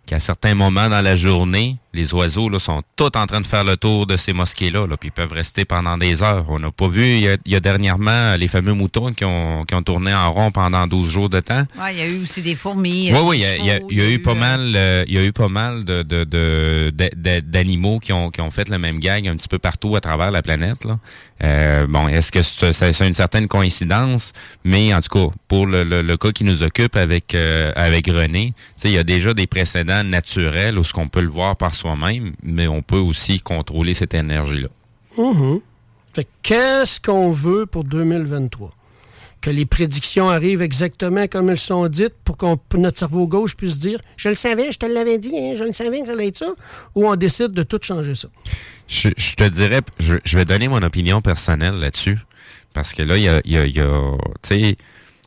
qu'à 0.07 0.21
certains 0.21 0.55
moments 0.55 0.89
dans 0.89 1.03
la 1.03 1.17
journée, 1.17 1.77
les 1.93 2.15
oiseaux 2.15 2.49
là, 2.49 2.59
sont 2.59 2.83
tous 2.97 3.11
en 3.17 3.27
train 3.27 3.41
de 3.41 3.47
faire 3.47 3.65
le 3.65 3.77
tour 3.77 4.07
de 4.07 4.17
ces 4.17 4.33
mosquées-là, 4.33 4.87
là, 4.87 4.97
puis 4.97 5.09
ils 5.09 5.13
peuvent 5.13 5.33
rester 5.33 5.65
pendant 5.65 5.99
des 5.99 6.23
heures. 6.23 6.45
On 6.49 6.59
n'a 6.61 6.71
pas 6.71 6.87
vu, 6.89 7.03
il 7.05 7.21
y, 7.21 7.29
a, 7.29 7.37
il 7.45 7.53
y 7.53 7.57
a 7.57 7.61
dernièrement 7.61 8.37
les 8.37 8.47
fameux 8.49 8.75
moutons 8.75 9.13
qui 9.13 9.25
ont, 9.25 9.65
qui 9.65 9.75
ont 9.75 9.83
tourné 9.83 10.15
en 10.15 10.33
rond 10.33 10.51
pendant 10.53 10.87
12 10.87 11.09
jours 11.09 11.29
de 11.29 11.41
temps. 11.41 11.65
Ouais, 11.81 11.93
il 11.95 11.99
y 11.99 12.03
a 12.03 12.07
eu 12.07 12.23
aussi 12.23 12.43
des 12.43 12.55
fourmis. 12.55 13.11
Oui, 13.13 13.19
euh, 13.19 13.23
oui, 13.25 13.39
il 13.39 13.41
des 13.41 13.47
y 13.47 13.47
a, 13.47 13.57
il 13.57 13.65
y 13.67 13.71
a- 13.71 13.75
chevaux, 13.77 13.89
il 13.91 13.99
y 13.99 14.01
a 14.03 14.11
eu 14.11 14.19
pas 14.21 14.35
mal, 14.35 14.73
euh, 14.77 15.05
il 15.09 15.15
y 15.15 15.19
a 15.19 15.25
eu 15.25 15.33
pas 15.33 15.49
mal 15.49 15.85
de, 15.85 16.03
de, 16.03 16.25
de- 16.25 16.93
de- 16.95 17.11
de- 17.17 17.41
d'animaux 17.41 17.99
qui 17.99 18.13
ont, 18.13 18.31
qui 18.31 18.41
ont 18.41 18.51
fait 18.53 18.69
le 18.69 18.79
même 18.79 19.01
gag 19.01 19.27
un 19.27 19.35
petit 19.35 19.49
peu 19.49 19.59
partout 19.59 19.97
à 19.97 20.01
travers 20.01 20.31
la 20.31 20.43
planète. 20.43 20.85
Là. 20.85 20.99
Euh, 21.43 21.87
bon, 21.89 22.07
est-ce 22.07 22.31
que 22.31 22.43
c'est, 22.43 23.07
une 23.07 23.15
certaine 23.15 23.49
coïncidence? 23.49 24.33
Mais 24.65 24.95
en 24.95 25.01
tout 25.01 25.09
cas, 25.29 25.35
pour 25.49 25.67
le, 25.67 25.85
le- 25.85 26.03
le 26.03 26.17
cas 26.17 26.31
qui 26.33 26.45
nous 26.45 26.63
occupe 26.63 26.97
avec 26.97 27.35
euh, 27.35 27.73
avec 27.77 28.07
René, 28.07 28.53
tu 28.77 28.83
sais, 28.83 28.89
il 28.91 28.95
y 28.95 28.99
a 28.99 29.05
déjà 29.05 29.35
des 29.35 29.47
précédents 29.47 30.05
naturels 30.05 30.79
où 30.79 30.85
ce 30.85 30.93
qu'on 30.93 31.09
peut 31.09 31.21
le 31.23 31.29
voir 31.31 31.57
par 31.57 31.75
soi-même, 31.81 32.33
mais 32.43 32.69
on 32.69 32.83
peut 32.83 32.99
aussi 32.99 33.41
contrôler 33.41 33.95
cette 33.95 34.15
énergie-là. 34.15 34.69
Mhm. 35.19 35.61
Fait 36.15 36.25
que 36.25 36.29
qu'est-ce 36.43 37.01
qu'on 37.01 37.31
veut 37.31 37.67
pour 37.67 37.85
2023? 37.85 38.71
Que 39.41 39.51
les 39.51 39.65
prédictions 39.65 40.29
arrivent 40.29 40.61
exactement 40.61 41.27
comme 41.27 41.49
elles 41.49 41.59
sont 41.59 41.89
dites 41.89 42.15
pour 42.25 42.37
pour 42.37 42.81
notre 42.81 42.99
cerveau 42.99 43.27
gauche 43.27 43.57
puisse 43.57 43.79
dire 43.79 43.99
Je 44.17 44.29
le 44.29 44.35
savais, 44.35 44.71
je 44.71 44.79
te 44.79 44.87
l'avais 44.87 45.19
dit, 45.19 45.33
hein, 45.35 45.55
je 45.57 45.65
le 45.65 45.73
savais 45.73 46.01
que 46.01 46.07
ça 46.07 46.13
allait 46.13 46.29
être 46.29 46.37
ça, 46.37 46.53
ou 46.95 47.09
on 47.09 47.17
décide 47.17 47.53
de 47.53 47.63
tout 47.63 47.79
changer 47.83 48.15
ça. 48.15 48.29
Je, 48.87 49.09
je 49.17 49.35
te 49.37 49.45
dirais, 49.45 49.81
je, 49.99 50.17
je 50.25 50.37
vais 50.37 50.45
donner 50.45 50.69
mon 50.69 50.83
opinion 50.83 51.23
personnelle 51.23 51.77
là-dessus. 51.77 52.19
Parce 52.75 52.93
que 52.93 53.03
là, 53.03 53.17
il 53.17 53.25
y 53.25 53.29
a, 53.29 53.41
il 53.45 53.53
y 53.53 53.59
a, 53.59 53.67
il 53.67 53.75
y 53.75 53.81
a, 53.81 54.17
tu 54.43 54.49
sais, 54.49 54.77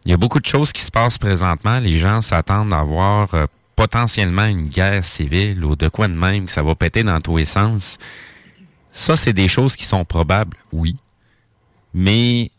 il 0.06 0.12
y 0.12 0.14
a 0.14 0.18
beaucoup 0.18 0.40
de 0.40 0.46
choses 0.46 0.72
qui 0.72 0.82
se 0.82 0.92
passent 0.92 1.18
présentement. 1.18 1.80
Les 1.80 1.98
gens 1.98 2.22
s'attendent 2.22 2.74
à 2.74 2.80
avoir 2.80 3.34
euh, 3.34 3.46
potentiellement 3.76 4.46
une 4.46 4.68
guerre 4.68 5.06
civile 5.06 5.64
ou 5.64 5.76
de 5.76 5.88
quoi 5.88 6.08
de 6.08 6.14
même, 6.14 6.46
que 6.46 6.52
ça 6.52 6.64
va 6.64 6.76
péter 6.76 7.04
dans 7.04 7.20
tous 7.22 7.38
les 7.38 7.46
sens. 7.46 7.98
Ça, 8.92 9.16
c'est 9.16 9.34
des 9.34 9.48
choses 9.48 9.76
qui 9.76 9.86
sont 9.86 10.06
probables, 10.06 10.58
oui. 10.72 10.96
Mais 11.94 12.52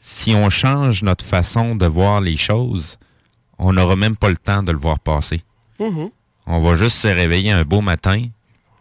si 0.00 0.34
on 0.34 0.50
change 0.50 1.02
notre 1.02 1.24
façon 1.24 1.76
de 1.76 1.86
voir 1.86 2.20
les 2.20 2.36
choses, 2.36 2.98
on 3.58 3.72
n'aura 3.72 3.96
même 3.96 4.16
pas 4.16 4.30
le 4.30 4.36
temps 4.36 4.62
de 4.62 4.72
le 4.72 4.78
voir 4.78 4.98
passer. 4.98 5.42
Mhm. 5.78 6.10
On 6.46 6.60
va 6.60 6.74
juste 6.74 6.96
se 6.96 7.08
réveiller 7.08 7.52
un 7.52 7.64
beau 7.64 7.80
matin, 7.80 8.26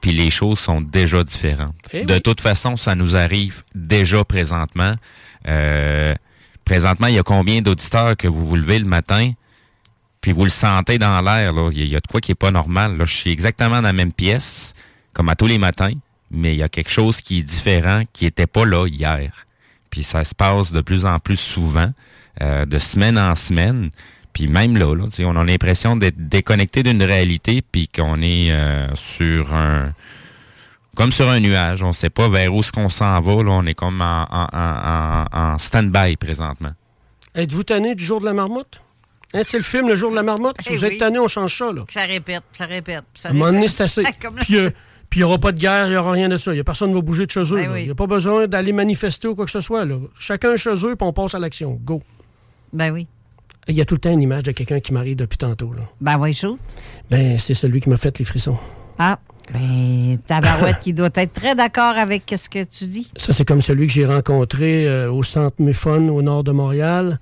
puis 0.02 0.14
les 0.14 0.32
choses 0.32 0.60
sont 0.60 0.82
déjà 0.82 1.24
différentes. 1.24 1.76
Eh 1.94 2.06
de 2.06 2.16
oui. 2.16 2.22
toute 2.22 2.42
façon, 2.42 2.76
ça 2.76 2.96
nous 2.96 3.16
arrive 3.16 3.64
déjà 3.76 4.24
présentement. 4.24 4.96
Euh, 5.48 6.16
présentement, 6.66 7.08
il 7.08 7.16
y 7.16 7.20
a 7.20 7.24
combien 7.24 7.62
d'auditeurs 7.62 8.18
que 8.18 8.28
vous 8.28 8.46
vous 8.48 8.56
levez 8.56 8.80
le 8.80 8.86
matin, 8.86 9.32
puis 10.22 10.32
vous 10.32 10.44
le 10.44 10.50
sentez 10.50 10.98
dans 11.00 11.20
l'air. 11.22 11.52
là. 11.54 11.70
Il 11.74 11.84
y, 11.88 11.96
a- 11.96 12.00
de 12.00 12.08
quoi 12.08 12.22
qui 12.22 12.32
est 12.32 12.36
pas 12.36 12.52
normal. 12.52 12.98
Là. 12.98 13.06
Je 13.06 13.14
suis 13.14 13.32
exactement 13.32 13.78
dans 13.78 13.82
la 13.82 13.94
même 13.94 14.14
pièce, 14.14 14.74
comme 15.14 15.30
à 15.30 15.36
tous 15.36 15.48
les 15.48 15.58
matins, 15.58 15.94
mais 16.30 16.54
il 16.54 16.58
y 16.60 16.64
a 16.64 16.70
quelque 16.70 16.92
chose 16.92 17.22
qui 17.22 17.40
est 17.40 17.44
différent, 17.44 18.04
qui 18.14 18.26
était 18.26 18.48
pas 18.48 18.66
là 18.66 18.88
hier. 18.88 19.46
Puis 19.90 20.04
ça 20.04 20.24
se 20.24 20.34
passe 20.36 20.72
de 20.72 20.82
plus 20.82 21.06
en 21.06 21.20
plus 21.20 21.38
souvent, 21.38 21.92
euh, 22.42 22.66
de 22.66 22.78
semaine 22.80 23.18
en 23.18 23.36
semaine. 23.36 23.90
puis 24.32 24.48
même 24.48 24.78
là, 24.78 24.96
là 24.96 25.06
on 25.26 25.36
a 25.36 25.44
l'impression 25.44 25.98
d'être 25.98 26.16
déconnecté 26.30 26.84
d'une 26.84 27.04
réalité, 27.04 27.62
puis 27.62 27.90
qu'on 27.90 28.22
est 28.22 28.52
euh, 28.52 28.88
sur 28.96 29.54
un 29.54 29.92
comme 30.96 31.12
sur 31.12 31.30
un 31.30 31.40
nuage. 31.40 31.82
On 31.84 31.88
ne 31.90 31.94
sait 31.94 32.10
pas 32.10 32.28
vers 32.30 32.54
où 32.54 32.62
ce 32.64 32.72
qu'on 32.72 32.90
s'en 32.90 33.20
va. 33.22 33.44
Là. 33.44 33.52
On 33.52 33.66
est 33.66 33.74
comme 33.74 34.02
en, 34.02 34.24
en, 34.30 34.48
en, 34.54 35.26
en 35.54 35.58
stand-by 35.58 36.16
présentement. 36.18 36.72
Êtes-vous 37.34 37.64
tanné 37.64 37.96
du 37.96 38.04
jour 38.04 38.20
de 38.20 38.26
la 38.26 38.34
marmotte? 38.34 38.84
Hein, 39.34 39.44
tu 39.48 39.58
le 39.58 39.64
film 39.64 39.88
Le 39.88 39.96
jour 39.96 40.12
de 40.12 40.16
la 40.16 40.24
marmotte? 40.24 40.58
Si 40.62 40.70
Eh 40.72 40.76
vous 40.76 40.86
êtes 40.86 40.92
oui. 40.94 40.98
tanné, 40.98 41.20
on 41.20 41.28
change 41.28 41.58
ça. 41.58 41.72
Là. 41.72 41.84
Ça 41.90 42.02
répète, 42.06 42.44
ça 42.54 42.66
répète. 42.66 43.04
Ça 43.14 43.30
À 43.30 43.32
un 43.32 43.34
moment 43.36 43.46
donné, 43.48 43.62
répète. 43.68 43.78
c'est 43.78 43.84
assez. 43.84 44.04
Comme 44.22 44.36
Puis 44.36 44.58
euh, 44.58 44.70
puis 45.10 45.20
il 45.20 45.24
n'y 45.24 45.26
aura 45.26 45.38
pas 45.40 45.52
de 45.52 45.60
guerre, 45.60 45.88
il 45.88 45.92
n'y 45.92 45.98
aura 45.98 46.12
rien 46.14 46.30
de 46.30 46.38
ça. 46.38 46.52
Il 46.52 46.56
n'y 46.56 46.62
a 46.62 46.64
personne 46.64 46.88
qui 46.90 46.96
va 46.96 47.02
bouger 47.02 47.26
de 47.26 47.32
chez 47.32 47.42
eux. 47.42 47.56
Ben 47.58 47.70
oui. 47.74 47.82
Il 47.82 47.86
n'y 47.86 47.92
a 47.92 47.96
pas 47.96 48.08
besoin 48.08 48.48
d'aller 48.48 48.72
manifester 48.72 49.28
ou 49.28 49.36
quoi 49.36 49.44
que 49.44 49.52
ce 49.52 49.60
soit. 49.60 49.84
Là. 49.84 49.98
Chacun 50.18 50.56
chez 50.56 50.70
eux, 50.70 50.96
puis 50.96 51.06
on 51.08 51.12
passe 51.12 51.36
à 51.36 51.40
l'action. 51.40 51.78
Go. 51.84 52.02
Ben 52.72 52.92
oui. 52.94 53.08
Il 53.68 53.76
y 53.76 53.82
a 53.82 53.86
tout 53.86 53.96
le 53.96 54.00
temps 54.00 54.12
une 54.12 54.22
image 54.22 54.44
de 54.44 54.52
quelqu'un 54.54 54.80
qui 54.80 54.94
m'arrive 54.94 55.18
depuis 55.18 55.38
tantôt. 55.38 55.74
Là. 55.74 55.82
Ben 56.00 56.18
oui, 56.18 56.34
chaud. 56.34 56.58
Ben, 57.10 57.38
c'est 57.38 57.54
celui 57.54 57.82
qui 57.82 57.90
m'a 57.90 57.98
fait 57.98 58.18
les 58.20 58.26
frissons. 58.26 58.58
Ah, 58.98 59.20
ben, 59.54 60.18
Tabarouette 60.26 60.80
qui 60.80 60.94
doit 60.94 61.10
être 61.14 61.34
très 61.34 61.56
d'accord 61.56 61.98
avec 61.98 62.34
ce 62.38 62.48
que 62.50 62.64
tu 62.64 62.86
dis. 62.86 63.12
Ça, 63.18 63.34
c'est 63.34 63.46
comme 63.46 63.62
celui 63.62 63.88
que 63.88 63.94
j'ai 63.94 64.06
rencontré 64.06 64.88
euh, 64.88 65.12
au 65.12 65.24
centre 65.24 65.58
Mufon, 65.60 66.08
au 66.10 66.22
nord 66.22 66.44
de 66.46 66.52
Montréal, 66.52 67.20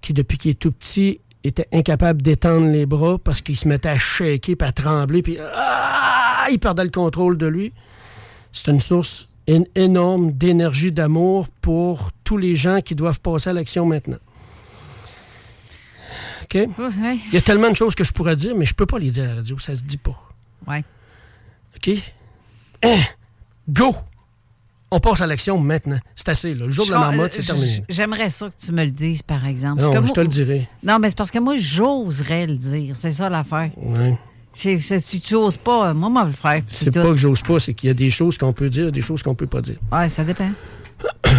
qui, 0.00 0.14
depuis 0.14 0.38
qu'il 0.38 0.50
est 0.52 0.58
tout 0.58 0.72
petit, 0.72 1.20
était 1.44 1.68
incapable 1.72 2.22
d'étendre 2.22 2.66
les 2.66 2.86
bras 2.86 3.18
parce 3.18 3.40
qu'il 3.40 3.56
se 3.56 3.66
mettait 3.66 3.88
à 3.88 3.98
shaker, 3.98 4.56
puis 4.56 4.68
à 4.68 4.72
trembler, 4.72 5.22
puis 5.22 5.38
ah, 5.54 6.46
il 6.50 6.58
perdait 6.58 6.84
le 6.84 6.90
contrôle 6.90 7.38
de 7.38 7.46
lui. 7.46 7.72
C'est 8.52 8.70
une 8.70 8.80
source 8.80 9.28
énorme 9.74 10.32
d'énergie, 10.32 10.92
d'amour 10.92 11.48
pour 11.60 12.10
tous 12.24 12.36
les 12.36 12.54
gens 12.54 12.80
qui 12.80 12.94
doivent 12.94 13.20
passer 13.20 13.50
à 13.50 13.52
l'action 13.52 13.86
maintenant. 13.86 14.18
OK? 16.42 16.54
Ouais. 16.54 17.18
Il 17.28 17.34
y 17.34 17.36
a 17.36 17.40
tellement 17.40 17.70
de 17.70 17.76
choses 17.76 17.94
que 17.94 18.04
je 18.04 18.12
pourrais 18.12 18.36
dire, 18.36 18.54
mais 18.54 18.64
je 18.64 18.74
peux 18.74 18.86
pas 18.86 18.98
les 18.98 19.10
dire 19.10 19.24
à 19.24 19.28
la 19.28 19.34
radio, 19.36 19.58
ça 19.58 19.74
se 19.74 19.82
dit 19.82 19.96
pas. 19.96 20.16
Ouais. 20.66 20.84
OK? 21.76 21.96
Hein? 22.82 22.98
Go! 23.68 23.94
On 24.92 24.98
passe 24.98 25.20
à 25.20 25.26
l'action 25.26 25.56
maintenant. 25.58 25.98
C'est 26.16 26.28
assez, 26.30 26.54
là. 26.54 26.66
Le 26.66 26.70
jour 26.72 26.84
de 26.86 26.90
la 26.90 26.98
marmotte, 26.98 27.32
euh, 27.32 27.36
c'est 27.36 27.46
terminé. 27.46 27.84
J'aimerais 27.88 28.28
ça 28.28 28.48
que 28.48 28.54
tu 28.64 28.72
me 28.72 28.84
le 28.84 28.90
dises, 28.90 29.22
par 29.22 29.46
exemple. 29.46 29.80
Non, 29.80 29.92
je 30.04 30.08
te 30.12 30.14
moi- 30.14 30.22
le 30.24 30.28
dirai. 30.28 30.68
Non, 30.82 30.98
mais 30.98 31.08
c'est 31.10 31.16
parce 31.16 31.30
que 31.30 31.38
moi, 31.38 31.54
j'oserais 31.58 32.46
le 32.48 32.56
dire. 32.56 32.96
C'est 32.96 33.12
ça 33.12 33.28
l'affaire. 33.30 33.70
C'est- 34.52 34.80
c'est- 34.80 34.98
Si 35.06 35.20
tu 35.20 35.36
oses 35.36 35.56
pas, 35.56 35.94
moi, 35.94 36.08
moi, 36.08 36.22
je 36.22 36.26
vais 36.26 36.32
le 36.32 36.36
faire. 36.60 36.62
C'est 36.68 36.90
pas 36.90 37.02
que 37.02 37.16
j'ose 37.16 37.42
pas, 37.42 37.60
c'est 37.60 37.72
qu'il 37.72 37.86
y 37.86 37.90
a 37.90 37.94
des 37.94 38.10
choses 38.10 38.36
qu'on 38.36 38.52
peut 38.52 38.68
dire, 38.68 38.90
des 38.90 39.00
choses 39.00 39.22
qu'on 39.22 39.36
peut 39.36 39.46
pas 39.46 39.60
dire. 39.62 39.76
Ouais, 39.92 40.08
ça 40.08 40.24
dépend. 40.24 40.50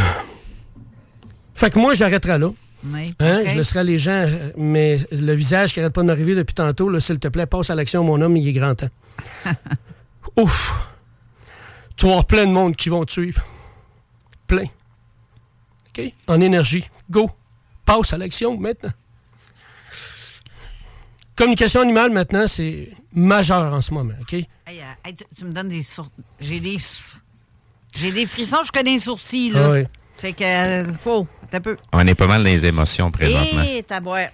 Fait 1.54 1.70
que 1.70 1.78
moi, 1.78 1.94
j'arrêterai 1.94 2.40
là. 2.40 2.50
Oui. 2.84 3.14
Hein. 3.20 3.44
Je 3.46 3.56
laisserai 3.56 3.84
les 3.84 4.00
gens, 4.00 4.12
euh, 4.28 4.52
mais 4.58 4.98
le 5.12 5.34
visage 5.34 5.74
qui 5.74 5.80
arrête 5.80 5.94
pas 5.94 6.02
de 6.02 6.08
m'arriver 6.08 6.34
depuis 6.34 6.56
tantôt, 6.56 7.00
s'il 7.00 7.20
te 7.20 7.28
plaît, 7.28 7.46
passe 7.46 7.70
à 7.70 7.76
l'action, 7.76 8.04
mon 8.04 8.20
homme, 8.22 8.36
il 8.38 8.48
est 8.48 8.54
grand 8.54 8.74
temps. 8.74 8.90
Ouf! 10.38 10.88
Tu 12.02 12.08
vas 12.08 12.14
avoir 12.14 12.26
plein 12.26 12.48
de 12.48 12.52
monde 12.52 12.76
qui 12.76 12.90
vont 12.90 13.06
te 13.06 13.12
suivre. 13.12 13.46
Plein. 14.48 14.66
OK? 14.66 16.04
En 16.26 16.42
énergie. 16.42 16.84
Go! 17.08 17.30
Passe 17.86 18.12
à 18.14 18.18
l'action 18.18 18.58
maintenant. 18.58 18.90
Communication 21.36 21.82
animale, 21.82 22.10
maintenant, 22.10 22.48
c'est 22.48 22.90
majeur 23.14 23.72
en 23.72 23.82
ce 23.84 23.94
moment, 23.94 24.16
OK? 24.20 24.34
Hey, 24.34 24.48
euh, 24.68 24.82
hey, 25.06 25.14
tu, 25.14 25.26
tu 25.38 25.46
me 25.46 25.52
donnes 25.52 25.70
des 25.70 25.84
sourcils. 25.84 26.24
J'ai 26.40 26.60
des. 26.60 26.78
J'ai 27.96 28.12
des 28.12 28.26
frissons 28.26 28.62
jusqu'à 28.62 28.82
des 28.82 28.98
sourcils, 28.98 29.52
là. 29.52 29.66
Ah 29.66 29.70
oui. 29.70 29.84
Fait 30.16 30.34
que, 30.34 30.44
euh, 30.44 30.94
faut. 30.96 31.28
T'as 31.52 31.60
peu. 31.60 31.78
On 31.94 32.08
est 32.08 32.16
pas 32.16 32.26
mal 32.26 32.44
dans 32.44 32.50
les 32.50 32.66
émotions 32.66 33.12
présentement. 33.12 33.62
Et 33.62 33.84
ta 33.84 34.00
boîte. 34.00 34.34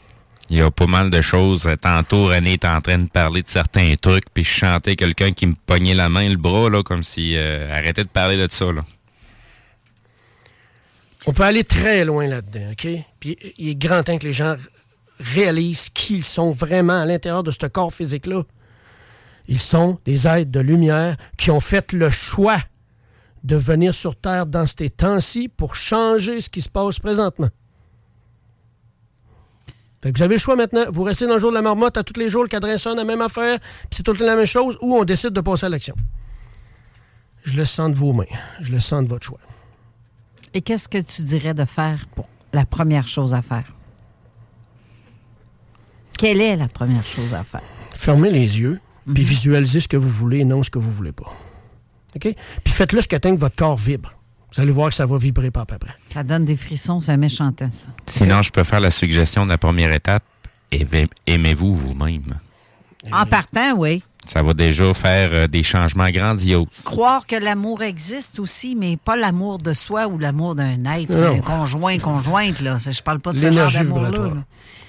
Il 0.50 0.58
y 0.58 0.62
a 0.62 0.72
pas 0.72 0.88
mal 0.88 1.10
de 1.10 1.22
choses. 1.22 1.68
Tantôt, 1.82 2.28
René 2.28 2.54
était 2.54 2.68
en 2.68 2.80
train 2.80 2.98
de 2.98 3.10
parler 3.10 3.44
de 3.44 3.50
certains 3.50 3.96
trucs, 3.96 4.30
puis 4.34 4.44
je 4.44 4.50
chantais 4.50 4.96
quelqu'un 4.96 5.32
qui 5.32 5.48
me 5.48 5.56
pognait 5.66 5.94
la 5.94 6.08
main, 6.08 6.30
le 6.30 6.38
bras, 6.38 6.70
là, 6.70 6.84
comme 6.84 7.04
si 7.04 7.36
euh, 7.36 7.70
arrêtait 7.70 8.04
de 8.04 8.10
parler 8.10 8.38
de 8.38 8.48
ça. 8.50 8.66
On 11.26 11.34
peut 11.34 11.44
aller 11.44 11.66
très 11.66 12.06
loin 12.06 12.28
là-dedans, 12.28 12.72
OK? 12.72 12.88
Puis 13.20 13.38
il 13.58 13.70
est 13.70 13.76
grand 13.76 14.04
temps 14.04 14.18
que 14.18 14.26
les 14.26 14.34
gens 14.34 14.56
réalisent 15.20 15.90
qui 15.90 16.18
ils 16.18 16.24
sont 16.24 16.52
vraiment 16.52 17.02
à 17.02 17.06
l'intérieur 17.06 17.44
de 17.44 17.52
ce 17.52 17.66
corps 17.66 17.94
physique-là. 17.94 18.44
Ils 19.50 19.60
sont 19.60 20.00
des 20.06 20.28
êtres 20.28 20.52
de 20.52 20.60
lumière 20.62 21.18
qui 21.38 21.52
ont 21.52 21.60
fait 21.60 21.92
le 21.92 22.10
choix 22.10 22.60
de 23.44 23.56
venir 23.56 23.94
sur 23.94 24.16
Terre 24.16 24.46
dans 24.46 24.66
ces 24.66 24.90
temps-ci 24.90 25.50
pour 25.50 25.76
changer 25.76 26.40
ce 26.40 26.50
qui 26.50 26.62
se 26.62 26.70
passe 26.70 27.00
présentement. 27.00 27.50
Fait 30.02 30.12
que 30.12 30.18
vous 30.18 30.24
avez 30.24 30.36
le 30.36 30.40
choix 30.40 30.56
maintenant. 30.56 30.86
Vous 30.92 31.04
restez 31.04 31.26
dans 31.28 31.34
le 31.34 31.40
jour 31.40 31.50
de 31.52 31.56
la 31.56 31.62
marmotte 31.62 31.98
à 31.98 32.04
tous 32.04 32.20
les 32.20 32.30
jours, 32.30 32.44
le 32.44 32.50
cadran 32.50 32.78
sonne, 32.78 32.98
la 32.98 33.04
même 33.04 33.22
affaire, 33.22 33.60
puis 33.60 33.88
c'est 33.92 34.04
tout 34.04 34.12
le 34.14 34.20
temps 34.20 34.26
la 34.26 34.36
même 34.36 34.46
chose, 34.46 34.78
ou 34.82 34.96
on 34.96 35.04
décide 35.04 35.32
de 35.32 35.42
passer 35.42 35.66
à 35.66 35.70
l'action. 35.70 35.96
Je 37.44 37.54
le 37.56 37.66
sens 37.66 37.90
de 37.90 37.96
vos 37.96 38.14
mains. 38.14 38.26
Je 38.62 38.72
le 38.72 38.80
sens 38.80 39.04
de 39.04 39.10
votre 39.10 39.26
choix. 39.26 39.40
Et 40.54 40.62
qu'est-ce 40.62 40.88
que 40.88 40.98
tu 40.98 41.22
dirais 41.24 41.54
de 41.54 41.66
faire 41.66 42.06
pour 42.16 42.28
la 42.54 42.66
première 42.66 43.08
chose 43.08 43.34
à 43.34 43.42
faire? 43.42 43.74
Quelle 46.18 46.42
est 46.42 46.56
la 46.56 46.68
première 46.68 47.06
chose 47.06 47.34
à 47.34 47.44
faire? 47.44 47.62
Fermez 47.94 48.32
les 48.32 48.60
yeux, 48.60 48.80
puis 49.14 49.24
Mhm. 49.24 49.30
visualisez 49.30 49.80
ce 49.80 49.88
que 49.88 49.98
vous 49.98 50.10
voulez 50.10 50.40
et 50.40 50.46
non 50.46 50.64
ce 50.64 50.70
que 50.70 50.80
vous 50.80 50.92
voulez 50.92 51.12
pas. 51.12 51.32
OK? 52.16 52.36
Puis 52.64 52.74
faites-le 52.74 53.00
jusqu'à 53.00 53.20
temps 53.20 53.34
que 53.36 53.40
votre 53.40 53.56
corps 53.56 53.78
vibre. 53.78 54.14
Vous 54.56 54.62
allez 54.62 54.72
voir 54.72 54.90
que 54.90 54.96
ça 54.96 55.06
va 55.06 55.18
vibrer 55.18 55.52
pas 55.52 55.62
à 55.62 55.66
peu 55.66 55.78
près. 55.78 55.94
Ça 56.14 56.24
donne 56.24 56.46
des 56.46 56.56
frissons, 56.58 57.02
c'est 57.02 57.12
un 57.12 57.18
méchant 57.18 57.52
temps, 57.52 57.70
ça. 57.70 57.86
Sinon, 58.08 58.42
je 58.42 58.52
peux 58.52 58.64
faire 58.64 58.80
la 58.80 58.92
suggestion 58.92 59.46
de 59.46 59.52
la 59.52 59.58
première 59.58 59.92
étape. 59.92 60.24
Aimez- 60.72 61.10
Aimez-vous 61.26 61.74
vous-même? 61.76 62.40
En 63.12 63.26
partant, 63.26 63.74
oui. 63.78 64.04
Ça 64.26 64.42
va 64.44 64.54
déjà 64.54 64.94
faire 64.94 65.30
euh, 65.32 65.48
des 65.48 65.64
changements 65.64 66.10
grandioses. 66.10 66.66
Croire 66.84 67.26
que 67.26 67.36
l'amour 67.38 67.82
existe 67.84 68.40
aussi, 68.40 68.76
mais 68.76 68.98
pas 68.98 69.16
l'amour 69.16 69.58
de 69.60 69.74
soi 69.74 70.08
ou 70.08 70.18
l'amour 70.18 70.56
d'un 70.56 70.84
être, 70.96 71.10
Non. 71.14 71.38
un 71.38 71.40
conjoint, 71.40 71.98
conjointe, 72.00 72.60
là. 72.60 72.78
Je 72.78 73.02
parle 73.02 73.20
pas 73.22 73.32
de 73.32 73.38
ce 73.38 73.42
genre 73.44 73.52
L'énergie 73.52 73.78
d'amour-là. 73.78 74.34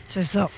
C'est 0.09 0.22
ça. 0.22 0.48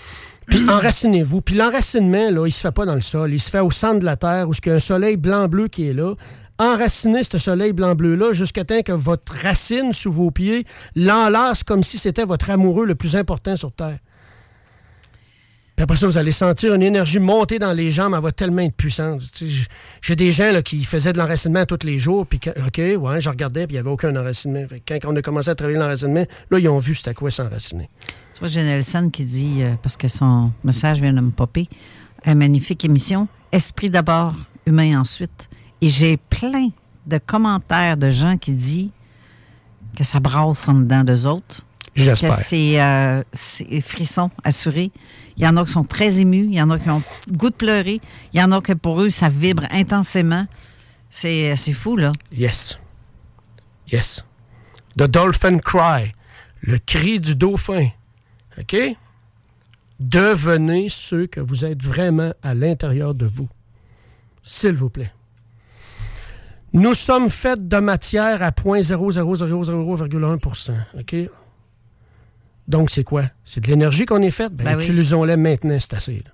Puis 0.46 0.64
enracinez-vous. 0.68 1.42
Puis 1.42 1.54
l'enracinement, 1.56 2.30
là, 2.30 2.46
il 2.46 2.50
se 2.52 2.60
fait 2.62 2.72
pas 2.72 2.86
dans 2.86 2.94
le 2.94 3.00
sol. 3.02 3.32
Il 3.32 3.38
se 3.38 3.50
fait 3.50 3.60
au 3.60 3.70
centre 3.70 3.98
de 3.98 4.04
la 4.06 4.16
Terre 4.16 4.48
où 4.48 4.52
il 4.54 4.68
y 4.68 4.72
a 4.72 4.76
un 4.76 4.78
soleil 4.80 5.16
blanc-bleu 5.18 5.68
qui 5.68 5.88
est 5.88 5.92
là. 5.92 6.14
Enracinez 6.60 7.22
ce 7.22 7.38
soleil 7.38 7.72
blanc-bleu-là 7.72 8.34
jusqu'à 8.34 8.64
temps 8.64 8.82
que 8.82 8.92
votre 8.92 9.32
racine 9.32 9.94
sous 9.94 10.12
vos 10.12 10.30
pieds 10.30 10.66
l'enlace 10.94 11.64
comme 11.64 11.82
si 11.82 11.96
c'était 11.96 12.24
votre 12.24 12.50
amoureux 12.50 12.84
le 12.84 12.94
plus 12.94 13.16
important 13.16 13.56
sur 13.56 13.72
Terre. 13.72 13.96
Puis 15.74 15.84
après 15.84 15.96
ça, 15.96 16.06
vous 16.06 16.18
allez 16.18 16.32
sentir 16.32 16.74
une 16.74 16.82
énergie 16.82 17.18
monter 17.18 17.58
dans 17.58 17.72
les 17.72 17.90
jambes. 17.90 18.12
Elle 18.14 18.22
va 18.22 18.30
tellement 18.30 18.60
être 18.60 18.76
puissante. 18.76 19.22
J'ai 20.02 20.16
des 20.16 20.32
gens 20.32 20.52
là, 20.52 20.60
qui 20.60 20.84
faisaient 20.84 21.14
de 21.14 21.18
l'enracinement 21.18 21.64
tous 21.64 21.86
les 21.86 21.98
jours. 21.98 22.26
Puis, 22.26 22.38
OK, 22.46 22.76
ouais, 22.76 23.20
je 23.22 23.30
regardais, 23.30 23.66
puis 23.66 23.76
il 23.76 23.76
n'y 23.76 23.80
avait 23.80 23.88
aucun 23.88 24.14
enracinement. 24.14 24.66
Quand 24.86 24.98
on 25.06 25.16
a 25.16 25.22
commencé 25.22 25.48
à 25.48 25.54
travailler 25.54 25.78
l'enracinement, 25.78 26.26
là, 26.50 26.58
ils 26.58 26.68
ont 26.68 26.78
vu 26.78 26.94
c'était 26.94 27.14
quoi 27.14 27.30
s'enraciner. 27.30 27.88
Tu 28.34 28.40
vois, 28.40 28.48
j'ai 28.48 28.62
Nelson 28.62 29.08
qui 29.10 29.24
dit, 29.24 29.62
euh, 29.62 29.76
parce 29.82 29.96
que 29.96 30.08
son 30.08 30.52
message 30.62 31.00
vient 31.00 31.14
de 31.14 31.22
me 31.22 31.30
popper, 31.30 31.70
une 32.26 32.34
magnifique 32.34 32.84
émission, 32.84 33.28
Esprit 33.50 33.88
d'abord, 33.88 34.34
humain 34.66 35.00
ensuite. 35.00 35.48
Et 35.80 35.88
j'ai 35.88 36.16
plein 36.16 36.68
de 37.06 37.18
commentaires 37.18 37.96
de 37.96 38.10
gens 38.10 38.36
qui 38.36 38.52
disent 38.52 38.90
que 39.96 40.04
ça 40.04 40.20
brasse 40.20 40.68
en 40.68 40.74
dedans 40.74 41.04
d'eux 41.04 41.26
autres. 41.26 41.62
J'espère. 41.94 42.36
Que 42.36 42.44
c'est 42.44 42.80
euh, 42.80 43.22
c'est 43.32 43.80
frisson 43.80 44.30
assuré. 44.44 44.90
Il 45.36 45.44
y 45.44 45.48
en 45.48 45.56
a 45.56 45.64
qui 45.64 45.72
sont 45.72 45.84
très 45.84 46.20
émus, 46.20 46.44
il 46.44 46.54
y 46.54 46.62
en 46.62 46.70
a 46.70 46.78
qui 46.78 46.88
ont 46.90 47.02
le 47.26 47.36
goût 47.36 47.50
de 47.50 47.54
pleurer, 47.54 48.00
il 48.32 48.40
y 48.40 48.42
en 48.42 48.52
a 48.52 48.60
que 48.60 48.72
pour 48.72 49.00
eux, 49.00 49.10
ça 49.10 49.28
vibre 49.28 49.64
intensément. 49.70 50.46
C'est 51.08 51.56
c'est 51.56 51.72
fou, 51.72 51.96
là. 51.96 52.12
Yes. 52.32 52.78
Yes. 53.90 54.24
The 54.96 55.04
dolphin 55.04 55.58
cry. 55.58 56.14
Le 56.60 56.78
cri 56.78 57.20
du 57.20 57.34
dauphin. 57.34 57.88
OK? 58.58 58.76
Devenez 59.98 60.88
ceux 60.88 61.26
que 61.26 61.40
vous 61.40 61.64
êtes 61.64 61.82
vraiment 61.82 62.32
à 62.42 62.54
l'intérieur 62.54 63.14
de 63.14 63.26
vous. 63.26 63.48
S'il 64.42 64.74
vous 64.74 64.90
plaît. 64.90 65.12
Nous 66.72 66.94
sommes 66.94 67.30
faits 67.30 67.66
de 67.66 67.76
matière 67.78 68.42
à 68.42 68.50
0.00001%. 68.50 70.70
OK? 70.98 71.16
Donc, 72.68 72.90
c'est 72.90 73.02
quoi? 73.04 73.24
C'est 73.44 73.60
de 73.62 73.66
l'énergie 73.68 74.06
qu'on 74.06 74.22
est 74.22 74.30
faite? 74.30 74.54
Ben, 74.54 74.64
Ben 74.64 74.76
oui. 74.76 74.84
utilisons-la 74.84 75.36
maintenant, 75.36 75.76
c'est 75.80 75.94
assez. 75.94 76.22
là. 76.24 76.30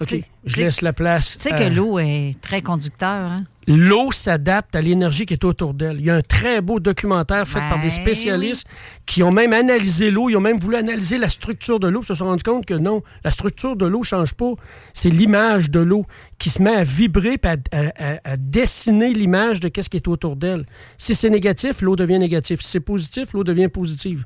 OK? 0.00 0.20
Je 0.46 0.56
laisse 0.56 0.80
la 0.80 0.92
place. 0.92 1.36
Tu 1.36 1.42
sais 1.42 1.50
que 1.50 1.74
l'eau 1.74 1.98
est 1.98 2.34
très 2.40 2.62
conducteur, 2.62 3.30
hein? 3.32 3.36
L'eau 3.66 4.10
s'adapte 4.10 4.74
à 4.74 4.80
l'énergie 4.80 5.26
qui 5.26 5.34
est 5.34 5.44
autour 5.44 5.74
d'elle. 5.74 5.98
Il 6.00 6.06
y 6.06 6.10
a 6.10 6.16
un 6.16 6.22
très 6.22 6.60
beau 6.62 6.80
documentaire 6.80 7.46
fait 7.46 7.60
par 7.60 7.76
des 7.76 7.82
Ben 7.88 7.90
spécialistes 7.90 8.66
qui 9.06 9.22
ont 9.22 9.30
même 9.30 9.52
analysé 9.52 10.10
l'eau. 10.10 10.28
Ils 10.30 10.36
ont 10.36 10.40
même 10.40 10.58
voulu 10.58 10.74
analyser 10.76 11.18
la 11.18 11.28
structure 11.28 11.78
de 11.78 11.86
l'eau. 11.86 12.00
Ils 12.02 12.06
se 12.06 12.14
sont 12.14 12.24
rendus 12.24 12.42
compte 12.42 12.64
que 12.66 12.74
non, 12.74 13.02
la 13.22 13.30
structure 13.30 13.76
de 13.76 13.86
l'eau 13.86 13.98
ne 14.00 14.04
change 14.04 14.34
pas. 14.34 14.52
C'est 14.94 15.10
l'image 15.10 15.70
de 15.70 15.78
l'eau 15.80 16.02
qui 16.38 16.50
se 16.50 16.60
met 16.62 16.74
à 16.74 16.82
vibrer 16.82 17.34
et 17.34 17.46
à, 17.46 17.56
à- 17.70 18.12
à- 18.14 18.32
à 18.32 18.36
dessiner 18.36 19.12
l'image 19.12 19.60
de 19.60 19.70
ce 19.80 19.88
qui 19.88 19.98
est 19.98 20.08
autour 20.08 20.34
d'elle. 20.34 20.64
Si 20.98 21.14
c'est 21.14 21.30
négatif, 21.30 21.82
l'eau 21.82 21.94
devient 21.94 22.18
négative. 22.18 22.60
Si 22.62 22.68
c'est 22.68 22.80
positif, 22.80 23.34
l'eau 23.34 23.44
devient 23.44 23.68
positive. 23.68 24.24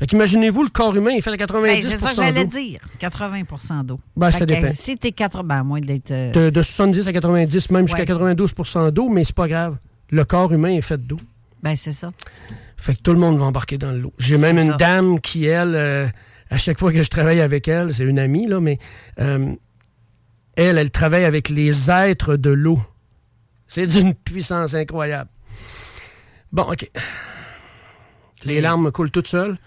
Fait 0.00 0.06
qu'imaginez-vous, 0.06 0.62
le 0.64 0.70
corps 0.70 0.96
humain 0.96 1.10
est 1.10 1.20
fait 1.20 1.30
à 1.30 1.36
90% 1.36 1.62
Ben, 1.62 1.82
c'est 1.82 1.98
ça 1.98 2.08
que 2.08 2.14
j'allais 2.16 2.46
dire. 2.46 2.80
80% 3.00 3.84
d'eau. 3.84 4.00
Ben, 4.16 4.30
ça 4.30 4.46
dépend. 4.46 4.72
Si 4.74 4.96
t'es 4.96 5.12
80, 5.12 5.42
ben, 5.44 5.56
à 5.58 5.62
moins 5.62 5.80
d'être. 5.80 6.10
euh, 6.10 6.32
De, 6.32 6.50
de 6.50 6.62
70 6.62 7.06
à 7.06 7.12
90, 7.12 7.70
même 7.70 7.86
jusqu'à 7.86 8.02
Ouais. 8.02 8.34
92% 8.34 8.90
d'eau, 8.90 9.08
mais 9.10 9.24
c'est 9.24 9.34
pas 9.36 9.46
grave. 9.46 9.76
Le 10.10 10.24
corps 10.24 10.52
humain 10.52 10.70
est 10.70 10.80
fait 10.80 10.96
d'eau. 11.06 11.18
Ben, 11.62 11.76
c'est 11.76 11.92
ça. 11.92 12.10
Fait 12.78 12.94
que 12.94 13.02
tout 13.02 13.12
le 13.12 13.18
monde 13.18 13.38
va 13.38 13.44
embarquer 13.44 13.76
dans 13.76 13.92
l'eau. 13.92 14.12
J'ai 14.18 14.38
même 14.38 14.56
une 14.58 14.68
ça. 14.68 14.76
dame 14.78 15.20
qui, 15.20 15.44
elle, 15.44 15.74
euh, 15.76 16.06
à 16.48 16.56
chaque 16.56 16.78
fois 16.78 16.90
que 16.92 17.02
je 17.02 17.08
travaille 17.10 17.42
avec 17.42 17.68
elle, 17.68 17.92
c'est 17.92 18.04
une 18.04 18.18
amie, 18.18 18.46
là, 18.46 18.58
mais 18.58 18.78
euh, 19.20 19.52
elle, 20.56 20.78
elle 20.78 20.90
travaille 20.90 21.24
avec 21.24 21.50
les 21.50 21.90
êtres 21.90 22.36
de 22.36 22.48
l'eau. 22.50 22.80
C'est 23.66 23.86
d'une 23.86 24.14
puissance 24.14 24.74
incroyable. 24.74 25.28
Bon, 26.52 26.62
OK. 26.62 26.90
Les 28.46 28.62
larmes 28.62 28.84
me 28.84 28.90
coulent 28.90 29.10
toutes 29.10 29.28
seules. 29.28 29.58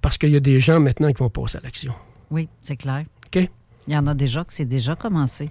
Parce 0.00 0.18
qu'il 0.18 0.30
y 0.30 0.36
a 0.36 0.40
des 0.40 0.60
gens 0.60 0.80
maintenant 0.80 1.08
qui 1.08 1.18
vont 1.22 1.30
passer 1.30 1.58
à 1.58 1.60
l'action. 1.60 1.92
Oui, 2.30 2.48
c'est 2.62 2.76
clair. 2.76 3.04
OK? 3.26 3.48
Il 3.86 3.94
y 3.94 3.96
en 3.96 4.06
a 4.06 4.14
déjà 4.14 4.44
que 4.44 4.52
c'est 4.52 4.64
déjà 4.66 4.94
commencé. 4.94 5.50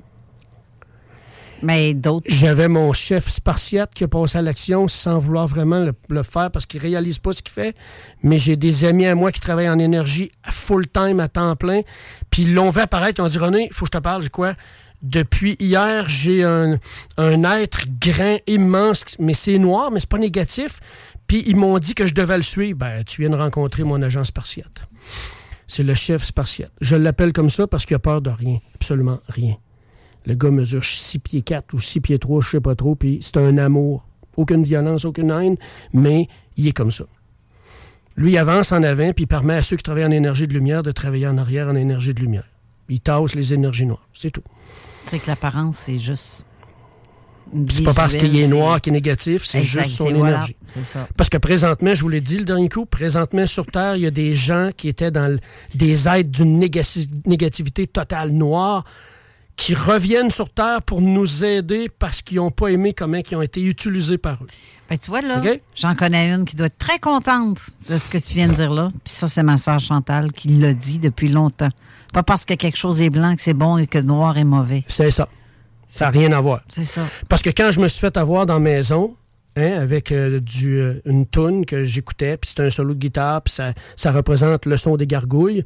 Mais 1.64 1.96
d'autres. 1.96 2.28
J'avais 2.30 2.68
mon 2.68 2.94
chef 2.94 3.30
spartiate 3.30 3.92
qui 3.94 4.04
a 4.04 4.08
passé 4.08 4.38
à 4.38 4.42
l'action 4.44 4.88
sans 4.88 5.18
vouloir 5.18 5.48
vraiment 5.48 5.80
le, 5.80 5.94
le 6.10 6.22
faire 6.22 6.52
parce 6.52 6.68
qu'il 6.68 6.80
réalise 6.80 7.18
pas 7.18 7.32
ce 7.32 7.42
qu'il 7.42 7.52
fait. 7.54 7.76
Mais 8.22 8.38
j'ai 8.38 8.56
des 8.56 8.86
amis 8.86 9.08
à 9.08 9.16
moi 9.16 9.32
qui 9.32 9.40
travaillent 9.40 9.70
en 9.70 9.80
énergie 9.80 10.32
à 10.44 10.52
full-time, 10.52 11.20
à 11.20 11.28
temps 11.28 11.56
plein. 11.56 11.82
Puis 12.30 12.44
ils 12.44 12.54
l'ont 12.54 12.70
vu 12.70 12.80
apparaître. 12.80 13.20
Ils 13.22 13.24
ont 13.24 13.28
dit 13.28 13.40
René, 13.40 13.68
il 13.72 13.74
faut 13.74 13.86
que 13.86 13.92
je 13.94 13.98
te 13.98 14.04
parle. 14.04 14.22
J'ai 14.22 14.30
quoi? 14.30 14.54
Depuis 15.02 15.56
hier, 15.60 16.08
j'ai 16.08 16.44
un, 16.44 16.78
un 17.18 17.44
être 17.44 17.86
grand, 18.00 18.38
immense, 18.48 19.06
mais 19.20 19.34
c'est 19.36 19.60
noir, 19.60 19.92
mais 19.92 20.00
c'est 20.00 20.10
pas 20.10 20.18
négatif. 20.18 20.80
Puis 21.28 21.44
ils 21.46 21.56
m'ont 21.56 21.78
dit 21.80 21.94
que 21.94 22.06
je 22.06 22.14
devais 22.14 22.38
le 22.38 22.44
suivre. 22.44 22.80
Ben, 22.80 23.04
tu 23.04 23.22
viens 23.22 23.30
de 23.30 23.36
rencontrer 23.36 23.84
mon 23.84 24.02
agent 24.02 24.24
spartiate. 24.24 24.82
C'est 25.68 25.84
le 25.84 25.94
chef 25.94 26.24
spartiate. 26.24 26.72
Je 26.80 26.96
l'appelle 26.96 27.34
comme 27.34 27.50
ça 27.50 27.68
parce 27.68 27.86
qu'il 27.86 27.96
a 27.96 28.00
peur 28.00 28.22
de 28.22 28.30
rien. 28.30 28.60
Absolument 28.76 29.20
rien. 29.28 29.56
Le 30.26 30.36
gars 30.36 30.52
mesure 30.52 30.84
6 30.84 31.20
pieds 31.20 31.42
4 31.42 31.74
ou 31.74 31.80
6 31.80 32.02
pieds 32.02 32.20
3, 32.20 32.42
je 32.42 32.50
sais 32.50 32.62
pas 32.62 32.76
trop, 32.76 32.96
puis 32.96 33.20
c'est 33.22 33.38
un 33.38 33.58
amour. 33.58 34.06
Aucune 34.36 34.64
violence, 34.64 35.06
aucune 35.06 35.32
haine, 35.32 35.58
mais 35.94 36.28
il 36.58 36.68
est 36.68 36.74
comme 36.74 36.92
ça. 36.92 37.06
Lui, 38.18 38.38
avance 38.38 38.72
en 38.72 38.84
avant, 38.84 39.12
puis 39.14 39.26
permet 39.26 39.56
à 39.56 39.62
ceux 39.62 39.78
qui 39.78 39.84
travaillent 39.84 40.06
en 40.06 40.12
énergie 40.12 40.48
de 40.48 40.54
lumière 40.54 40.84
de 40.84 40.92
travailler 40.92 41.28
en 41.28 41.38
arrière 41.38 41.68
en 41.68 41.76
énergie 41.76 42.14
de 42.14 42.20
lumière. 42.20 42.48
Il 42.90 43.00
tasse 43.00 43.36
les 43.36 43.54
énergies 43.54 43.86
noires, 43.86 44.08
c'est 44.14 44.32
tout. 44.32 44.44
C'est 45.06 45.20
que 45.20 45.28
l'apparence, 45.28 45.78
c'est 45.78 46.00
juste. 46.00 46.46
C'est 47.70 47.84
pas 47.84 47.94
parce 47.94 48.16
qu'il 48.16 48.38
est 48.38 48.48
noir 48.48 48.82
qu'il 48.82 48.92
est 48.92 48.96
négatif, 48.98 49.46
c'est 49.46 49.62
juste 49.64 49.92
son 49.92 50.06
voilà, 50.06 50.36
énergie. 50.36 50.56
ça. 50.82 51.08
Parce 51.16 51.30
que 51.30 51.38
présentement, 51.38 51.94
je 51.94 52.02
vous 52.02 52.10
l'ai 52.10 52.22
dit 52.22 52.38
le 52.38 52.46
dernier 52.46 52.70
coup, 52.70 52.86
présentement 52.86 53.46
sur 53.46 53.66
Terre, 53.66 53.96
il 53.96 54.02
y 54.04 54.06
a 54.08 54.12
des 54.12 54.34
gens 54.36 54.70
qui 54.76 54.88
étaient 54.90 55.12
dans 55.12 55.32
le- 55.32 55.40
des 55.74 56.08
êtres 56.08 56.30
d'une 56.30 56.60
négati- 56.60 57.10
négativité 57.26 57.88
totale 57.88 58.32
noire 58.32 58.84
qui 59.56 59.74
reviennent 59.74 60.30
sur 60.30 60.50
Terre 60.50 60.82
pour 60.84 61.02
nous 61.02 61.44
aider 61.44 61.90
parce 61.98 62.22
qu'ils 62.22 62.38
n'ont 62.38 62.52
pas 62.52 62.68
aimé 62.68 62.94
comment 62.94 63.18
ils 63.30 63.36
ont 63.36 63.42
été 63.42 63.64
utilisés 63.64 64.18
par 64.20 64.44
eux. 64.44 64.48
Ben, 64.90 64.98
tu 64.98 65.10
vois, 65.10 65.22
là, 65.22 65.42
j'en 65.76 65.96
connais 65.96 66.30
une 66.32 66.46
qui 66.46 66.56
doit 66.56 66.68
être 66.68 66.78
très 66.78 67.00
contente 67.00 67.60
de 67.90 67.98
ce 67.98 68.08
que 68.08 68.18
tu 68.18 68.36
viens 68.36 68.48
de 68.48 68.54
dire 68.54 68.72
là. 68.72 68.90
Puis 69.04 69.14
ça, 69.14 69.28
c'est 69.28 69.44
ma 69.44 69.58
sœur 69.58 69.80
Chantal 69.80 70.32
qui 70.32 70.48
l'a 70.50 70.74
dit 70.74 71.00
depuis 71.00 71.28
longtemps. 71.28 71.70
Pas 72.14 72.24
parce 72.24 72.46
que 72.46 72.54
quelque 72.54 72.78
chose 72.78 73.02
est 73.02 73.10
blanc 73.10 73.36
que 73.36 73.42
c'est 73.42 73.54
bon 73.54 73.78
et 73.78 73.88
que 73.88 73.98
noir 73.98 74.38
est 74.38 74.46
mauvais. 74.46 74.84
C'est 74.88 75.12
ça. 75.12 75.28
Ça 75.88 76.06
n'a 76.06 76.12
rien 76.12 76.32
à 76.34 76.42
voir. 76.42 76.62
C'est 76.68 76.84
ça. 76.84 77.08
Parce 77.30 77.42
que 77.42 77.50
quand 77.50 77.72
je 77.72 77.80
me 77.80 77.88
suis 77.88 78.00
fait 78.00 78.18
avoir 78.18 78.46
dans 78.46 78.56
la 78.56 78.60
maison, 78.60 79.16
hein, 79.56 79.80
avec 79.80 80.12
euh, 80.12 80.40
du, 80.40 80.80
euh, 80.80 81.02
une 81.06 81.26
toune 81.26 81.66
que 81.66 81.84
j'écoutais, 81.84 82.38
puis 82.38 82.50
c'était 82.50 82.64
un 82.64 82.70
solo 82.70 82.94
de 82.94 83.00
guitare, 83.00 83.42
puis 83.42 83.54
ça, 83.54 83.74
ça 83.96 84.12
représente 84.12 84.66
le 84.66 84.76
son 84.78 84.98
des 84.98 85.08
gargouilles, 85.08 85.64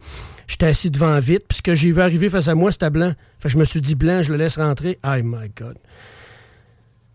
j'étais 0.48 0.68
assis 0.68 0.92
devant 0.92 1.18
vite, 1.20 1.44
puis 1.48 1.58
ce 1.58 1.62
que 1.62 1.74
j'ai 1.74 1.92
vu 1.92 2.02
arriver 2.02 2.30
face 2.30 2.48
à 2.48 2.56
moi, 2.56 2.72
c'était 2.72 2.90
blanc. 2.90 3.14
Fait 3.40 3.48
que 3.48 3.54
je 3.54 3.58
me 3.58 3.66
suis 3.66 3.82
dit 3.82 3.96
blanc, 3.96 4.22
je 4.22 4.32
le 4.32 4.38
laisse 4.38 4.58
rentrer. 4.58 5.00
Oh 5.04 5.16
my 5.24 5.50
God. 5.58 5.78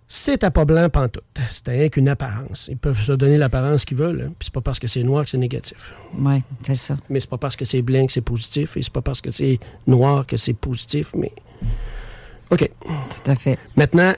C'était 0.09 0.51
pas 0.51 0.65
blanc 0.65 0.89
pantoute. 0.89 1.24
C'était 1.51 1.73
rien 1.73 1.89
qu'une 1.89 2.09
apparence. 2.09 2.69
Ils 2.70 2.77
peuvent 2.77 3.01
se 3.01 3.12
donner 3.12 3.39
l'apparence 3.39 3.85
qu'ils 3.85 3.97
veulent, 3.97 4.23
hein, 4.27 4.33
puis 4.39 4.47
c'est 4.47 4.55
pas 4.55 4.61
parce 4.61 4.78
que 4.78 4.87
c'est 4.87 5.03
noir 5.03 5.24
que 5.24 5.31
c'est 5.31 5.39
négatif. 5.39 5.93
Oui, 6.16 6.43
c'est 6.65 6.74
ça. 6.74 6.97
Mais 7.09 7.20
c'est 7.20 7.31
pas 7.31 7.39
parce 7.39 7.57
que 7.57 7.65
c'est 7.65 7.83
blanc 7.83 8.07
que 8.07 8.12
c'est 8.12 8.20
positif, 8.20 8.77
et 8.77 8.83
c'est 8.83 8.93
pas 8.93 9.03
parce 9.03 9.20
que 9.20 9.31
c'est 9.31 9.59
noir 9.87 10.27
que 10.27 10.37
c'est 10.37 10.55
positif, 10.55 11.12
mais... 11.16 11.33
OK. 12.51 12.70
Tout 12.81 13.31
à 13.31 13.35
fait. 13.35 13.59
Maintenant, 13.77 14.12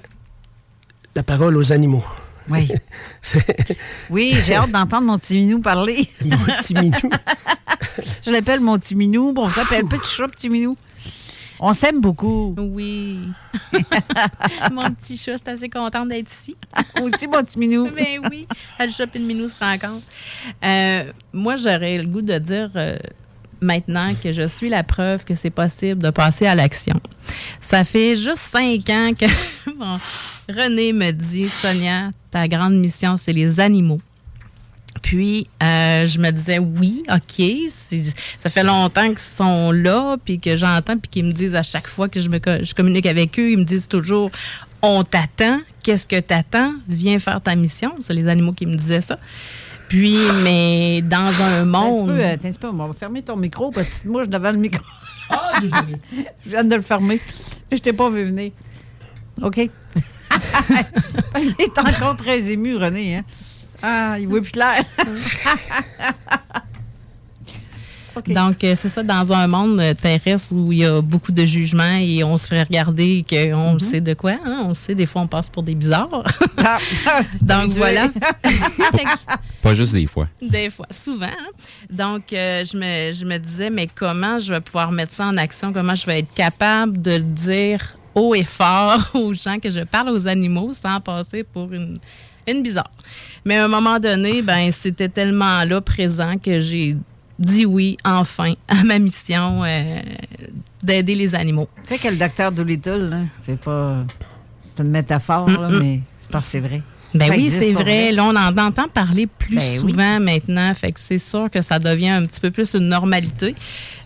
la 1.14 1.22
parole 1.22 1.56
aux 1.56 1.72
animaux. 1.72 2.04
Oui. 2.48 2.68
Oui, 4.10 4.34
j'ai 4.44 4.54
hâte 4.54 4.70
d'entendre 4.70 5.06
mon 5.06 5.18
petit 5.18 5.36
minou 5.36 5.60
parler. 5.60 6.08
Mon 6.24 6.36
petit 6.38 6.72
minou. 6.74 7.10
Je 8.24 8.30
l'appelle 8.30 8.60
mon 8.60 8.78
petit 8.78 8.94
minou. 8.94 9.32
Bon, 9.32 9.44
on 9.44 9.48
s'appelle 9.48 9.84
petit 9.84 10.08
chat, 10.08 10.28
petit 10.28 10.48
minou. 10.48 10.76
On 11.60 11.72
s'aime 11.72 12.00
beaucoup. 12.00 12.54
Oui. 12.56 13.18
Mon 14.72 14.90
petit 14.92 15.18
chat, 15.18 15.38
c'est 15.38 15.48
assez 15.48 15.68
contente 15.68 16.08
d'être 16.08 16.30
ici. 16.30 16.56
Aussi, 17.02 17.26
mon 17.26 17.42
petit 17.42 17.58
minou. 17.58 17.90
Ben 17.90 18.20
oui. 18.30 18.46
Le 18.78 18.88
chat 18.90 19.08
et 19.12 19.18
le 19.18 19.24
minou 19.24 19.48
se 19.48 19.58
rencontrent. 19.58 20.06
Euh, 20.64 21.12
moi, 21.32 21.56
j'aurais 21.56 21.96
le 21.96 22.06
goût 22.06 22.22
de 22.22 22.38
dire 22.38 22.70
euh, 22.76 22.96
maintenant 23.60 24.12
que 24.22 24.32
je 24.32 24.46
suis 24.46 24.68
la 24.68 24.82
preuve 24.82 25.24
que 25.24 25.34
c'est 25.34 25.50
possible 25.50 26.02
de 26.02 26.10
passer 26.10 26.46
à 26.46 26.54
l'action. 26.54 27.00
Ça 27.60 27.84
fait 27.84 28.16
juste 28.16 28.38
cinq 28.38 28.88
ans 28.90 29.12
que 29.18 29.26
René 30.48 30.92
me 30.92 31.10
dit 31.10 31.48
Sonia, 31.48 32.10
ta 32.30 32.48
grande 32.48 32.74
mission, 32.74 33.16
c'est 33.16 33.32
les 33.32 33.60
animaux. 33.60 34.00
Puis, 35.02 35.46
euh, 35.62 36.06
je 36.06 36.18
me 36.18 36.30
disais, 36.30 36.58
oui, 36.58 37.02
OK, 37.08 37.44
ça 38.40 38.50
fait 38.50 38.64
longtemps 38.64 39.08
qu'ils 39.08 39.18
sont 39.18 39.70
là, 39.70 40.16
puis 40.24 40.38
que 40.38 40.56
j'entends, 40.56 40.98
puis 40.98 41.08
qu'ils 41.08 41.24
me 41.24 41.32
disent 41.32 41.54
à 41.54 41.62
chaque 41.62 41.86
fois 41.86 42.08
que 42.08 42.20
je, 42.20 42.28
me, 42.28 42.40
je 42.62 42.74
communique 42.74 43.06
avec 43.06 43.38
eux, 43.38 43.52
ils 43.52 43.58
me 43.58 43.64
disent 43.64 43.86
toujours, 43.86 44.30
on 44.82 45.04
t'attend, 45.04 45.60
qu'est-ce 45.82 46.08
que 46.08 46.20
t'attends? 46.20 46.74
Viens 46.88 47.18
faire 47.18 47.40
ta 47.40 47.54
mission. 47.54 47.94
C'est 48.00 48.14
les 48.14 48.28
animaux 48.28 48.52
qui 48.52 48.66
me 48.66 48.76
disaient 48.76 49.00
ça. 49.00 49.18
Puis, 49.88 50.18
mais 50.44 51.02
dans 51.02 51.16
un 51.18 51.62
Un 51.62 51.64
petit 51.64 51.66
monde... 51.66 52.10
euh, 52.10 52.34
attends 52.34 52.48
un 52.48 52.50
petit 52.50 52.58
peu, 52.58 52.68
on 52.68 52.86
va 52.86 52.92
fermer 52.92 53.22
ton 53.22 53.36
micro, 53.36 53.70
petite 53.70 54.04
mouche 54.04 54.28
devant 54.28 54.52
le 54.52 54.58
micro. 54.58 54.84
Ah, 55.30 55.60
désolé. 55.60 55.96
Je 56.44 56.50
viens 56.50 56.64
de 56.64 56.74
le 56.76 56.82
fermer. 56.82 57.20
Je 57.72 57.78
t'ai 57.78 57.92
pas 57.92 58.10
vu 58.10 58.24
venir. 58.24 58.52
OK. 59.42 59.56
il 61.40 61.54
est 61.58 61.78
encore 61.78 62.16
très 62.16 62.50
ému, 62.50 62.76
René. 62.76 63.16
Hein? 63.16 63.24
Ah, 63.82 64.18
il 64.18 64.28
voit 64.28 64.40
plus 64.40 64.52
clair. 64.52 64.82
Donc, 68.26 68.64
euh, 68.64 68.74
c'est 68.80 68.88
ça, 68.88 69.02
dans 69.02 69.32
un 69.32 69.46
monde 69.46 69.78
euh, 69.80 69.94
terrestre 69.94 70.52
où 70.54 70.72
il 70.72 70.78
y 70.78 70.84
a 70.84 71.00
beaucoup 71.00 71.32
de 71.32 71.44
jugements 71.46 71.96
et 72.00 72.24
on 72.24 72.36
se 72.38 72.46
fait 72.48 72.62
regarder 72.62 73.24
qu'on 73.28 73.74
Mhm. 73.74 73.80
sait 73.80 74.00
de 74.00 74.14
quoi. 74.14 74.32
hein, 74.44 74.64
On 74.64 74.74
sait, 74.74 74.94
des 74.94 75.06
fois, 75.06 75.22
on 75.22 75.26
passe 75.26 75.48
pour 75.50 75.62
des 75.62 75.74
bizarres. 75.74 76.08
Donc, 77.42 77.68
Désolé. 77.68 77.78
voilà. 77.78 78.08
Pas 79.62 79.74
juste 79.74 79.92
des 79.92 80.06
fois. 80.06 80.28
Des 80.42 80.70
fois, 80.70 80.86
souvent. 80.90 81.26
hein. 81.26 81.50
Donc, 81.90 82.32
euh, 82.32 82.64
je, 82.64 82.76
me, 82.76 83.12
je 83.12 83.24
me 83.24 83.38
disais, 83.38 83.70
mais 83.70 83.88
comment 83.92 84.38
je 84.38 84.52
vais 84.52 84.60
pouvoir 84.60 84.90
mettre 84.92 85.12
ça 85.12 85.26
en 85.26 85.36
action? 85.36 85.72
Comment 85.72 85.94
je 85.94 86.06
vais 86.06 86.20
être 86.20 86.32
capable 86.34 87.00
de 87.00 87.12
le 87.12 87.20
dire 87.20 87.96
haut 88.14 88.34
et 88.34 88.44
fort 88.44 88.98
aux 89.14 89.34
gens 89.34 89.58
que 89.58 89.70
je 89.70 89.80
parle 89.80 90.10
aux 90.10 90.26
animaux 90.26 90.72
sans 90.74 91.00
passer 91.00 91.44
pour 91.44 91.72
une, 91.72 91.96
une 92.46 92.62
bizarre? 92.62 92.90
Mais 93.44 93.56
à 93.56 93.64
un 93.64 93.68
moment 93.68 93.98
donné, 93.98 94.42
ben, 94.42 94.70
c'était 94.72 95.08
tellement 95.08 95.64
là 95.64 95.80
présent 95.80 96.36
que 96.38 96.60
j'ai 96.60 96.96
dit 97.38 97.66
oui, 97.66 97.96
enfin, 98.04 98.54
à 98.68 98.82
ma 98.84 98.98
mission 98.98 99.62
euh, 99.64 100.00
d'aider 100.82 101.14
les 101.14 101.34
animaux. 101.34 101.68
Tu 101.82 101.88
sais 101.94 101.98
que 101.98 102.08
le 102.08 102.16
docteur 102.16 102.52
Doolittle, 102.52 103.26
c'est 103.38 103.60
pas. 103.60 104.04
C'est 104.60 104.82
une 104.82 104.90
métaphore, 104.90 105.48
là, 105.48 105.68
Mm-mm. 105.68 105.80
mais 105.80 106.00
c'est 106.18 106.30
parce 106.30 106.46
que 106.46 106.50
c'est 106.52 106.60
vrai. 106.60 106.82
Ben 107.18 107.28
Ça 107.28 107.34
oui, 107.36 107.50
c'est 107.50 107.72
pour 107.72 107.82
vrai. 107.82 108.12
Là, 108.12 108.24
on 108.24 108.36
en 108.36 108.56
entend 108.58 108.88
parler 108.88 109.26
plus 109.26 109.56
Ben 109.56 109.62
oui. 109.82 109.90
souvent 109.92 110.20
maintenant. 110.20 110.72
Fait 110.74 110.92
que 110.92 111.00
c'est 111.00 111.18
sûr 111.18 111.50
que 111.50 111.60
ça 111.62 111.78
devient 111.78 112.10
un 112.10 112.24
petit 112.24 112.40
peu 112.40 112.50
plus 112.50 112.74
une 112.74 112.88
normalité. 112.88 113.54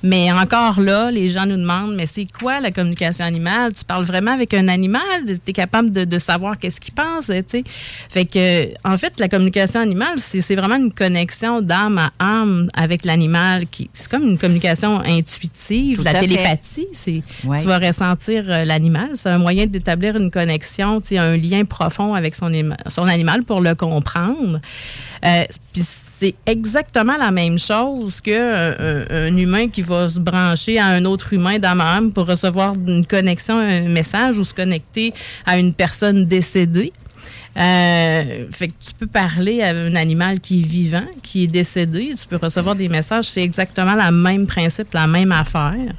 Mais 0.04 0.32
encore 0.32 0.80
là, 0.80 1.12
les 1.12 1.28
gens 1.28 1.46
nous 1.46 1.56
demandent, 1.56 1.94
mais 1.94 2.06
c'est 2.06 2.26
quoi 2.40 2.58
la 2.58 2.72
communication 2.72 3.24
animale? 3.24 3.72
Tu 3.72 3.84
parles 3.84 4.02
vraiment 4.04 4.32
avec 4.32 4.52
un 4.52 4.66
animal? 4.66 5.04
Tu 5.26 5.38
es 5.46 5.52
capable 5.52 5.90
de, 5.92 6.02
de 6.04 6.18
savoir 6.18 6.58
qu'est-ce 6.58 6.80
qu'il 6.80 6.92
pense? 6.92 7.26
Fait 8.10 8.24
que, 8.24 8.68
en 8.84 8.98
fait, 8.98 9.12
la 9.20 9.28
communication 9.28 9.78
animale, 9.80 10.14
c'est 10.18 10.56
vraiment 10.56 10.74
une 10.74 10.92
connexion 10.92 11.60
d'âme 11.62 11.98
à 11.98 12.10
âme 12.18 12.66
avec 12.74 13.04
l'animal. 13.04 13.62
C'est 13.92 14.08
comme 14.10 14.24
une 14.28 14.38
communication 14.38 15.00
intuitive. 15.04 15.98
Tout 15.98 16.02
la 16.02 16.14
télépathie, 16.14 16.88
c'est 16.92 17.22
Ouais. 17.44 17.60
tu 17.60 17.66
vas 17.68 17.78
ressentir 17.78 18.44
euh, 18.48 18.64
l'animal. 18.64 19.10
C'est 19.14 19.28
un 19.28 19.38
moyen 19.38 19.66
d'établir 19.66 20.16
une 20.16 20.30
connexion, 20.32 21.00
un 21.12 21.36
lien 21.36 21.64
profond 21.64 22.14
avec 22.14 22.34
son, 22.34 22.50
éma- 22.50 22.76
animal 23.06 23.44
pour 23.44 23.60
le 23.60 23.74
comprendre. 23.74 24.60
Euh, 25.24 25.44
Puis 25.72 25.82
c'est 25.84 26.34
exactement 26.46 27.16
la 27.16 27.32
même 27.32 27.58
chose 27.58 28.20
qu'un 28.20 28.76
un, 28.78 29.04
un 29.10 29.36
humain 29.36 29.68
qui 29.68 29.82
va 29.82 30.08
se 30.08 30.20
brancher 30.20 30.78
à 30.78 30.86
un 30.86 31.04
autre 31.04 31.32
humain 31.32 31.58
d'âme 31.58 31.80
à 31.80 31.96
âme 31.96 32.12
pour 32.12 32.26
recevoir 32.26 32.74
une 32.74 33.04
connexion, 33.04 33.58
un 33.58 33.88
message 33.88 34.38
ou 34.38 34.44
se 34.44 34.54
connecter 34.54 35.12
à 35.44 35.58
une 35.58 35.72
personne 35.72 36.26
décédée. 36.26 36.92
Euh, 37.56 38.46
fait 38.50 38.68
que 38.68 38.72
tu 38.80 38.94
peux 38.98 39.06
parler 39.06 39.62
à 39.62 39.70
un 39.70 39.94
animal 39.94 40.40
qui 40.40 40.60
est 40.60 40.66
vivant, 40.66 41.04
qui 41.22 41.44
est 41.44 41.48
décédé, 41.48 42.14
tu 42.18 42.26
peux 42.26 42.36
recevoir 42.36 42.74
des 42.74 42.88
messages, 42.88 43.26
c'est 43.26 43.42
exactement 43.42 43.94
le 43.94 44.10
même 44.10 44.46
principe, 44.46 44.94
la 44.94 45.06
même 45.06 45.32
affaire. 45.32 45.92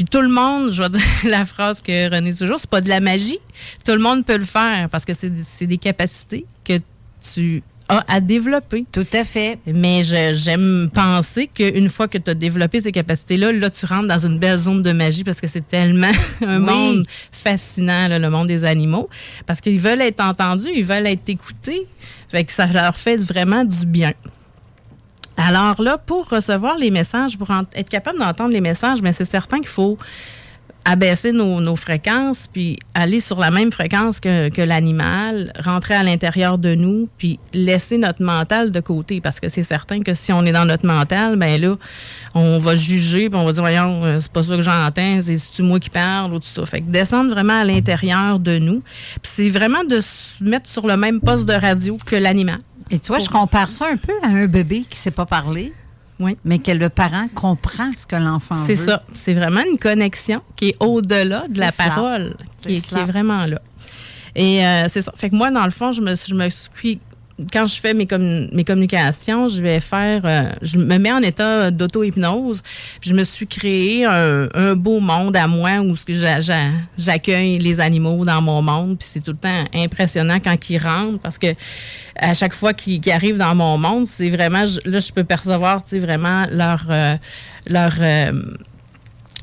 Puis 0.00 0.06
tout 0.06 0.22
le 0.22 0.30
monde, 0.30 0.72
je 0.72 0.82
vais 0.82 0.88
dire 0.88 1.02
la 1.24 1.44
phrase 1.44 1.82
que 1.82 2.10
René 2.10 2.32
toujours, 2.34 2.58
c'est 2.58 2.70
pas 2.70 2.80
de 2.80 2.88
la 2.88 3.00
magie. 3.00 3.38
Tout 3.84 3.92
le 3.92 3.98
monde 3.98 4.24
peut 4.24 4.38
le 4.38 4.46
faire 4.46 4.88
parce 4.90 5.04
que 5.04 5.12
c'est 5.12 5.66
des 5.66 5.76
capacités 5.76 6.46
que 6.64 6.78
tu 7.34 7.62
as 7.90 8.02
à 8.08 8.18
développer. 8.20 8.86
Tout 8.92 9.06
à 9.12 9.24
fait. 9.26 9.58
Mais 9.66 10.02
j'aime 10.02 10.88
penser 10.94 11.50
qu'une 11.52 11.90
fois 11.90 12.08
que 12.08 12.16
tu 12.16 12.30
as 12.30 12.34
développé 12.34 12.80
ces 12.80 12.92
capacités-là, 12.92 13.52
là, 13.52 13.68
tu 13.68 13.84
rentres 13.84 14.08
dans 14.08 14.24
une 14.24 14.38
belle 14.38 14.56
zone 14.56 14.80
de 14.80 14.92
magie 14.92 15.22
parce 15.22 15.38
que 15.38 15.46
c'est 15.48 15.68
tellement 15.68 16.12
un 16.46 16.60
Oui. 16.66 16.72
monde 16.72 17.06
fascinant, 17.30 18.08
là, 18.08 18.18
le 18.18 18.30
monde 18.30 18.46
des 18.46 18.64
animaux. 18.64 19.10
Parce 19.44 19.60
qu'ils 19.60 19.80
veulent 19.80 20.00
être 20.00 20.24
entendus, 20.24 20.70
ils 20.74 20.86
veulent 20.86 21.08
être 21.08 21.28
écoutés. 21.28 21.82
Fait 22.30 22.44
que 22.44 22.52
ça 22.52 22.64
leur 22.64 22.96
fait 22.96 23.18
vraiment 23.18 23.64
du 23.64 23.84
bien. 23.84 24.12
Alors 25.40 25.80
là, 25.80 25.98
pour 25.98 26.28
recevoir 26.28 26.76
les 26.76 26.90
messages, 26.90 27.38
pour 27.38 27.48
être 27.74 27.88
capable 27.88 28.18
d'entendre 28.18 28.52
les 28.52 28.60
messages, 28.60 29.00
mais 29.00 29.12
c'est 29.12 29.24
certain 29.24 29.58
qu'il 29.58 29.68
faut 29.68 29.98
abaisser 30.84 31.32
nos, 31.32 31.76
fréquences, 31.76 32.48
puis 32.52 32.78
aller 32.94 33.20
sur 33.20 33.38
la 33.38 33.50
même 33.50 33.70
fréquence 33.70 34.18
que, 34.20 34.62
l'animal, 34.62 35.52
rentrer 35.62 35.94
à 35.94 36.02
l'intérieur 36.02 36.58
de 36.58 36.74
nous, 36.74 37.08
puis 37.18 37.38
laisser 37.52 37.98
notre 37.98 38.22
mental 38.22 38.70
de 38.70 38.80
côté. 38.80 39.20
Parce 39.20 39.40
que 39.40 39.48
c'est 39.48 39.62
certain 39.62 40.02
que 40.02 40.14
si 40.14 40.32
on 40.32 40.44
est 40.44 40.52
dans 40.52 40.64
notre 40.64 40.86
mental, 40.86 41.36
ben 41.36 41.60
là, 41.60 41.76
on 42.34 42.58
va 42.58 42.74
juger, 42.74 43.28
puis 43.28 43.38
on 43.38 43.44
va 43.44 43.52
dire, 43.52 43.62
voyons, 43.62 44.04
euh, 44.04 44.20
c'est 44.20 44.32
pas 44.32 44.42
ça 44.42 44.56
que 44.56 44.62
j'entends, 44.62 45.20
c'est 45.22 45.36
c'est-tu 45.36 45.62
moi 45.62 45.80
qui 45.80 45.90
parle 45.90 46.32
ou 46.34 46.38
tout 46.38 46.48
ça. 46.48 46.64
Fait 46.66 46.80
que 46.80 46.90
descendre 46.90 47.30
vraiment 47.30 47.60
à 47.60 47.64
l'intérieur 47.64 48.38
de 48.38 48.58
nous. 48.58 48.82
Puis 49.22 49.32
c'est 49.34 49.50
vraiment 49.50 49.84
de 49.84 50.00
se 50.00 50.42
mettre 50.42 50.68
sur 50.68 50.86
le 50.86 50.96
même 50.96 51.20
poste 51.20 51.44
de 51.44 51.54
radio 51.54 51.98
que 52.04 52.16
l'animal. 52.16 52.58
Et 52.90 52.98
tu 52.98 53.08
vois, 53.08 53.18
je 53.18 53.28
compare 53.28 53.70
ça 53.70 53.86
un 53.90 53.96
peu 53.96 54.12
à 54.22 54.26
un 54.26 54.46
bébé 54.46 54.80
qui 54.80 54.90
ne 54.90 54.94
sait 55.02 55.10
pas 55.10 55.26
parler, 55.26 55.72
oui. 56.18 56.36
mais 56.44 56.58
que 56.58 56.72
le 56.72 56.88
parent 56.88 57.28
comprend 57.34 57.92
ce 57.94 58.06
que 58.06 58.16
l'enfant 58.16 58.56
veut. 58.56 58.66
C'est 58.66 58.76
ça. 58.76 59.02
C'est 59.14 59.34
vraiment 59.34 59.62
une 59.70 59.78
connexion 59.78 60.42
qui 60.56 60.70
est 60.70 60.76
au-delà 60.80 61.42
de 61.48 61.58
la 61.58 61.70
ça. 61.70 61.84
parole, 61.84 62.34
qui 62.58 62.68
est, 62.68 62.80
qui 62.80 62.80
cela. 62.80 63.02
est 63.02 63.04
vraiment 63.04 63.46
là. 63.46 63.60
Et 64.34 64.64
euh, 64.66 64.84
c'est 64.88 65.02
ça. 65.02 65.12
Fait 65.16 65.30
que 65.30 65.34
moi, 65.36 65.50
dans 65.50 65.64
le 65.64 65.70
fond, 65.70 65.92
je 65.92 66.00
me, 66.00 66.14
je 66.14 66.34
me 66.34 66.48
suis. 66.50 67.00
Quand 67.52 67.66
je 67.66 67.80
fais 67.80 67.94
mes, 67.94 68.06
commun- 68.06 68.48
mes 68.52 68.64
communications, 68.64 69.48
je 69.48 69.60
vais 69.62 69.80
faire. 69.80 70.22
euh, 70.24 70.52
je 70.62 70.78
me 70.78 70.98
mets 70.98 71.12
en 71.12 71.22
état 71.22 71.70
d'auto-hypnose. 71.70 72.62
Je 73.00 73.14
me 73.14 73.24
suis 73.24 73.46
créé 73.46 74.04
un, 74.04 74.48
un 74.54 74.74
beau 74.76 75.00
monde 75.00 75.36
à 75.36 75.46
moi 75.46 75.80
où 75.80 75.94
j'accueille 76.98 77.58
les 77.58 77.80
animaux 77.80 78.24
dans 78.24 78.42
mon 78.42 78.62
monde. 78.62 78.98
Puis 78.98 79.08
c'est 79.12 79.20
tout 79.20 79.32
le 79.32 79.36
temps 79.38 79.64
impressionnant 79.74 80.38
quand 80.42 80.56
ils 80.70 80.78
rentrent 80.78 81.18
parce 81.18 81.38
que 81.38 81.48
à 82.16 82.34
chaque 82.34 82.54
fois 82.54 82.74
qu'ils 82.74 83.00
arrivent 83.10 83.38
dans 83.38 83.54
mon 83.54 83.78
monde, 83.78 84.06
c'est 84.06 84.30
vraiment. 84.30 84.64
Là, 84.84 84.98
je 85.00 85.12
peux 85.12 85.24
percevoir, 85.24 85.82
tu 85.84 85.90
sais, 85.90 85.98
vraiment 85.98 86.46
leur. 86.50 86.84
euh, 86.90 87.16
leur 87.66 87.92
euh, 88.00 88.32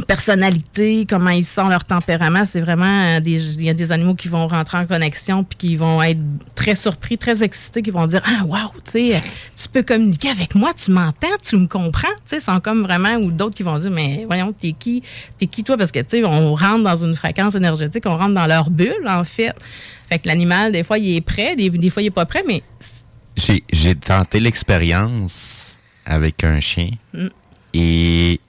personnalité, 0.05 1.05
comment 1.09 1.29
ils 1.29 1.45
sont, 1.45 1.67
leur 1.67 1.83
tempérament. 1.85 2.45
C'est 2.45 2.61
vraiment 2.61 2.85
euh, 2.85 3.19
des. 3.19 3.55
Il 3.55 3.63
y 3.63 3.69
a 3.69 3.73
des 3.73 3.91
animaux 3.91 4.15
qui 4.15 4.27
vont 4.27 4.47
rentrer 4.47 4.77
en 4.77 4.85
connexion 4.85 5.43
puis 5.43 5.57
qui 5.57 5.75
vont 5.75 6.01
être 6.03 6.19
très 6.55 6.75
surpris, 6.75 7.17
très 7.17 7.43
excités, 7.43 7.81
qui 7.81 7.91
vont 7.91 8.05
dire 8.05 8.21
Ah, 8.25 8.45
wow, 8.45 8.71
tu 8.85 8.91
sais, 8.91 9.23
tu 9.55 9.69
peux 9.69 9.83
communiquer 9.83 10.29
avec 10.29 10.55
moi, 10.55 10.71
tu 10.73 10.91
m'entends, 10.91 11.27
tu 11.41 11.57
me 11.57 11.67
comprends. 11.67 12.07
Tu 12.25 12.35
sais, 12.35 12.39
sont 12.39 12.59
comme 12.59 12.83
vraiment, 12.83 13.15
ou 13.15 13.31
d'autres 13.31 13.55
qui 13.55 13.63
vont 13.63 13.77
dire 13.77 13.91
Mais 13.91 14.25
voyons, 14.27 14.53
t'es 14.53 14.73
qui 14.73 15.03
T'es 15.37 15.47
qui 15.47 15.63
toi? 15.63 15.77
Parce 15.77 15.91
que, 15.91 15.99
tu 15.99 16.17
sais, 16.17 16.25
on 16.25 16.55
rentre 16.55 16.83
dans 16.83 17.03
une 17.03 17.15
fréquence 17.15 17.55
énergétique, 17.55 18.03
on 18.05 18.17
rentre 18.17 18.33
dans 18.33 18.47
leur 18.47 18.69
bulle, 18.69 19.07
en 19.07 19.23
fait. 19.23 19.53
Fait 20.09 20.19
que 20.19 20.27
l'animal, 20.27 20.71
des 20.71 20.83
fois, 20.83 20.97
il 20.97 21.15
est 21.15 21.21
prêt, 21.21 21.55
des, 21.55 21.69
des 21.69 21.89
fois, 21.89 22.01
il 22.01 22.07
est 22.07 22.11
pas 22.11 22.25
prêt, 22.25 22.43
mais 22.47 22.63
J'ai 23.35 23.63
j'ai 23.71 23.95
tenté 23.95 24.39
l'expérience 24.39 25.77
avec 26.05 26.43
un 26.43 26.59
chien 26.59 26.91
Mm. 27.13 27.27
et 27.73 28.39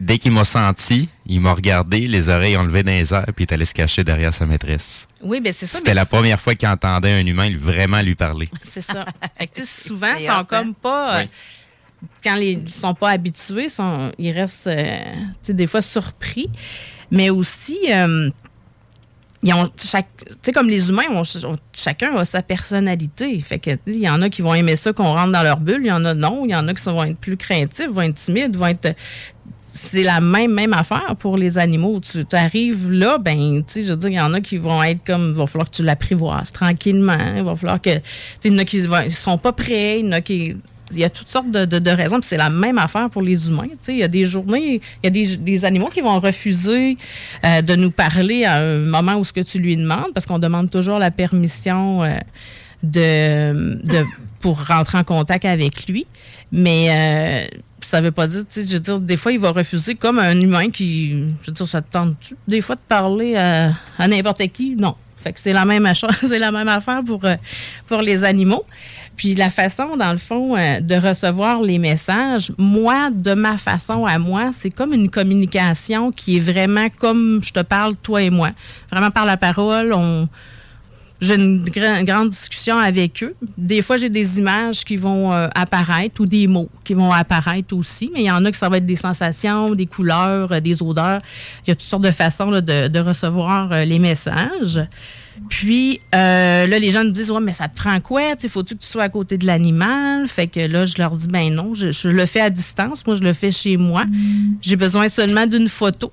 dès 0.00 0.18
qu'il 0.18 0.32
m'a 0.32 0.44
senti, 0.44 1.08
il 1.26 1.40
m'a 1.40 1.52
regardé, 1.52 2.06
les 2.06 2.28
oreilles 2.28 2.56
ont 2.56 2.62
levé 2.62 2.82
dans 2.82 2.90
les 2.92 3.12
airs, 3.12 3.24
puis 3.34 3.44
il 3.44 3.50
est 3.50 3.52
allé 3.52 3.64
se 3.64 3.74
cacher 3.74 4.04
derrière 4.04 4.32
sa 4.32 4.46
maîtresse. 4.46 5.08
oui, 5.22 5.40
ben 5.40 5.52
c'est 5.52 5.66
ça. 5.66 5.78
C'était 5.78 5.94
la 5.94 6.06
première 6.06 6.40
fois 6.40 6.54
qu'il 6.54 6.68
entendait 6.68 7.12
un 7.12 7.26
humain 7.26 7.50
vraiment 7.56 8.00
lui 8.00 8.14
parler. 8.14 8.48
C'est 8.62 8.80
ça. 8.82 9.04
Fait 9.38 9.46
que, 9.48 9.54
tu 9.54 9.64
sais, 9.64 9.88
souvent, 9.88 10.12
ils 10.18 10.26
sont 10.26 10.32
hot, 10.32 10.36
hein? 10.40 10.44
comme 10.48 10.74
pas. 10.74 11.18
euh, 11.18 11.22
Oui. 11.24 12.08
quand 12.22 12.36
ils 12.36 12.68
sont 12.70 12.94
pas 12.94 13.10
habitués, 13.10 13.68
sont, 13.68 14.12
ils 14.18 14.30
restent 14.32 14.68
euh, 14.68 15.00
tu 15.02 15.28
sais, 15.42 15.54
des 15.54 15.66
fois 15.66 15.82
surpris. 15.82 16.48
Mais 17.10 17.30
aussi, 17.30 17.78
euh, 17.90 18.30
ils 19.42 19.52
ont 19.54 19.70
chaque, 19.82 20.08
tu 20.26 20.34
sais, 20.42 20.52
comme 20.52 20.68
les 20.68 20.88
humains, 20.88 21.04
ont, 21.10 21.22
ont- 21.22 21.56
chacun 21.72 22.16
a 22.16 22.24
sa 22.24 22.42
personnalité. 22.42 23.40
Fait 23.40 23.58
que, 23.58 23.70
tu 23.70 23.76
sais, 23.76 23.98
il 23.98 24.00
y 24.00 24.08
en 24.08 24.20
a 24.22 24.28
qui 24.30 24.42
vont 24.42 24.52
aimer 24.54 24.76
ça 24.76 24.92
qu'on 24.92 25.12
rentre 25.12 25.32
dans 25.32 25.42
leur 25.42 25.58
bulle, 25.58 25.80
il 25.82 25.86
y 25.88 25.92
en 25.92 26.04
a 26.04 26.12
non, 26.14 26.44
il 26.44 26.50
y 26.50 26.54
en 26.54 26.66
a 26.68 26.74
qui 26.74 26.82
sont- 26.82 26.92
vont 26.92 27.04
être 27.04 27.18
plus 27.18 27.36
craintifs, 27.36 27.88
vont 27.88 28.02
être 28.02 28.16
timides, 28.16 28.54
vont 28.56 28.66
être. 28.66 28.94
C'est 29.80 30.02
la 30.02 30.20
même, 30.20 30.52
même 30.52 30.72
affaire 30.72 31.14
pour 31.18 31.36
les 31.36 31.56
animaux. 31.56 32.00
Tu 32.00 32.24
arrives 32.32 32.90
là, 32.90 33.16
ben, 33.18 33.62
tu 33.64 33.72
sais, 33.74 33.82
je 33.82 33.90
veux 33.90 33.96
dire, 33.96 34.10
il 34.10 34.14
y 34.16 34.20
en 34.20 34.34
a 34.34 34.40
qui 34.40 34.56
vont 34.58 34.82
être 34.82 35.04
comme, 35.06 35.30
il 35.30 35.36
va 35.36 35.46
falloir 35.46 35.70
que 35.70 35.76
tu 35.76 35.84
l'apprivoises 35.84 36.50
tranquillement. 36.52 37.16
Il 37.36 37.44
va 37.44 37.54
falloir 37.54 37.80
que, 37.80 37.90
tu 37.94 38.02
sais, 38.40 38.48
il 38.48 38.52
y 38.52 38.56
en 38.56 38.58
a 38.58 38.64
qui 38.64 38.78
ne 38.82 39.08
seront 39.10 39.38
pas 39.38 39.52
prêts, 39.52 40.00
il 40.00 40.06
y 40.06 40.08
en 40.08 40.12
a 40.12 40.20
qui, 40.20 40.56
il 40.90 40.98
y 40.98 41.04
a 41.04 41.10
toutes 41.10 41.28
sortes 41.28 41.50
de, 41.50 41.64
de- 41.64 41.78
de 41.78 41.90
raisons. 41.90 42.18
C'est 42.22 42.36
la 42.36 42.50
même 42.50 42.78
affaire 42.78 43.08
pour 43.08 43.22
les 43.22 43.46
humains. 43.48 43.68
Tu 43.68 43.76
sais, 43.82 43.92
il 43.92 43.98
y 43.98 44.02
a 44.02 44.08
des 44.08 44.24
journées, 44.24 44.80
il 45.02 45.04
y 45.04 45.06
a 45.06 45.10
des, 45.10 45.36
des 45.36 45.64
animaux 45.64 45.90
qui 45.94 46.00
vont 46.00 46.18
refuser 46.18 46.96
euh, 47.44 47.62
de 47.62 47.76
nous 47.76 47.90
parler 47.92 48.44
à 48.44 48.56
un 48.56 48.78
moment 48.78 49.14
où 49.14 49.24
ce 49.24 49.32
que 49.32 49.40
tu 49.42 49.58
lui 49.58 49.76
demandes, 49.76 50.12
parce 50.12 50.26
qu'on 50.26 50.38
demande 50.40 50.70
toujours 50.70 50.98
la 50.98 51.10
permission 51.12 52.02
euh, 52.02 52.16
de, 52.82 53.52
de 53.84 54.04
pour 54.40 54.66
rentrer 54.66 54.98
en 54.98 55.04
contact 55.04 55.44
avec 55.44 55.86
lui. 55.88 56.06
Mais 56.52 56.86
euh, 56.90 57.58
ça 57.88 58.00
veut 58.00 58.10
pas 58.10 58.26
dire, 58.26 58.40
tu 58.40 58.62
sais, 58.62 58.68
je 58.68 58.74
veux 58.74 58.80
dire, 58.80 59.00
des 59.00 59.16
fois, 59.16 59.32
il 59.32 59.38
va 59.38 59.50
refuser 59.50 59.94
comme 59.94 60.18
un 60.18 60.38
humain 60.38 60.70
qui, 60.70 61.10
je 61.42 61.46
veux 61.46 61.52
dire, 61.52 61.66
ça 61.66 61.82
te 61.82 61.90
tente 61.90 62.16
des 62.46 62.60
fois 62.60 62.74
de 62.74 62.80
parler 62.86 63.36
à, 63.36 63.72
à 63.98 64.08
n'importe 64.08 64.46
qui? 64.48 64.76
Non. 64.76 64.94
Fait 65.16 65.32
que 65.32 65.40
c'est 65.40 65.52
la 65.52 65.64
même 65.64 65.86
chose, 65.94 66.10
c'est 66.28 66.38
la 66.38 66.52
même 66.52 66.68
affaire 66.68 67.02
pour, 67.04 67.24
euh, 67.24 67.36
pour 67.88 68.02
les 68.02 68.24
animaux. 68.24 68.64
Puis 69.16 69.34
la 69.34 69.50
façon, 69.50 69.96
dans 69.96 70.12
le 70.12 70.18
fond, 70.18 70.56
euh, 70.56 70.80
de 70.80 70.94
recevoir 70.94 71.60
les 71.60 71.78
messages, 71.78 72.52
moi, 72.56 73.10
de 73.10 73.34
ma 73.34 73.58
façon 73.58 74.06
à 74.06 74.18
moi, 74.18 74.50
c'est 74.52 74.70
comme 74.70 74.92
une 74.92 75.10
communication 75.10 76.12
qui 76.12 76.36
est 76.36 76.40
vraiment 76.40 76.86
comme 76.98 77.40
je 77.42 77.52
te 77.52 77.60
parle, 77.60 77.96
toi 77.96 78.22
et 78.22 78.30
moi. 78.30 78.50
Vraiment 78.92 79.10
par 79.10 79.26
la 79.26 79.36
parole, 79.36 79.92
on, 79.92 80.28
j'ai 81.20 81.34
une 81.34 81.64
gra- 81.64 82.04
grande 82.04 82.30
discussion 82.30 82.78
avec 82.78 83.22
eux. 83.22 83.34
Des 83.56 83.82
fois, 83.82 83.96
j'ai 83.96 84.08
des 84.10 84.38
images 84.38 84.84
qui 84.84 84.96
vont 84.96 85.32
euh, 85.32 85.48
apparaître 85.54 86.20
ou 86.20 86.26
des 86.26 86.46
mots 86.46 86.68
qui 86.84 86.94
vont 86.94 87.12
apparaître 87.12 87.74
aussi, 87.76 88.10
mais 88.14 88.20
il 88.22 88.26
y 88.26 88.30
en 88.30 88.44
a 88.44 88.52
qui 88.52 88.58
ça 88.58 88.68
va 88.68 88.76
être 88.78 88.86
des 88.86 88.96
sensations, 88.96 89.74
des 89.74 89.86
couleurs, 89.86 90.52
euh, 90.52 90.60
des 90.60 90.82
odeurs. 90.82 91.20
Il 91.66 91.70
y 91.70 91.72
a 91.72 91.74
toutes 91.74 91.88
sortes 91.88 92.04
de 92.04 92.10
façons 92.12 92.50
là, 92.50 92.60
de, 92.60 92.88
de 92.88 92.98
recevoir 93.00 93.72
euh, 93.72 93.84
les 93.84 93.98
messages. 93.98 94.80
Puis 95.48 96.00
là, 96.12 96.66
les 96.66 96.90
gens 96.90 97.04
me 97.04 97.10
disent 97.10 97.30
Ouais, 97.30 97.40
mais 97.40 97.52
ça 97.52 97.68
te 97.68 97.76
prend 97.76 98.00
quoi? 98.00 98.22
Il 98.42 98.48
faut-tu 98.48 98.74
que 98.76 98.82
tu 98.82 98.88
sois 98.88 99.04
à 99.04 99.08
côté 99.08 99.38
de 99.38 99.46
l'animal? 99.46 100.26
Fait 100.26 100.48
que 100.48 100.58
là, 100.60 100.84
je 100.84 100.96
leur 100.98 101.14
dis 101.14 101.28
Ben 101.28 101.54
non, 101.54 101.74
je, 101.74 101.92
je 101.92 102.08
le 102.08 102.26
fais 102.26 102.40
à 102.40 102.50
distance. 102.50 103.06
Moi, 103.06 103.14
je 103.16 103.22
le 103.22 103.32
fais 103.32 103.52
chez 103.52 103.76
moi. 103.76 104.04
J'ai 104.62 104.74
besoin 104.76 105.08
seulement 105.08 105.46
d'une 105.46 105.68
photo. 105.68 106.12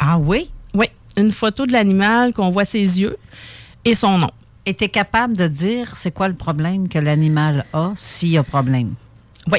Ah 0.00 0.18
oui? 0.18 0.50
Oui, 0.74 0.86
une 1.16 1.30
photo 1.30 1.64
de 1.64 1.70
l'animal, 1.72 2.34
qu'on 2.34 2.50
voit 2.50 2.64
ses 2.64 3.00
yeux 3.00 3.16
et 3.86 3.94
son 3.94 4.18
nom. 4.18 4.30
Et 4.66 4.74
tu 4.74 4.84
es 4.84 4.88
capable 4.88 5.36
de 5.36 5.46
dire 5.46 5.96
c'est 5.96 6.10
quoi 6.10 6.28
le 6.28 6.34
problème 6.34 6.88
que 6.88 6.98
l'animal 6.98 7.64
a 7.72 7.92
s'il 7.94 8.30
y 8.30 8.36
a 8.36 8.42
problème? 8.42 8.94
Oui. 9.50 9.58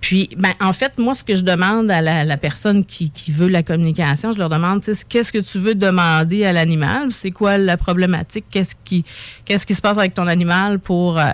Puis, 0.00 0.30
ben, 0.38 0.54
en 0.60 0.72
fait, 0.72 0.98
moi, 0.98 1.14
ce 1.14 1.22
que 1.22 1.36
je 1.36 1.42
demande 1.42 1.90
à 1.90 2.00
la, 2.00 2.24
la 2.24 2.36
personne 2.38 2.84
qui, 2.86 3.10
qui 3.10 3.32
veut 3.32 3.48
la 3.48 3.62
communication, 3.62 4.32
je 4.32 4.38
leur 4.38 4.48
demande, 4.48 4.82
tu 4.82 4.94
sais, 4.94 5.04
qu'est-ce 5.06 5.30
que 5.30 5.38
tu 5.38 5.58
veux 5.58 5.74
demander 5.74 6.46
à 6.46 6.52
l'animal? 6.52 7.12
C'est 7.12 7.32
quoi 7.32 7.58
la 7.58 7.76
problématique? 7.76 8.46
Qu'est-ce 8.50 8.74
qui, 8.82 9.04
qu'est-ce 9.44 9.66
qui 9.66 9.74
se 9.74 9.82
passe 9.82 9.98
avec 9.98 10.14
ton 10.14 10.26
animal 10.26 10.78
pour... 10.78 11.18
euh, 11.18 11.32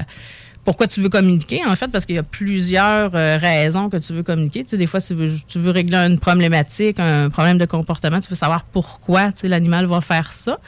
pourquoi 0.65 0.87
tu 0.87 1.01
veux 1.01 1.09
communiquer, 1.09 1.61
en 1.67 1.75
fait, 1.75 1.89
parce 1.89 2.07
qu'il 2.07 2.15
y 2.15 2.21
a 2.21 2.23
plusieurs 2.23 3.11
euh, 3.15 3.37
raisons 3.37 3.91
que 3.91 3.97
tu 3.97 4.13
veux 4.13 4.23
communiquer. 4.23 4.63
Tu 4.63 4.71
sais, 4.71 4.77
des 4.77 4.87
fois, 4.87 5.01
tu 5.01 5.13
veux, 5.13 5.29
tu 5.49 5.59
veux 5.59 5.73
régler 5.73 5.97
une 5.97 6.21
problématique, 6.21 7.01
un 7.01 7.31
problème 7.31 7.59
de 7.59 7.67
comportement, 7.67 8.21
tu 8.21 8.29
veux 8.31 8.37
savoir 8.37 8.63
pourquoi 8.65 9.33
tu 9.33 9.41
sais, 9.41 9.49
l'animal 9.49 9.87
va 9.87 10.01
faire 10.01 10.33
ça. 10.33 10.59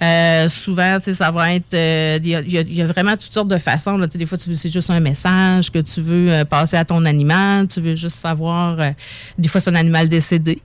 Euh, 0.00 0.48
souvent, 0.48 0.98
tu 0.98 1.04
sais, 1.06 1.14
ça 1.14 1.30
va 1.30 1.54
être. 1.54 1.74
euh, 1.74 2.18
Il 2.22 2.28
y, 2.28 2.34
a- 2.36 2.40
il 2.40 2.72
y 2.72 2.76
y 2.76 2.82
a 2.82 2.86
vraiment 2.86 3.12
toutes 3.16 3.32
sortes 3.32 3.48
de 3.48 3.58
façons. 3.58 3.96
Là. 3.98 4.06
Tu 4.06 4.12
sais, 4.12 4.18
Des 4.18 4.26
fois, 4.26 4.38
tu 4.38 4.48
veux, 4.48 4.54
c'est 4.54 4.72
juste 4.72 4.90
un 4.90 5.00
message 5.00 5.70
que 5.72 5.80
tu 5.80 6.00
veux 6.00 6.30
euh, 6.32 6.44
passer 6.44 6.76
à 6.76 6.84
ton 6.84 7.04
animal. 7.04 7.66
Tu 7.68 7.80
veux 7.80 7.94
juste 7.96 8.18
savoir. 8.20 8.78
euh, 8.80 8.90
des 9.38 9.48
fois, 9.48 9.60
c'est 9.60 9.70
un 9.70 9.74
animal 9.74 10.08
décédé 10.08 10.60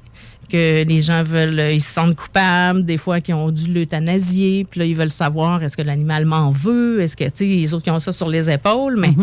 que 0.51 0.83
les 0.83 1.01
gens 1.01 1.23
veulent, 1.23 1.57
euh, 1.57 1.71
ils 1.71 1.81
se 1.81 1.91
sentent 1.91 2.15
coupables, 2.15 2.85
des 2.85 2.97
fois 2.97 3.21
qu'ils 3.21 3.33
ont 3.33 3.49
dû 3.49 3.71
l'euthanasier, 3.73 4.67
puis 4.69 4.81
là, 4.81 4.85
ils 4.85 4.95
veulent 4.95 5.09
savoir 5.09 5.63
est-ce 5.63 5.75
que 5.77 5.81
l'animal 5.81 6.25
m'en 6.25 6.51
veut, 6.51 7.01
est-ce 7.01 7.15
que, 7.17 7.23
tu 7.23 7.31
sais, 7.35 7.45
les 7.45 7.73
autres 7.73 7.85
qui 7.85 7.89
ont 7.89 7.99
ça 8.01 8.13
sur 8.13 8.29
les 8.29 8.49
épaules, 8.51 8.97
mais 8.99 9.13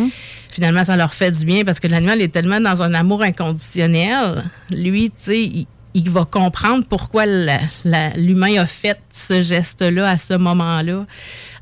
finalement, 0.51 0.83
ça 0.83 0.97
leur 0.97 1.15
fait 1.15 1.31
du 1.31 1.45
bien 1.45 1.63
parce 1.65 1.79
que 1.79 1.87
l'animal 1.87 2.21
est 2.21 2.33
tellement 2.33 2.59
dans 2.61 2.83
un 2.83 2.95
amour 2.95 3.23
inconditionnel. 3.23 4.43
Lui, 4.73 5.11
tu 5.11 5.17
sais, 5.19 5.67
il, 5.95 6.11
va 6.11 6.25
comprendre 6.25 6.85
pourquoi 6.89 7.25
l'humain 7.27 8.61
a 8.61 8.67
fait 8.67 8.99
ce 9.13 9.43
geste-là 9.43 10.09
à 10.11 10.19
ce 10.19 10.35
moment-là. 10.35 11.07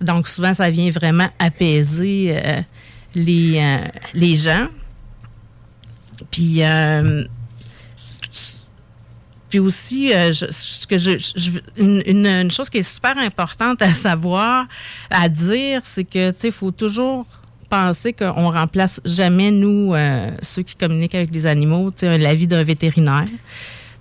Donc, 0.01 0.29
souvent, 0.29 0.55
ça 0.55 0.71
vient 0.71 0.91
vraiment 0.91 1.29
apaiser 1.39 2.37
euh, 2.37 2.61
les, 3.15 3.59
euh, 3.59 3.87
les 4.15 4.37
gens. 4.37 4.69
Puis, 6.31 6.63
euh, 6.63 7.25
puis 9.49 9.59
aussi, 9.61 10.11
je- 10.11 10.51
ce 10.51 10.87
que 10.87 10.99
je, 10.99 11.13
une, 11.79 12.51
chose 12.51 12.69
qui 12.69 12.79
est 12.79 12.83
super 12.83 13.17
importante 13.17 13.81
à 13.81 13.93
savoir, 13.95 14.67
à 15.11 15.29
dire, 15.29 15.81
c'est 15.85 16.05
que, 16.05 16.31
tu 16.33 16.41
sais, 16.41 16.51
faut 16.51 16.71
toujours 16.71 17.27
penser 17.71 18.13
qu'on 18.13 18.51
remplace 18.51 19.01
jamais, 19.05 19.51
nous, 19.51 19.95
ceux 20.43 20.63
qui 20.63 20.75
communiquent 20.75 21.15
avec 21.15 21.33
les 21.33 21.47
animaux, 21.47 21.91
tu 21.91 22.01
sais, 22.01 22.19
l'avis 22.19 22.47
d'un 22.47 22.63
vétérinaire. 22.63 23.27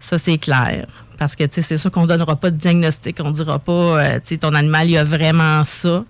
Ça, 0.07 0.17
c'est 0.17 0.37
clair. 0.37 0.87
Parce 1.17 1.35
que, 1.35 1.43
tu 1.43 1.55
sais, 1.55 1.61
c'est 1.61 1.77
sûr 1.77 1.91
qu'on 1.91 2.05
donnera 2.05 2.35
pas 2.37 2.49
de 2.49 2.55
diagnostic. 2.55 3.17
On 3.19 3.31
dira 3.31 3.59
pas, 3.59 3.71
euh, 3.73 4.13
tu 4.15 4.35
sais, 4.35 4.37
ton 4.37 4.53
animal, 4.53 4.89
il 4.89 4.97
a 4.97 5.03
vraiment 5.03 5.65
ça. 5.65 6.05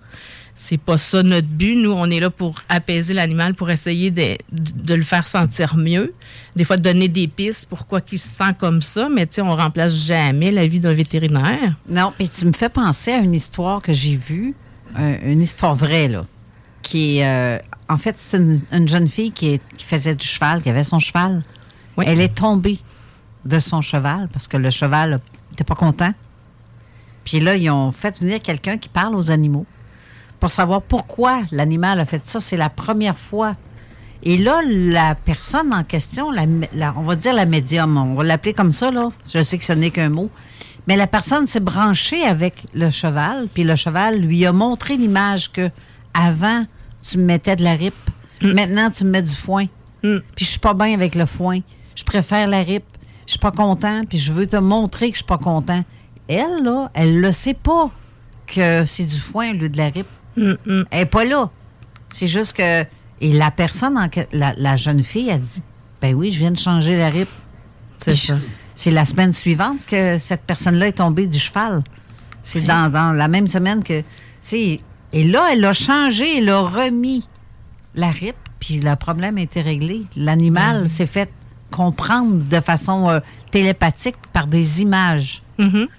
C'est 0.54 0.76
pas 0.78 0.98
ça 0.98 1.22
notre 1.24 1.48
but. 1.48 1.74
Nous, 1.74 1.90
on 1.90 2.08
est 2.10 2.20
là 2.20 2.30
pour 2.30 2.60
apaiser 2.68 3.12
l'animal, 3.14 3.54
pour 3.54 3.70
essayer 3.70 4.10
de, 4.12 4.36
de 4.52 4.94
le 4.94 5.02
faire 5.02 5.26
sentir 5.26 5.76
mieux. 5.76 6.14
Des 6.54 6.62
fois, 6.64 6.76
de 6.76 6.82
donner 6.82 7.08
des 7.08 7.26
pistes 7.26 7.66
pourquoi 7.68 8.00
il 8.12 8.18
se 8.20 8.28
sent 8.28 8.52
comme 8.58 8.82
ça, 8.82 9.08
mais 9.08 9.26
tu 9.26 9.34
sais, 9.36 9.40
on 9.42 9.56
remplace 9.56 9.94
jamais 9.96 10.50
l'avis 10.52 10.78
d'un 10.80 10.94
vétérinaire. 10.94 11.74
Non, 11.88 12.12
puis 12.16 12.28
tu 12.28 12.44
me 12.44 12.52
fais 12.52 12.68
penser 12.68 13.10
à 13.12 13.18
une 13.18 13.34
histoire 13.34 13.80
que 13.82 13.92
j'ai 13.92 14.14
vue, 14.16 14.54
euh, 14.98 15.16
une 15.24 15.42
histoire 15.42 15.74
vraie, 15.74 16.06
là, 16.08 16.22
qui 16.82 17.18
est, 17.18 17.26
euh, 17.26 17.58
en 17.88 17.98
fait, 17.98 18.14
c'est 18.18 18.36
une, 18.38 18.60
une 18.72 18.86
jeune 18.88 19.08
fille 19.08 19.32
qui, 19.32 19.54
est- 19.54 19.62
qui 19.76 19.84
faisait 19.84 20.14
du 20.14 20.26
cheval, 20.26 20.62
qui 20.62 20.70
avait 20.70 20.84
son 20.84 20.98
cheval. 21.00 21.42
Elle 22.04 22.20
est 22.20 22.34
tombée 22.34 22.78
de 23.48 23.58
son 23.58 23.80
cheval 23.80 24.28
parce 24.32 24.46
que 24.48 24.56
le 24.56 24.70
cheval 24.70 25.18
n'était 25.50 25.64
pas 25.64 25.74
content. 25.74 26.12
Puis 27.24 27.40
là, 27.40 27.56
ils 27.56 27.70
ont 27.70 27.92
fait 27.92 28.20
venir 28.20 28.40
quelqu'un 28.40 28.78
qui 28.78 28.88
parle 28.88 29.14
aux 29.14 29.30
animaux 29.30 29.66
pour 30.40 30.50
savoir 30.50 30.82
pourquoi 30.82 31.40
l'animal 31.50 31.98
a 32.00 32.04
fait 32.04 32.24
ça. 32.26 32.40
C'est 32.40 32.56
la 32.56 32.70
première 32.70 33.18
fois. 33.18 33.56
Et 34.22 34.36
là, 34.38 34.60
la 34.66 35.14
personne 35.14 35.72
en 35.72 35.84
question, 35.84 36.30
la, 36.30 36.44
la- 36.74 36.94
on 36.96 37.02
va 37.02 37.16
dire 37.16 37.34
la 37.34 37.46
médium, 37.46 37.96
on 37.96 38.14
va 38.14 38.24
l'appeler 38.24 38.54
comme 38.54 38.72
ça, 38.72 38.90
là. 38.90 39.08
Je 39.32 39.42
sais 39.42 39.58
que 39.58 39.64
ce 39.64 39.72
n'est 39.72 39.90
qu'un 39.90 40.08
mot. 40.08 40.30
Mais 40.86 40.96
la 40.96 41.06
personne 41.06 41.46
s'est 41.46 41.60
branchée 41.60 42.24
avec 42.24 42.64
le 42.74 42.88
cheval, 42.90 43.46
puis 43.52 43.62
le 43.62 43.76
cheval 43.76 44.18
lui 44.20 44.46
a 44.46 44.52
montré 44.52 44.96
l'image 44.96 45.52
que 45.52 45.70
avant, 46.14 46.64
tu 47.02 47.18
me 47.18 47.24
mettais 47.24 47.56
de 47.56 47.62
la 47.62 47.74
ripe. 47.74 47.94
Maintenant, 48.42 48.90
tu 48.90 49.04
me 49.04 49.10
mets 49.10 49.22
du 49.22 49.34
foin. 49.34 49.66
Puis 50.34 50.44
je 50.44 50.50
suis 50.52 50.58
pas 50.60 50.74
bien 50.74 50.94
avec 50.94 51.14
le 51.14 51.26
foin. 51.26 51.60
Je 51.94 52.04
préfère 52.04 52.48
la 52.48 52.62
ripe. 52.62 52.84
Je 53.28 53.32
suis 53.32 53.38
pas 53.40 53.50
content, 53.52 54.00
puis 54.08 54.18
je 54.18 54.32
veux 54.32 54.46
te 54.46 54.56
montrer 54.56 55.08
que 55.10 55.14
je 55.14 55.18
suis 55.18 55.26
pas 55.26 55.36
content. 55.36 55.84
Elle, 56.28 56.62
là, 56.64 56.90
elle 56.94 57.20
le 57.20 57.30
sait 57.30 57.52
pas 57.54 57.90
que 58.46 58.86
c'est 58.86 59.04
du 59.04 59.18
foin 59.20 59.50
au 59.50 59.52
lieu 59.52 59.68
de 59.68 59.76
la 59.76 59.90
ripe. 59.90 60.06
Elle 60.36 60.86
est 60.90 61.04
pas 61.06 61.24
là. 61.26 61.50
C'est 62.08 62.26
juste 62.26 62.56
que. 62.56 62.84
Et 63.20 63.32
la 63.34 63.50
personne, 63.50 63.98
en 63.98 64.08
la, 64.32 64.54
la 64.56 64.76
jeune 64.76 65.04
fille, 65.04 65.30
a 65.30 65.36
dit 65.38 65.62
Ben 66.00 66.14
oui, 66.14 66.32
je 66.32 66.38
viens 66.38 66.52
de 66.52 66.58
changer 66.58 66.96
la 66.96 67.10
ripe. 67.10 67.28
C'est 68.02 68.14
je- 68.14 68.32
C'est 68.74 68.90
la 68.92 69.04
semaine 69.04 69.32
suivante 69.34 69.78
que 69.86 70.16
cette 70.18 70.42
personne-là 70.42 70.88
est 70.88 70.92
tombée 70.92 71.26
du 71.26 71.38
cheval. 71.38 71.82
C'est 72.42 72.62
dans, 72.62 72.90
dans 72.90 73.12
la 73.12 73.28
même 73.28 73.46
semaine 73.46 73.82
que. 73.84 74.02
Et 74.54 75.24
là, 75.24 75.50
elle 75.52 75.64
a 75.66 75.72
changé, 75.74 76.38
elle 76.38 76.48
a 76.48 76.60
remis 76.62 77.26
la 77.94 78.10
ripe, 78.10 78.36
puis 78.60 78.80
le 78.80 78.94
problème 78.96 79.36
a 79.36 79.42
été 79.42 79.60
réglé. 79.60 80.04
L'animal 80.16 80.88
s'est 80.88 81.06
fait 81.06 81.30
comprendre 81.70 82.44
de 82.44 82.60
façon 82.60 83.08
euh, 83.08 83.20
télépathique 83.50 84.16
par 84.32 84.46
des 84.46 84.82
images. 84.82 85.42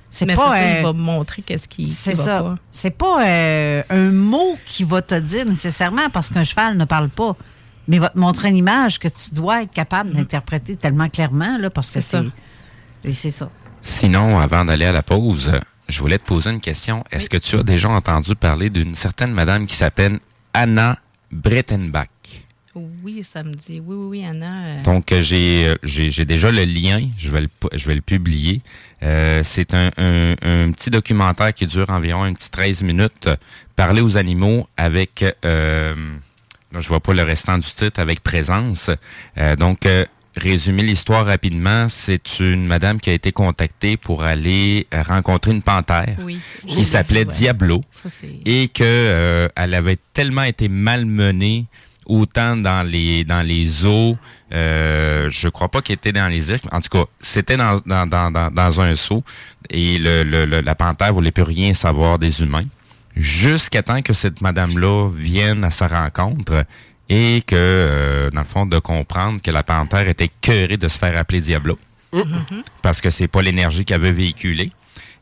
C'est 0.10 0.26
pas. 0.26 0.34
c'est 0.34 0.36
ça, 0.36 0.54
euh, 0.54 0.76
il 0.80 0.84
va 0.84 0.94
montrer 0.94 1.42
qu'est-ce 1.42 1.68
qui, 1.68 1.84
qui 1.84 1.90
c'est 1.92 2.14
va 2.14 2.24
ça. 2.24 2.40
pas. 2.42 2.56
C'est 2.72 2.90
pas 2.92 3.26
euh, 3.28 3.84
un 3.90 4.10
mot 4.12 4.58
qui 4.66 4.84
va 4.84 5.02
te 5.02 5.16
dire 5.16 5.46
nécessairement 5.46 6.10
parce 6.12 6.30
qu'un 6.30 6.44
cheval 6.46 6.78
ne 6.78 6.86
parle 6.86 7.10
pas, 7.10 7.36
mais 7.88 8.00
va 8.00 8.10
te 8.10 8.18
montrer 8.18 8.50
une 8.50 8.58
image 8.58 9.00
que 9.00 9.08
tu 9.10 9.32
dois 9.34 9.64
être 9.64 9.72
capable 9.74 10.12
d'interpréter 10.14 10.78
tellement 10.78 11.10
clairement 11.10 11.58
là, 11.58 11.70
parce 11.70 11.90
que 11.92 12.00
C'est 12.02 12.10
ça. 12.18 12.24
c'est. 13.04 13.10
et 13.10 13.14
c'est 13.14 13.30
ça. 13.30 13.50
Sinon, 13.82 14.40
avant 14.40 14.66
d'aller 14.66 14.86
à 14.86 14.92
la 14.94 15.04
pause, 15.04 15.52
je 15.88 16.00
voulais 16.00 16.18
te 16.18 16.26
poser 16.26 16.50
une 16.52 16.62
question. 16.62 17.04
Est-ce 17.12 17.30
que 17.30 17.38
tu 17.38 17.58
as 17.58 17.64
déjà 17.64 17.90
entendu 17.90 18.36
parler 18.36 18.70
d'une 18.70 18.96
certaine 18.96 19.32
madame 19.34 19.66
qui 19.68 19.76
s'appelle 19.76 20.20
Anna 20.54 20.98
Brettenbach? 21.32 22.08
Oui, 22.76 23.24
ça 23.24 23.44
me 23.44 23.54
dit. 23.54 23.82
Oui, 23.84 23.96
oui, 23.96 24.08
oui, 24.20 24.26
Anna. 24.26 24.66
euh, 24.66 24.84
Donc, 24.84 25.12
euh, 25.12 25.22
j'ai, 25.22 25.68
euh, 25.68 25.76
j'ai, 25.84 26.26
déjà 26.26 26.52
le 26.52 26.64
lien, 26.66 27.02
je 27.18 27.32
vais 27.32 27.42
le, 27.42 27.50
je 27.74 27.88
vais 27.88 27.96
le 27.96 28.02
publier. 28.02 28.62
Euh, 29.02 29.42
c'est 29.44 29.74
un, 29.74 29.92
un- 29.98 30.34
un 30.42 30.72
petit 30.72 30.90
documentaire 30.90 31.54
qui 31.54 31.66
dure 31.66 31.90
environ 31.90 32.24
un 32.24 32.34
petit 32.34 32.52
13 32.52 32.84
minutes, 32.84 33.30
parler 33.76 34.02
aux 34.02 34.18
animaux 34.18 34.68
avec, 34.78 35.26
euh, 35.46 35.96
là, 36.72 36.80
je 36.80 36.88
vois 36.88 37.00
pas 37.00 37.14
le 37.14 37.24
restant 37.24 37.58
du 37.58 37.66
titre, 37.68 38.00
avec 38.00 38.22
présence. 38.22 38.92
Euh, 39.38 39.56
donc, 39.56 39.86
euh, 39.86 40.06
résumer 40.36 40.84
l'histoire 40.84 41.26
rapidement, 41.26 41.88
c'est 41.90 42.40
une 42.40 42.66
madame 42.68 43.00
qui 43.02 43.10
a 43.10 43.14
été 43.14 43.32
contactée 43.32 43.98
pour 43.98 44.24
aller 44.24 44.86
rencontrer 44.94 45.52
une 45.52 45.64
panthère 45.64 46.16
Oui. 46.24 46.40
qui 46.68 46.86
s'appelait 46.86 47.26
Ouais. 47.26 47.34
Diablo 47.34 47.82
Ça, 47.92 48.10
et 48.46 48.68
que 48.68 48.84
euh, 48.84 49.48
elle 49.56 49.74
avait 49.74 49.98
tellement 50.14 50.44
été 50.44 50.70
malmenée 50.70 51.66
autant 52.10 52.58
dans 52.58 52.86
les 52.86 53.24
dans 53.24 53.46
les 53.48 53.86
eaux 53.86 54.18
euh, 54.52 55.30
je 55.30 55.48
crois 55.48 55.70
pas 55.70 55.82
qu'elle 55.82 55.94
était 55.96 56.12
dans 56.12 56.28
les 56.28 56.42
cirques 56.42 56.66
en 56.74 56.82
tout 56.82 56.90
cas 56.90 57.06
c'était 57.22 57.56
dans 57.56 57.80
dans, 57.86 58.06
dans, 58.08 58.52
dans, 58.52 58.82
un 58.82 58.96
seau. 58.96 59.24
Et 59.70 59.98
le, 60.00 60.24
le, 60.24 60.46
le- 60.46 60.62
la 60.62 60.76
panthère 60.76 61.14
voulait 61.14 61.32
plus 61.32 61.44
rien 61.44 61.74
savoir 61.74 62.18
des 62.18 62.42
humains. 62.42 62.66
Jusqu'à 63.16 63.84
temps 63.84 64.02
que 64.02 64.14
cette 64.14 64.42
madame 64.42 64.78
là 64.80 65.10
vienne 65.16 65.64
à 65.64 65.70
sa 65.70 65.88
rencontre 65.88 66.66
et 67.10 67.44
que 67.46 67.56
euh, 67.56 68.30
dans 68.32 68.42
le 68.42 68.46
fond 68.48 68.66
de 68.66 68.80
comprendre 68.80 69.42
que 69.42 69.52
la 69.52 69.62
panthère 69.64 70.08
était 70.10 70.32
cœurée 70.42 70.78
de 70.78 70.88
se 70.88 70.98
faire 70.98 71.16
appeler 71.18 71.42
Diablo. 71.42 71.78
Parce 72.82 73.02
que 73.02 73.10
c'est 73.12 73.28
pas 73.28 73.42
l'énergie 73.44 73.86
qu'elle 73.86 74.02
veut 74.02 74.10
véhiculer. 74.12 74.72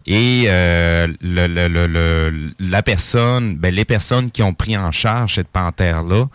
Et 0.05 0.43
euh, 0.47 1.07
le- 1.21 2.53
la 2.59 2.81
personne, 2.83 3.57
ben, 3.57 3.73
les 3.75 3.83
personnes 3.85 4.31
qui 4.31 4.41
ont 4.43 4.53
pris 4.53 4.77
en 4.77 4.91
charge 4.91 5.35
cette 5.35 5.49
panthère-là, 5.49 6.27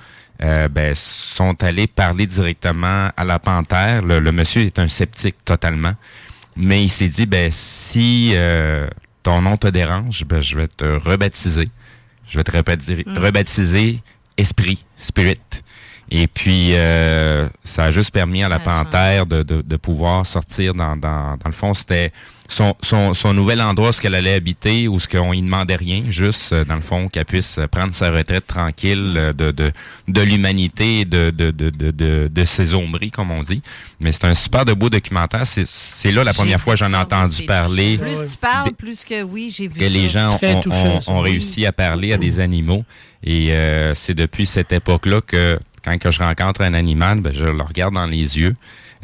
euh, 0.43 0.69
ben, 0.69 0.95
sont 0.95 1.63
allées 1.63 1.87
parler 1.87 2.27
directement 2.27 3.11
à 3.17 3.25
la 3.25 3.39
panthère. 3.39 4.03
Le, 4.03 4.19
le 4.19 4.33
monsieur 4.33 4.63
est 4.63 4.79
un 4.79 4.89
sceptique 4.89 5.37
totalement. 5.45 5.95
Mais 6.57 6.83
il 6.83 6.89
s'est 6.89 7.09
dit, 7.09 7.27
ben, 7.27 7.51
si 7.51 8.33
euh, 8.35 8.87
ton 9.23 9.41
nom 9.41 9.57
te 9.57 9.69
dérange, 9.69 10.25
ben, 10.25 10.41
je 10.41 10.57
vais 10.57 10.69
te 10.69 10.85
rebaptiser. 10.85 11.71
Je 12.29 12.39
vais 12.39 12.45
te 12.45 12.51
rebaptiser, 12.57 13.05
Mm. 13.07 13.19
rebaptiser 13.19 14.01
Esprit, 14.37 14.85
Spirit. 14.97 15.39
Et 16.11 16.27
puis, 16.27 16.75
euh, 16.75 17.49
ça 17.65 17.85
a 17.85 17.91
juste 17.91 18.13
permis 18.13 18.43
à 18.43 18.49
la 18.49 18.59
panthère 18.59 19.25
de, 19.27 19.43
de, 19.43 19.63
de 19.63 19.77
pouvoir 19.77 20.27
sortir 20.27 20.75
dans, 20.75 20.97
dans, 20.97 21.37
dans 21.37 21.47
le 21.47 21.53
fond, 21.53 21.73
c'était 21.75 22.13
son, 22.49 22.75
son, 22.83 23.15
son 23.15 23.33
nouvel 23.33 23.61
endroit, 23.63 23.93
ce 23.93 24.01
qu'elle 24.01 24.15
allait 24.15 24.35
habiter, 24.35 24.87
où 24.89 25.01
ce 25.01 25.09
qu'on 25.09 25.33
y 25.33 25.41
demandait 25.41 25.77
rien, 25.77 26.05
juste, 26.09 26.53
euh, 26.53 26.65
dans 26.65 26.75
le 26.75 26.81
fond, 26.83 27.09
qu'elle 27.09 27.25
puisse 27.25 27.59
prendre 27.71 27.95
sa 27.95 28.11
retraite 28.11 28.47
tranquille 28.47 29.15
euh, 29.17 29.33
de, 29.33 29.51
de, 29.53 29.73
de 30.09 30.21
l'humanité 30.21 31.05
de, 31.05 31.31
de, 31.31 31.51
de, 31.51 31.71
de, 31.71 31.91
de, 31.91 32.29
de 32.31 32.45
ses 32.45 32.75
ombries, 32.75 33.11
comme 33.11 33.31
on 33.31 33.43
dit. 33.43 33.63
Mais 34.01 34.13
c'est 34.13 34.25
un 34.27 34.35
super 34.35 34.65
de 34.65 34.75
beau 34.75 34.91
documentaire. 34.91 35.47
C'est, 35.47 35.67
c'est 35.67 36.13
là 36.13 36.25
la 36.25 36.35
première 36.35 36.61
fois 36.61 36.75
que 36.75 36.81
j'en 36.81 36.93
ai 36.93 36.97
entendu 36.97 37.45
parler. 37.45 37.97
Plus 37.99 38.31
tu 38.33 38.37
parles, 38.39 38.73
plus 38.73 39.05
que 39.05 39.23
oui, 39.23 39.53
j'ai 39.57 39.69
vu 39.69 39.79
que 39.79 39.85
ça. 39.85 39.91
les 39.91 40.09
gens 40.09 40.39
ont, 40.43 40.61
ont- 40.71 41.01
ont 41.07 41.21
réussi 41.21 41.65
à 41.65 41.73
parler 41.73 42.13
à 42.13 42.19
des 42.19 42.39
animaux. 42.41 42.85
Et 43.25 43.53
euh, 43.53 43.95
c'est 43.95 44.15
depuis 44.15 44.47
cette 44.47 44.73
époque-là 44.73 45.21
que 45.21 45.59
quand 45.85 45.97
que 45.99 46.11
je 46.11 46.19
rencontre 46.19 46.61
un 46.63 46.75
animal, 46.75 47.21
ben, 47.21 47.33
je 47.33 47.47
le 47.47 47.63
regarde 47.63 47.95
dans 47.95 48.07
les 48.07 48.39
yeux, 48.39 48.55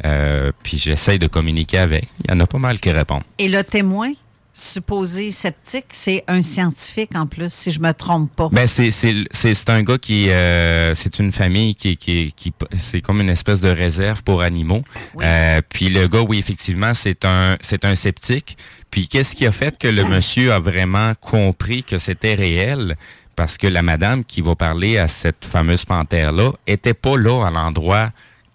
euh, 0.05 0.51
puis 0.63 0.77
j'essaye 0.77 1.19
de 1.19 1.27
communiquer 1.27 1.79
avec. 1.79 2.07
Il 2.23 2.31
y 2.31 2.33
en 2.33 2.39
a 2.39 2.47
pas 2.47 2.57
mal 2.57 2.79
qui 2.79 2.91
répondent. 2.91 3.23
Et 3.37 3.49
le 3.49 3.63
témoin 3.63 4.11
supposé 4.51 5.31
sceptique, 5.31 5.85
c'est 5.91 6.23
un 6.27 6.41
scientifique 6.41 7.11
en 7.15 7.27
plus, 7.27 7.53
si 7.53 7.71
je 7.71 7.79
me 7.79 7.93
trompe 7.93 8.35
pas. 8.35 8.49
Ben 8.51 8.67
c'est 8.67 8.91
c'est 8.91 9.15
c'est 9.31 9.53
c'est 9.53 9.69
un 9.69 9.83
gars 9.83 9.97
qui 9.97 10.29
euh, 10.29 10.93
c'est 10.95 11.19
une 11.19 11.31
famille 11.31 11.75
qui 11.75 11.97
qui 11.97 12.33
qui 12.35 12.53
c'est 12.77 13.01
comme 13.01 13.21
une 13.21 13.29
espèce 13.29 13.61
de 13.61 13.69
réserve 13.69 14.23
pour 14.23 14.41
animaux. 14.41 14.81
Euh, 15.21 15.61
puis 15.69 15.89
le 15.89 16.07
gars 16.07 16.21
oui 16.21 16.39
effectivement 16.39 16.93
c'est 16.93 17.25
un 17.25 17.57
c'est 17.61 17.85
un 17.85 17.95
sceptique. 17.95 18.57
Puis 18.91 19.07
qu'est-ce 19.07 19.35
qui 19.35 19.45
a 19.45 19.51
fait 19.51 19.77
que 19.77 19.87
le 19.87 20.03
monsieur 20.05 20.51
a 20.51 20.59
vraiment 20.59 21.13
compris 21.21 21.83
que 21.83 21.97
c'était 21.97 22.33
réel? 22.33 22.95
Parce 23.35 23.57
que 23.57 23.67
la 23.67 23.83
madame 23.83 24.25
qui 24.25 24.41
va 24.41 24.55
parler 24.55 24.97
à 24.97 25.07
cette 25.07 25.45
fameuse 25.45 25.85
panthère 25.85 26.33
là 26.33 26.51
était 26.67 26.95
pas 26.95 27.17
là 27.17 27.45
à 27.45 27.51
l'endroit 27.51 28.09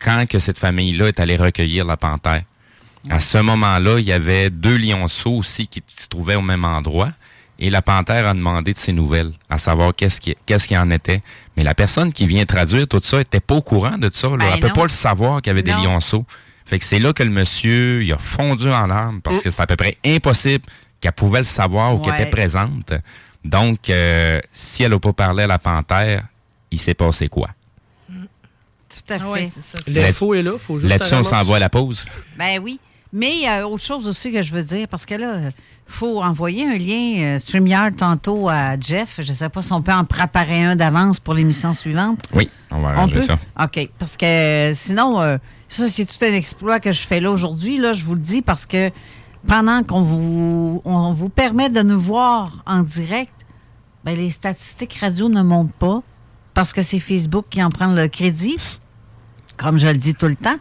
quand 0.05 0.27
que 0.29 0.39
cette 0.39 0.59
famille 0.59 0.93
là 0.93 1.09
est 1.09 1.19
allée 1.21 1.37
recueillir 1.37 1.85
la 1.85 1.97
panthère. 1.97 2.43
À 3.11 3.21
ce 3.21 3.39
moment-là, 3.39 3.99
il 3.99 4.05
y 4.05 4.13
avait 4.13 4.51
deux 4.51 4.77
lionceaux 4.77 5.37
aussi 5.37 5.67
qui 5.67 5.83
se 5.87 6.09
trouvaient 6.09 6.37
au 6.37 6.43
même 6.43 6.65
endroit. 6.65 7.11
Et 7.59 7.71
la 7.71 7.83
panthère 7.83 8.27
a 8.27 8.35
demandé 8.35 8.73
de 8.73 8.79
ses 8.79 8.93
nouvelles, 8.93 9.33
à 9.49 9.59
savoir 9.59 9.95
qu'est-ce 9.95 10.21
qui, 10.21 10.35
qu'est-ce 10.45 10.67
qui 10.67 10.77
en 10.77 10.91
était. 10.91 11.23
Mais 11.57 11.63
la 11.63 11.75
personne 11.75 12.13
qui 12.13 12.27
vient 12.27 12.45
traduire 12.47 12.89
tout 12.89 13.01
ça 13.03 13.21
était 13.21 13.41
pas 13.41 13.55
au 13.55 13.63
courant 13.63 13.97
de 13.97 14.11
ça. 14.13 14.29
Là. 14.29 14.37
Ben 14.39 14.47
Elle 14.55 14.61
peut 14.61 14.69
non. 14.69 14.75
pas 14.75 14.83
le 14.83 14.89
savoir 14.89 15.41
qu'il 15.41 15.51
y 15.57 15.59
avait 15.59 15.71
Non. 15.71 15.81
des 15.81 15.87
lionceaux. 15.87 16.25
Fait 16.67 16.79
que 16.79 16.85
c'est 16.85 16.99
là 16.99 17.13
que 17.13 17.23
le 17.23 17.31
monsieur, 17.31 18.03
il 18.03 18.13
a 18.13 18.19
fondu 18.19 18.69
en 18.73 18.87
larmes 18.87 19.21
parce 19.21 19.41
que 19.43 19.51
c'est 19.51 19.61
à 19.63 19.67
peu 19.67 19.77
près 19.77 19.97
impossible 20.05 20.65
qu'elle 21.01 21.13
pouvait 21.13 21.39
le 21.41 21.45
savoir 21.45 21.95
ou 21.95 21.99
qu'elle 21.99 22.15
Ouais. 22.15 22.23
était 22.23 22.31
présente. 22.31 22.93
Donc, 23.45 23.89
euh, 23.91 24.41
si 24.51 24.83
elle 24.83 24.91
n'a 24.93 24.99
pas 24.99 25.13
parlé 25.13 25.45
à 25.45 25.47
la 25.47 25.59
panthère, 25.59 26.25
il 26.71 26.81
s'est 26.81 26.95
passé 26.95 27.29
quoi? 27.29 27.51
Tout 29.07 29.15
à 29.15 29.19
fait. 29.19 29.25
Ouais, 29.27 29.51
c'est 29.55 29.77
ça. 29.77 29.83
L'info 29.87 30.35
est 30.35 30.43
là, 30.43 30.53
faut 30.59 30.79
juste 30.79 30.91
Là-dessus, 30.91 31.13
la 31.13 31.21
on 31.21 31.23
s'envoie 31.23 31.57
à 31.57 31.61
la 31.61 31.69
pause. 31.71 32.05
Ben 32.39 32.61
oui. 32.63 32.79
Mais 33.13 33.31
il 33.37 33.43
y 33.43 33.47
a 33.47 33.69
autre 33.69 33.85
chose 33.85 34.09
aussi 34.09 34.33
que 34.33 34.43
je 34.43 34.53
veux 34.53 34.65
dire, 34.65 34.89
parce 34.89 35.07
que 35.07 35.15
là, 35.15 35.37
il 35.43 35.53
faut 35.87 36.21
envoyer 36.21 36.67
un 36.67 36.77
lien 36.77 37.35
euh, 37.35 37.39
StreamYard 37.39 37.95
tantôt 37.95 38.49
à 38.49 38.79
Jeff. 38.81 39.21
Je 39.23 39.29
ne 39.31 39.37
sais 39.37 39.49
pas 39.49 39.63
si 39.63 39.73
on 39.73 39.83
peut 39.83 39.93
en 39.93 40.05
préparer 40.05 40.65
un 40.65 40.75
d'avance 40.75 41.21
pour 41.21 41.35
l'émission 41.35 41.73
suivante. 41.73 42.19
Oui, 42.35 42.51
on 42.73 42.81
va 42.81 42.89
On 42.89 42.91
arranger 42.93 43.15
peut? 43.15 43.21
ça. 43.21 43.39
OK. 43.63 43.89
Parce 44.01 44.17
que 44.17 44.25
euh, 44.27 44.75
sinon, 44.75 45.21
euh, 45.23 45.39
ça, 45.69 45.87
c'est 45.89 46.07
tout 46.07 46.25
un 46.25 46.33
exploit 46.35 46.81
que 46.81 46.91
je 46.91 47.03
fais 47.07 47.21
là 47.21 47.31
aujourd'hui. 47.31 47.79
Là, 47.79 47.93
je 47.93 48.05
vous 48.05 48.15
le 48.15 48.21
dis 48.21 48.43
parce 48.43 48.67
que 48.67 48.91
pendant 49.47 49.85
qu'on 49.85 50.03
vous, 50.03 50.83
on 50.85 51.13
vous 51.13 51.29
permet 51.29 51.69
de 51.71 51.83
nous 51.83 52.01
voir 52.01 52.65
en 52.67 52.83
direct, 52.83 53.31
ben, 54.05 54.17
les 54.17 54.31
statistiques 54.31 54.99
radio 55.01 55.29
ne 55.29 55.43
montent 55.43 55.75
pas 55.75 56.03
parce 56.53 56.73
que 56.73 56.83
c'est 56.83 56.99
Facebook 56.99 57.45
qui 57.49 57.63
en 57.63 57.69
prend 57.69 57.87
le 57.93 58.09
crédit, 58.09 58.57
comme 59.57 59.79
je 59.79 59.87
le 59.87 59.95
dis 59.95 60.15
tout 60.15 60.27
le 60.27 60.37
temps. 60.37 60.57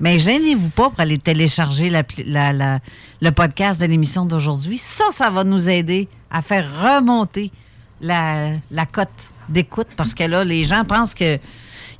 Mais 0.00 0.18
gênez-vous 0.18 0.70
pas 0.70 0.90
pour 0.90 1.00
aller 1.00 1.18
télécharger 1.18 1.90
le 1.90 3.30
podcast 3.30 3.80
de 3.80 3.86
l'émission 3.86 4.26
d'aujourd'hui. 4.26 4.78
Ça, 4.78 5.04
ça 5.14 5.30
va 5.30 5.44
nous 5.44 5.70
aider 5.70 6.08
à 6.30 6.42
faire 6.42 6.68
remonter 6.82 7.52
la, 8.00 8.86
cote 8.90 9.30
d'écoute 9.48 9.88
parce 9.96 10.14
que 10.14 10.24
là, 10.24 10.44
les 10.44 10.64
gens 10.64 10.84
pensent 10.84 11.14
que. 11.14 11.38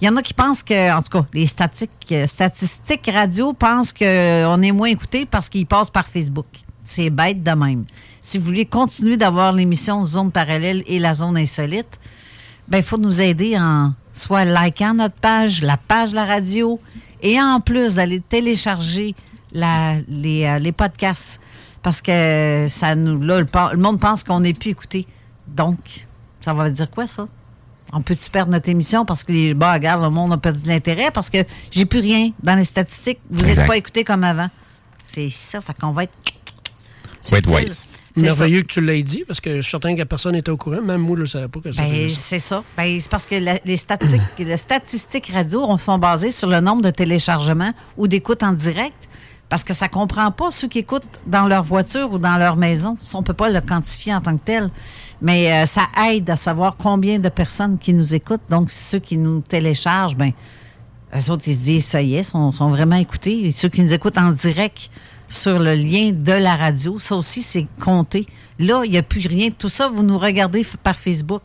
Il 0.01 0.07
y 0.07 0.11
en 0.11 0.17
a 0.17 0.23
qui 0.23 0.35
pensent 0.35 0.65
que, 0.65 0.93
en 0.93 1.01
tout 1.01 1.19
cas, 1.19 1.27
les 1.33 1.47
statistiques, 1.47 2.11
euh, 2.11 2.27
statistiques 2.27 3.09
radio 3.15 3.53
pensent 3.53 3.93
qu'on 3.93 4.61
est 4.61 4.73
moins 4.73 4.89
écouté 4.89 5.25
parce 5.25 5.49
qu'ils 5.49 5.67
passent 5.67 5.89
par 5.89 6.09
Facebook. 6.09 6.47
C'est 6.83 7.11
bête 7.11 7.43
de 7.43 7.53
même. 7.53 7.85
Si 8.21 8.37
vous 8.37 8.45
voulez 8.45 8.67
continuer 8.67 9.17
d'avoir 9.17 9.53
l'émission 9.53 10.05
Zone 10.05 10.33
parallèle 10.33 10.83
et 10.89 10.99
la 10.99 11.15
zone 11.15 11.39
insolite, 11.39 11.99
ben, 12.67 12.79
il 12.79 12.83
faut 12.83 12.99
nous 12.99 13.23
aider 13.23 13.57
en 13.57 13.95
soit 14.15 14.45
likant 14.45 14.95
notre 14.95 15.15
page, 15.17 15.61
la 15.63 15.77
page 15.77 16.11
de 16.13 16.17
la 16.17 16.25
radio, 16.25 16.81
et 17.23 17.41
en 17.41 17.61
plus 17.61 17.95
d'aller 17.95 18.21
télécharger 18.21 19.15
la- 19.53 19.97
les, 20.09 20.45
euh, 20.45 20.59
les 20.59 20.73
podcasts. 20.73 21.41
Parce 21.83 22.01
que 22.01 22.65
ça 22.69 22.95
nous, 22.95 23.21
là, 23.21 23.41
le, 23.41 23.77
monde 23.77 24.01
pense 24.01 24.25
qu'on 24.25 24.41
n'est 24.41 24.55
plus 24.55 24.71
écouté. 24.71 25.07
Donc, 25.47 26.07
ça 26.41 26.55
va 26.55 26.71
dire 26.71 26.91
quoi, 26.91 27.07
ça? 27.07 27.29
On 27.93 28.01
peut-tu 28.01 28.31
perdre 28.31 28.51
notre 28.51 28.69
émission 28.71 29.05
parce 29.05 29.23
que 29.23 29.31
les 29.33 29.55
bah, 29.55 29.75
regarde, 29.75 30.03
le 30.03 30.09
monde 30.11 30.33
a 30.33 30.37
perdu 30.39 30.67
l'intérêt 30.67 31.11
parce 31.13 31.29
que 31.31 31.39
j'ai 31.71 31.85
plus 31.85 32.01
rien 32.01 32.31
dans 32.43 32.57
les 32.57 32.65
statistiques. 32.65 33.21
Vous 33.31 33.43
n'êtes 33.45 33.67
pas 33.67 33.77
écouté 33.77 34.03
comme 34.03 34.25
avant. 34.25 34.49
C'est 35.03 35.29
ça. 35.29 35.61
Fait 35.61 35.75
qu'on 35.79 35.93
va 35.93 36.05
être. 36.05 36.13
Wise. 37.47 37.85
C'est 38.17 38.23
Merveilleux 38.23 38.63
que 38.63 38.69
tu 38.73 38.81
l'aies 38.81 39.03
dit, 39.03 39.25
parce 39.27 39.41
que 39.41 39.57
je 39.57 39.63
suis 39.63 39.71
certain 39.73 39.97
que 39.97 40.03
personne 40.05 40.33
n'était 40.35 40.51
au 40.51 40.57
courant. 40.57 40.81
Même 40.83 41.01
moi, 41.01 41.17
je 41.17 41.23
ne 41.23 41.27
savais 41.27 41.49
pas 41.49 41.59
que 41.61 41.77
Ben, 41.77 42.09
c'est 42.09 42.39
ça. 42.39 42.63
Ben, 42.77 43.01
c'est 43.01 43.11
parce 43.11 43.27
que 43.27 43.35
la- 43.35 43.59
les, 43.65 43.77
statistiques, 43.77 44.21
les 44.39 44.57
statistiques 44.57 45.31
radio 45.35 45.65
on- 45.67 45.79
sont 45.79 45.99
basées 45.99 46.31
sur 46.31 46.49
le 46.49 46.61
nombre 46.61 46.83
de 46.83 46.91
téléchargements 46.91 47.73
ou 47.97 48.07
d'écoutes 48.07 48.43
en 48.45 48.53
direct. 48.53 49.09
Parce 49.49 49.63
que 49.65 49.75
ça 49.75 49.87
ne 49.87 49.91
comprend 49.91 50.31
pas 50.31 50.51
ceux 50.51 50.69
qui 50.69 50.79
écoutent 50.79 51.03
dans 51.27 51.47
leur 51.47 51.63
voiture 51.65 52.11
ou 52.13 52.19
dans 52.19 52.37
leur 52.39 52.57
maison. 52.57 52.97
Ça, 53.01 53.19
on 53.19 53.21
ne 53.21 53.27
peut 53.27 53.35
pas 53.35 53.51
le 53.51 53.61
quantifier 53.61 54.15
en 54.15 54.21
tant 54.21 54.37
que 54.37 54.45
tel. 54.45 54.71
Mais 55.21 55.53
euh, 55.53 55.67
ça 55.67 55.83
aide 56.09 56.29
à 56.31 56.37
savoir 56.37 56.77
combien 56.77 57.19
de 57.19 57.29
personnes 57.29 57.79
qui 57.79 57.93
nous 57.93 58.15
écoutent. 58.15 58.41
Donc, 58.49 58.71
ceux 58.71 58.99
qui 59.01 59.17
nous 59.19 59.41
téléchargent, 59.41 60.17
ben, 60.17 60.33
eux 61.15 61.31
autres, 61.31 61.45
ils 61.47 61.55
se 61.57 61.61
disent, 61.61 61.85
ça 61.85 62.01
y 62.01 62.17
est, 62.17 62.23
sont, 62.23 62.53
sont 62.53 62.71
vraiment 62.71 62.97
écoutés. 62.97 63.47
Et 63.47 63.53
ceux 63.53 63.69
qui 63.69 63.83
nous 63.83 63.93
écoutent 63.93 64.19
en 64.19 64.31
direct 64.33 64.89
sur 65.35 65.59
le 65.59 65.75
lien 65.75 66.13
de 66.13 66.33
la 66.33 66.57
radio, 66.57 66.99
ça 66.99 67.17
aussi, 67.17 67.43
c'est 67.43 67.67
compté. 67.81 68.27
Là, 68.59 68.83
il 68.85 68.93
n'y 68.93 68.99
a 68.99 69.03
plus 69.03 69.27
rien. 69.27 69.51
Tout 69.51 69.69
ça, 69.69 69.89
vous 69.89 70.03
nous 70.03 70.19
regardez 70.19 70.65
par 70.83 70.99
Facebook. 70.99 71.43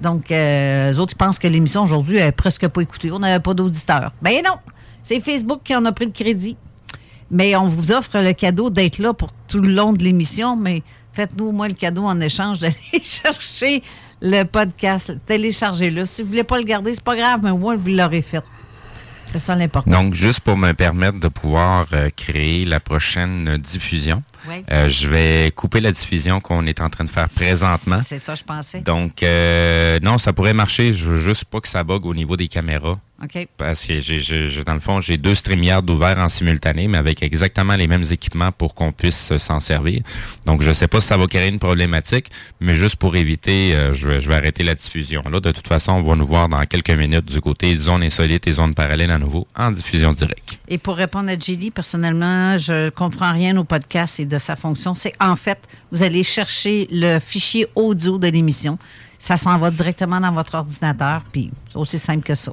Donc, 0.00 0.30
euh, 0.30 0.92
eux 0.92 1.00
autres, 1.00 1.14
ils 1.14 1.18
pensent 1.18 1.38
que 1.38 1.48
l'émission 1.48 1.82
aujourd'hui 1.82 2.18
est 2.18 2.32
presque 2.32 2.66
pas 2.68 2.80
écoutée. 2.80 3.10
On 3.10 3.18
n'avait 3.18 3.42
pas 3.42 3.54
d'auditeurs. 3.54 4.12
Ben 4.22 4.42
non! 4.44 4.56
C'est 5.02 5.20
Facebook 5.20 5.60
qui 5.64 5.74
en 5.74 5.84
a 5.84 5.92
pris 5.92 6.06
le 6.06 6.12
crédit. 6.12 6.56
Mais 7.30 7.54
on 7.56 7.68
vous 7.68 7.92
offre 7.92 8.18
le 8.20 8.32
cadeau 8.32 8.70
d'être 8.70 8.98
là 8.98 9.12
pour 9.12 9.30
tout 9.46 9.60
le 9.60 9.72
long 9.72 9.92
de 9.92 10.02
l'émission, 10.02 10.56
mais 10.56 10.82
faites-nous 11.12 11.46
au 11.46 11.52
moins 11.52 11.68
le 11.68 11.74
cadeau 11.74 12.04
en 12.04 12.20
échange 12.20 12.58
d'aller 12.60 13.02
chercher 13.02 13.82
le 14.20 14.44
podcast. 14.44 15.14
Téléchargez-le. 15.26 16.06
Si 16.06 16.22
vous 16.22 16.28
voulez 16.28 16.44
pas 16.44 16.58
le 16.58 16.64
garder, 16.64 16.94
c'est 16.94 17.04
pas 17.04 17.16
grave, 17.16 17.40
mais 17.42 17.50
au 17.50 17.58
moins 17.58 17.76
vous 17.76 17.88
l'aurez 17.88 18.22
fait. 18.22 18.42
C'est 19.30 19.38
ça 19.38 19.54
l'important. 19.54 19.90
Donc, 19.90 20.14
juste 20.14 20.40
pour 20.40 20.56
me 20.56 20.72
permettre 20.72 21.20
de 21.20 21.28
pouvoir 21.28 21.86
euh, 21.92 22.08
créer 22.16 22.64
la 22.64 22.80
prochaine 22.80 23.58
diffusion, 23.58 24.22
euh, 24.70 24.88
je 24.88 25.08
vais 25.08 25.52
couper 25.54 25.80
la 25.80 25.92
diffusion 25.92 26.40
qu'on 26.40 26.66
est 26.66 26.80
en 26.80 26.88
train 26.88 27.04
de 27.04 27.10
faire 27.10 27.28
présentement. 27.28 28.00
C'est 28.04 28.18
ça, 28.18 28.34
je 28.34 28.44
pensais. 28.44 28.80
Donc, 28.80 29.22
euh, 29.22 29.98
non, 30.02 30.18
ça 30.18 30.32
pourrait 30.32 30.54
marcher. 30.54 30.92
Je 30.92 31.04
veux 31.04 31.20
juste 31.20 31.44
pas 31.44 31.60
que 31.60 31.68
ça 31.68 31.84
bug 31.84 32.06
au 32.06 32.14
niveau 32.14 32.36
des 32.36 32.48
caméras. 32.48 32.98
OK. 33.22 33.48
Parce 33.56 33.84
que 33.84 33.98
j'ai, 33.98 34.20
j'ai- 34.20 34.48
j'ai- 34.48 34.62
dans 34.62 34.74
le 34.74 34.80
fond, 34.80 35.00
j'ai 35.00 35.16
deux 35.16 35.34
StreamYard 35.34 35.88
ouverts 35.90 36.18
en 36.18 36.28
simultané, 36.28 36.86
mais 36.86 36.98
avec 36.98 37.20
exactement 37.22 37.74
les 37.74 37.88
mêmes 37.88 38.04
équipements 38.10 38.52
pour 38.52 38.74
qu'on 38.74 38.92
puisse 38.92 39.32
euh, 39.32 39.38
s'en 39.38 39.58
servir. 39.58 40.02
Donc, 40.46 40.62
je 40.62 40.72
sais 40.72 40.86
pas 40.86 41.00
si 41.00 41.08
ça 41.08 41.16
va 41.16 41.26
créer 41.26 41.48
une 41.48 41.58
problématique, 41.58 42.30
mais 42.60 42.76
juste 42.76 42.94
pour 42.94 43.16
éviter, 43.16 43.74
euh, 43.74 43.92
je, 43.92 44.06
vais, 44.06 44.20
je 44.20 44.28
vais 44.28 44.36
arrêter 44.36 44.62
la 44.62 44.76
diffusion. 44.76 45.22
Là, 45.30 45.40
de 45.40 45.50
toute 45.50 45.66
façon, 45.66 45.94
on 45.94 46.02
va 46.02 46.14
nous 46.14 46.26
voir 46.26 46.48
dans 46.48 46.64
quelques 46.64 46.90
minutes 46.90 47.24
du 47.24 47.40
côté 47.40 47.74
zone 47.74 48.04
insolite 48.04 48.46
et 48.46 48.52
zone 48.52 48.72
parallèle 48.74 49.10
à 49.10 49.18
nouveau 49.18 49.48
en 49.56 49.72
diffusion 49.72 50.12
directe. 50.12 50.56
Et 50.68 50.78
pour 50.78 50.94
répondre 50.94 51.28
à 51.28 51.36
Julie, 51.36 51.72
personnellement, 51.72 52.56
je 52.58 52.88
comprends 52.90 53.32
rien 53.32 53.56
au 53.56 53.64
podcast 53.64 54.20
et 54.20 54.26
de 54.26 54.38
sa 54.38 54.54
fonction. 54.54 54.94
C'est 54.94 55.14
en 55.20 55.34
fait, 55.34 55.58
vous 55.90 56.04
allez 56.04 56.22
chercher 56.22 56.86
le 56.92 57.18
fichier 57.18 57.66
audio 57.74 58.16
de 58.18 58.28
l'émission. 58.28 58.78
Ça 59.20 59.36
s'en 59.36 59.58
va 59.58 59.72
directement 59.72 60.20
dans 60.20 60.30
votre 60.30 60.54
ordinateur, 60.54 61.24
puis 61.32 61.50
c'est 61.72 61.76
aussi 61.78 61.98
simple 61.98 62.22
que 62.22 62.36
ça. 62.36 62.52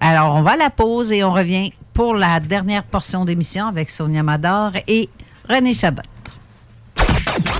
Alors, 0.00 0.34
on 0.34 0.42
va 0.42 0.52
à 0.52 0.56
la 0.56 0.70
pause 0.70 1.12
et 1.12 1.24
on 1.24 1.32
revient 1.32 1.72
pour 1.94 2.14
la 2.14 2.40
dernière 2.40 2.84
portion 2.84 3.24
d'émission 3.24 3.66
avec 3.66 3.90
Sonia 3.90 4.22
Mador 4.22 4.72
et 4.86 5.08
René 5.48 5.72
Chabot. 5.72 6.02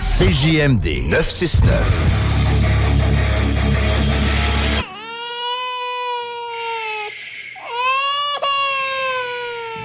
CJMD 0.00 1.08
969. 1.08 2.16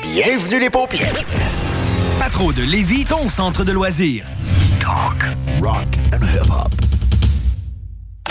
Bienvenue 0.03 0.60
les 0.60 0.69
paupières. 0.69 1.14
Pas 2.19 2.30
trop 2.30 2.52
de 2.52 2.64
Lévis, 2.64 3.06
ton 3.06 3.30
centre 3.30 3.64
de 3.64 3.72
loisirs. 3.72 4.26
Talk, 4.80 5.23
rock 5.61 5.88
and 6.14 6.26
hip-hop. 6.26 6.72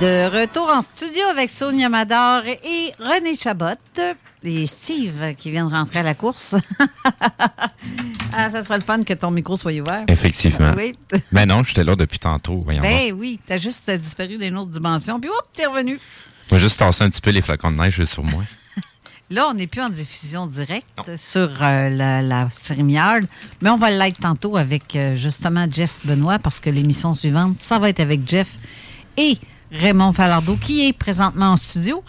De 0.00 0.28
retour 0.30 0.68
en 0.68 0.80
studio 0.80 1.24
avec 1.28 1.50
Sonia 1.50 1.88
Mador 1.88 2.46
et 2.46 2.92
René 3.00 3.34
Chabot. 3.34 3.74
Et 4.44 4.64
Steve 4.66 5.34
qui 5.36 5.50
vient 5.50 5.68
de 5.68 5.74
rentrer 5.74 5.98
à 5.98 6.02
la 6.04 6.14
course. 6.14 6.54
ah, 8.32 8.48
ça 8.50 8.62
serait 8.62 8.78
le 8.78 8.84
fun 8.84 9.02
que 9.02 9.14
ton 9.14 9.32
micro 9.32 9.56
soit 9.56 9.72
ouvert. 9.72 10.04
Effectivement. 10.06 10.72
Oui. 10.76 10.92
Ben 11.32 11.46
non, 11.46 11.64
j'étais 11.64 11.82
là 11.82 11.96
depuis 11.96 12.20
tantôt. 12.20 12.62
Voyons 12.64 12.80
voir. 12.80 12.92
Ben 12.92 13.12
oui, 13.12 13.40
t'as 13.44 13.58
juste 13.58 13.90
disparu 13.90 14.36
d'une 14.36 14.56
autre 14.56 14.70
dimension, 14.70 15.18
puis 15.18 15.30
hop, 15.30 15.48
t'es 15.52 15.66
revenu. 15.66 15.98
Vais 16.48 16.60
juste 16.60 16.78
tasser 16.78 17.02
un 17.02 17.10
petit 17.10 17.20
peu 17.20 17.30
les 17.30 17.42
flacons 17.42 17.72
de 17.72 17.78
neige 17.78 18.04
sur 18.04 18.22
moi. 18.22 18.44
Là, 19.30 19.48
on 19.48 19.54
n'est 19.54 19.66
plus 19.66 19.82
en 19.82 19.90
diffusion 19.90 20.46
directe 20.46 21.16
sur 21.16 21.50
euh, 21.60 21.88
la, 21.90 22.22
la 22.22 22.48
StreamYard, 22.50 23.24
mais 23.60 23.70
on 23.70 23.76
va 23.76 23.90
l'être 23.90 24.20
tantôt 24.20 24.56
avec 24.56 24.94
euh, 24.94 25.16
justement 25.16 25.66
Jeff 25.68 25.98
Benoît 26.04 26.38
parce 26.38 26.60
que 26.60 26.70
l'émission 26.70 27.14
suivante, 27.14 27.56
ça 27.58 27.80
va 27.80 27.88
être 27.88 28.00
avec 28.00 28.20
Jeff 28.28 28.58
et 29.16 29.38
Raymond 29.72 30.12
Falardeau, 30.12 30.56
qui 30.56 30.86
est 30.86 30.92
présentement 30.92 31.52
en 31.52 31.56
studio. 31.56 32.02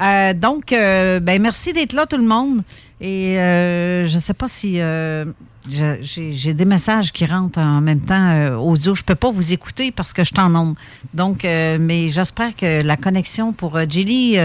Euh, 0.00 0.32
donc, 0.34 0.72
euh, 0.72 1.20
ben, 1.20 1.40
merci 1.40 1.72
d'être 1.72 1.92
là, 1.92 2.06
tout 2.06 2.16
le 2.16 2.24
monde. 2.24 2.62
Et 3.00 3.38
euh, 3.38 4.06
je 4.06 4.14
ne 4.14 4.20
sais 4.20 4.34
pas 4.34 4.48
si 4.48 4.80
euh, 4.80 5.24
j'ai 5.68 6.54
des 6.54 6.64
messages 6.64 7.12
qui 7.12 7.26
rentrent 7.26 7.58
en 7.58 7.80
même 7.80 8.00
temps 8.00 8.30
euh, 8.30 8.56
audio. 8.56 8.94
Je 8.94 9.02
ne 9.02 9.06
peux 9.06 9.14
pas 9.14 9.30
vous 9.30 9.52
écouter 9.52 9.90
parce 9.90 10.12
que 10.12 10.24
je 10.24 10.32
t'en 10.32 10.54
onde. 10.54 10.76
Donc, 11.12 11.44
euh, 11.44 11.78
mais 11.80 12.08
j'espère 12.08 12.54
que 12.54 12.82
la 12.82 12.96
connexion 12.96 13.52
pour 13.52 13.78
Jilly, 13.88 14.38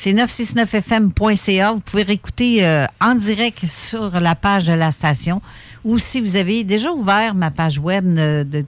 c'est 0.00 0.14
969fm.ca. 0.14 1.72
Vous 1.72 1.80
pouvez 1.80 2.04
réécouter 2.04 2.64
euh, 2.64 2.86
en 3.02 3.14
direct 3.14 3.66
sur 3.66 4.18
la 4.18 4.34
page 4.34 4.66
de 4.66 4.72
la 4.72 4.92
station. 4.92 5.42
Ou 5.84 5.98
si 5.98 6.22
vous 6.22 6.38
avez 6.38 6.64
déjà 6.64 6.90
ouvert 6.90 7.34
ma 7.34 7.50
page 7.50 7.78
web 7.78 8.14
de, 8.14 8.42
de 8.44 8.64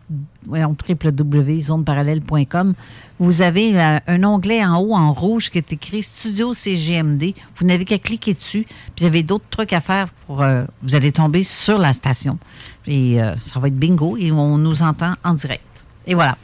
www.zoneparallèle.com, 0.47 2.75
vous 3.19 3.41
avez 3.41 3.81
euh, 3.81 3.99
un 4.09 4.25
onglet 4.25 4.63
en 4.63 4.77
haut 4.77 4.95
en 4.95 5.15
rouge 5.15 5.49
qui 5.49 5.57
est 5.57 5.73
écrit 5.73 6.03
Studio 6.03 6.53
CGMD. 6.53 7.33
Vous 7.57 7.67
n'avez 7.67 7.87
qu'à 7.87 7.99
cliquer 7.99 8.35
dessus. 8.35 8.67
Puis 8.67 8.93
vous 8.99 9.07
avez 9.07 9.23
d'autres 9.23 9.49
trucs 9.49 9.73
à 9.73 9.81
faire 9.81 10.09
pour. 10.27 10.43
euh, 10.43 10.65
vous 10.83 10.95
allez 10.95 11.13
tomber 11.13 11.45
sur 11.45 11.79
la 11.79 11.95
station. 11.95 12.39
Et 12.87 13.17
ça 13.43 13.59
va 13.59 13.69
être 13.69 13.79
bingo 13.79 14.19
et 14.19 14.31
on 14.33 14.59
nous 14.59 14.83
entend 14.83 15.15
en 15.25 15.33
direct. 15.33 15.65
Et 16.07 16.15
voilà. 16.15 16.37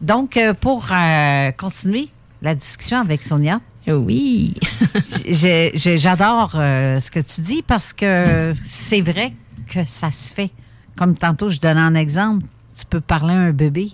Donc, 0.00 0.38
pour 0.60 0.86
continuer 1.56 2.08
la 2.40 2.54
discussion 2.54 3.00
avec 3.00 3.24
Sonia. 3.24 3.60
Oui. 3.86 4.54
J'adore 5.26 6.52
euh, 6.54 7.00
ce 7.00 7.10
que 7.10 7.20
tu 7.20 7.40
dis 7.40 7.62
parce 7.62 7.92
que 7.92 8.52
c'est 8.62 9.00
vrai 9.00 9.32
que 9.68 9.84
ça 9.84 10.10
se 10.10 10.32
fait. 10.32 10.50
Comme 10.96 11.16
tantôt, 11.16 11.48
je 11.48 11.58
donnais 11.58 11.80
un 11.80 11.94
exemple. 11.94 12.44
Tu 12.78 12.86
peux 12.86 13.00
parler 13.00 13.34
à 13.34 13.38
un 13.38 13.52
bébé. 13.52 13.92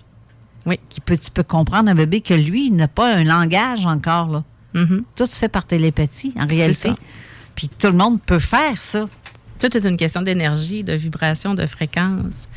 Oui. 0.65 0.79
Qui 0.89 1.01
peut, 1.01 1.17
tu 1.17 1.31
peux 1.31 1.43
comprendre 1.43 1.89
un 1.89 1.95
bébé 1.95 2.21
que 2.21 2.33
lui, 2.33 2.69
n'a 2.71 2.87
pas 2.87 3.13
un 3.13 3.23
langage 3.23 3.85
encore. 3.85 4.27
Là. 4.27 4.43
Mm-hmm. 4.75 5.03
Tout 5.15 5.25
se 5.25 5.37
fait 5.37 5.49
par 5.49 5.65
télépathie, 5.65 6.33
en 6.37 6.45
réalité. 6.45 6.89
ça. 6.89 6.95
Puis 7.55 7.69
tout 7.69 7.87
le 7.87 7.93
monde 7.93 8.21
peut 8.21 8.39
faire 8.39 8.79
ça. 8.79 9.07
Tout 9.59 9.75
est 9.75 9.85
une 9.85 9.97
question 9.97 10.21
d'énergie, 10.21 10.83
de 10.83 10.93
vibration, 10.93 11.53
de 11.53 11.65
fréquence. 11.65 12.47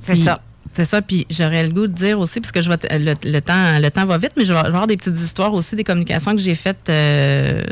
C'est 0.00 0.16
ça. 0.16 0.40
C'est 0.76 0.84
ça, 0.84 1.00
puis 1.00 1.26
j'aurais 1.30 1.66
le 1.66 1.72
goût 1.72 1.86
de 1.86 1.92
dire 1.92 2.18
aussi, 2.20 2.38
parce 2.38 2.52
que 2.52 2.60
je 2.60 2.68
vais 2.68 2.76
te- 2.76 2.86
le, 2.92 3.40
temps, 3.40 3.78
le 3.80 3.88
temps 3.88 4.04
va 4.04 4.18
vite, 4.18 4.32
mais 4.36 4.44
je 4.44 4.52
vais, 4.52 4.58
je 4.58 4.62
vais 4.64 4.68
avoir 4.68 4.86
des 4.86 4.98
petites 4.98 5.16
histoires 5.18 5.54
aussi, 5.54 5.74
des 5.74 5.84
communications 5.84 6.32
que 6.36 6.42
j'ai 6.42 6.54
faites 6.54 6.90
euh, 6.90 7.62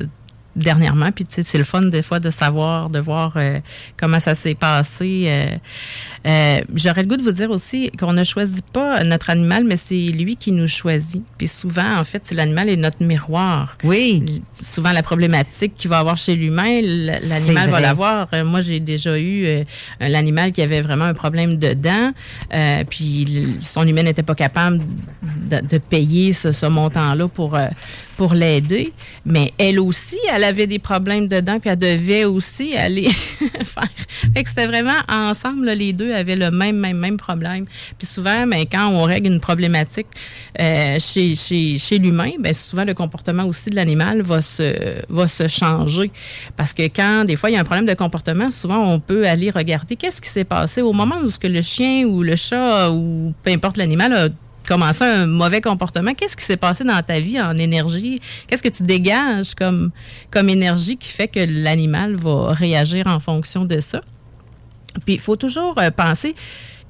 dernièrement. 0.57 1.11
Puis, 1.13 1.25
tu 1.25 1.35
sais, 1.35 1.43
c'est 1.43 1.59
le 1.59 1.65
fun 1.65 1.83
des 1.83 2.03
fois 2.03 2.21
de 2.21 2.31
savoir, 2.31 2.91
de 2.91 2.99
voir 2.99 3.33
euh, 3.37 3.61
comment 3.97 4.21
ça 4.21 4.35
s'est 4.35 4.55
passé. 4.55 5.25
euh. 5.29 5.57
Euh, 6.27 6.63
j'aurais 6.75 7.03
le 7.03 7.09
goût 7.09 7.19
de 7.19 7.23
vous 7.23 7.33
dire 7.33 7.51
aussi 7.51 7.91
qu'on 7.99 8.15
ne 8.15 8.25
choisit 8.25 8.65
pas 8.73 9.05
notre 9.05 9.29
animal, 9.29 9.65
mais 9.65 9.77
c'est 9.77 9.95
lui 10.09 10.37
qui 10.37 10.53
nous 10.53 10.69
choisit. 10.69 11.23
Puis 11.37 11.49
souvent, 11.49 11.99
en 11.99 12.05
fait, 12.05 12.23
c'est 12.25 12.35
l'animal 12.35 12.71
est 12.71 12.77
notre 12.77 13.03
miroir. 13.03 13.77
Oui. 13.85 14.25
Souvent, 14.59 14.93
la 14.93 15.03
problématique 15.03 15.75
qu'il 15.77 15.91
va 15.91 15.99
avoir 15.99 16.17
chez 16.17 16.35
l'humain, 16.35 16.81
l'animal 16.83 17.69
va 17.69 17.81
l'avoir. 17.81 18.29
Euh, 18.33 18.43
Moi, 18.43 18.63
j'ai 18.63 18.81
déjà 18.81 19.19
eu 19.19 19.45
euh, 19.45 19.65
l'animal 20.01 20.53
qui 20.53 20.63
avait 20.63 20.81
vraiment 20.81 21.05
un 21.05 21.13
problème 21.15 21.57
de 21.59 21.75
dents, 21.75 22.13
euh, 22.55 22.85
puis 22.89 23.59
son 23.61 23.87
humain 23.87 24.05
n'était 24.05 24.23
pas 24.23 24.35
capable 24.35 24.81
de, 25.51 25.61
de 25.61 25.77
payer 25.79 26.33
ce, 26.33 26.53
ce 26.53 26.65
montant-là 26.65 27.29
pour, 27.29 27.55
euh, 27.55 27.67
pour 28.16 28.35
l'aider. 28.35 28.93
Mais 29.24 29.53
elle 29.59 29.81
aussi, 29.81 30.19
elle 30.32 30.45
avait 30.45 30.66
des 30.66 30.78
problèmes 30.78 31.28
de 31.28 31.41
dents, 31.41 31.61
puis 31.61 31.70
elle 31.70 31.78
devait 31.78 32.24
aussi 32.24 32.77
aller 32.77 33.09
faire. 33.65 33.89
Fait 34.35 34.45
c'était 34.47 34.66
vraiment 34.66 34.99
ensemble, 35.09 35.70
les 35.70 35.93
deux 35.93 36.12
avaient 36.12 36.36
le 36.36 36.51
même, 36.51 36.77
même, 36.77 36.99
même 36.99 37.16
problème. 37.16 37.66
Puis 37.99 38.07
souvent, 38.07 38.47
ben, 38.47 38.65
quand 38.70 38.89
on 38.89 39.03
règle 39.05 39.28
une 39.28 39.41
problématique 39.41 40.07
euh, 40.61 40.99
chez, 41.01 41.35
chez, 41.35 41.78
chez 41.78 41.99
l'humain, 41.99 42.32
ben, 42.39 42.55
souvent 42.55 42.85
le 42.85 42.95
comportement 42.95 43.45
aussi 43.45 43.70
de 43.70 43.77
l'animal 43.77 44.23
va 44.23 44.43
se, 44.43 45.03
va 45.09 45.28
se 45.28 45.49
changer. 45.49 46.11
Parce 46.57 46.74
que 46.74 46.82
quand, 46.85 47.24
des 47.24 47.36
fois, 47.36 47.51
il 47.51 47.55
y 47.55 47.57
a 47.57 47.61
un 47.61 47.65
problème 47.65 47.86
de 47.86 47.95
comportement, 47.95 48.51
souvent, 48.51 48.78
on 48.78 49.01
peut 49.01 49.27
aller 49.27 49.51
regarder 49.51 49.97
qu'est-ce 49.97 50.20
qui 50.20 50.28
s'est 50.28 50.45
passé 50.45 50.82
au 50.82 50.93
moment 50.93 51.16
où 51.23 51.31
ce 51.31 51.39
que 51.39 51.49
le 51.49 51.62
chien 51.62 52.05
ou 52.05 52.23
le 52.23 52.36
chat 52.36 52.91
ou 52.91 53.32
peu 53.43 53.51
importe 53.51 53.77
l'animal 53.77 54.12
a 54.12 54.28
commencé 54.66 55.05
un 55.05 55.27
mauvais 55.27 55.61
comportement. 55.61 56.15
Qu'est-ce 56.15 56.36
qui 56.36 56.45
s'est 56.45 56.57
passé 56.57 56.85
dans 56.85 57.03
ta 57.03 57.20
vie 57.20 57.41
en 57.41 57.57
énergie? 57.57 58.20
Qu'est-ce 58.47 58.62
que 58.62 58.69
tu 58.69 58.82
dégages 58.82 59.55
comme, 59.55 59.91
comme 60.31 60.49
énergie 60.49 60.97
qui 60.97 61.11
fait 61.11 61.28
que 61.28 61.41
l'animal 61.41 62.16
va 62.16 62.53
réagir 62.53 63.07
en 63.07 63.20
fonction 63.20 63.65
de 63.65 63.81
ça? 63.81 64.01
Puis 65.05 65.15
il 65.15 65.20
faut 65.20 65.36
toujours 65.36 65.78
euh, 65.78 65.91
penser 65.91 66.35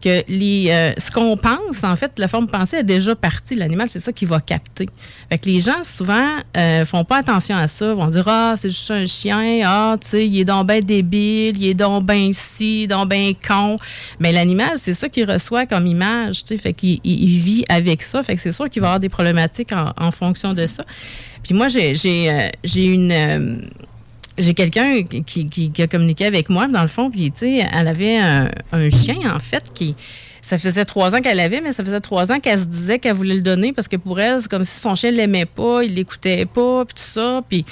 euh, 0.06 0.92
ce 0.98 1.10
qu'on 1.10 1.36
pense, 1.36 1.82
en 1.82 1.96
fait, 1.96 2.12
la 2.18 2.28
forme 2.28 2.46
pensée 2.46 2.78
est 2.78 2.84
déjà 2.84 3.14
partie. 3.14 3.54
L'animal, 3.54 3.88
c'est 3.88 4.00
ça 4.00 4.12
qui 4.12 4.24
va 4.24 4.40
capter. 4.40 4.86
Fait 5.30 5.38
que 5.38 5.48
les 5.48 5.60
gens, 5.60 5.84
souvent, 5.84 6.28
euh, 6.56 6.84
font 6.84 7.04
pas 7.04 7.18
attention 7.18 7.56
à 7.56 7.68
ça. 7.68 7.94
vont 7.94 8.08
dire 8.08 8.24
Ah, 8.26 8.54
c'est 8.56 8.70
juste 8.70 8.90
un 8.90 9.06
chien. 9.06 9.62
Ah, 9.64 9.96
tu 10.00 10.08
sais, 10.08 10.26
il 10.26 10.38
est 10.38 10.44
donc 10.44 10.66
bien 10.66 10.80
débile. 10.80 11.56
Il 11.56 11.66
est 11.68 11.74
donc 11.74 12.04
bien 12.04 12.30
ci, 12.32 12.86
donc 12.86 13.08
bien 13.08 13.32
con. 13.46 13.76
Mais 14.18 14.32
l'animal, 14.32 14.72
c'est 14.76 14.94
ça 14.94 15.08
qu'il 15.08 15.30
reçoit 15.30 15.66
comme 15.66 15.86
image. 15.86 16.44
Tu 16.44 16.54
sais, 16.54 16.56
fait 16.56 16.72
qu'il 16.72 17.00
il- 17.04 17.38
vit 17.38 17.64
avec 17.68 18.02
ça. 18.02 18.22
Fait 18.22 18.34
que 18.34 18.40
c'est 18.40 18.52
sûr 18.52 18.68
qu'il 18.70 18.82
va 18.82 18.88
avoir 18.88 19.00
des 19.00 19.08
problématiques 19.08 19.72
en, 19.72 20.10
fonction 20.10 20.52
de 20.54 20.66
ça. 20.66 20.84
Puis 21.42 21.54
moi, 21.54 21.68
j'ai 21.68 21.94
j'ai 21.94 22.30
euh, 22.30 22.48
j'ai 22.62 22.84
une. 22.84 23.70
J'ai 24.38 24.54
quelqu'un 24.54 25.02
qui, 25.04 25.46
qui- 25.48 25.70
qui 25.70 25.82
a 25.82 25.86
communiqué 25.86 26.26
avec 26.26 26.48
moi, 26.48 26.66
dans 26.68 26.82
le 26.82 26.88
fond, 26.88 27.10
puis, 27.10 27.30
tu 27.30 27.38
sais, 27.40 27.66
elle 27.72 27.88
avait 27.88 28.16
un, 28.18 28.50
un 28.72 28.90
chien, 28.90 29.16
en 29.34 29.38
fait, 29.38 29.72
qui. 29.74 29.94
Ça 30.42 30.58
faisait 30.58 30.84
trois 30.84 31.14
ans 31.14 31.22
qu'elle 31.22 31.38
l'avait, 31.38 31.62
mais 31.62 31.72
ça 31.72 31.82
faisait 31.82 32.00
trois 32.00 32.30
ans 32.30 32.38
qu'elle 32.38 32.58
se 32.58 32.64
disait 32.66 32.98
qu'elle 32.98 33.14
voulait 33.14 33.36
le 33.36 33.40
donner 33.40 33.72
parce 33.72 33.88
que 33.88 33.96
pour 33.96 34.20
elle, 34.20 34.42
c'est 34.42 34.50
comme 34.50 34.64
si 34.64 34.78
son 34.78 34.94
chien 34.94 35.10
l'aimait 35.10 35.46
pas, 35.46 35.82
il 35.82 35.94
l'écoutait 35.94 36.44
pas, 36.44 36.84
puis 36.84 36.94
tout 36.94 37.02
ça. 37.02 37.40
Puis 37.48 37.64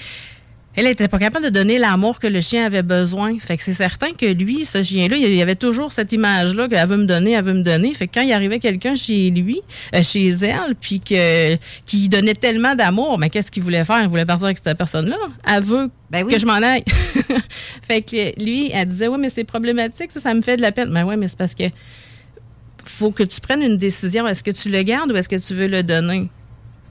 elle 0.74 0.86
était 0.86 1.08
pas 1.08 1.18
capable 1.18 1.44
de 1.44 1.50
donner 1.50 1.78
l'amour 1.78 2.18
que 2.18 2.26
le 2.26 2.40
chien 2.40 2.64
avait 2.64 2.82
besoin. 2.82 3.38
Fait 3.38 3.56
que 3.56 3.62
c'est 3.62 3.74
certain 3.74 4.12
que 4.12 4.24
lui, 4.26 4.64
ce 4.64 4.82
chien-là, 4.82 5.16
il 5.16 5.34
y 5.34 5.42
avait 5.42 5.56
toujours 5.56 5.92
cette 5.92 6.12
image-là 6.12 6.66
qu'elle 6.68 6.88
veut 6.88 6.96
me 6.96 7.04
donner, 7.04 7.32
elle 7.32 7.44
veut 7.44 7.52
me 7.52 7.62
donner. 7.62 7.92
Fait 7.92 8.08
que 8.08 8.14
quand 8.14 8.22
il 8.22 8.32
arrivait 8.32 8.58
quelqu'un 8.58 8.96
chez 8.96 9.30
lui, 9.30 9.60
euh, 9.94 10.02
chez 10.02 10.30
elle, 10.30 10.74
puis 10.80 11.00
que 11.00 11.56
qui 11.84 12.08
donnait 12.08 12.34
tellement 12.34 12.74
d'amour, 12.74 13.18
mais 13.18 13.28
qu'est-ce 13.28 13.50
qu'il 13.50 13.62
voulait 13.62 13.84
faire? 13.84 14.00
Il 14.02 14.08
voulait 14.08 14.24
partir 14.24 14.46
avec 14.46 14.58
cette 14.62 14.78
personne-là. 14.78 15.16
Elle 15.46 15.62
veut 15.62 15.90
que 16.10 16.38
je 16.38 16.46
m'en 16.46 16.54
aille. 16.54 16.84
fait 17.82 18.00
que 18.00 18.42
lui, 18.42 18.70
elle 18.72 18.88
disait, 18.88 19.08
oui, 19.08 19.18
mais 19.20 19.30
c'est 19.30 19.44
problématique, 19.44 20.10
ça, 20.10 20.20
ça 20.20 20.32
me 20.32 20.40
fait 20.40 20.56
de 20.56 20.62
la 20.62 20.72
peine. 20.72 20.90
Mais 20.90 21.02
oui, 21.02 21.16
mais 21.18 21.28
c'est 21.28 21.38
parce 21.38 21.54
que 21.54 21.64
faut 22.84 23.10
que 23.10 23.22
tu 23.22 23.40
prennes 23.40 23.62
une 23.62 23.76
décision. 23.76 24.26
Est-ce 24.26 24.42
que 24.42 24.50
tu 24.50 24.70
le 24.70 24.82
gardes 24.82 25.12
ou 25.12 25.16
est-ce 25.16 25.28
que 25.28 25.36
tu 25.36 25.54
veux 25.54 25.68
le 25.68 25.82
donner? 25.82 26.28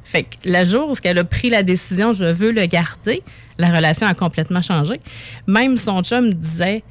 Fait 0.03 0.23
que 0.23 0.35
le 0.43 0.65
jour 0.65 0.89
où 0.89 0.93
elle 1.03 1.17
a 1.19 1.23
pris 1.23 1.49
la 1.49 1.63
décision, 1.63 2.11
je 2.11 2.25
veux 2.25 2.51
le 2.51 2.65
garder, 2.65 3.23
la 3.57 3.69
relation 3.69 4.07
a 4.07 4.14
complètement 4.14 4.61
changé. 4.61 4.99
Même 5.48 5.78
son 5.78 6.02
chum 6.03 6.34
disait, 6.34 6.84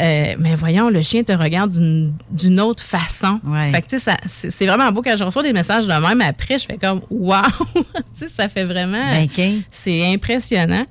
euh, 0.00 0.34
mais 0.38 0.54
voyons, 0.54 0.88
le 0.88 1.02
chien 1.02 1.22
te 1.24 1.32
regarde 1.32 1.72
d'une- 1.72 2.14
d'une 2.30 2.60
autre 2.60 2.82
façon. 2.82 3.40
Fait 3.72 3.82
que, 3.82 3.88
tu 3.88 3.98
sais, 3.98 4.10
ça- 4.10 4.48
c'est 4.50 4.66
vraiment 4.66 4.90
beau 4.92 5.02
quand 5.02 5.16
je 5.16 5.24
reçois 5.24 5.42
des 5.42 5.52
messages 5.52 5.86
de 5.86 5.92
même 5.92 6.20
après, 6.20 6.58
je 6.58 6.64
fais 6.66 6.78
comme, 6.78 7.00
sais, 8.14 8.28
ça 8.28 8.48
fait 8.48 8.64
vraiment. 8.64 9.10
Ben, 9.10 9.28
c'est 9.70 10.06
impressionnant. 10.12 10.86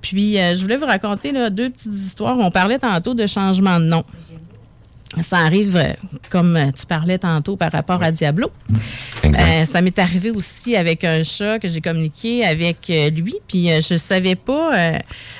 Puis, 0.00 0.38
euh, 0.38 0.54
je 0.54 0.62
voulais 0.62 0.76
vous 0.76 0.86
raconter 0.86 1.32
là, 1.32 1.50
deux 1.50 1.70
petites 1.70 1.92
histoires. 1.92 2.36
On 2.38 2.50
parlait 2.50 2.78
tantôt 2.78 3.14
de 3.14 3.26
changement 3.26 3.78
de 3.80 3.84
nom. 3.86 4.04
Ça 5.22 5.38
arrive, 5.38 5.76
euh, 5.76 5.94
comme 6.28 6.70
tu 6.78 6.84
parlais 6.84 7.18
tantôt 7.18 7.56
par 7.56 7.72
rapport 7.72 8.02
à 8.02 8.12
Diablo. 8.12 8.50
Euh, 9.24 9.64
ça 9.64 9.80
m'est 9.80 9.98
arrivé 9.98 10.30
aussi 10.30 10.76
avec 10.76 11.02
un 11.02 11.24
chat 11.24 11.58
que 11.58 11.66
j'ai 11.66 11.80
communiqué 11.80 12.44
avec 12.44 12.90
euh, 12.90 13.08
lui. 13.08 13.34
Puis 13.48 13.68
je 13.68 13.96
savais 13.96 14.34
pas, 14.34 14.92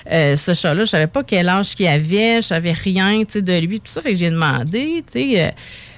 ce 0.07 0.55
chat-là, 0.55 0.85
je 0.85 0.91
savais 0.91 1.07
pas 1.07 1.23
quel 1.23 1.49
âge 1.49 1.75
qu'il 1.75 1.87
avait, 1.87 2.37
je 2.37 2.47
savais 2.47 2.73
rien 2.73 3.21
de 3.21 3.67
lui, 3.67 3.81
tout 3.81 3.93
ça. 3.93 4.01
Fait 4.01 4.13
que 4.13 4.19
j'ai 4.19 4.31
demandé, 4.31 5.05
tu 5.13 5.35
sais, 5.37 5.55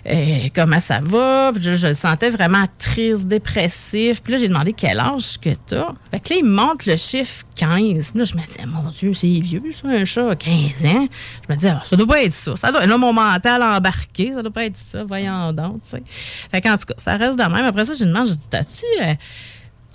euh, 0.07 0.49
comment 0.55 0.81
ça 0.81 1.01
va? 1.03 1.51
Puis 1.55 1.63
je, 1.63 1.87
le 1.89 1.95
sentais 1.95 2.31
vraiment 2.31 2.65
triste, 2.79 3.27
dépressif. 3.27 4.23
Puis 4.23 4.33
là, 4.33 4.39
j'ai 4.39 4.49
demandé 4.49 4.73
quel 4.73 4.99
âge 4.99 5.39
que 5.41 5.51
tu 5.67 5.75
as. 5.75 5.95
Fait 6.11 6.21
que 6.21 6.31
là, 6.35 6.37
il 6.41 6.45
me 6.45 6.51
montre 6.55 6.89
le 6.89 6.97
chiffre 6.97 7.45
15. 7.57 8.11
Puis 8.11 8.19
là, 8.19 8.25
je 8.25 8.35
me 8.35 8.41
disais, 8.47 8.67
mon 8.67 8.91
Dieu, 8.91 9.13
c'est 9.15 9.27
vieux, 9.27 9.63
ça, 9.81 9.89
un 9.89 10.05
chat 10.05 10.31
à 10.31 10.37
15 10.37 10.53
ans. 10.87 11.09
Je 11.49 11.53
me 11.53 11.55
disais, 11.55 11.71
Ah, 11.71 11.83
ça 11.89 11.97
doit 11.97 12.07
pas 12.07 12.23
être 12.23 12.33
ça. 12.33 12.57
ça 12.57 12.73
doit... 12.73 12.87
Là, 12.87 12.97
mon 12.97 13.13
mental 13.13 13.63
embarqué, 13.63 14.33
ça 14.33 14.43
doit 14.43 14.51
pas 14.53 14.65
être 14.65 14.77
ça. 14.77 15.05
Voyons 15.05 15.53
donc, 15.53 15.83
tu 15.83 15.91
sais. 15.91 16.03
Fait 16.51 16.61
qu'en 16.61 16.77
tout 16.77 16.87
cas, 16.87 16.95
ça 16.99 17.17
reste 17.17 17.39
de 17.39 17.45
même. 17.45 17.65
Après 17.67 17.85
ça, 17.85 17.93
je 17.95 18.05
demande, 18.05 18.29
je 18.29 18.33
dis, 18.35 18.49
t'as-tu. 18.49 18.85
euh, 19.03 19.15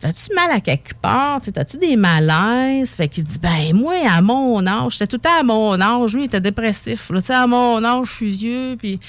T'as-tu 0.05 0.35
mal 0.35 0.51
à 0.51 0.59
quelque 0.59 0.93
part? 1.01 1.41
T'as-tu 1.41 1.79
des 1.79 1.95
malaises? 1.95 2.93
Fait 2.93 3.07
qu'il 3.07 3.23
dit, 3.23 3.39
ben, 3.39 3.73
moi, 3.73 3.95
à 4.07 4.21
mon 4.21 4.63
âge, 4.67 4.99
j'étais 4.99 5.17
tout 5.17 5.27
à 5.27 5.41
mon 5.41 5.81
âge. 5.81 6.13
Lui, 6.13 6.21
il 6.21 6.25
était 6.25 6.39
dépressif. 6.39 7.09
À 7.29 7.47
mon 7.47 7.83
âge, 7.83 8.09
je 8.09 8.13
suis 8.13 8.35
vieux. 8.35 8.75
Puis 8.77 8.99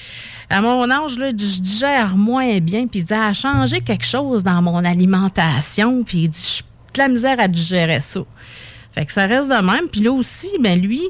à 0.49 0.59
mon 0.59 0.89
âge, 0.89 1.19
là, 1.19 1.29
je 1.29 1.59
digère 1.59 2.17
moins 2.17 2.57
bien. 2.61 2.87
Puis 2.87 3.01
il 3.01 3.05
dit, 3.05 3.13
a 3.13 3.31
changé 3.31 3.81
quelque 3.81 4.07
chose 4.07 4.43
dans 4.43 4.59
mon 4.63 4.83
alimentation. 4.83 6.03
Puis 6.03 6.17
il 6.23 6.29
dit, 6.29 6.63
j'ai 6.63 6.63
de 6.95 6.97
la 6.97 7.07
misère 7.09 7.39
à 7.39 7.47
digérer 7.47 8.01
ça. 8.01 8.21
Fait 8.91 9.05
que 9.05 9.11
ça 9.11 9.27
reste 9.27 9.49
de 9.49 9.63
même. 9.63 9.89
Puis 9.91 10.01
là 10.01 10.11
aussi, 10.11 10.49
ben 10.59 10.81
lui, 10.81 11.03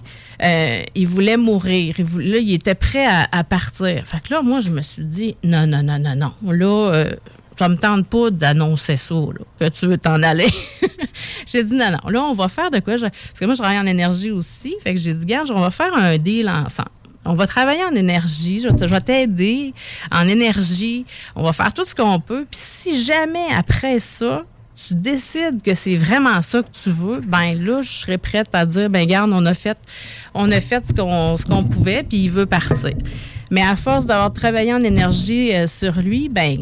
euh, 0.43 0.84
il 0.95 1.07
voulait 1.07 1.38
mourir. 1.38 1.95
Il 1.97 2.30
là, 2.30 2.39
il 2.39 2.53
était 2.53 2.76
prêt 2.76 3.05
à, 3.05 3.30
à 3.31 3.45
partir. 3.45 4.05
Fait 4.05 4.19
que 4.19 4.34
là, 4.34 4.41
moi, 4.41 4.59
je 4.59 4.69
me 4.69 4.81
suis 4.81 5.05
dit, 5.05 5.38
non, 5.45 5.65
non, 5.65 5.81
non, 5.81 5.97
non, 5.97 6.15
non. 6.18 6.34
Là, 6.51 6.91
euh, 6.93 7.11
ça 7.57 7.69
me 7.69 7.75
tente 7.75 8.07
pas 8.07 8.29
d'annoncer 8.29 8.97
ça, 8.97 9.15
là, 9.15 9.45
que 9.59 9.69
tu 9.69 9.88
veux 9.88 9.97
t'en 9.97 10.21
aller. 10.21 10.49
j'ai 11.47 11.63
dit, 11.63 11.75
non, 11.75 11.91
non, 11.91 12.09
là, 12.09 12.23
on 12.23 12.34
va 12.34 12.47
faire 12.47 12.69
de 12.69 12.79
quoi? 12.79 12.95
Parce 12.99 13.39
que 13.39 13.45
moi, 13.45 13.55
je 13.55 13.61
travaille 13.61 13.79
en 13.79 13.85
énergie 13.85 14.31
aussi. 14.31 14.75
Fait 14.84 14.93
que 14.93 14.99
j'ai 14.99 15.13
dit, 15.13 15.25
garde, 15.25 15.49
on 15.51 15.59
va 15.59 15.71
faire 15.71 15.95
un 15.95 16.17
deal 16.17 16.49
ensemble. 16.49 16.89
On 17.25 17.34
va 17.34 17.45
travailler 17.45 17.84
en 17.84 17.95
énergie. 17.95 18.61
Je 18.61 18.85
vais 18.85 19.01
t'aider 19.01 19.73
en 20.11 20.27
énergie. 20.27 21.05
On 21.35 21.43
va 21.43 21.51
faire 21.51 21.73
tout 21.73 21.84
ce 21.84 21.93
qu'on 21.93 22.19
peut. 22.19 22.45
Puis 22.49 22.59
si 22.61 23.03
jamais 23.03 23.47
après 23.57 23.99
ça, 23.99 24.43
tu 24.88 24.93
décides 24.93 25.61
que 25.61 25.73
c'est 25.73 25.97
vraiment 25.97 26.41
ça 26.41 26.61
que 26.61 26.69
tu 26.84 26.89
veux, 26.89 27.19
ben 27.19 27.53
là, 27.53 27.81
je 27.81 27.89
serais 27.89 28.17
prête 28.17 28.47
à 28.53 28.65
dire, 28.65 28.89
ben 28.89 29.05
garde, 29.05 29.31
on 29.34 29.45
a 29.45 29.53
fait, 29.53 29.77
on 30.34 30.49
a 30.51 30.61
fait 30.61 30.85
ce 30.88 30.93
qu'on, 30.93 31.35
ce 31.35 31.45
qu'on 31.45 31.63
pouvait, 31.63 32.03
puis 32.03 32.19
il 32.19 32.31
veut 32.31 32.45
partir. 32.45 32.93
Mais 33.51 33.63
à 33.63 33.75
force 33.75 34.05
d'avoir 34.05 34.31
travaillé 34.31 34.73
en 34.73 34.84
énergie 34.84 35.53
euh, 35.53 35.67
sur 35.67 35.99
lui, 35.99 36.29
ben 36.29 36.57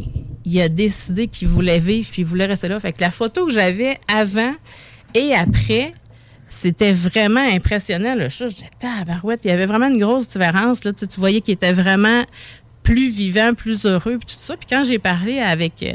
il 0.45 0.61
a 0.61 0.69
décidé 0.69 1.27
qu'il 1.27 1.47
voulait 1.47 1.79
vivre, 1.79 2.07
puis 2.11 2.21
il 2.21 2.25
voulait 2.25 2.45
rester 2.45 2.67
là. 2.67 2.79
Fait 2.79 2.93
que 2.93 3.01
la 3.01 3.11
photo 3.11 3.47
que 3.47 3.51
j'avais 3.51 3.99
avant 4.07 4.53
et 5.13 5.33
après, 5.33 5.93
c'était 6.49 6.93
vraiment 6.93 7.41
impressionnant. 7.41 8.15
Chat, 8.29 8.47
je 8.47 8.53
disais, 8.53 8.69
tabarouette, 8.79 9.41
il 9.43 9.49
y 9.49 9.51
avait 9.51 9.65
vraiment 9.65 9.87
une 9.87 9.99
grosse 9.99 10.27
différence. 10.27 10.83
Là. 10.83 10.93
Tu, 10.93 11.07
tu 11.07 11.19
voyais 11.19 11.41
qu'il 11.41 11.53
était 11.53 11.73
vraiment 11.73 12.23
plus 12.85 13.09
vivant, 13.09 13.53
plus 13.53 13.85
heureux, 13.85 14.17
puis 14.19 14.27
tout 14.27 14.39
ça. 14.39 14.55
Puis 14.55 14.67
quand 14.69 14.83
j'ai 14.83 14.99
parlé 14.99 15.39
avec 15.39 15.73
euh, 15.81 15.93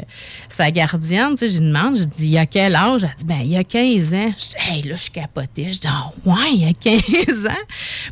sa 0.49 0.69
gardienne, 0.69 1.31
tu 1.31 1.37
sais, 1.37 1.49
j'ai 1.49 1.61
demandé, 1.61 2.01
j'ai 2.01 2.05
dit, 2.05 2.25
il 2.25 2.31
y 2.31 2.37
a 2.37 2.45
quel 2.45 2.75
âge? 2.75 3.03
Elle 3.03 3.15
dit, 3.17 3.23
ben, 3.23 3.39
il 3.41 3.51
y 3.51 3.57
a 3.57 3.63
15 3.63 4.13
ans. 4.13 4.33
Je 4.37 4.49
dis, 4.49 4.55
hey, 4.69 4.81
là, 4.83 4.95
je 4.97 5.09
capotais. 5.09 5.71
Je 5.71 5.79
dis, 5.79 5.87
ah, 5.87 6.11
ouais, 6.25 6.51
il 6.53 6.65
y 6.65 6.69
a 6.69 6.73
15 6.73 7.45
ans. 7.47 7.65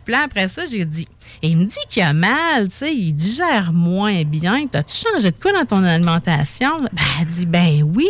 Puis 0.06 0.14
là, 0.14 0.22
après 0.24 0.48
ça, 0.48 0.64
j'ai 0.66 0.86
dit, 0.86 1.06
il 1.42 1.58
me 1.58 1.66
dit 1.66 1.76
qu'il 1.90 2.04
a 2.04 2.14
mal, 2.14 2.70
tu 2.70 2.76
sais, 2.76 2.96
il 2.96 3.14
digère 3.14 3.72
moins 3.74 4.24
bien. 4.24 4.66
T'as-tu 4.68 4.96
changé 4.96 5.32
de 5.32 5.36
quoi 5.40 5.52
dans 5.52 5.66
ton 5.66 5.84
alimentation? 5.84 6.82
Ben, 6.94 7.04
elle 7.20 7.28
dit, 7.28 7.46
ben 7.46 7.84
oui. 7.84 8.08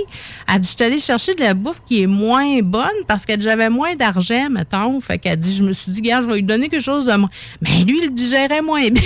Elle 0.48 0.60
dit, 0.60 0.70
je 0.70 0.76
suis 0.76 0.86
allée 0.86 1.00
chercher 1.00 1.34
de 1.34 1.42
la 1.42 1.56
bouffe 1.56 1.82
qui 1.88 2.04
est 2.04 2.08
moins 2.08 2.60
bonne 2.62 2.88
parce 3.08 3.26
que 3.26 3.40
j'avais 3.40 3.70
moins 3.70 3.96
d'argent, 3.96 4.50
mettons. 4.52 5.02
Fait 5.02 5.18
qu'elle 5.18 5.40
dit, 5.40 5.56
je 5.56 5.64
me 5.64 5.74
suis 5.74 5.92
dit, 5.92 6.02
gars, 6.02 6.22
je 6.22 6.28
vais 6.28 6.36
lui 6.36 6.44
donner 6.44 6.70
quelque 6.70 6.84
chose 6.84 7.06
de 7.08 7.16
moins. 7.16 7.30
Mais 7.62 7.84
lui, 7.84 8.02
il 8.04 8.14
digérait 8.14 8.62
moins 8.62 8.88
bien. 8.90 9.02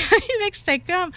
j'étais 0.54 0.80
comme, 0.80 1.10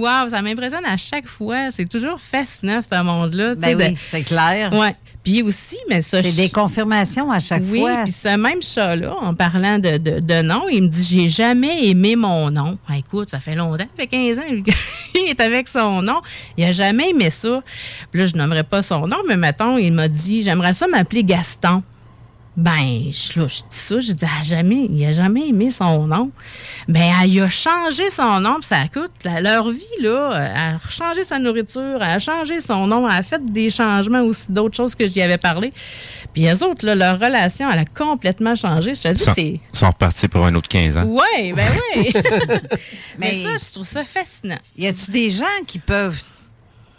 waouh, 0.00 0.28
ça 0.30 0.42
m'impressionne 0.42 0.84
à 0.86 0.96
chaque 0.96 1.26
fois. 1.26 1.70
C'est 1.70 1.88
toujours 1.88 2.20
fascinant, 2.20 2.80
ce 2.82 3.02
monde-là. 3.02 3.54
Ben 3.54 3.76
oui, 3.76 3.90
de- 3.92 3.96
c'est 4.08 4.22
clair. 4.22 4.72
Ouais. 4.72 4.96
Puis 5.24 5.40
aussi, 5.42 5.78
mais 5.88 6.02
ça. 6.02 6.20
C'est 6.22 6.34
des 6.34 6.48
confirmations 6.50 7.30
à 7.30 7.38
chaque 7.38 7.62
oui, 7.68 7.78
fois. 7.78 8.02
puis 8.02 8.12
ce 8.12 8.36
même 8.36 8.60
chat-là, 8.60 9.14
en 9.20 9.34
parlant 9.34 9.78
de, 9.78 9.96
de, 9.96 10.18
de 10.18 10.42
nom, 10.42 10.62
il 10.68 10.82
me 10.82 10.88
dit 10.88 11.04
J'ai 11.04 11.28
jamais 11.28 11.86
aimé 11.88 12.16
mon 12.16 12.50
nom. 12.50 12.76
Ah, 12.88 12.96
écoute, 12.98 13.30
ça 13.30 13.38
fait 13.38 13.54
longtemps, 13.54 13.84
ça 13.84 13.86
fait 13.96 14.08
15 14.08 14.38
ans, 14.40 14.42
il 15.14 15.30
est 15.30 15.40
avec 15.40 15.68
son 15.68 16.02
nom. 16.02 16.20
Il 16.56 16.64
a 16.64 16.72
jamais 16.72 17.10
aimé 17.10 17.30
ça. 17.30 17.62
Puis 18.10 18.20
là, 18.20 18.26
je 18.26 18.34
nommerai 18.34 18.64
pas 18.64 18.82
son 18.82 19.06
nom, 19.06 19.18
mais 19.28 19.36
mettons, 19.36 19.78
il 19.78 19.92
m'a 19.92 20.08
dit 20.08 20.42
J'aimerais 20.42 20.74
ça 20.74 20.88
m'appeler 20.88 21.22
Gaston. 21.22 21.84
Ben, 22.54 23.10
je, 23.10 23.40
là, 23.40 23.46
je 23.48 23.60
dis 23.60 23.64
ça, 23.70 23.98
j'ai 24.00 24.12
dit, 24.12 24.26
ah, 24.26 24.44
jamais, 24.44 24.86
il 24.90 25.02
a 25.06 25.12
jamais 25.14 25.48
aimé 25.48 25.70
son 25.70 26.06
nom. 26.06 26.30
Ben, 26.86 27.10
elle 27.22 27.40
a 27.40 27.48
changé 27.48 28.10
son 28.10 28.40
nom, 28.40 28.56
puis 28.56 28.66
ça 28.66 28.86
coûte, 28.92 29.10
la- 29.24 29.40
leur 29.40 29.70
vie, 29.70 29.80
là, 30.00 30.30
elle 30.34 30.74
a 30.76 30.78
changé 30.90 31.24
sa 31.24 31.38
nourriture, 31.38 31.96
elle 31.96 32.02
a 32.02 32.18
changé 32.18 32.60
son 32.60 32.86
nom, 32.86 33.08
elle 33.08 33.16
a 33.16 33.22
fait 33.22 33.42
des 33.42 33.70
changements 33.70 34.20
aussi, 34.20 34.42
d'autres 34.50 34.76
choses 34.76 34.94
que 34.94 35.08
j'y 35.08 35.22
avais 35.22 35.38
parlé. 35.38 35.72
Puis 36.34 36.42
les 36.42 36.62
autres, 36.62 36.84
là, 36.84 36.94
leur 36.94 37.18
relation, 37.18 37.70
elle 37.72 37.78
a 37.78 37.84
complètement 37.86 38.54
changé. 38.54 38.94
Je 38.94 39.00
te 39.00 39.08
dis, 39.08 39.22
Ils 39.22 39.24
sont, 39.24 39.32
c'est... 39.34 39.60
ils 39.72 39.78
sont 39.78 39.86
repartis 39.90 40.28
pour 40.28 40.44
un 40.44 40.54
autre 40.54 40.68
15 40.68 40.98
ans. 40.98 41.04
Oui, 41.06 41.52
ben 41.54 41.68
oui. 41.96 42.12
Mais, 43.18 43.32
Mais- 43.32 43.42
ça, 43.44 43.66
je 43.66 43.72
trouve 43.72 43.86
ça 43.86 44.04
fascinant. 44.04 44.58
Y 44.76 44.88
a-tu 44.88 45.10
des 45.10 45.30
gens 45.30 45.44
qui 45.66 45.78
peuvent 45.78 46.20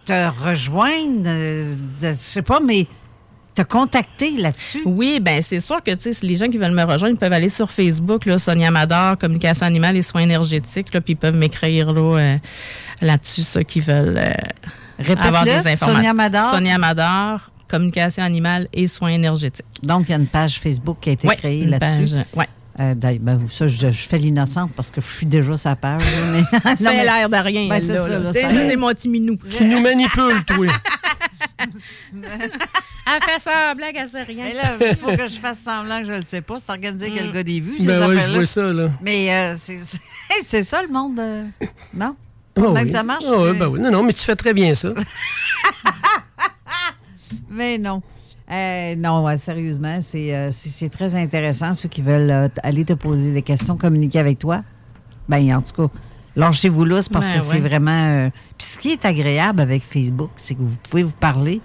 te 0.05 0.29
rejoindre, 0.43 1.23
euh, 1.27 1.75
je 2.01 2.13
sais 2.15 2.41
pas, 2.41 2.59
mais 2.59 2.87
te 3.55 3.61
contacter 3.61 4.31
là-dessus? 4.31 4.81
Oui, 4.85 5.19
ben 5.21 5.41
c'est 5.43 5.59
sûr 5.59 5.83
que 5.83 5.91
tu 5.91 6.13
sais, 6.13 6.25
les 6.25 6.35
gens 6.37 6.47
qui 6.47 6.57
veulent 6.57 6.71
me 6.73 6.83
rejoindre 6.83 7.15
ils 7.15 7.19
peuvent 7.19 7.33
aller 7.33 7.49
sur 7.49 7.69
Facebook, 7.71 8.25
là, 8.25 8.39
Sonia 8.39 8.71
Mador, 8.71 9.17
Communication 9.17 9.65
animale 9.65 9.95
et 9.97 10.01
soins 10.03 10.21
énergétiques, 10.21 10.93
là, 10.93 11.01
puis 11.01 11.13
ils 11.13 11.17
peuvent 11.17 11.35
m'écrire 11.35 11.93
là, 11.93 12.17
euh, 12.19 12.37
là-dessus, 13.01 13.43
ceux 13.43 13.63
qui 13.63 13.79
veulent 13.79 14.17
euh, 14.17 15.15
avoir 15.17 15.43
des 15.43 15.51
informations. 15.51 15.87
Sonia 15.95 16.13
Mador. 16.13 16.49
Sonia 16.51 16.77
Mador, 16.77 17.49
Communication 17.69 18.23
animale 18.23 18.67
et 18.73 18.87
soins 18.87 19.09
énergétiques. 19.11 19.65
Donc, 19.81 20.05
il 20.07 20.11
y 20.11 20.13
a 20.13 20.17
une 20.17 20.27
page 20.27 20.59
Facebook 20.59 20.97
qui 21.01 21.09
a 21.09 21.13
été 21.13 21.27
Oui, 21.27 21.35
créée 21.35 21.61
une 21.63 21.69
là-dessus. 21.71 22.15
page, 22.15 22.25
ouais. 22.35 22.45
Euh, 22.79 22.95
d'ailleurs, 22.95 23.21
ben, 23.21 23.39
ça, 23.47 23.67
je, 23.67 23.91
je 23.91 24.07
fais 24.07 24.17
l'innocente 24.17 24.71
parce 24.75 24.89
que 24.89 24.99
je 24.99 25.05
suis 25.07 25.25
déjà 25.27 25.55
sa 25.57 25.75
page. 25.75 26.01
mais... 26.31 26.41
Ça 26.51 26.57
Non, 26.69 26.73
mais- 26.81 26.97
fait 26.97 27.03
l'air 27.03 27.29
de 27.29 27.35
rien. 27.35 27.67
Ben, 27.69 27.79
c'est 27.79 27.93
là, 27.93 28.03
ça, 28.03 28.09
là. 28.09 28.19
là, 28.19 28.29
C'est- 28.33 28.41
ça- 28.41 28.49
C'est 28.49 28.75
mon 28.75 28.87
petit 28.89 29.09
minou. 29.09 29.35
Tu 29.57 29.63
nous 29.65 29.79
manipules, 29.79 30.43
toi. 30.47 30.65
Elle 33.05 33.21
fait 33.21 33.39
semblant 33.39 33.91
qu'elle 33.91 34.07
sait 34.09 34.23
rien. 34.23 34.45
Mais 34.45 34.53
là, 34.53 34.63
il 34.91 34.95
faut 34.95 35.07
que 35.15 35.27
je 35.27 35.39
fasse 35.39 35.59
semblant 35.59 35.99
que 35.99 36.05
je 36.07 36.13
ne 36.13 36.17
le 36.19 36.23
sais 36.27 36.41
pas. 36.41 36.57
C'est 36.59 36.71
organisé 36.71 37.11
quel 37.13 37.31
gars 37.31 37.43
des 37.43 37.59
vues, 37.59 37.77
Ben 37.85 38.07
oui, 38.07 38.17
je 38.17 38.31
vois 38.35 38.45
ça, 38.45 38.61
là. 38.73 38.89
Mais 39.01 39.33
euh, 39.33 39.55
c'est 40.45 40.63
ça, 40.63 40.81
le 40.81 40.87
monde. 40.89 41.19
euh, 41.19 41.43
Non? 41.93 42.15
Ah 42.55 42.61
oui. 42.61 42.85
que 42.85 42.91
ça 42.91 43.03
marche? 43.03 43.23
Ah 43.27 43.31
oui, 43.37 43.49
euh, 43.49 43.53
ben 43.53 43.67
oui. 43.67 43.79
Non, 43.79 43.91
non, 43.91 44.03
mais 44.03 44.13
tu 44.13 44.23
fais 44.23 44.35
très 44.35 44.53
bien 44.53 44.73
ça. 44.75 44.89
Mais 47.49 47.77
non. 47.77 48.01
Euh, 48.51 48.95
non, 48.95 49.23
ouais, 49.23 49.37
sérieusement, 49.37 49.99
c'est 50.01 50.33
euh, 50.35 50.51
c'est- 50.51 50.69
c'est 50.69 50.89
très 50.89 51.15
intéressant. 51.15 51.73
Ceux 51.73 51.89
qui 51.89 52.01
veulent 52.01 52.29
euh, 52.29 52.47
t- 52.47 52.59
aller 52.63 52.83
te 52.85 52.93
poser 52.93 53.31
des 53.31 53.41
questions, 53.41 53.77
communiquer 53.77 54.19
avec 54.19 54.37
toi, 54.39 54.63
ben 55.29 55.55
en 55.55 55.61
tout 55.61 55.87
cas, 55.87 55.93
lâchez-vous 56.35 56.85
là, 56.85 57.01
c'est 57.01 57.11
parce 57.11 57.27
Ben 57.27 57.35
que 57.37 57.39
c'est 57.41 57.59
vraiment... 57.59 57.91
euh, 58.25 58.29
Puis 58.57 58.67
ce 58.67 58.77
qui 58.79 58.91
est 58.91 59.05
agréable 59.05 59.61
avec 59.61 59.83
Facebook, 59.83 60.31
c'est 60.35 60.55
que 60.55 60.61
vous 60.61 60.75
pouvez 60.89 61.03
vous 61.03 61.11
parler, 61.19 61.61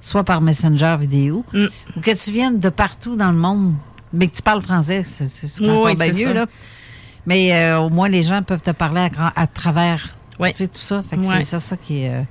soit 0.00 0.24
par 0.24 0.40
Messenger 0.40 0.96
vidéo, 1.00 1.44
Mm. 1.52 1.66
ou 1.96 2.00
que 2.00 2.10
tu 2.12 2.30
viennes 2.30 2.58
de 2.60 2.68
partout 2.68 3.16
dans 3.16 3.30
le 3.32 3.38
monde, 3.38 3.74
mais 4.12 4.26
que 4.28 4.36
tu 4.36 4.42
parles 4.42 4.62
français, 4.62 5.02
c'est 5.04 5.26
Oui, 5.60 5.68
encore 5.70 5.94
bien 5.96 6.12
mieux, 6.12 6.26
ça. 6.28 6.34
là. 6.34 6.46
Mais 7.26 7.54
euh, 7.54 7.78
au 7.80 7.88
moins, 7.90 8.08
les 8.08 8.22
gens 8.22 8.42
peuvent 8.42 8.62
te 8.62 8.72
parler 8.72 9.08
à, 9.36 9.46
travers, 9.46 10.14
tu 10.40 10.44
sais, 10.54 10.66
tout 10.66 10.78
ça. 10.78 11.02
Fait 11.08 11.16
que 11.16 11.22
Ouais. 11.22 11.36
c'est 11.38 11.44
ça, 11.44 11.60
ça 11.60 11.76
qui 11.76 12.02
est... 12.02 12.10
euh, 12.10 12.22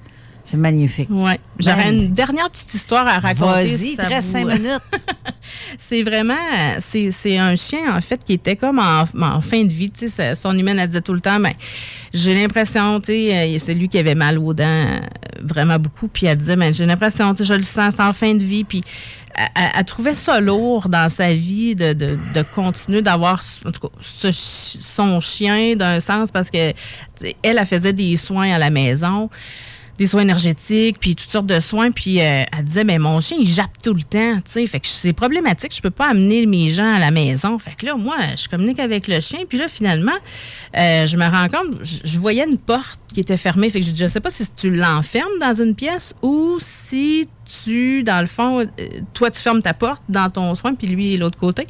c'est 0.43 0.57
magnifique. 0.57 1.09
Ouais. 1.09 1.39
J'aurais 1.59 1.85
Ben, 1.85 1.95
une 1.95 2.11
dernière 2.11 2.49
petite 2.49 2.73
histoire 2.73 3.07
à 3.07 3.19
raconter. 3.19 3.75
Vas-y, 3.75 3.95
très 3.95 4.21
cinq 4.21 4.45
minutes. 4.45 4.81
c'est 5.79 6.03
vraiment, 6.03 6.35
c'est 6.79 7.37
un 7.37 7.55
chien, 7.55 7.95
en 7.95 8.01
fait, 8.01 8.23
qui 8.23 8.33
était 8.33 8.55
comme 8.55 8.79
en, 8.79 9.05
en 9.21 9.41
fin 9.41 9.63
de 9.63 9.71
vie. 9.71 9.91
Tu 9.91 10.09
sais, 10.09 10.35
son 10.35 10.57
humaine, 10.57 10.79
elle 10.79 10.87
disait 10.87 11.01
tout 11.01 11.13
le 11.13 11.21
temps, 11.21 11.39
ben, 11.39 11.53
j'ai 12.13 12.33
l'impression, 12.35 12.99
tu 12.99 13.07
sais, 13.07 13.55
euh, 13.55 13.59
c'est 13.59 13.73
lui 13.73 13.87
qui 13.87 13.97
avait 13.97 14.15
mal 14.15 14.37
aux 14.37 14.53
dents 14.53 14.65
euh, 14.65 14.99
vraiment 15.41 15.79
beaucoup. 15.79 16.07
Puis 16.07 16.25
elle 16.27 16.37
disait, 16.37 16.55
ben, 16.55 16.73
j'ai 16.73 16.85
l'impression, 16.85 17.33
tu 17.33 17.43
sais, 17.43 17.45
je 17.45 17.53
le 17.53 17.63
sens, 17.63 17.93
c'est 17.95 18.03
en 18.03 18.13
fin 18.13 18.33
de 18.33 18.43
vie. 18.43 18.63
Puis 18.63 18.83
elle, 19.55 19.85
trouvait 19.85 20.13
ça 20.13 20.39
lourd 20.39 20.89
dans 20.89 21.09
sa 21.09 21.33
vie 21.33 21.75
de, 21.75 21.93
de, 21.93 22.17
de 22.33 22.41
continuer 22.41 23.01
d'avoir, 23.01 23.41
en 23.65 23.71
tout 23.71 23.87
cas, 23.87 23.93
ce 24.01 24.31
son 24.31 25.19
chien 25.19 25.75
d'un 25.75 25.99
sens 25.99 26.31
parce 26.31 26.49
que, 26.49 26.57
elle, 26.57 27.33
elle 27.43 27.65
faisait 27.65 27.93
des 27.93 28.17
soins 28.17 28.51
à 28.53 28.59
la 28.59 28.69
maison 28.69 29.29
des 30.01 30.07
soins 30.07 30.23
énergétiques, 30.23 30.97
puis 30.99 31.15
toutes 31.15 31.29
sortes 31.29 31.45
de 31.45 31.59
soins. 31.59 31.91
Puis 31.91 32.21
euh, 32.21 32.43
elle 32.51 32.65
disait, 32.65 32.83
ben 32.83 32.99
mon 32.99 33.21
chien, 33.21 33.37
il 33.39 33.47
jappe 33.47 33.77
tout 33.83 33.93
le 33.93 34.01
temps, 34.01 34.39
tu. 34.51 34.65
Fait 34.65 34.79
que 34.79 34.87
c'est 34.87 35.13
problématique, 35.13 35.75
je 35.75 35.81
peux 35.81 35.91
pas 35.91 36.09
amener 36.09 36.47
mes 36.47 36.71
gens 36.71 36.95
à 36.95 36.97
la 36.97 37.11
maison. 37.11 37.59
Fait 37.59 37.75
que 37.77 37.85
là, 37.85 37.95
moi, 37.95 38.15
je 38.35 38.49
communique 38.49 38.79
avec 38.79 39.07
le 39.07 39.19
chien. 39.19 39.41
Puis 39.47 39.59
là, 39.59 39.67
finalement, 39.67 40.17
euh, 40.75 41.05
je 41.05 41.17
me 41.17 41.25
rends 41.25 41.47
compte, 41.49 41.83
je, 41.83 42.17
voyais 42.17 42.43
une 42.49 42.57
porte 42.57 42.99
qui 43.13 43.19
était 43.19 43.37
fermée. 43.37 43.69
Fait 43.69 43.79
que 43.79 43.85
je, 43.85 43.93
je 43.93 44.07
sais 44.07 44.19
pas 44.19 44.31
si 44.31 44.43
tu 44.51 44.71
l'enfermes 44.71 45.37
dans 45.39 45.61
une 45.61 45.75
pièce 45.75 46.15
ou 46.23 46.57
si 46.59 47.27
tu, 47.63 48.01
dans 48.01 48.21
le 48.21 48.27
fond, 48.27 48.61
euh, 48.61 48.65
toi, 49.13 49.29
tu 49.29 49.39
fermes 49.39 49.61
ta 49.61 49.75
porte 49.75 50.01
dans 50.09 50.31
ton 50.31 50.55
soin, 50.55 50.73
puis 50.73 50.87
lui, 50.87 51.15
l'autre 51.15 51.37
côté. 51.37 51.67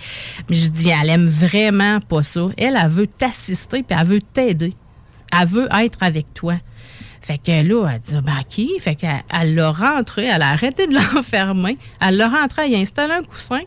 Mais 0.50 0.56
je 0.56 0.70
dis, 0.70 0.90
elle 0.90 1.10
aime 1.10 1.28
vraiment 1.28 2.00
pas 2.00 2.24
ça. 2.24 2.48
Elle, 2.58 2.80
elle 2.82 2.90
veut 2.90 3.08
t'assister, 3.08 3.84
puis 3.84 3.98
elle 4.00 4.08
veut 4.08 4.22
t'aider. 4.22 4.74
Elle 5.38 5.48
veut 5.50 5.68
être 5.74 5.98
avec 6.02 6.34
toi. 6.34 6.56
Fait 7.22 7.38
que 7.38 7.52
là, 7.52 7.88
elle 7.94 8.00
dit, 8.00 8.16
ben, 8.24 8.34
OK. 8.40 8.82
Fait 8.82 8.96
qu'elle 8.96 9.24
elle 9.40 9.56
l'a 9.56 9.72
rentré, 9.72 10.26
elle 10.26 10.42
a 10.42 10.50
arrêté 10.50 10.88
de 10.88 10.96
l'enfermer. 11.16 11.78
Elle 12.06 12.18
l'a 12.18 12.28
rentré, 12.30 12.64
elle 12.68 12.76
a 12.76 12.80
installé 12.80 13.14
un 13.14 13.24
coussin. 13.24 13.62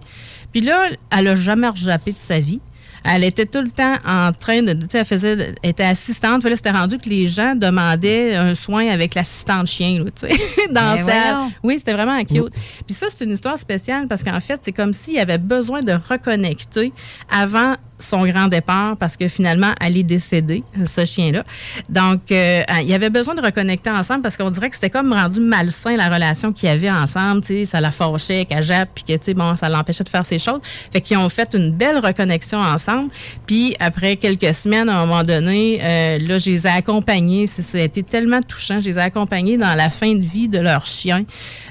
Puis 0.52 0.60
là, 0.60 0.88
elle 1.10 1.28
a 1.28 1.36
jamais 1.36 1.68
rejappé 1.68 2.12
de 2.12 2.18
sa 2.18 2.40
vie. 2.40 2.60
Elle 3.06 3.22
était 3.22 3.44
tout 3.44 3.60
le 3.60 3.70
temps 3.70 3.96
en 4.06 4.32
train 4.32 4.62
de. 4.62 4.72
Tu 4.72 4.86
sais, 4.88 4.98
elle 5.00 5.04
faisait. 5.04 5.54
Elle 5.62 5.70
était 5.70 5.84
assistante. 5.84 6.40
Puis 6.40 6.48
là, 6.48 6.56
c'était 6.56 6.70
rendu 6.70 6.96
que 6.96 7.08
les 7.08 7.28
gens 7.28 7.54
demandaient 7.54 8.34
un 8.34 8.54
soin 8.54 8.88
avec 8.88 9.14
l'assistante 9.14 9.66
chien, 9.66 10.02
là, 10.02 10.10
tu 10.10 10.26
sais, 10.26 10.36
dans 10.72 10.94
Ben 10.94 11.06
sa. 11.06 11.34
voyons. 11.34 11.52
Oui, 11.62 11.74
c'était 11.78 11.92
vraiment 11.92 12.18
cute. 12.24 12.54
Puis 12.86 12.96
ça, 12.96 13.06
c'est 13.14 13.24
une 13.26 13.32
histoire 13.32 13.58
spéciale 13.58 14.06
parce 14.08 14.24
qu'en 14.24 14.40
fait, 14.40 14.58
c'est 14.64 14.72
comme 14.72 14.94
s'il 14.94 15.18
avait 15.18 15.36
besoin 15.36 15.80
de 15.82 15.92
reconnecter 15.92 16.94
avant 17.30 17.74
son 17.98 18.24
grand 18.26 18.48
départ 18.48 18.96
parce 18.96 19.16
que 19.16 19.28
finalement, 19.28 19.72
elle 19.80 19.96
est 19.96 20.02
décédée, 20.02 20.64
ce 20.86 21.04
chien-là. 21.04 21.44
Donc, 21.88 22.30
euh, 22.30 22.62
il 22.80 22.88
y 22.88 22.94
avait 22.94 23.10
besoin 23.10 23.34
de 23.34 23.40
reconnecter 23.40 23.90
ensemble 23.90 24.22
parce 24.22 24.36
qu'on 24.36 24.50
dirait 24.50 24.68
que 24.68 24.74
c'était 24.74 24.90
comme 24.90 25.12
rendu 25.12 25.40
malsain 25.40 25.96
la 25.96 26.08
relation 26.08 26.52
qu'ils 26.52 26.68
avaient 26.68 26.90
ensemble. 26.90 27.42
Tu 27.42 27.46
sais, 27.48 27.64
ça 27.64 27.80
la 27.80 27.90
fâchait, 27.90 28.44
qu'elle 28.44 28.62
jappe, 28.62 28.90
puis 28.94 29.04
que, 29.04 29.32
bon, 29.32 29.56
ça 29.56 29.68
l'empêchait 29.68 30.04
de 30.04 30.08
faire 30.08 30.26
ses 30.26 30.38
choses. 30.38 30.60
Fait 30.92 31.00
qu'ils 31.00 31.16
ont 31.16 31.28
fait 31.28 31.54
une 31.54 31.70
belle 31.70 31.98
reconnexion 31.98 32.58
ensemble. 32.58 33.10
Puis, 33.46 33.74
après 33.80 34.16
quelques 34.16 34.54
semaines, 34.54 34.88
à 34.88 35.00
un 35.00 35.06
moment 35.06 35.22
donné, 35.22 35.80
euh, 35.82 36.18
là, 36.18 36.38
je 36.38 36.50
les 36.50 36.66
ai 36.66 36.70
accompagnés. 36.70 37.46
Ça, 37.46 37.78
a 37.78 37.82
été 37.82 38.02
tellement 38.02 38.40
touchant. 38.42 38.80
Je 38.80 38.90
les 38.90 38.98
ai 38.98 39.00
accompagnés 39.00 39.56
dans 39.56 39.74
la 39.74 39.90
fin 39.90 40.14
de 40.14 40.22
vie 40.22 40.48
de 40.48 40.58
leur 40.58 40.86
chien, 40.86 41.24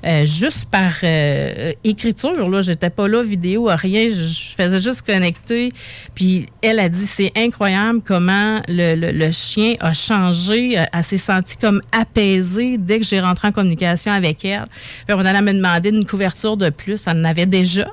euh, 0.05 0.25
juste 0.25 0.65
par 0.65 0.93
euh, 1.03 1.73
écriture. 1.83 2.49
Là, 2.49 2.61
j'étais 2.61 2.89
pas 2.89 3.07
là, 3.07 3.23
vidéo, 3.23 3.69
rien. 3.69 4.07
Je 4.09 4.55
faisais 4.55 4.79
juste 4.79 5.01
connecter. 5.01 5.73
Puis 6.15 6.45
elle 6.61 6.79
a 6.79 6.89
dit, 6.89 7.07
c'est 7.07 7.31
incroyable 7.35 8.01
comment 8.05 8.61
le, 8.67 8.95
le- 8.95 9.11
le 9.11 9.31
chien 9.31 9.73
a 9.79 9.93
changé. 9.93 10.77
euh, 10.79 10.83
Elle 10.93 11.03
s'est 11.03 11.17
sentie 11.17 11.57
comme 11.57 11.81
apaisée 11.91 12.77
dès 12.77 12.99
que 12.99 13.05
j'ai 13.05 13.19
rentré 13.19 13.47
en 13.47 13.51
communication 13.51 14.11
avec 14.11 14.45
elle. 14.45 14.65
Puis 15.07 15.15
on 15.17 15.25
allait 15.25 15.41
me 15.41 15.53
demander 15.53 15.89
une 15.89 16.05
couverture 16.05 16.55
de 16.57 16.69
plus. 16.69 17.03
Elle 17.07 17.17
en 17.17 17.23
avait 17.23 17.45
déjà. 17.47 17.87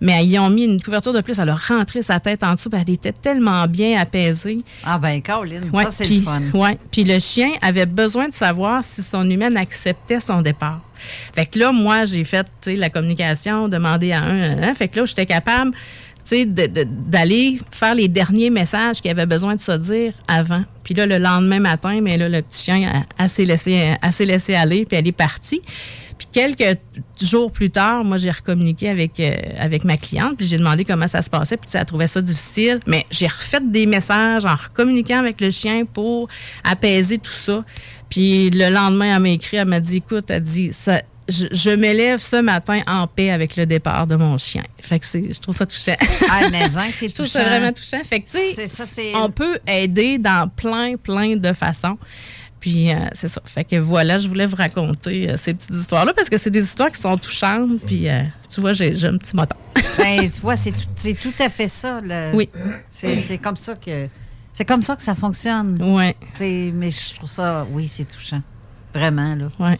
Mais 0.00 0.24
ils 0.24 0.38
ont 0.38 0.48
mis 0.48 0.62
une 0.62 0.80
couverture 0.80 1.12
de 1.12 1.20
plus. 1.20 1.40
Elle 1.40 1.48
a 1.48 1.56
rentré 1.56 2.02
sa 2.02 2.20
tête 2.20 2.44
en 2.44 2.54
dessous. 2.54 2.70
puis 2.70 2.80
elle 2.86 2.94
était 2.94 3.10
tellement 3.10 3.66
bien 3.66 3.98
apaisée. 4.00 4.58
Ah 4.84 4.96
ben, 4.96 5.20
Caroline, 5.20 5.68
Ouais, 5.72 5.82
ça, 5.84 5.90
c'est 5.90 6.08
le 6.08 6.20
fun. 6.22 6.40
ouais. 6.54 6.78
Puis 6.92 7.02
le 7.02 7.18
chien 7.18 7.50
avait 7.62 7.86
besoin 7.86 8.28
de 8.28 8.32
savoir 8.34 8.84
si 8.84 9.02
son 9.02 9.28
humaine 9.28 9.56
acceptait 9.56 10.20
son 10.20 10.40
départ. 10.42 10.82
Fait 11.34 11.46
que 11.46 11.58
là, 11.58 11.72
moi, 11.72 12.04
j'ai 12.04 12.22
fait 12.22 12.46
la 12.66 12.90
communication, 12.90 13.66
demander 13.68 14.12
à 14.12 14.22
un. 14.22 14.72
Fait 14.74 14.86
que 14.86 15.00
là, 15.00 15.04
j'étais 15.04 15.26
capable 15.26 15.72
d'aller 16.46 17.58
faire 17.70 17.94
les 17.94 18.08
derniers 18.08 18.50
messages 18.50 19.00
qu'il 19.00 19.10
avait 19.10 19.26
besoin 19.26 19.56
de 19.56 19.60
se 19.60 19.72
dire 19.72 20.12
avant. 20.26 20.64
Puis 20.84 20.94
là, 20.94 21.06
le 21.06 21.18
lendemain 21.18 21.60
matin, 21.60 22.00
mais 22.02 22.16
là, 22.16 22.28
le 22.28 22.42
petit 22.42 22.64
chien, 22.64 22.90
elle, 22.92 23.02
elle 23.18 23.28
s'est 23.28 23.44
laissé, 23.44 23.96
laissé 24.20 24.54
aller, 24.54 24.84
puis 24.84 24.96
elle 24.96 25.06
est 25.06 25.12
partie. 25.12 25.62
Puis 26.18 26.26
quelques 26.32 26.78
jours 27.22 27.52
plus 27.52 27.70
tard, 27.70 28.04
moi, 28.04 28.16
j'ai 28.16 28.30
recommuniqué 28.30 28.88
avec, 28.88 29.20
euh, 29.20 29.34
avec 29.58 29.84
ma 29.84 29.96
cliente, 29.96 30.36
puis 30.36 30.46
j'ai 30.46 30.58
demandé 30.58 30.84
comment 30.84 31.06
ça 31.06 31.22
se 31.22 31.30
passait, 31.30 31.56
puis 31.56 31.70
elle 31.72 31.84
trouvait 31.84 32.08
ça 32.08 32.20
difficile. 32.20 32.80
Mais 32.86 33.06
j'ai 33.10 33.28
refait 33.28 33.60
des 33.60 33.86
messages 33.86 34.44
en 34.44 34.56
recommuniquant 34.56 35.18
avec 35.18 35.40
le 35.40 35.50
chien 35.50 35.84
pour 35.84 36.28
apaiser 36.64 37.18
tout 37.18 37.30
ça. 37.30 37.64
Puis 38.10 38.50
le 38.50 38.70
lendemain, 38.70 39.16
elle 39.16 39.22
m'a 39.22 39.28
écrit, 39.30 39.58
elle 39.58 39.68
m'a 39.68 39.80
dit, 39.80 39.98
écoute, 39.98 40.30
elle 40.30 40.42
dit, 40.42 40.72
ça, 40.72 41.02
je, 41.28 41.46
je 41.50 41.70
me 41.70 41.92
lève 41.92 42.20
ce 42.20 42.36
matin 42.36 42.80
en 42.86 43.06
paix 43.06 43.30
avec 43.30 43.56
le 43.56 43.66
départ 43.66 44.06
de 44.06 44.16
mon 44.16 44.38
chien. 44.38 44.64
Fait 44.80 44.98
que 44.98 45.06
c'est, 45.06 45.32
je 45.32 45.38
trouve 45.38 45.54
ça 45.54 45.66
touchant. 45.66 45.96
Ah, 46.30 46.48
mais 46.50 46.62
hein, 46.62 46.88
c'est 46.92 47.08
Je 47.08 47.14
trouve 47.14 47.26
touchant. 47.26 47.40
ça 47.40 47.44
vraiment 47.44 47.72
touchant. 47.72 48.00
Fait 48.04 48.20
que, 48.20 48.28
tu 48.28 48.66
sais, 48.66 49.12
on 49.14 49.30
peut 49.30 49.58
aider 49.66 50.18
dans 50.18 50.48
plein, 50.48 50.96
plein 50.96 51.36
de 51.36 51.52
façons. 51.52 51.98
Puis, 52.60 52.92
euh, 52.92 52.96
c'est 53.12 53.28
ça. 53.28 53.40
Fait 53.44 53.64
que 53.64 53.76
voilà, 53.76 54.18
je 54.18 54.26
voulais 54.26 54.46
vous 54.46 54.56
raconter 54.56 55.30
euh, 55.30 55.36
ces 55.36 55.54
petites 55.54 55.74
histoires-là 55.74 56.12
parce 56.12 56.28
que 56.28 56.38
c'est 56.38 56.50
des 56.50 56.64
histoires 56.64 56.90
qui 56.90 57.00
sont 57.00 57.16
touchantes. 57.16 57.80
Puis, 57.86 58.08
euh, 58.08 58.22
tu 58.52 58.60
vois, 58.60 58.72
j'ai, 58.72 58.92
un 59.04 59.16
petit 59.16 59.36
moton. 59.36 59.56
Ben, 59.98 60.30
tu 60.30 60.40
vois, 60.40 60.56
c'est 60.56 60.72
tout, 60.72 61.14
tout 61.20 61.42
à 61.42 61.48
fait 61.48 61.68
ça. 61.68 62.00
Oui. 62.32 62.48
C'est 62.88 63.38
comme 63.38 63.56
ça 63.56 63.74
que 63.74 64.08
c'est 64.52 64.64
comme 64.64 64.82
ça 64.82 64.96
que 64.96 65.02
ça 65.02 65.14
fonctionne. 65.14 65.80
Ouais. 65.80 66.16
Mais 66.40 66.90
je 66.90 67.14
trouve 67.14 67.28
ça, 67.28 67.66
oui, 67.70 67.86
c'est 67.86 68.04
touchant. 68.04 68.42
Vraiment, 68.92 69.36
là. 69.36 69.48
Ouais. 69.60 69.78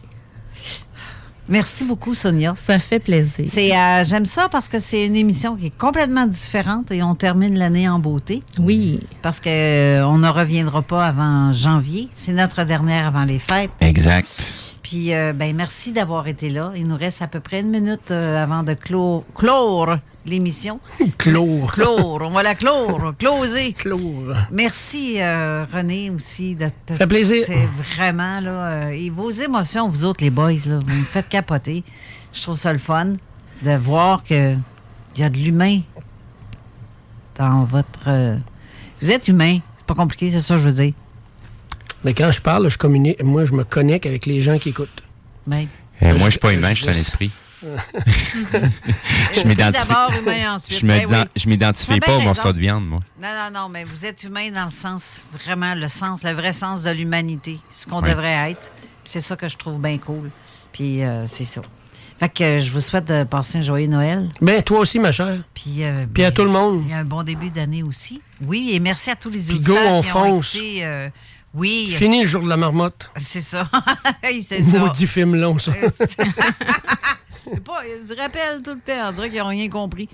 Merci 1.49 1.83
beaucoup, 1.83 2.13
Sonia. 2.13 2.53
Ça 2.57 2.77
fait 2.77 2.99
plaisir. 2.99 3.45
C'est, 3.47 3.75
euh, 3.75 4.03
j'aime 4.03 4.25
ça 4.25 4.47
parce 4.49 4.67
que 4.67 4.79
c'est 4.79 5.05
une 5.05 5.15
émission 5.15 5.55
qui 5.55 5.67
est 5.67 5.77
complètement 5.77 6.27
différente 6.27 6.91
et 6.91 7.01
on 7.01 7.15
termine 7.15 7.57
l'année 7.57 7.89
en 7.89 7.97
beauté. 7.97 8.43
Oui. 8.59 8.99
Parce 9.23 9.39
que 9.39 9.49
euh, 9.49 10.07
on 10.07 10.19
ne 10.19 10.29
reviendra 10.29 10.83
pas 10.83 11.07
avant 11.07 11.51
janvier. 11.51 12.07
C'est 12.15 12.33
notre 12.33 12.63
dernière 12.63 13.07
avant 13.07 13.23
les 13.23 13.39
fêtes. 13.39 13.71
Exact. 13.81 14.27
Puis, 14.89 15.13
euh, 15.13 15.33
ben, 15.33 15.55
merci 15.55 15.91
d'avoir 15.91 16.27
été 16.27 16.49
là. 16.49 16.71
Il 16.75 16.87
nous 16.87 16.97
reste 16.97 17.21
à 17.21 17.27
peu 17.27 17.39
près 17.39 17.59
une 17.59 17.69
minute 17.69 18.09
euh, 18.09 18.41
avant 18.43 18.63
de 18.63 18.73
clore, 18.73 19.23
clore 19.35 19.97
l'émission. 20.25 20.79
Clore. 21.19 21.71
Clore. 21.71 22.21
On 22.23 22.29
va 22.31 22.41
la 22.41 22.55
clore. 22.55 23.13
Closer. 23.19 23.73
Clore. 23.73 24.33
Merci, 24.51 25.21
euh, 25.21 25.63
René, 25.71 26.09
aussi. 26.09 26.55
De, 26.55 26.65
de- 26.87 26.93
fait 26.95 27.05
plaisir. 27.05 27.43
C'est 27.45 27.67
vraiment, 27.95 28.39
là. 28.39 28.49
euh, 28.49 28.89
et 28.89 29.11
vos 29.11 29.29
émotions, 29.29 29.87
vous 29.89 30.05
autres, 30.05 30.23
les 30.23 30.31
boys, 30.31 30.53
là, 30.65 30.79
vous 30.83 30.95
me 30.95 31.03
faites 31.03 31.29
capoter. 31.29 31.83
Je 32.33 32.41
trouve 32.41 32.55
ça 32.55 32.73
le 32.73 32.79
fun 32.79 33.13
de 33.61 33.75
voir 33.77 34.23
que 34.23 34.55
il 35.15 35.21
y 35.21 35.23
a 35.23 35.29
de 35.29 35.37
l'humain 35.37 35.81
dans 37.37 37.63
votre. 37.65 38.07
euh, 38.07 38.37
vous 39.01 39.11
êtes 39.11 39.27
humain. 39.27 39.59
C'est 39.77 39.85
pas 39.85 39.93
compliqué, 39.95 40.31
c'est 40.31 40.39
ça 40.39 40.55
que 40.55 40.61
je 40.61 40.67
veux 40.69 40.73
dire. 40.83 40.93
Mais 42.03 42.13
quand 42.13 42.31
je 42.31 42.41
parle, 42.41 42.69
je 42.69 42.77
communique, 42.77 43.21
moi, 43.23 43.45
je 43.45 43.53
me 43.53 43.63
connecte 43.63 44.05
avec 44.05 44.25
les 44.25 44.41
gens 44.41 44.57
qui 44.57 44.69
écoutent. 44.69 45.03
Ben, 45.47 45.67
Euh, 46.01 46.11
moi, 46.11 46.17
Je- 46.19 46.23
je 46.25 46.29
suis 46.31 46.39
pas 46.39 46.53
humain, 46.53 46.69
je- 46.69 46.75
je 46.75 46.79
suis 46.81 46.89
un 46.89 46.93
je- 46.93 46.99
esprit. 46.99 47.31
Esprit 49.35 49.55
d'abord, 49.55 50.11
humain 50.21 50.55
ensuite. 50.55 50.79
Je 50.79 50.85
me 50.85 50.93
Ben 50.93 51.05
oui. 51.09 51.29
je 51.35 51.49
m'identifie 51.49 51.87
Tu 51.87 51.93
as 51.93 51.99
pas 51.99 52.15
au 52.17 52.21
morceau 52.21 52.53
de 52.53 52.59
viande, 52.59 52.85
moi. 52.87 52.99
Non, 53.21 53.27
non, 53.27 53.61
non, 53.63 53.69
mais 53.69 53.83
vous 53.83 54.05
êtes 54.05 54.23
humain 54.23 54.49
dans 54.51 54.63
le 54.65 54.69
sens, 54.71 55.21
vraiment, 55.33 55.75
le 55.75 55.89
sens, 55.89 56.23
le 56.23 56.31
vrai 56.31 56.53
sens 56.53 56.83
de 56.83 56.91
l'humanité, 56.91 57.59
ce 57.71 57.85
qu'on 57.85 58.01
devrait 58.01 58.51
être. 58.51 58.71
Puis 59.03 59.11
c'est 59.11 59.19
ça 59.19 59.35
que 59.35 59.49
je 59.49 59.57
trouve 59.57 59.79
bien 59.81 59.97
cool. 59.97 60.29
Puis 60.71 61.03
euh, 61.03 61.27
c'est 61.27 61.43
ça. 61.43 61.61
Fait 62.19 62.29
que 62.29 62.43
euh, 62.43 62.61
je 62.61 62.71
vous 62.71 62.81
souhaite 62.81 63.05
de 63.05 63.23
passer 63.23 63.57
un 63.57 63.61
joyeux 63.61 63.87
Noël. 63.87 64.29
Ben, 64.41 64.61
toi 64.61 64.79
aussi, 64.79 64.99
ma 64.99 65.11
chère. 65.11 65.37
Puis, 65.53 65.83
euh, 65.83 66.05
Puis 66.13 66.23
à 66.25 66.31
tout 66.31 66.43
le 66.43 66.49
monde. 66.51 66.81
Il 66.85 66.91
y 66.91 66.93
a 66.93 66.97
un 66.97 67.05
bon 67.05 67.23
début 67.23 67.49
d'année 67.49 67.81
aussi. 67.83 68.21
Oui, 68.41 68.71
et 68.73 68.79
merci 68.79 69.09
à 69.09 69.15
tous 69.15 69.29
les 69.29 69.39
Puis 69.39 69.55
auditeurs 69.55 69.75
go, 69.75 69.81
on 69.89 70.01
qui 70.01 70.09
ont 70.09 70.11
fonce. 70.11 70.55
été, 70.55 70.85
euh, 70.85 71.09
oui. 71.53 71.91
Fini 71.91 72.21
le 72.21 72.27
jour 72.27 72.43
de 72.43 72.49
la 72.49 72.57
marmotte. 72.57 73.09
C'est 73.17 73.41
ça. 73.41 73.67
C'est 74.23 74.61
ça. 74.63 74.79
Maudit 74.79 75.07
film 75.07 75.35
long, 75.35 75.57
ça. 75.57 75.71
C'est 77.43 77.63
pas, 77.63 77.81
ils 77.85 78.07
se 78.07 78.15
rappellent 78.15 78.61
tout 78.63 78.75
le 78.75 78.79
temps. 78.79 79.09
On 79.09 79.11
dirait 79.13 79.29
qu'ils 79.29 79.39
n'ont 79.39 79.47
rien 79.47 79.69
compris. 79.69 80.07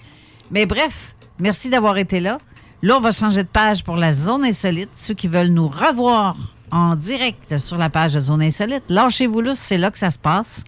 Mais 0.51 0.65
bref, 0.65 1.15
merci 1.39 1.69
d'avoir 1.69 1.97
été 1.97 2.19
là. 2.19 2.37
Là, 2.81 2.97
on 2.97 3.01
va 3.01 3.11
changer 3.11 3.43
de 3.43 3.47
page 3.47 3.83
pour 3.83 3.97
la 3.97 4.13
zone 4.13 4.45
insolite. 4.45 4.89
Ceux 4.93 5.13
qui 5.13 5.27
veulent 5.27 5.49
nous 5.49 5.67
revoir 5.67 6.37
en 6.71 6.95
direct 6.95 7.57
sur 7.57 7.77
la 7.77 7.89
page 7.89 8.13
de 8.13 8.19
zone 8.19 8.41
insolite, 8.41 8.83
lâchez-vous 8.89 9.41
là, 9.41 9.55
c'est 9.55 9.77
là 9.77 9.91
que 9.91 9.97
ça 9.97 10.11
se 10.11 10.19
passe. 10.19 10.63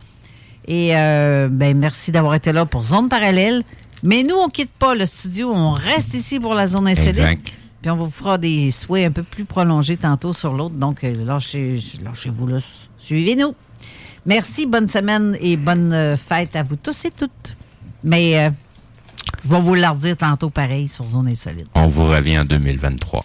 Et 0.68 0.95
euh, 0.95 1.48
ben, 1.49 1.77
merci 1.77 2.11
d'avoir 2.11 2.35
été 2.35 2.52
là 2.52 2.65
pour 2.65 2.84
zone 2.84 3.07
parallèle. 3.07 3.64
Mais 4.03 4.23
nous, 4.23 4.35
on 4.35 4.49
quitte 4.49 4.72
pas 4.72 4.95
le 4.95 5.06
studio, 5.06 5.52
on 5.53 5.72
reste 5.72 6.14
ici 6.14 6.39
pour 6.39 6.53
la 6.53 6.68
zone 6.68 6.88
insolite. 6.88 7.18
Exact. 7.18 7.53
Puis 7.88 7.91
on 7.93 8.03
vous 8.03 8.11
fera 8.11 8.38
des 8.38 8.69
souhaits 8.69 9.07
un 9.07 9.11
peu 9.11 9.23
plus 9.23 9.45
prolongés 9.45 9.95
tantôt 9.95 10.34
sur 10.34 10.51
l'autre. 10.51 10.76
Donc, 10.76 11.05
euh, 11.05 11.23
lâchez, 11.23 11.81
lâchez-vous 12.03 12.45
là. 12.45 12.57
Suivez-nous. 12.97 13.55
Merci, 14.26 14.65
bonne 14.65 14.89
semaine 14.89 15.38
et 15.39 15.55
bonne 15.55 15.93
euh, 15.93 16.18
fête 16.18 16.53
à 16.57 16.64
vous 16.64 16.76
tous 16.76 17.05
et 17.05 17.11
toutes. 17.11 17.55
Mais 18.03 18.39
euh, 18.39 18.49
je 19.45 19.49
vais 19.49 19.61
vous 19.61 19.73
le 19.73 19.88
redire 19.88 20.18
tantôt 20.18 20.49
pareil 20.49 20.89
sur 20.89 21.05
Zone 21.05 21.30
Insolite. 21.30 21.68
On 21.76 21.88
vous 21.88 22.03
revient 22.03 22.39
en 22.39 22.43
2023. 22.43 23.23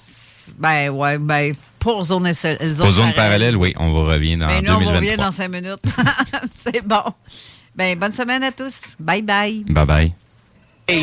Ben 0.61 0.91
ouais, 0.91 1.19
ben 1.19 1.53
pour 1.81 2.05
Zone 2.05 2.29
Insolite. 2.29 2.77
Pour 2.79 2.93
zone 2.93 3.13
parallèle, 3.15 3.57
oui, 3.57 3.75
on 3.81 3.89
vous 3.91 4.05
revient 4.05 4.37
en 4.45 4.47
Ben 4.47 4.65
nous, 4.65 4.75
on 4.75 4.79
vous 4.79 4.93
2023. 4.93 4.95
revient 5.01 5.17
dans 5.17 5.31
cinq 5.33 5.49
minutes. 5.49 5.83
C'est 6.55 6.87
bon. 6.87 7.03
Ben 7.75 7.99
bonne 7.99 8.13
semaine 8.15 8.45
à 8.45 8.53
tous. 8.53 8.95
Bye 9.01 9.23
bye. 9.23 9.65
Bye 9.67 10.13
bye. 10.89 11.03